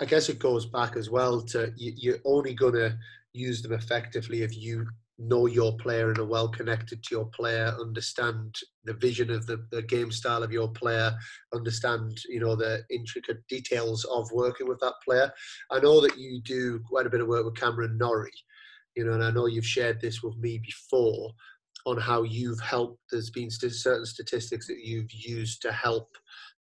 I 0.00 0.04
guess 0.04 0.28
it 0.28 0.38
goes 0.38 0.66
back 0.66 0.96
as 0.96 1.08
well 1.10 1.40
to 1.42 1.72
you, 1.76 1.92
you're 1.96 2.18
only 2.24 2.54
gonna 2.54 2.98
use 3.32 3.62
them 3.62 3.72
effectively 3.72 4.42
if 4.42 4.56
you 4.56 4.86
know 5.18 5.46
your 5.46 5.76
player 5.78 6.10
and 6.10 6.18
are 6.18 6.24
well 6.24 6.48
connected 6.48 7.02
to 7.02 7.14
your 7.14 7.26
player, 7.26 7.74
understand 7.80 8.54
the 8.84 8.94
vision 8.94 9.30
of 9.30 9.46
the, 9.46 9.66
the 9.70 9.82
game 9.82 10.12
style 10.12 10.42
of 10.42 10.52
your 10.52 10.68
player, 10.68 11.12
understand 11.52 12.18
you 12.28 12.40
know 12.40 12.54
the 12.54 12.82
intricate 12.90 13.46
details 13.48 14.04
of 14.04 14.30
working 14.32 14.68
with 14.68 14.80
that 14.80 14.94
player. 15.04 15.30
I 15.70 15.80
know 15.80 16.00
that 16.00 16.16
you 16.16 16.40
do 16.42 16.80
quite 16.88 17.06
a 17.06 17.10
bit 17.10 17.20
of 17.20 17.28
work 17.28 17.44
with 17.44 17.56
Cameron 17.56 17.98
Norrie, 17.98 18.30
you 18.94 19.04
know, 19.04 19.12
and 19.12 19.24
I 19.24 19.30
know 19.30 19.46
you've 19.46 19.66
shared 19.66 20.00
this 20.00 20.22
with 20.22 20.36
me 20.36 20.58
before 20.58 21.30
on 21.86 21.98
how 21.98 22.22
you've 22.22 22.60
helped. 22.60 23.00
There's 23.10 23.30
been 23.30 23.50
certain 23.50 24.06
statistics 24.06 24.66
that 24.68 24.80
you've 24.84 25.12
used 25.12 25.62
to 25.62 25.72
help, 25.72 26.10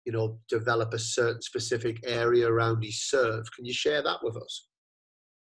you 0.06 0.12
know, 0.12 0.40
develop 0.50 0.94
a 0.94 1.00
certain 1.00 1.42
specific 1.42 2.00
area 2.06 2.48
around 2.48 2.84
his 2.84 3.02
serve. 3.02 3.46
Can 3.56 3.66
you 3.66 3.74
share 3.74 4.02
that 4.04 4.20
with 4.24 4.38
us? 4.38 4.68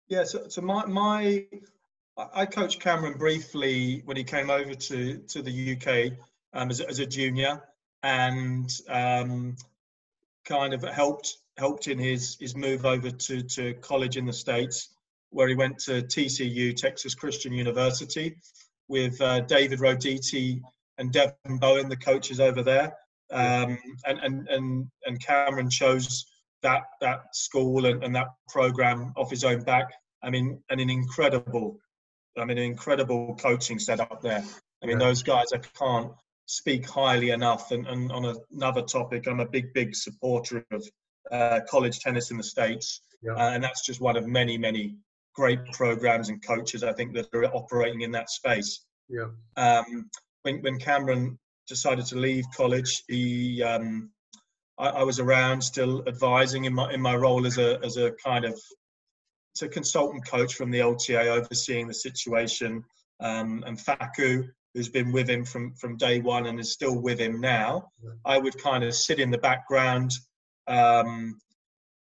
Yeah, 0.08 0.24
so, 0.24 0.47
so 0.47 0.62
my, 0.62 0.86
my 0.86 1.45
I 2.18 2.45
coached 2.45 2.80
Cameron 2.80 3.18
briefly 3.18 4.01
when 4.05 4.16
he 4.16 4.24
came 4.24 4.49
over 4.49 4.74
to, 4.74 5.18
to 5.18 5.41
the 5.41 5.76
UK 5.76 6.18
um, 6.53 6.70
as, 6.70 6.80
a- 6.80 6.88
as 6.88 6.99
a 6.99 7.05
junior 7.05 7.61
and 8.03 8.70
um, 8.88 9.55
kind 10.45 10.74
of 10.74 10.84
helped 10.84 11.38
helped 11.57 11.88
in 11.88 11.97
his, 11.97 12.38
his 12.39 12.55
move 12.55 12.86
over 12.86 13.09
to, 13.09 13.41
to 13.41 13.74
college 13.76 14.18
in 14.18 14.26
the 14.26 14.34
States 14.34 14.89
where 15.30 15.47
he 15.47 15.55
went 15.55 15.78
to 15.80 16.01
TCU, 16.01 16.76
Texas 16.76 17.16
Christian 17.16 17.53
University, 17.53 18.36
with 18.88 19.20
uh, 19.22 19.41
David 19.41 19.80
Roditi 19.80 20.61
and 20.97 21.11
Devin 21.11 21.57
Bowen, 21.59 21.89
the 21.89 21.95
coaches 21.97 22.39
over 22.39 22.61
there. 22.61 22.93
Um, 23.32 23.78
and, 24.05 24.20
and, 24.20 24.47
and, 24.49 24.88
and 25.05 25.20
Cameron 25.20 25.70
chose 25.70 26.26
that, 26.61 26.84
that 27.01 27.36
school 27.36 27.86
and, 27.86 28.03
and 28.03 28.16
that 28.16 28.28
program 28.49 29.13
off 29.18 29.30
his 29.30 29.43
own 29.43 29.63
back. 29.63 29.91
I 30.22 30.30
mean, 30.30 30.61
and 30.70 30.80
an 30.80 30.89
incredible, 30.89 31.80
I 32.38 32.45
mean, 32.45 32.57
an 32.57 32.63
incredible 32.63 33.36
coaching 33.36 33.79
setup 33.79 34.21
there. 34.21 34.43
I 34.83 34.86
mean, 34.86 34.99
Yeah. 34.99 35.07
those 35.07 35.23
guys, 35.23 35.47
I 35.53 35.57
can't 35.59 36.11
speak 36.47 36.88
highly 36.88 37.29
enough. 37.31 37.71
And, 37.71 37.88
and 37.88 38.11
on 38.11 38.36
another 38.51 38.81
topic, 38.83 39.27
I'm 39.27 39.39
a 39.39 39.47
big, 39.47 39.73
big 39.73 39.95
supporter 39.95 40.65
of, 40.71 40.88
uh, 41.31 41.61
college 41.67 41.99
tennis 41.99 42.31
in 42.31 42.38
the 42.38 42.43
states, 42.43 43.01
Yeah. 43.21 43.33
uh, 43.33 43.51
and 43.51 43.63
that's 43.63 43.86
just 43.86 44.01
one 44.01 44.17
of 44.17 44.27
many, 44.27 44.57
many 44.57 44.95
great 45.33 45.65
programs 45.73 46.29
and 46.29 46.45
coaches 46.45 46.83
I 46.83 46.93
think 46.93 47.13
that 47.13 47.33
are 47.33 47.45
operating 47.45 48.01
in 48.01 48.11
that 48.11 48.29
space. 48.29 48.86
Yeah. 49.09 49.29
Um, 49.57 50.09
when 50.43 50.61
when 50.61 50.79
Cameron 50.79 51.38
decided 51.67 52.05
to 52.07 52.15
leave 52.15 52.45
college, 52.55 53.03
he 53.07 53.61
um, 53.63 54.11
I, 54.77 54.89
I 54.89 55.03
was 55.03 55.19
around 55.19 55.61
still 55.61 56.03
advising 56.07 56.65
in 56.65 56.73
my 56.73 56.91
in 56.93 57.01
my 57.01 57.15
role 57.15 57.45
as 57.45 57.57
a 57.57 57.79
as 57.83 57.97
a 57.97 58.11
kind 58.23 58.45
of 58.45 58.59
a 59.62 59.68
consultant 59.68 60.28
coach 60.28 60.56
from 60.56 60.72
the 60.72 60.80
LTA 60.80 61.28
overseeing 61.28 61.88
the 61.88 61.93
situation. 61.93 62.84
Um, 63.20 63.64
and 63.66 63.80
Faku, 63.80 64.43
who's 64.74 64.89
been 64.89 65.12
with 65.12 65.30
him 65.30 65.45
from 65.45 65.74
from 65.76 65.95
day 65.97 66.20
one 66.20 66.47
and 66.47 66.60
is 66.60 66.74
still 66.74 66.99
with 66.99 67.20
him 67.20 67.39
now, 67.39 67.89
I 68.26 68.38
would 68.38 68.58
kind 68.62 68.84
of 68.84 68.93
sit 68.93 69.20
in 69.20 69.32
the 69.32 69.38
background, 69.38 70.12
um, 70.68 71.39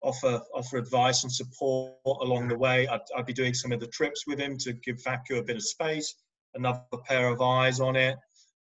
offer 0.02 0.40
offer 0.54 0.76
advice 0.76 1.22
and 1.24 1.32
support 1.32 1.94
along 2.04 2.48
the 2.48 2.58
way. 2.58 2.86
I'd, 2.86 3.00
I'd 3.16 3.26
be 3.26 3.32
doing 3.32 3.54
some 3.54 3.72
of 3.72 3.80
the 3.80 3.86
trips 3.86 4.24
with 4.26 4.38
him 4.38 4.58
to 4.58 4.72
give 4.74 5.00
Faku 5.00 5.38
a 5.38 5.42
bit 5.42 5.56
of 5.56 5.62
space, 5.62 6.14
another 6.54 6.82
pair 7.06 7.28
of 7.28 7.40
eyes 7.40 7.80
on 7.80 7.96
it, 7.96 8.16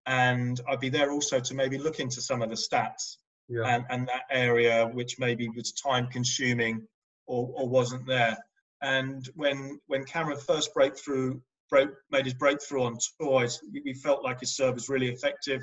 and 0.07 0.61
I'd 0.69 0.81
be 0.81 0.89
there 0.89 1.13
also 1.13 1.39
to 1.41 1.55
maybe 1.55 1.79
look 1.79 2.01
into 2.01 2.21
some 2.21 2.43
of 2.43 2.49
the 2.51 2.57
stats 2.57 3.19
Yeah. 3.49 3.63
and, 3.67 3.85
and 3.91 4.09
that 4.09 4.25
area 4.31 4.87
which 4.93 5.19
maybe 5.19 5.49
was 5.49 5.73
time 5.73 6.09
consuming 6.09 6.87
or, 7.27 7.49
or 7.55 7.69
wasn't 7.69 8.07
there. 8.07 8.37
And 8.83 9.29
when 9.35 9.81
when 9.87 10.05
Cameron 10.05 10.39
first 10.39 10.75
breakthrough 10.75 11.41
break, 11.71 11.89
made 12.11 12.25
his 12.25 12.35
breakthrough 12.35 12.83
on 12.85 12.99
tour, 13.21 13.49
we 13.85 13.95
felt 13.95 14.23
like 14.25 14.41
his 14.41 14.57
serve 14.57 14.75
was 14.75 14.89
really 14.89 15.09
effective 15.09 15.63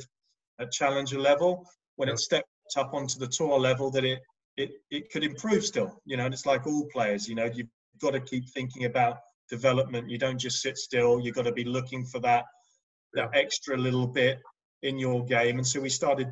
at 0.59 0.71
challenger 0.71 1.19
level. 1.19 1.67
When 1.97 2.07
Yeah. 2.07 2.13
it 2.13 2.19
stepped 2.19 2.47
up 2.77 2.93
onto 2.93 3.19
the 3.19 3.27
tour 3.27 3.59
level, 3.59 3.91
that 3.91 4.05
it 4.05 4.21
it 4.57 4.71
it 4.89 5.11
could 5.11 5.23
improve 5.23 5.65
still. 5.65 6.01
You 6.05 6.17
know, 6.17 6.25
and 6.25 6.33
it's 6.33 6.45
like 6.45 6.65
all 6.65 6.85
players. 6.87 7.27
You 7.27 7.35
know, 7.35 7.45
you've 7.45 7.67
got 8.01 8.11
to 8.11 8.21
keep 8.21 8.49
thinking 8.49 8.85
about 8.85 9.17
development. 9.49 10.09
You 10.09 10.17
don't 10.17 10.39
just 10.39 10.61
sit 10.61 10.77
still. 10.77 11.19
You've 11.19 11.35
got 11.35 11.45
to 11.45 11.51
be 11.51 11.65
looking 11.65 12.05
for 12.05 12.19
that 12.21 12.45
that 13.13 13.31
extra 13.33 13.75
little 13.75 14.07
bit 14.07 14.39
in 14.83 14.97
your 14.99 15.25
game. 15.25 15.57
And 15.57 15.67
so 15.67 15.81
we 15.81 15.89
started 15.89 16.27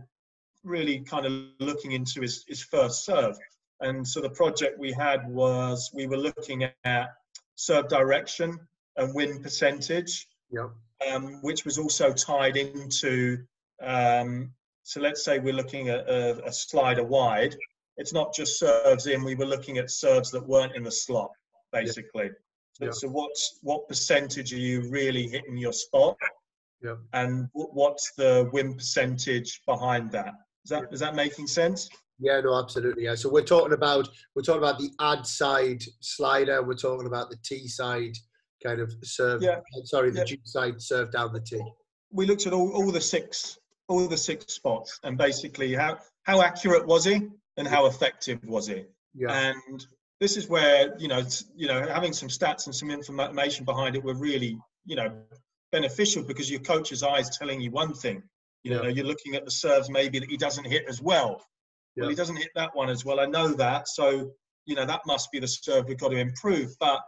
really 0.63 0.99
kind 0.99 1.25
of 1.25 1.31
looking 1.59 1.93
into 1.93 2.21
his, 2.21 2.43
his 2.47 2.61
first 2.63 3.03
serve. 3.03 3.35
And 3.81 4.07
so 4.07 4.21
the 4.21 4.29
project 4.29 4.79
we 4.79 4.91
had 4.91 5.27
was 5.29 5.91
we 5.93 6.07
were 6.07 6.17
looking 6.17 6.63
at 6.83 7.09
serve 7.55 7.87
direction 7.87 8.59
and 8.95 9.13
win 9.13 9.41
percentage, 9.41 10.27
Yeah. 10.51 10.69
um, 11.11 11.41
which 11.41 11.65
was 11.65 11.77
also 11.77 12.11
tied 12.11 12.57
into. 12.57 13.39
Um, 13.81 14.51
so 14.83 15.01
let's 15.01 15.23
say 15.23 15.37
we're 15.39 15.53
looking 15.53 15.89
at 15.89 16.07
a, 16.09 16.43
a 16.45 16.51
slider 16.51 17.03
wide. 17.03 17.55
It's 17.97 18.13
not 18.13 18.33
just 18.33 18.57
serves 18.59 19.05
in. 19.07 19.23
We 19.23 19.35
were 19.35 19.45
looking 19.45 19.77
at 19.77 19.91
serves 19.91 20.31
that 20.31 20.47
weren't 20.47 20.75
in 20.75 20.83
the 20.83 20.91
slot, 20.91 21.31
basically. 21.71 22.29
So, 22.73 22.85
Yeah. 22.85 22.91
so 22.91 23.07
what's 23.09 23.59
what 23.61 23.87
percentage 23.87 24.53
are 24.53 24.57
you 24.69 24.89
really 24.89 25.27
hitting 25.27 25.57
your 25.57 25.73
spot? 25.73 26.15
Yeah. 26.81 26.95
And 27.13 27.47
wh- 27.53 27.73
what's 27.75 28.13
the 28.13 28.49
win 28.53 28.75
percentage 28.75 29.61
behind 29.65 30.11
that? 30.11 30.33
Is 30.63 30.69
that 30.69 30.83
is 30.91 30.99
that 31.01 31.15
making 31.15 31.47
sense? 31.47 31.89
Yeah, 32.19 32.39
no, 32.41 32.55
absolutely. 32.59 33.03
Yeah. 33.03 33.15
So 33.15 33.29
we're 33.29 33.43
talking 33.43 33.73
about 33.73 34.07
we're 34.35 34.41
talking 34.41 34.61
about 34.63 34.79
the 34.79 34.89
ad 34.99 35.25
side 35.25 35.81
slider. 36.01 36.63
We're 36.63 36.73
talking 36.75 37.07
about 37.07 37.29
the 37.29 37.37
T 37.43 37.67
side 37.67 38.13
kind 38.63 38.79
of 38.81 38.91
serve. 39.03 39.41
Yeah. 39.43 39.57
Uh, 39.57 39.83
sorry, 39.83 40.09
the 40.11 40.19
Yeah. 40.19 40.25
G 40.25 40.39
side 40.43 40.81
serve 40.81 41.11
down 41.11 41.31
the 41.33 41.41
T. 41.41 41.61
we 42.11 42.25
looked 42.25 42.47
at 42.47 42.53
all, 42.53 42.71
all 42.71 42.91
the 42.91 43.01
six 43.01 43.57
all 43.89 44.07
the 44.07 44.17
six 44.17 44.53
spots 44.53 44.99
and 45.03 45.17
basically 45.17 45.73
how 45.73 45.97
how 46.23 46.41
accurate 46.41 46.85
was 46.85 47.05
he 47.05 47.21
and 47.57 47.65
how 47.67 47.85
effective 47.85 48.39
was 48.45 48.67
he 48.67 48.83
Yeah. 49.13 49.31
and 49.51 49.85
this 50.19 50.35
is 50.35 50.49
where 50.49 50.93
you 50.99 51.07
know 51.07 51.23
you 51.55 51.67
know 51.69 51.81
having 51.87 52.11
some 52.13 52.27
stats 52.27 52.65
and 52.65 52.75
some 52.75 52.91
information 52.91 53.63
behind 53.63 53.95
it 53.95 54.03
were 54.03 54.13
really 54.15 54.57
you 54.85 54.95
know 54.97 55.09
beneficial 55.71 56.21
because 56.23 56.49
your 56.51 56.59
coach's 56.61 57.01
eyes 57.03 57.29
telling 57.37 57.61
you 57.61 57.71
one 57.71 57.93
thing 57.93 58.21
you 58.63 58.71
know 58.71 58.83
Yeah. 58.83 58.89
you're 58.89 59.05
looking 59.05 59.35
at 59.35 59.45
the 59.45 59.51
serves 59.51 59.89
maybe 59.89 60.19
that 60.19 60.29
he 60.29 60.35
doesn't 60.37 60.65
hit 60.65 60.83
as 60.89 61.01
well 61.01 61.41
well 61.97 62.09
he 62.09 62.15
doesn't 62.15 62.37
hit 62.37 62.51
that 62.55 62.75
one 62.75 62.89
as 62.89 63.03
well. 63.03 63.19
I 63.19 63.25
know 63.25 63.53
that. 63.53 63.87
So 63.87 64.31
you 64.65 64.75
know 64.75 64.85
that 64.85 65.01
must 65.05 65.31
be 65.31 65.39
the 65.39 65.47
serve 65.47 65.87
we've 65.87 65.97
got 65.97 66.09
to 66.09 66.17
improve. 66.17 66.75
But 66.79 67.01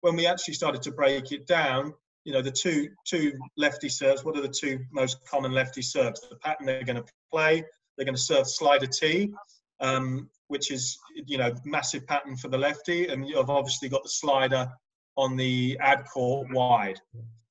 when 0.00 0.16
we 0.16 0.26
actually 0.26 0.54
started 0.54 0.82
to 0.82 0.92
break 0.92 1.32
it 1.32 1.46
down 1.46 1.94
you 2.24 2.32
know 2.32 2.42
the 2.42 2.50
two 2.50 2.88
two 3.06 3.32
lefty 3.56 3.88
serves 3.88 4.24
what 4.24 4.36
are 4.36 4.42
the 4.42 4.48
two 4.48 4.80
most 4.92 5.18
common 5.26 5.52
lefty 5.52 5.82
serves? 5.82 6.20
The 6.28 6.36
pattern 6.36 6.66
they're 6.66 6.84
going 6.84 6.96
to 6.96 7.04
play 7.30 7.64
they're 7.96 8.06
going 8.06 8.16
to 8.16 8.20
serve 8.20 8.48
slider 8.48 8.86
t 8.86 9.32
um, 9.80 10.28
which 10.48 10.70
is 10.70 10.98
you 11.26 11.38
know 11.38 11.54
massive 11.64 12.06
pattern 12.06 12.36
for 12.36 12.48
the 12.48 12.58
lefty. 12.58 13.08
And 13.08 13.28
you've 13.28 13.50
obviously 13.50 13.88
got 13.88 14.02
the 14.02 14.08
slider 14.08 14.68
on 15.16 15.36
the 15.36 15.78
ad 15.80 16.04
court 16.12 16.48
wide. 16.52 17.00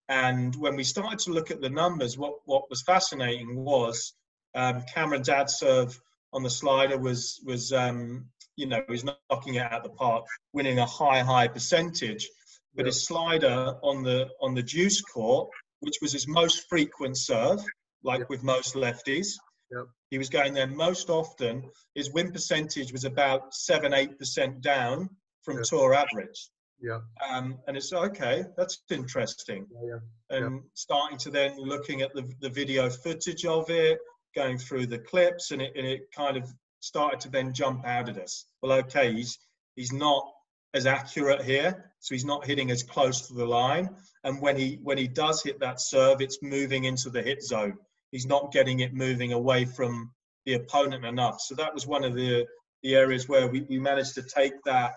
And 0.10 0.56
when 0.58 0.76
we 0.76 0.84
started 0.84 1.20
to 1.20 1.32
look 1.32 1.50
at 1.50 1.62
the 1.62 1.70
numbers 1.70 2.18
what 2.18 2.36
what 2.46 2.70
was 2.70 2.82
fascinating 2.82 3.56
was 3.56 4.14
um, 4.56 4.84
cameron's 4.94 5.30
ad 5.30 5.50
serve 5.50 6.00
on 6.34 6.44
the 6.44 6.50
slider 6.50 6.98
was 6.98 7.40
was 7.46 7.72
um, 7.72 8.26
you 8.56 8.66
know 8.68 8.82
he's 8.90 9.04
knocking 9.06 9.56
it 9.56 9.62
out 9.62 9.74
of 9.74 9.84
the 9.84 9.90
park 9.90 10.26
winning 10.54 10.80
a 10.80 10.86
high 10.86 11.20
high 11.20 11.48
percentage 11.48 12.28
but 12.76 12.86
Yeah. 12.86 12.88
his 12.88 13.06
slider 13.06 13.76
on 13.84 14.04
the 14.04 14.30
on 14.42 14.56
the 14.56 14.64
deuce 14.64 15.02
court, 15.02 15.50
which 15.82 15.98
was 16.02 16.12
his 16.12 16.28
most 16.28 16.68
frequent 16.70 17.16
serve, 17.18 17.64
like 18.04 18.22
Yeah. 18.22 18.26
with 18.30 18.42
most 18.44 18.74
lefties, 18.74 19.28
Yeah. 19.72 19.84
he 20.10 20.18
was 20.18 20.30
going 20.30 20.54
there 20.56 20.66
most 20.68 21.10
often. 21.10 21.70
His 21.94 22.12
win 22.12 22.32
percentage 22.32 22.92
was 22.92 23.06
about 23.06 23.54
seven 23.54 23.94
eight 23.94 24.18
percent 24.18 24.62
down 24.62 25.10
from 25.44 25.58
Yeah. 25.58 25.64
tour 25.70 25.94
average. 25.94 26.50
Yeah. 26.82 27.02
Um, 27.30 27.60
and 27.68 27.78
it's 27.78 27.94
okay, 27.94 28.44
that's 28.58 28.82
interesting. 28.90 29.68
Yeah. 29.72 30.00
Yeah. 30.32 30.38
And 30.38 30.64
starting 30.74 31.20
to 31.20 31.30
then 31.30 31.58
looking 31.60 32.02
at 32.02 32.12
the, 32.16 32.24
the 32.40 32.50
video 32.50 32.90
footage 32.90 33.46
of 33.46 33.70
it, 33.70 34.00
going 34.36 34.58
through 34.58 34.88
the 34.88 35.00
clips, 35.00 35.52
and 35.52 35.62
it, 35.62 35.74
and 35.76 35.86
it 35.86 36.12
kind 36.16 36.38
of 36.38 36.52
started 36.80 37.20
to 37.22 37.30
then 37.30 37.54
jump 37.54 37.86
out 37.86 38.10
at 38.10 38.18
us. 38.18 38.46
Well, 38.62 38.74
okay, 38.80 39.14
he's 39.14 39.38
he's 39.76 39.92
not 39.92 40.24
as 40.74 40.86
accurate 40.86 41.44
here, 41.44 41.92
so 42.00 42.16
he's 42.16 42.26
not 42.26 42.46
hitting 42.46 42.72
as 42.72 42.84
close 42.84 43.28
to 43.28 43.34
the 43.34 43.46
line. 43.46 43.90
And 44.24 44.42
when 44.42 44.58
he 44.58 44.80
when 44.82 44.98
he 44.98 45.08
does 45.08 45.44
hit 45.44 45.60
that 45.60 45.80
serve, 45.80 46.22
it's 46.22 46.40
moving 46.42 46.86
into 46.86 47.10
the 47.10 47.22
hit 47.22 47.44
zone. 47.44 47.78
He's 48.12 48.26
not 48.26 48.52
getting 48.52 48.80
it 48.80 48.94
moving 48.94 49.34
away 49.34 49.66
from 49.66 50.12
the 50.46 50.54
opponent 50.56 51.06
enough. 51.06 51.40
So 51.42 51.56
that 51.56 51.74
was 51.74 51.88
one 51.88 52.04
of 52.04 52.14
the 52.16 52.46
the 52.82 52.96
areas 52.96 53.30
where 53.30 53.48
we, 53.48 53.62
we 53.62 53.80
managed 53.80 54.16
to 54.16 54.24
take 54.24 54.54
that 54.66 54.96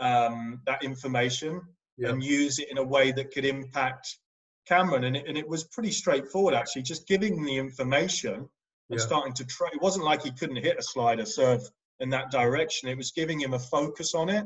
um, 0.00 0.60
that 0.66 0.82
information 0.82 1.60
Yeah. 1.96 2.10
and 2.10 2.22
use 2.22 2.58
it 2.58 2.70
in 2.70 2.78
a 2.78 2.82
way 2.84 3.12
that 3.12 3.32
could 3.32 3.44
impact 3.44 4.18
Cameron. 4.66 5.04
And 5.04 5.16
it, 5.16 5.24
and 5.28 5.36
it 5.36 5.46
was 5.48 5.64
pretty 5.64 5.90
straightforward, 5.92 6.54
actually, 6.54 6.82
just 6.82 7.06
giving 7.06 7.44
the 7.44 7.56
information 7.56 8.48
and 8.90 8.98
Yeah. 8.98 9.06
starting 9.06 9.32
to 9.34 9.44
try. 9.44 9.68
It 9.72 9.80
wasn't 9.80 10.04
like 10.04 10.22
he 10.22 10.32
couldn't 10.32 10.56
hit 10.56 10.78
a 10.78 10.82
slider 10.82 11.24
serve 11.24 11.62
in 12.00 12.10
that 12.10 12.30
direction. 12.30 12.88
It 12.88 12.96
was 12.96 13.12
giving 13.12 13.40
him 13.40 13.54
a 13.54 13.58
focus 13.58 14.14
on 14.14 14.28
it. 14.28 14.44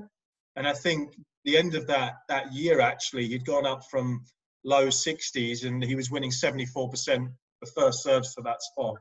And 0.57 0.69
I 0.69 0.73
think 0.75 1.15
the 1.45 1.57
end 1.57 1.75
of 1.75 1.87
that 1.89 2.19
that 2.29 2.53
year, 2.53 2.81
actually, 2.81 3.27
he'd 3.29 3.45
gone 3.47 3.67
up 3.67 3.83
from 3.91 4.25
low 4.65 4.89
60s 4.89 5.65
and 5.65 5.83
he 5.83 5.95
was 5.95 6.11
winning 6.11 6.31
74% 6.31 7.33
the 7.61 7.67
first 7.67 8.03
serves 8.03 8.33
for 8.35 8.43
that 8.43 8.63
spot. 8.63 8.97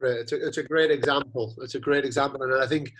Great. 0.00 0.18
It's 0.20 0.32
a, 0.32 0.46
it's 0.46 0.58
a 0.58 0.62
great 0.62 0.90
example. 0.90 1.54
It's 1.62 1.74
a 1.74 1.80
great 1.80 2.04
example, 2.04 2.42
and 2.42 2.62
I 2.62 2.66
think, 2.66 2.92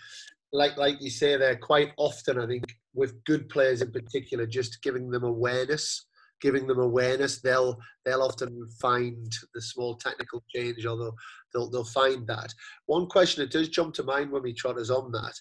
like 0.51 0.77
like 0.77 1.01
you 1.01 1.09
say 1.09 1.37
there, 1.37 1.55
quite 1.55 1.91
often 1.97 2.39
I 2.39 2.47
think 2.47 2.63
with 2.93 3.23
good 3.25 3.49
players 3.49 3.81
in 3.81 3.91
particular, 3.91 4.45
just 4.45 4.81
giving 4.81 5.09
them 5.09 5.23
awareness, 5.23 6.05
giving 6.41 6.67
them 6.67 6.79
awareness, 6.79 7.41
they'll 7.41 7.77
they'll 8.03 8.21
often 8.21 8.67
find 8.81 9.31
the 9.53 9.61
small 9.61 9.95
technical 9.95 10.43
change, 10.53 10.85
although 10.85 11.13
they'll 11.53 11.69
they'll, 11.69 11.83
find 11.85 12.27
that. 12.27 12.53
One 12.85 13.07
question 13.07 13.41
that 13.41 13.51
does 13.51 13.69
jump 13.69 13.93
to 13.95 14.03
mind 14.03 14.31
when 14.31 14.43
we 14.43 14.53
trot 14.53 14.77
us 14.77 14.89
on 14.89 15.11
that. 15.11 15.33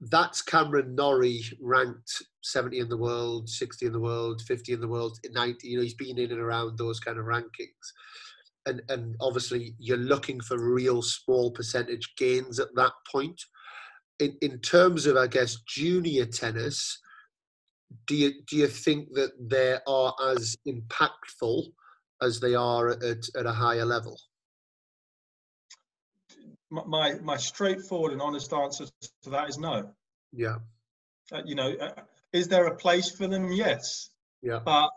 That's 0.00 0.42
Cameron 0.42 0.94
Norrie 0.94 1.42
ranked 1.60 2.22
70 2.42 2.80
in 2.80 2.88
the 2.88 2.98
world, 2.98 3.48
60 3.48 3.86
in 3.86 3.92
the 3.92 4.00
world, 4.00 4.42
50 4.42 4.74
in 4.74 4.80
the 4.80 4.88
world, 4.88 5.18
90. 5.30 5.66
You 5.66 5.76
know, 5.78 5.82
he's 5.82 5.94
been 5.94 6.18
in 6.18 6.32
and 6.32 6.40
around 6.40 6.76
those 6.76 7.00
kind 7.00 7.18
of 7.18 7.24
rankings 7.24 7.72
and 8.66 8.82
and 8.88 9.16
obviously 9.20 9.74
you're 9.78 9.96
looking 9.96 10.40
for 10.40 10.58
real 10.58 11.00
small 11.00 11.50
percentage 11.50 12.14
gains 12.16 12.60
at 12.60 12.74
that 12.74 12.92
point. 13.10 13.40
In 14.18 14.36
in 14.42 14.58
terms 14.58 15.06
of 15.06 15.16
I 15.16 15.28
guess 15.28 15.56
junior 15.66 16.26
tennis, 16.26 16.98
do 18.06 18.16
you 18.16 18.32
do 18.48 18.56
you 18.56 18.66
think 18.66 19.12
that 19.14 19.32
they 19.38 19.78
are 19.86 20.14
as 20.32 20.56
impactful 20.66 21.64
as 22.22 22.40
they 22.40 22.54
are 22.54 22.90
at, 22.90 23.28
at 23.36 23.46
a 23.46 23.52
higher 23.52 23.84
level? 23.84 24.18
My, 26.68 27.14
my, 27.22 27.36
straightforward 27.36 28.12
and 28.12 28.20
honest 28.20 28.52
answer 28.52 28.86
to 29.22 29.30
that 29.30 29.48
is 29.48 29.56
no. 29.56 29.88
Yeah, 30.32 30.56
Uh, 31.32 31.42
you 31.44 31.54
know, 31.54 31.72
uh, 31.80 31.92
is 32.32 32.48
there 32.48 32.66
a 32.66 32.74
place 32.74 33.08
for 33.10 33.28
them? 33.28 33.52
Yes. 33.52 34.10
yeah, 34.42 34.58
but 34.64 34.90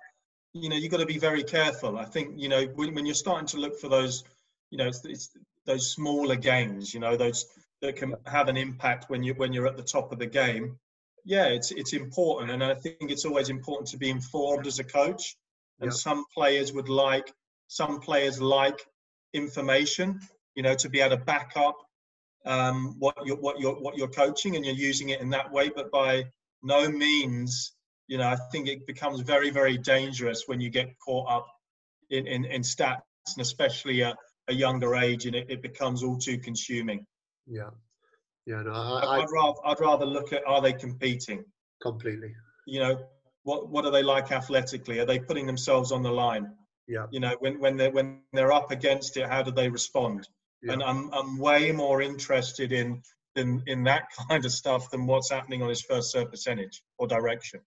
you 0.54 0.68
know 0.68 0.76
you've 0.76 0.92
got 0.92 1.00
to 1.00 1.06
be 1.06 1.20
very 1.20 1.44
careful 1.44 2.00
i 2.00 2.04
think 2.04 2.34
you 2.36 2.50
know 2.50 2.66
when, 2.74 2.96
when 2.96 3.06
you're 3.06 3.14
starting 3.14 3.46
to 3.46 3.58
look 3.58 3.80
for 3.80 3.88
those 3.88 4.24
you 4.72 4.80
know 4.80 4.88
it's, 4.88 5.06
it's 5.06 5.30
those 5.68 5.92
smaller 5.92 6.36
gains 6.36 6.92
you 6.92 7.00
know 7.00 7.16
those 7.16 7.46
that 7.82 7.96
can 7.96 8.16
have 8.26 8.48
an 8.48 8.58
impact 8.58 9.10
when 9.10 9.24
you 9.24 9.34
when 9.36 9.54
you're 9.54 9.68
at 9.68 9.78
the 9.78 9.84
top 9.84 10.12
of 10.12 10.20
the 10.20 10.26
game. 10.26 10.78
Yeah, 11.26 11.48
it's 11.48 11.72
it's 11.72 11.94
important, 11.94 12.52
and 12.52 12.64
I 12.64 12.74
think 12.74 13.12
it's 13.12 13.26
always 13.26 13.50
important 13.50 13.90
to 13.90 13.98
be 13.98 14.10
informed 14.10 14.68
as 14.68 14.80
a 14.80 14.84
coach. 14.84 15.36
And 15.82 15.94
some 15.94 16.26
players 16.34 16.74
would 16.74 16.90
like 16.90 17.34
some 17.68 18.02
players 18.02 18.42
like 18.42 18.86
information, 19.34 20.20
you 20.56 20.64
know, 20.64 20.76
to 20.76 20.90
be 20.90 21.00
able 21.00 21.18
to 21.18 21.24
back 21.24 21.54
up 21.56 21.78
um, 22.46 22.96
what 23.00 23.16
you're 23.26 23.38
what 23.38 23.60
you're 23.60 23.76
what 23.76 23.98
you're 23.98 24.10
coaching, 24.10 24.56
and 24.56 24.66
you're 24.66 24.76
using 24.76 25.10
it 25.10 25.22
in 25.22 25.30
that 25.30 25.52
way. 25.52 25.70
But 25.70 25.92
by 25.92 26.26
no 26.64 26.90
means, 26.90 27.74
you 28.08 28.18
know, 28.18 28.28
I 28.28 28.38
think 28.52 28.68
it 28.68 28.86
becomes 28.88 29.22
very 29.22 29.50
very 29.50 29.78
dangerous 29.78 30.44
when 30.48 30.60
you 30.60 30.70
get 30.70 30.98
caught 31.00 31.30
up 31.30 31.48
in 32.10 32.28
in, 32.28 32.46
in 32.46 32.62
stats, 32.62 33.02
and 33.36 33.42
especially 33.42 34.04
at 34.04 34.18
a 34.48 34.54
younger 34.54 34.96
age, 34.96 35.26
and 35.28 35.36
it, 35.36 35.50
it 35.50 35.62
becomes 35.62 36.04
all 36.04 36.18
too 36.18 36.40
consuming. 36.40 37.06
Yeah, 37.46 37.70
yeah, 38.50 38.64
no, 38.64 38.72
I, 38.72 39.20
I'd 39.20 39.28
rather 39.32 39.60
I'd 39.64 39.80
rather 39.80 40.06
look 40.06 40.34
at 40.34 40.42
are 40.48 40.62
they 40.62 40.74
competing? 40.74 41.46
completely. 41.82 42.34
You 42.66 42.80
know, 42.80 43.00
what 43.44 43.70
what 43.70 43.86
are 43.86 43.92
they 43.92 44.02
like 44.04 44.32
athletically? 44.32 45.00
Are 45.00 45.06
they 45.06 45.20
putting 45.20 45.46
themselves 45.46 45.92
on 45.92 46.02
the 46.02 46.12
line? 46.12 46.52
Yeah. 46.88 47.06
You 47.12 47.20
know, 47.20 47.36
when 47.40 47.60
when 47.60 47.78
they 47.78 47.90
when 47.90 48.22
they're 48.34 48.52
up 48.52 48.72
against 48.72 49.18
it, 49.18 49.28
how 49.28 49.44
do 49.44 49.52
they 49.52 49.70
respond? 49.70 50.28
Yeah. 50.64 50.74
And 50.74 50.84
I'm 50.84 51.14
I'm 51.14 51.38
way 51.38 51.72
more 51.72 52.02
interested 52.02 52.72
in 52.72 53.04
in 53.36 53.62
in 53.68 53.84
that 53.84 54.06
kind 54.30 54.44
of 54.46 54.52
stuff 54.52 54.90
than 54.90 55.06
what's 55.06 55.30
happening 55.30 55.62
on 55.62 55.70
his 55.70 55.82
first 55.82 56.12
serve 56.12 56.32
percentage 56.32 56.82
or 56.98 57.08
direction. 57.08 57.62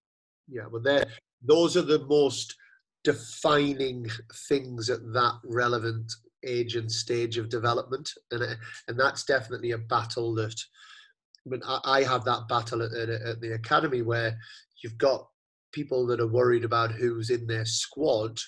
Yeah, 0.49 0.67
but 0.71 0.83
they're 0.83 1.07
those 1.43 1.77
are 1.77 1.83
the 1.83 2.05
most 2.07 2.57
defining 3.05 4.09
things 4.49 4.91
at 4.91 5.01
that 5.13 5.35
relevant 5.45 6.13
age 6.47 6.77
and 6.77 6.91
stage 6.91 7.39
of 7.39 7.49
development, 7.49 8.11
and 8.31 8.43
and 8.89 8.99
that's 8.99 9.25
definitely 9.25 9.73
a 9.73 9.79
battle 9.79 10.35
that. 10.35 10.55
I 11.45 11.51
mean, 11.51 11.63
I, 11.67 12.05
have 12.05 12.25
that 12.27 12.47
battle 12.49 12.83
at, 12.83 12.93
at, 12.93 13.09
at 13.09 13.41
the 13.41 13.55
academy 13.55 14.03
where 14.03 14.39
you've 14.81 14.97
got 14.97 15.27
people 15.73 16.07
that 16.07 16.21
are 16.21 16.29
worried 16.29 16.65
about 16.65 16.93
who's 16.93 17.31
in 17.31 17.49
their 17.49 17.65
squad, 17.65 18.39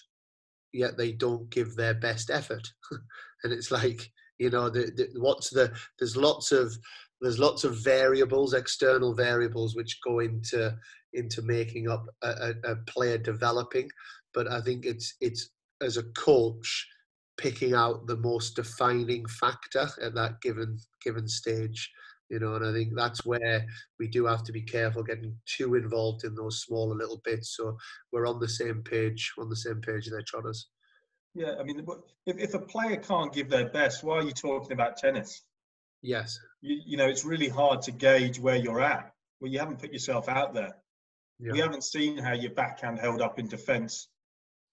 yet 0.72 0.96
they 0.96 1.10
don't 1.10 1.50
give 1.50 1.74
their 1.74 1.94
best 1.94 2.30
effort, 2.30 2.68
and 3.42 3.52
it's 3.52 3.72
like 3.72 4.12
you 4.38 4.50
know, 4.50 4.68
the, 4.68 4.90
the, 4.96 5.20
what's 5.20 5.50
the? 5.50 5.72
There's 5.98 6.16
lots 6.16 6.52
of 6.52 6.76
there's 7.20 7.38
lots 7.38 7.64
of 7.64 7.82
variables, 7.82 8.54
external 8.54 9.14
variables, 9.14 9.76
which 9.76 10.00
go 10.04 10.20
into 10.20 10.76
into 11.12 11.42
making 11.42 11.88
up 11.88 12.04
a, 12.22 12.28
a, 12.28 12.72
a 12.72 12.76
player 12.86 13.18
developing. 13.18 13.88
But 14.32 14.50
I 14.50 14.60
think 14.60 14.84
it's 14.84 15.14
it's 15.20 15.50
as 15.80 15.96
a 15.96 16.02
coach 16.14 16.86
picking 17.36 17.74
out 17.74 18.06
the 18.06 18.16
most 18.16 18.56
defining 18.56 19.27
factor 19.27 19.89
at 20.02 20.15
that 20.15 20.40
given 20.40 20.78
given 21.02 21.28
stage. 21.28 21.90
You 22.31 22.40
know, 22.40 22.55
and 22.55 22.66
I 22.66 22.73
think 22.73 22.94
that's 22.97 23.24
where 23.27 23.66
we 24.01 24.09
do 24.09 24.24
have 24.27 24.43
to 24.44 24.52
be 24.52 24.62
careful 24.62 25.02
getting 25.02 25.36
too 25.47 25.74
involved 25.74 26.24
in 26.24 26.35
those 26.35 26.62
smaller 26.62 26.97
little 26.97 27.20
bits. 27.23 27.55
So 27.56 27.77
we're 28.12 28.27
on 28.27 28.40
the 28.40 28.48
same 28.48 28.82
page, 28.82 29.32
on 29.39 29.51
the 29.51 29.56
same 29.56 29.81
page 29.81 30.09
there, 30.09 30.23
Trotters. 30.27 30.69
Yeah, 31.35 31.55
I 31.61 31.65
mean, 31.65 31.85
if 32.27 32.39
if 32.39 32.55
a 32.55 32.61
player 32.61 32.97
can't 32.97 33.32
give 33.32 33.51
their 33.51 33.69
best, 33.69 34.05
why 34.05 34.19
are 34.19 34.23
you 34.23 34.32
talking 34.32 34.73
about 34.73 34.97
tennis? 34.97 35.43
Yes. 36.02 36.39
You 36.62 36.81
you 36.86 36.97
know, 36.97 37.09
it's 37.09 37.24
really 37.24 37.48
hard 37.48 37.82
to 37.82 37.93
gauge 37.93 38.39
where 38.39 38.56
you're 38.56 38.81
at. 38.81 39.12
Well, 39.40 39.51
you 39.51 39.59
haven't 39.59 39.81
put 39.81 39.93
yourself 39.93 40.28
out 40.28 40.55
there. 40.55 40.77
We 41.40 41.59
haven't 41.59 41.85
seen 41.85 42.16
how 42.16 42.32
your 42.32 42.52
backhand 42.52 43.01
held 43.01 43.20
up 43.20 43.39
in 43.39 43.48
defence, 43.48 44.09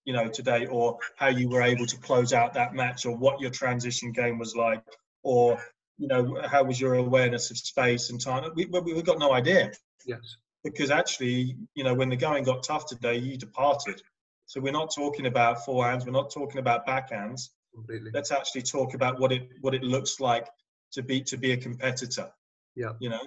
you 0.05 0.13
know, 0.13 0.27
today, 0.27 0.65
or 0.65 0.97
how 1.15 1.27
you 1.27 1.47
were 1.49 1.61
able 1.61 1.85
to 1.85 1.97
close 1.97 2.33
out 2.33 2.53
that 2.53 2.73
match, 2.73 3.05
or 3.05 3.15
what 3.15 3.39
your 3.39 3.51
transition 3.51 4.11
game 4.11 4.39
was 4.39 4.55
like, 4.55 4.83
or 5.23 5.61
you 5.97 6.07
know, 6.07 6.41
how 6.45 6.63
was 6.63 6.79
your 6.81 6.95
awareness 6.95 7.51
of 7.51 7.57
space 7.57 8.09
and 8.09 8.19
time? 8.19 8.49
We 8.55 8.65
we 8.65 8.81
we've 8.81 9.05
got 9.05 9.19
no 9.19 9.33
idea 9.33 9.71
Yes. 10.07 10.37
because 10.63 10.89
actually, 10.89 11.55
you 11.75 11.83
know, 11.83 11.93
when 11.93 12.09
the 12.09 12.15
going 12.15 12.43
got 12.43 12.63
tough 12.63 12.87
today, 12.87 13.17
you 13.17 13.37
departed. 13.37 14.01
So 14.47 14.59
we're 14.59 14.73
not 14.73 14.93
talking 14.93 15.27
about 15.27 15.59
forehands, 15.59 16.05
we're 16.05 16.11
not 16.11 16.31
talking 16.31 16.59
about 16.59 16.87
backhands. 16.87 17.49
Completely. 17.73 18.11
Let's 18.13 18.31
actually 18.31 18.63
talk 18.63 18.95
about 18.95 19.19
what 19.19 19.31
it 19.31 19.47
what 19.61 19.73
it 19.75 19.83
looks 19.83 20.19
like 20.19 20.47
to 20.93 21.03
be 21.03 21.21
to 21.21 21.37
be 21.37 21.51
a 21.51 21.57
competitor. 21.57 22.29
Yeah. 22.75 22.93
You 22.99 23.09
know. 23.11 23.21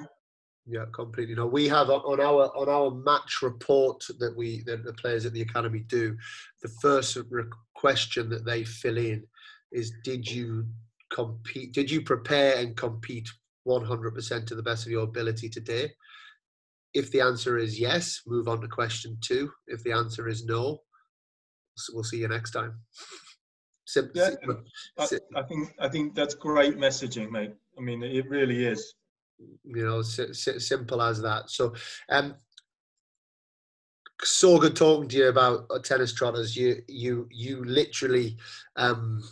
Yeah, 0.67 0.87
completely. 0.95 1.35
No, 1.35 1.47
we 1.47 1.69
have 1.69 1.91
on 1.91 2.21
our 2.21 2.51
on 2.57 2.69
our 2.71 2.91
match 2.91 3.43
report 3.43 4.03
that 4.19 4.35
we 4.35 4.63
that 4.63 4.83
the 4.85 4.95
players 4.95 5.27
at 5.27 5.35
the 5.35 5.43
academy 5.43 5.81
do. 5.81 6.17
The 6.63 6.71
first 6.81 7.19
re- 7.29 7.45
question 7.75 8.31
that 8.31 8.47
they 8.47 8.65
fill 8.65 8.97
in 8.97 9.25
is: 9.73 9.93
Did 10.05 10.31
you 10.31 10.67
compete? 11.13 11.73
Did 11.75 11.91
you 11.91 12.01
prepare 12.01 12.57
and 12.57 12.75
compete 12.77 13.29
100% 13.67 14.47
to 14.47 14.55
the 14.55 14.63
best 14.63 14.87
of 14.87 14.93
your 14.93 15.05
ability 15.05 15.51
today? 15.51 15.93
If 16.95 17.11
the 17.11 17.21
answer 17.21 17.59
is 17.59 17.79
yes, 17.79 18.23
move 18.27 18.49
on 18.49 18.61
to 18.63 18.69
question 18.69 19.19
two. 19.21 19.51
If 19.67 19.83
the 19.83 19.93
answer 19.93 20.29
is 20.29 20.47
no, 20.47 20.81
we'll 21.93 22.05
see 22.05 22.19
you 22.19 22.29
next 22.29 22.53
time. 22.53 22.79
Sim- 23.87 24.11
Yeah. 24.15 24.31
I, 24.99 25.09
I 25.37 25.43
think 25.43 25.75
I 25.79 25.89
think 25.91 26.15
that's 26.15 26.35
great 26.35 26.79
messaging, 26.79 27.31
mate. 27.31 27.53
I 27.77 27.83
mean, 27.83 28.03
it 28.03 28.31
really 28.31 28.65
is. 28.65 28.95
You 29.39 29.85
know, 29.85 30.03
si- 30.03 30.33
si- 30.33 30.59
simple 30.59 31.03
as 31.03 31.21
that. 31.23 31.51
So, 31.51 31.75
um, 32.09 32.35
so 34.23 34.59
good 34.59 34.77
talking 34.77 35.09
to 35.09 35.17
you 35.17 35.29
about 35.29 35.69
tennis 35.85 36.15
trotters. 36.15 36.57
You, 36.57 36.83
you, 36.89 37.29
you 37.31 37.65
literally, 37.65 38.37
um, 38.77 39.23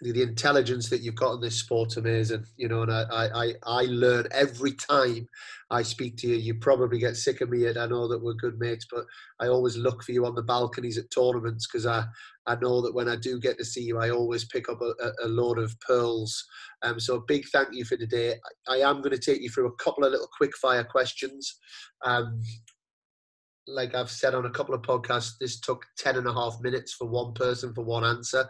the, 0.00 0.22
intelligence 0.22 0.88
that 0.90 1.00
you've 1.00 1.14
got 1.14 1.34
in 1.34 1.40
this 1.40 1.58
sport's 1.58 1.96
amazing. 1.96 2.44
You 2.56 2.68
know, 2.68 2.82
and 2.82 2.92
I, 2.92 3.04
I, 3.10 3.44
I, 3.44 3.54
I 3.66 3.82
learn 3.84 4.26
every 4.30 4.72
time 4.72 5.28
I 5.70 5.82
speak 5.82 6.16
to 6.18 6.28
you. 6.28 6.36
You 6.36 6.54
probably 6.54 6.98
get 6.98 7.16
sick 7.16 7.40
of 7.40 7.50
me, 7.50 7.66
and 7.66 7.78
I 7.78 7.86
know 7.86 8.06
that 8.08 8.22
we're 8.22 8.34
good 8.34 8.58
mates, 8.58 8.86
but 8.90 9.04
I 9.40 9.48
always 9.48 9.76
look 9.76 10.02
for 10.02 10.12
you 10.12 10.26
on 10.26 10.34
the 10.34 10.42
balconies 10.42 10.98
at 10.98 11.10
tournaments 11.10 11.66
because 11.66 11.86
I, 11.86 12.04
I 12.46 12.56
know 12.56 12.80
that 12.82 12.94
when 12.94 13.08
I 13.08 13.16
do 13.16 13.40
get 13.40 13.58
to 13.58 13.64
see 13.64 13.82
you, 13.82 13.98
I 13.98 14.10
always 14.10 14.44
pick 14.44 14.68
up 14.68 14.80
a, 14.80 14.92
a, 15.24 15.28
load 15.28 15.58
of 15.58 15.78
pearls. 15.80 16.44
Um, 16.82 17.00
so 17.00 17.16
a 17.16 17.24
big 17.26 17.44
thank 17.48 17.68
you 17.72 17.84
for 17.84 17.96
today. 17.96 18.34
I 18.68 18.76
am 18.76 18.98
going 18.98 19.10
to 19.10 19.18
take 19.18 19.42
you 19.42 19.50
through 19.50 19.68
a 19.68 19.82
couple 19.82 20.04
of 20.04 20.12
little 20.12 20.28
quick 20.36 20.56
fire 20.56 20.84
questions. 20.84 21.58
Um, 22.04 22.40
like 23.68 23.94
I've 23.94 24.10
said 24.10 24.34
on 24.34 24.46
a 24.46 24.50
couple 24.50 24.74
of 24.74 24.82
podcasts, 24.82 25.38
this 25.40 25.58
took 25.60 25.84
10 25.98 26.16
and 26.16 26.26
a 26.26 26.32
half 26.32 26.56
minutes 26.60 26.92
for 26.92 27.06
one 27.08 27.32
person 27.34 27.74
for 27.74 27.84
one 27.84 28.04
answer. 28.04 28.48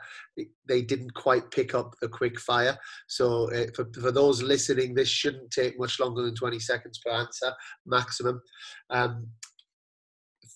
They 0.69 0.83
didn't 0.83 1.15
quite 1.15 1.51
pick 1.51 1.75
up 1.75 1.95
the 2.01 2.09
quick 2.09 2.39
fire. 2.39 2.77
So 3.09 3.51
uh, 3.53 3.67
for, 3.75 3.87
for 3.99 4.13
those 4.13 4.43
listening, 4.43 4.95
this 4.95 5.09
shouldn't 5.09 5.51
take 5.51 5.79
much 5.79 5.99
longer 6.01 6.23
than 6.23 6.35
20 6.35 6.59
seconds 6.59 7.01
per 7.05 7.13
answer 7.13 7.53
maximum. 7.87 8.43
Um, 8.91 9.29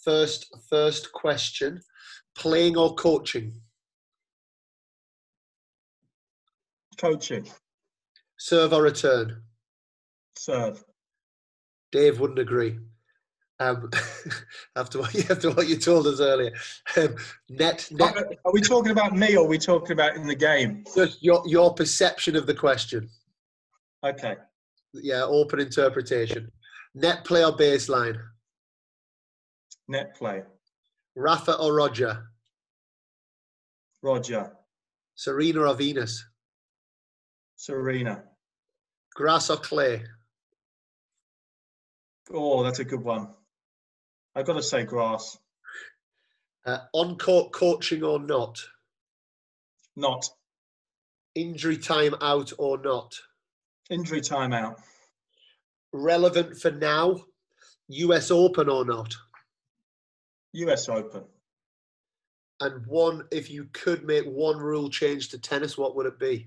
first, 0.04 0.54
first 0.68 1.12
question, 1.12 1.80
playing 2.36 2.76
or 2.76 2.94
coaching? 2.94 3.54
Coaching, 6.98 7.48
Serve 8.38 8.74
or 8.74 8.82
return? 8.82 9.42
serve. 10.36 10.84
Dave 11.92 12.20
wouldn't 12.20 12.38
agree. 12.38 12.78
Um, 13.60 13.90
after 14.76 14.98
what 14.98 15.12
you 15.12 15.22
after 15.30 15.50
what 15.50 15.68
you 15.68 15.76
told 15.76 16.06
us 16.06 16.18
earlier, 16.20 16.50
um, 16.96 17.14
net 17.50 17.86
net. 17.90 18.16
Are, 18.44 18.52
we 18.52 18.62
talking 18.62 18.90
about 18.90 19.14
me 19.14 19.36
or 19.36 19.44
are 19.44 19.48
we 19.48 19.58
talking 19.58 19.92
about 19.92 20.16
in 20.16 20.26
the 20.26 20.34
game? 20.34 20.84
Just 20.96 21.22
your 21.22 21.42
your 21.46 21.74
perception 21.74 22.36
of 22.36 22.46
the 22.46 22.54
question. 22.54 23.08
Okay, 24.02 24.36
Yeah, 24.94 25.24
open 25.24 25.60
interpretation. 25.60 26.50
Net 26.94 27.22
play 27.24 27.44
or 27.44 27.52
baseline? 27.52 28.18
net 29.88 30.16
play. 30.16 30.42
Rafa 31.14 31.58
or 31.58 31.74
Roger? 31.74 32.30
Roger, 34.02 34.52
Serena 35.16 35.62
or 35.62 35.74
Venus? 35.74 36.24
Serena. 37.56 38.22
Grass 39.14 39.50
or 39.50 39.56
clay? 39.58 40.02
Oh, 42.32 42.62
that's 42.62 42.78
a 42.78 42.84
good 42.84 43.02
one. 43.02 43.28
I've 44.34 44.46
got 44.46 44.54
to 44.54 44.62
say 44.62 44.84
grass. 44.84 45.38
Uh, 46.64 46.78
on 46.92 47.16
court 47.18 47.52
coaching 47.52 48.02
or 48.02 48.18
not? 48.18 48.58
Not 49.96 50.28
Injury 51.34 51.76
time 51.78 52.14
out 52.20 52.52
or 52.58 52.78
not? 52.78 53.14
injury 53.88 54.20
time 54.20 54.52
out. 54.52 54.78
Relevant 55.92 56.56
for 56.56 56.70
now? 56.70 57.24
US 57.88 58.30
Open 58.30 58.68
or 58.68 58.84
not? 58.84 59.14
US 60.52 60.88
Open. 60.88 61.24
And 62.60 62.86
one, 62.86 63.24
if 63.30 63.50
you 63.50 63.68
could 63.72 64.04
make 64.04 64.24
one 64.26 64.58
rule 64.58 64.90
change 64.90 65.28
to 65.30 65.38
tennis, 65.38 65.78
what 65.78 65.96
would 65.96 66.06
it 66.06 66.18
be? 66.18 66.46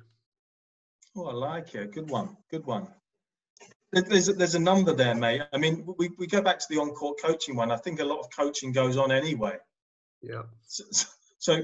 Oh, 1.15 1.27
I 1.27 1.33
like 1.33 1.75
it. 1.75 1.91
Good 1.91 2.09
one. 2.09 2.37
Good 2.51 2.65
one. 2.65 2.87
There- 3.93 4.01
There's 4.01 4.29
a, 4.29 4.33
there's 4.33 4.55
a 4.55 4.59
number 4.59 4.93
there, 4.93 5.15
mate. 5.15 5.41
I 5.53 5.57
mean, 5.57 5.85
we, 5.97 6.09
we 6.17 6.27
go 6.27 6.41
back 6.41 6.59
to 6.59 6.65
the 6.69 6.79
on-court 6.79 7.19
coaching 7.21 7.55
one. 7.55 7.71
I 7.71 7.77
think 7.77 7.99
a 7.99 8.05
lot 8.05 8.19
of 8.19 8.27
coaching 8.35 8.71
goes 8.71 8.97
on 8.97 9.11
anyway. 9.11 9.57
Yeah. 10.21 10.43
So, 10.67 10.83
so 11.37 11.61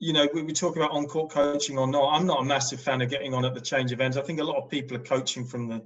you 0.00 0.12
know, 0.12 0.28
we, 0.34 0.42
we 0.42 0.52
talk 0.52 0.74
about 0.76 0.90
on-court 0.90 1.30
coaching 1.30 1.78
or 1.78 1.86
not. 1.86 2.10
I'm 2.14 2.26
not 2.26 2.40
a 2.40 2.44
massive 2.44 2.80
fan 2.80 3.00
of 3.02 3.08
getting 3.10 3.34
on 3.34 3.44
at 3.44 3.54
the 3.54 3.60
change 3.60 3.92
of 3.92 4.00
ends. 4.00 4.16
I 4.16 4.22
think 4.22 4.40
a 4.40 4.44
lot 4.44 4.56
of 4.56 4.68
people 4.68 4.96
are 4.96 5.00
coaching 5.00 5.44
from 5.46 5.68
the 5.68 5.82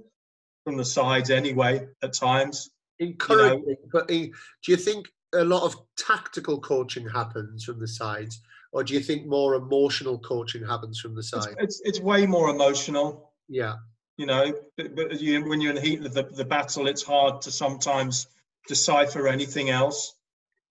from 0.63 0.77
the 0.77 0.85
sides 0.85 1.29
anyway 1.29 1.87
at 2.01 2.13
times. 2.13 2.69
Encouraging, 2.99 3.59
you 3.67 3.69
know, 3.71 3.75
but 3.93 4.07
do 4.07 4.31
you 4.67 4.75
think 4.77 5.07
a 5.33 5.43
lot 5.43 5.63
of 5.63 5.75
tactical 5.97 6.59
coaching 6.59 7.07
happens 7.07 7.63
from 7.63 7.79
the 7.79 7.87
sides, 7.87 8.41
or 8.71 8.83
do 8.83 8.95
you 8.95 8.99
think 9.01 9.27
more 9.27 9.53
emotional 9.53 10.17
coaching 10.17 10.65
happens 10.65 10.99
from 10.99 11.13
the 11.13 11.21
side? 11.21 11.55
It's 11.59 11.79
it's, 11.79 11.81
it's 11.85 11.99
way 11.99 12.25
more 12.25 12.49
emotional. 12.49 13.33
Yeah. 13.47 13.75
You 14.17 14.25
know, 14.25 14.53
but, 14.75 14.95
but 14.95 15.21
you, 15.21 15.47
when 15.47 15.61
you're 15.61 15.69
in 15.69 15.75
the 15.75 15.81
heat 15.81 16.03
of 16.03 16.13
the, 16.13 16.23
the 16.23 16.45
battle, 16.45 16.87
it's 16.87 17.03
hard 17.03 17.41
to 17.43 17.51
sometimes 17.51 18.27
decipher 18.67 19.27
anything 19.27 19.69
else. 19.69 20.15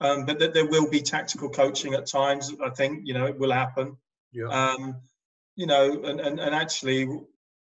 Um, 0.01 0.27
but 0.27 0.39
th- 0.39 0.53
there 0.53 0.67
will 0.67 0.91
be 0.91 1.01
tactical 1.01 1.49
coaching 1.49 1.95
at 1.95 2.07
times. 2.07 2.53
I 2.63 2.71
think 2.71 3.03
you 3.05 3.15
know 3.15 3.27
it 3.27 3.39
will 3.39 3.53
happen. 3.53 3.97
Yeah. 4.33 4.49
Um, 4.49 4.97
you 5.55 5.67
know, 5.67 6.03
and, 6.05 6.21
and 6.21 6.39
and 6.41 6.55
actually, 6.55 7.01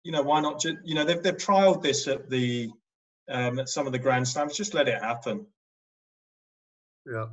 you 0.04 0.12
know, 0.12 0.24
why 0.24 0.42
not? 0.42 0.60
Just, 0.60 0.78
you 0.84 0.96
know, 0.96 1.06
they've 1.06 1.22
they've 1.22 1.38
trialed 1.38 1.82
this 1.82 2.08
at 2.08 2.30
the 2.30 2.70
um, 3.30 3.60
at 3.60 3.70
some 3.70 3.86
of 3.86 3.94
the 3.94 4.00
grand 4.00 4.28
slams. 4.28 4.58
Just 4.58 4.74
let 4.74 4.88
it 4.88 5.02
happen. 5.02 5.46
Yeah. 7.06 7.28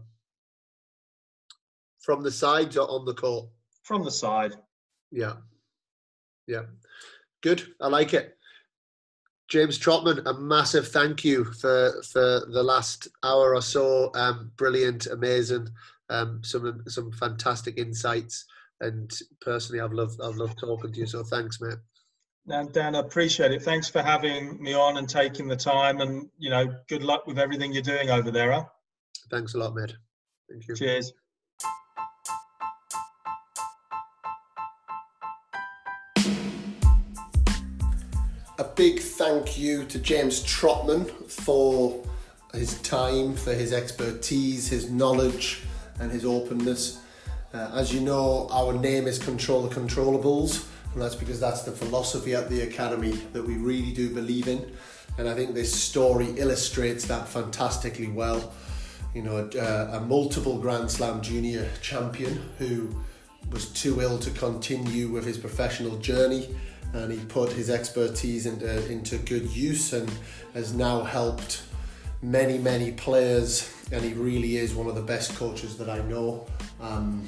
From 2.00 2.22
the 2.22 2.30
sides 2.30 2.76
or 2.76 2.88
on 2.88 3.04
the 3.04 3.14
court? 3.14 3.48
From 3.82 4.04
the 4.04 4.10
side. 4.10 4.54
Yeah. 5.10 5.34
Yeah. 6.46 6.62
Good. 7.42 7.66
I 7.80 7.88
like 7.88 8.14
it. 8.14 8.36
James 9.48 9.78
Trotman, 9.78 10.26
a 10.26 10.34
massive 10.34 10.88
thank 10.88 11.24
you 11.24 11.44
for 11.44 12.02
for 12.02 12.46
the 12.52 12.62
last 12.62 13.08
hour 13.22 13.54
or 13.54 13.62
so. 13.62 14.10
Um, 14.14 14.50
brilliant, 14.56 15.06
amazing, 15.06 15.68
um, 16.10 16.42
some 16.42 16.82
some 16.88 17.12
fantastic 17.12 17.78
insights, 17.78 18.44
and 18.80 19.10
personally, 19.40 19.80
I've 19.80 19.92
loved 19.92 20.20
I've 20.20 20.36
loved 20.36 20.58
talking 20.58 20.92
to 20.92 20.98
you. 20.98 21.06
So 21.06 21.22
thanks, 21.22 21.60
mate. 21.60 21.78
And 22.48 22.72
Dan, 22.72 22.94
I 22.94 23.00
appreciate 23.00 23.52
it. 23.52 23.62
Thanks 23.62 23.88
for 23.88 24.02
having 24.02 24.60
me 24.62 24.74
on 24.74 24.98
and 24.98 25.08
taking 25.08 25.48
the 25.48 25.56
time. 25.56 26.00
And 26.00 26.28
you 26.38 26.50
know, 26.50 26.74
good 26.88 27.04
luck 27.04 27.26
with 27.26 27.38
everything 27.38 27.72
you're 27.72 27.82
doing 27.82 28.10
over 28.10 28.32
there. 28.32 28.52
Huh? 28.52 28.64
Thanks 29.30 29.54
a 29.54 29.58
lot, 29.58 29.74
mate. 29.74 29.94
Thank 30.50 30.66
you. 30.68 30.76
Cheers. 30.76 31.12
Big 38.76 39.00
thank 39.00 39.58
you 39.58 39.86
to 39.86 39.98
James 39.98 40.42
Trotman 40.44 41.06
for 41.06 42.04
his 42.52 42.78
time, 42.82 43.34
for 43.34 43.54
his 43.54 43.72
expertise, 43.72 44.68
his 44.68 44.90
knowledge, 44.90 45.62
and 45.98 46.12
his 46.12 46.26
openness. 46.26 47.00
Uh, 47.54 47.70
as 47.74 47.94
you 47.94 48.02
know, 48.02 48.46
our 48.50 48.74
name 48.74 49.06
is 49.06 49.18
Control 49.18 49.62
the 49.62 49.74
Controllables, 49.74 50.68
and 50.92 51.00
that's 51.00 51.14
because 51.14 51.40
that's 51.40 51.62
the 51.62 51.72
philosophy 51.72 52.34
at 52.34 52.50
the 52.50 52.62
Academy 52.62 53.12
that 53.32 53.42
we 53.42 53.54
really 53.54 53.92
do 53.92 54.12
believe 54.12 54.46
in. 54.46 54.70
And 55.16 55.26
I 55.26 55.34
think 55.34 55.54
this 55.54 55.74
story 55.74 56.28
illustrates 56.36 57.06
that 57.06 57.26
fantastically 57.26 58.08
well. 58.08 58.52
You 59.14 59.22
know, 59.22 59.48
a, 59.58 59.96
a 59.96 60.00
multiple 60.00 60.58
Grand 60.58 60.90
Slam 60.90 61.22
junior 61.22 61.66
champion 61.80 62.42
who 62.58 62.94
was 63.50 63.70
too 63.70 64.02
ill 64.02 64.18
to 64.18 64.30
continue 64.32 65.08
with 65.08 65.24
his 65.24 65.38
professional 65.38 65.96
journey 65.96 66.54
and 66.92 67.12
he 67.12 67.18
put 67.26 67.52
his 67.52 67.70
expertise 67.70 68.46
into, 68.46 68.90
into 68.90 69.18
good 69.18 69.48
use 69.50 69.92
and 69.92 70.10
has 70.54 70.72
now 70.72 71.02
helped 71.02 71.62
many, 72.22 72.58
many 72.58 72.92
players. 72.92 73.72
And 73.92 74.04
he 74.04 74.14
really 74.14 74.56
is 74.56 74.74
one 74.74 74.86
of 74.86 74.94
the 74.94 75.02
best 75.02 75.34
coaches 75.36 75.76
that 75.78 75.88
I 75.88 75.98
know. 76.02 76.46
Um, 76.80 77.26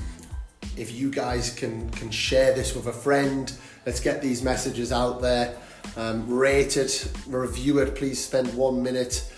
if 0.76 0.92
you 0.92 1.10
guys 1.10 1.54
can, 1.54 1.90
can 1.90 2.10
share 2.10 2.54
this 2.54 2.74
with 2.74 2.86
a 2.86 2.92
friend, 2.92 3.52
let's 3.84 4.00
get 4.00 4.22
these 4.22 4.42
messages 4.42 4.92
out 4.92 5.20
there. 5.20 5.56
Um, 5.96 6.28
rate 6.28 6.76
it, 6.76 7.10
review 7.26 7.78
it. 7.78 7.94
Please 7.94 8.22
spend 8.22 8.52
one 8.54 8.82
minute, 8.82 9.32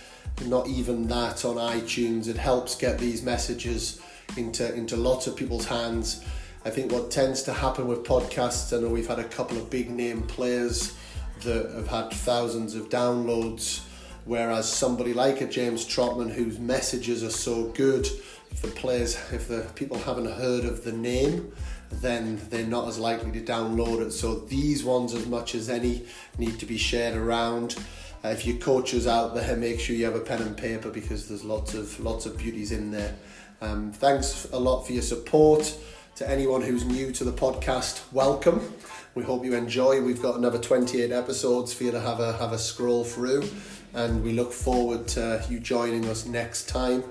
not 0.47 0.67
even 0.69 1.07
that, 1.09 1.45
on 1.45 1.57
iTunes. 1.57 2.29
It 2.29 2.37
helps 2.37 2.75
get 2.75 2.99
these 2.99 3.23
messages 3.23 4.01
into, 4.37 4.73
into 4.75 4.97
lots 4.97 5.27
of 5.27 5.37
people's 5.37 5.67
hands. 5.67 6.25
I 6.63 6.69
think 6.69 6.93
what 6.93 7.11
tends 7.11 7.43
to 7.45 7.55
happen 7.55 7.89
with 7.89 8.05
podcasts, 8.05 8.77
I 8.77 8.83
know 8.83 8.89
we've 8.89 9.09
had 9.09 9.19
a 9.19 9.25
couple 9.25 9.57
of 9.57 9.71
big 9.71 9.89
name 9.89 10.23
players 10.23 10.95
that 11.43 11.71
have 11.71 11.89
had 11.89 12.11
thousands 12.11 12.75
of 12.75 12.91
downloads, 12.91 13.81
whereas 14.27 14.71
somebody 14.71 15.15
like 15.15 15.41
a 15.41 15.47
James 15.47 15.87
Trotman 15.87 16.29
whose 16.29 16.59
messages 16.59 17.25
are 17.25 17.31
so 17.31 17.69
good, 17.69 18.07
if 18.51 18.61
the 18.61 18.69
players, 18.69 19.15
if 19.33 19.49
the 19.49 19.71
people 19.75 19.97
haven't 20.01 20.31
heard 20.31 20.67
of 20.67 20.85
the 20.85 20.93
name, 20.93 21.51
then 21.93 22.39
they're 22.51 22.67
not 22.67 22.89
as 22.89 22.99
likely 22.99 23.33
to 23.33 23.41
download 23.41 24.03
it. 24.03 24.11
So 24.11 24.35
these 24.35 24.85
ones, 24.85 25.15
as 25.15 25.27
much 25.27 25.55
as 25.55 25.71
any, 25.71 26.05
need 26.37 26.59
to 26.59 26.67
be 26.67 26.77
shared 26.77 27.17
around. 27.17 27.77
Uh, 28.23 28.29
if 28.29 28.45
your 28.45 28.59
coaches 28.59 29.07
out 29.07 29.35
there, 29.35 29.57
make 29.57 29.81
sure 29.81 29.97
you 29.97 30.05
have 30.05 30.15
a 30.15 30.21
pen 30.21 30.43
and 30.43 30.55
paper 30.55 30.91
because 30.91 31.27
there's 31.27 31.43
lots 31.43 31.73
of 31.73 31.99
lots 32.01 32.27
of 32.27 32.37
beauties 32.37 32.71
in 32.71 32.91
there. 32.91 33.15
Um, 33.63 33.93
thanks 33.93 34.47
a 34.53 34.59
lot 34.59 34.83
for 34.83 34.93
your 34.93 35.03
support. 35.03 35.75
To 36.21 36.29
anyone 36.29 36.61
who's 36.61 36.85
new 36.85 37.13
to 37.13 37.25
the 37.25 37.33
podcast, 37.33 38.03
welcome. 38.13 38.75
We 39.15 39.23
hope 39.23 39.43
you 39.43 39.55
enjoy. 39.55 40.03
We've 40.03 40.21
got 40.21 40.37
another 40.37 40.59
28 40.59 41.11
episodes 41.11 41.73
for 41.73 41.85
you 41.85 41.93
to 41.93 41.99
have 41.99 42.21
a 42.21 42.35
have 42.35 42.53
a 42.53 42.59
scroll 42.59 43.05
through, 43.05 43.49
and 43.95 44.23
we 44.23 44.35
look 44.35 44.53
forward 44.53 45.09
to 45.17 45.43
you 45.49 45.61
joining 45.61 46.05
us 46.11 46.27
next 46.27 46.69
time. 46.69 47.05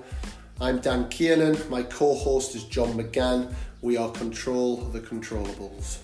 I'm 0.60 0.78
Dan 0.78 1.08
Kiernan. 1.08 1.58
My 1.68 1.82
co-host 1.82 2.54
is 2.54 2.62
John 2.62 2.92
McGann. 2.92 3.52
We 3.82 3.96
are 3.96 4.12
Control 4.12 4.76
the 4.76 5.00
Controllables. 5.00 5.98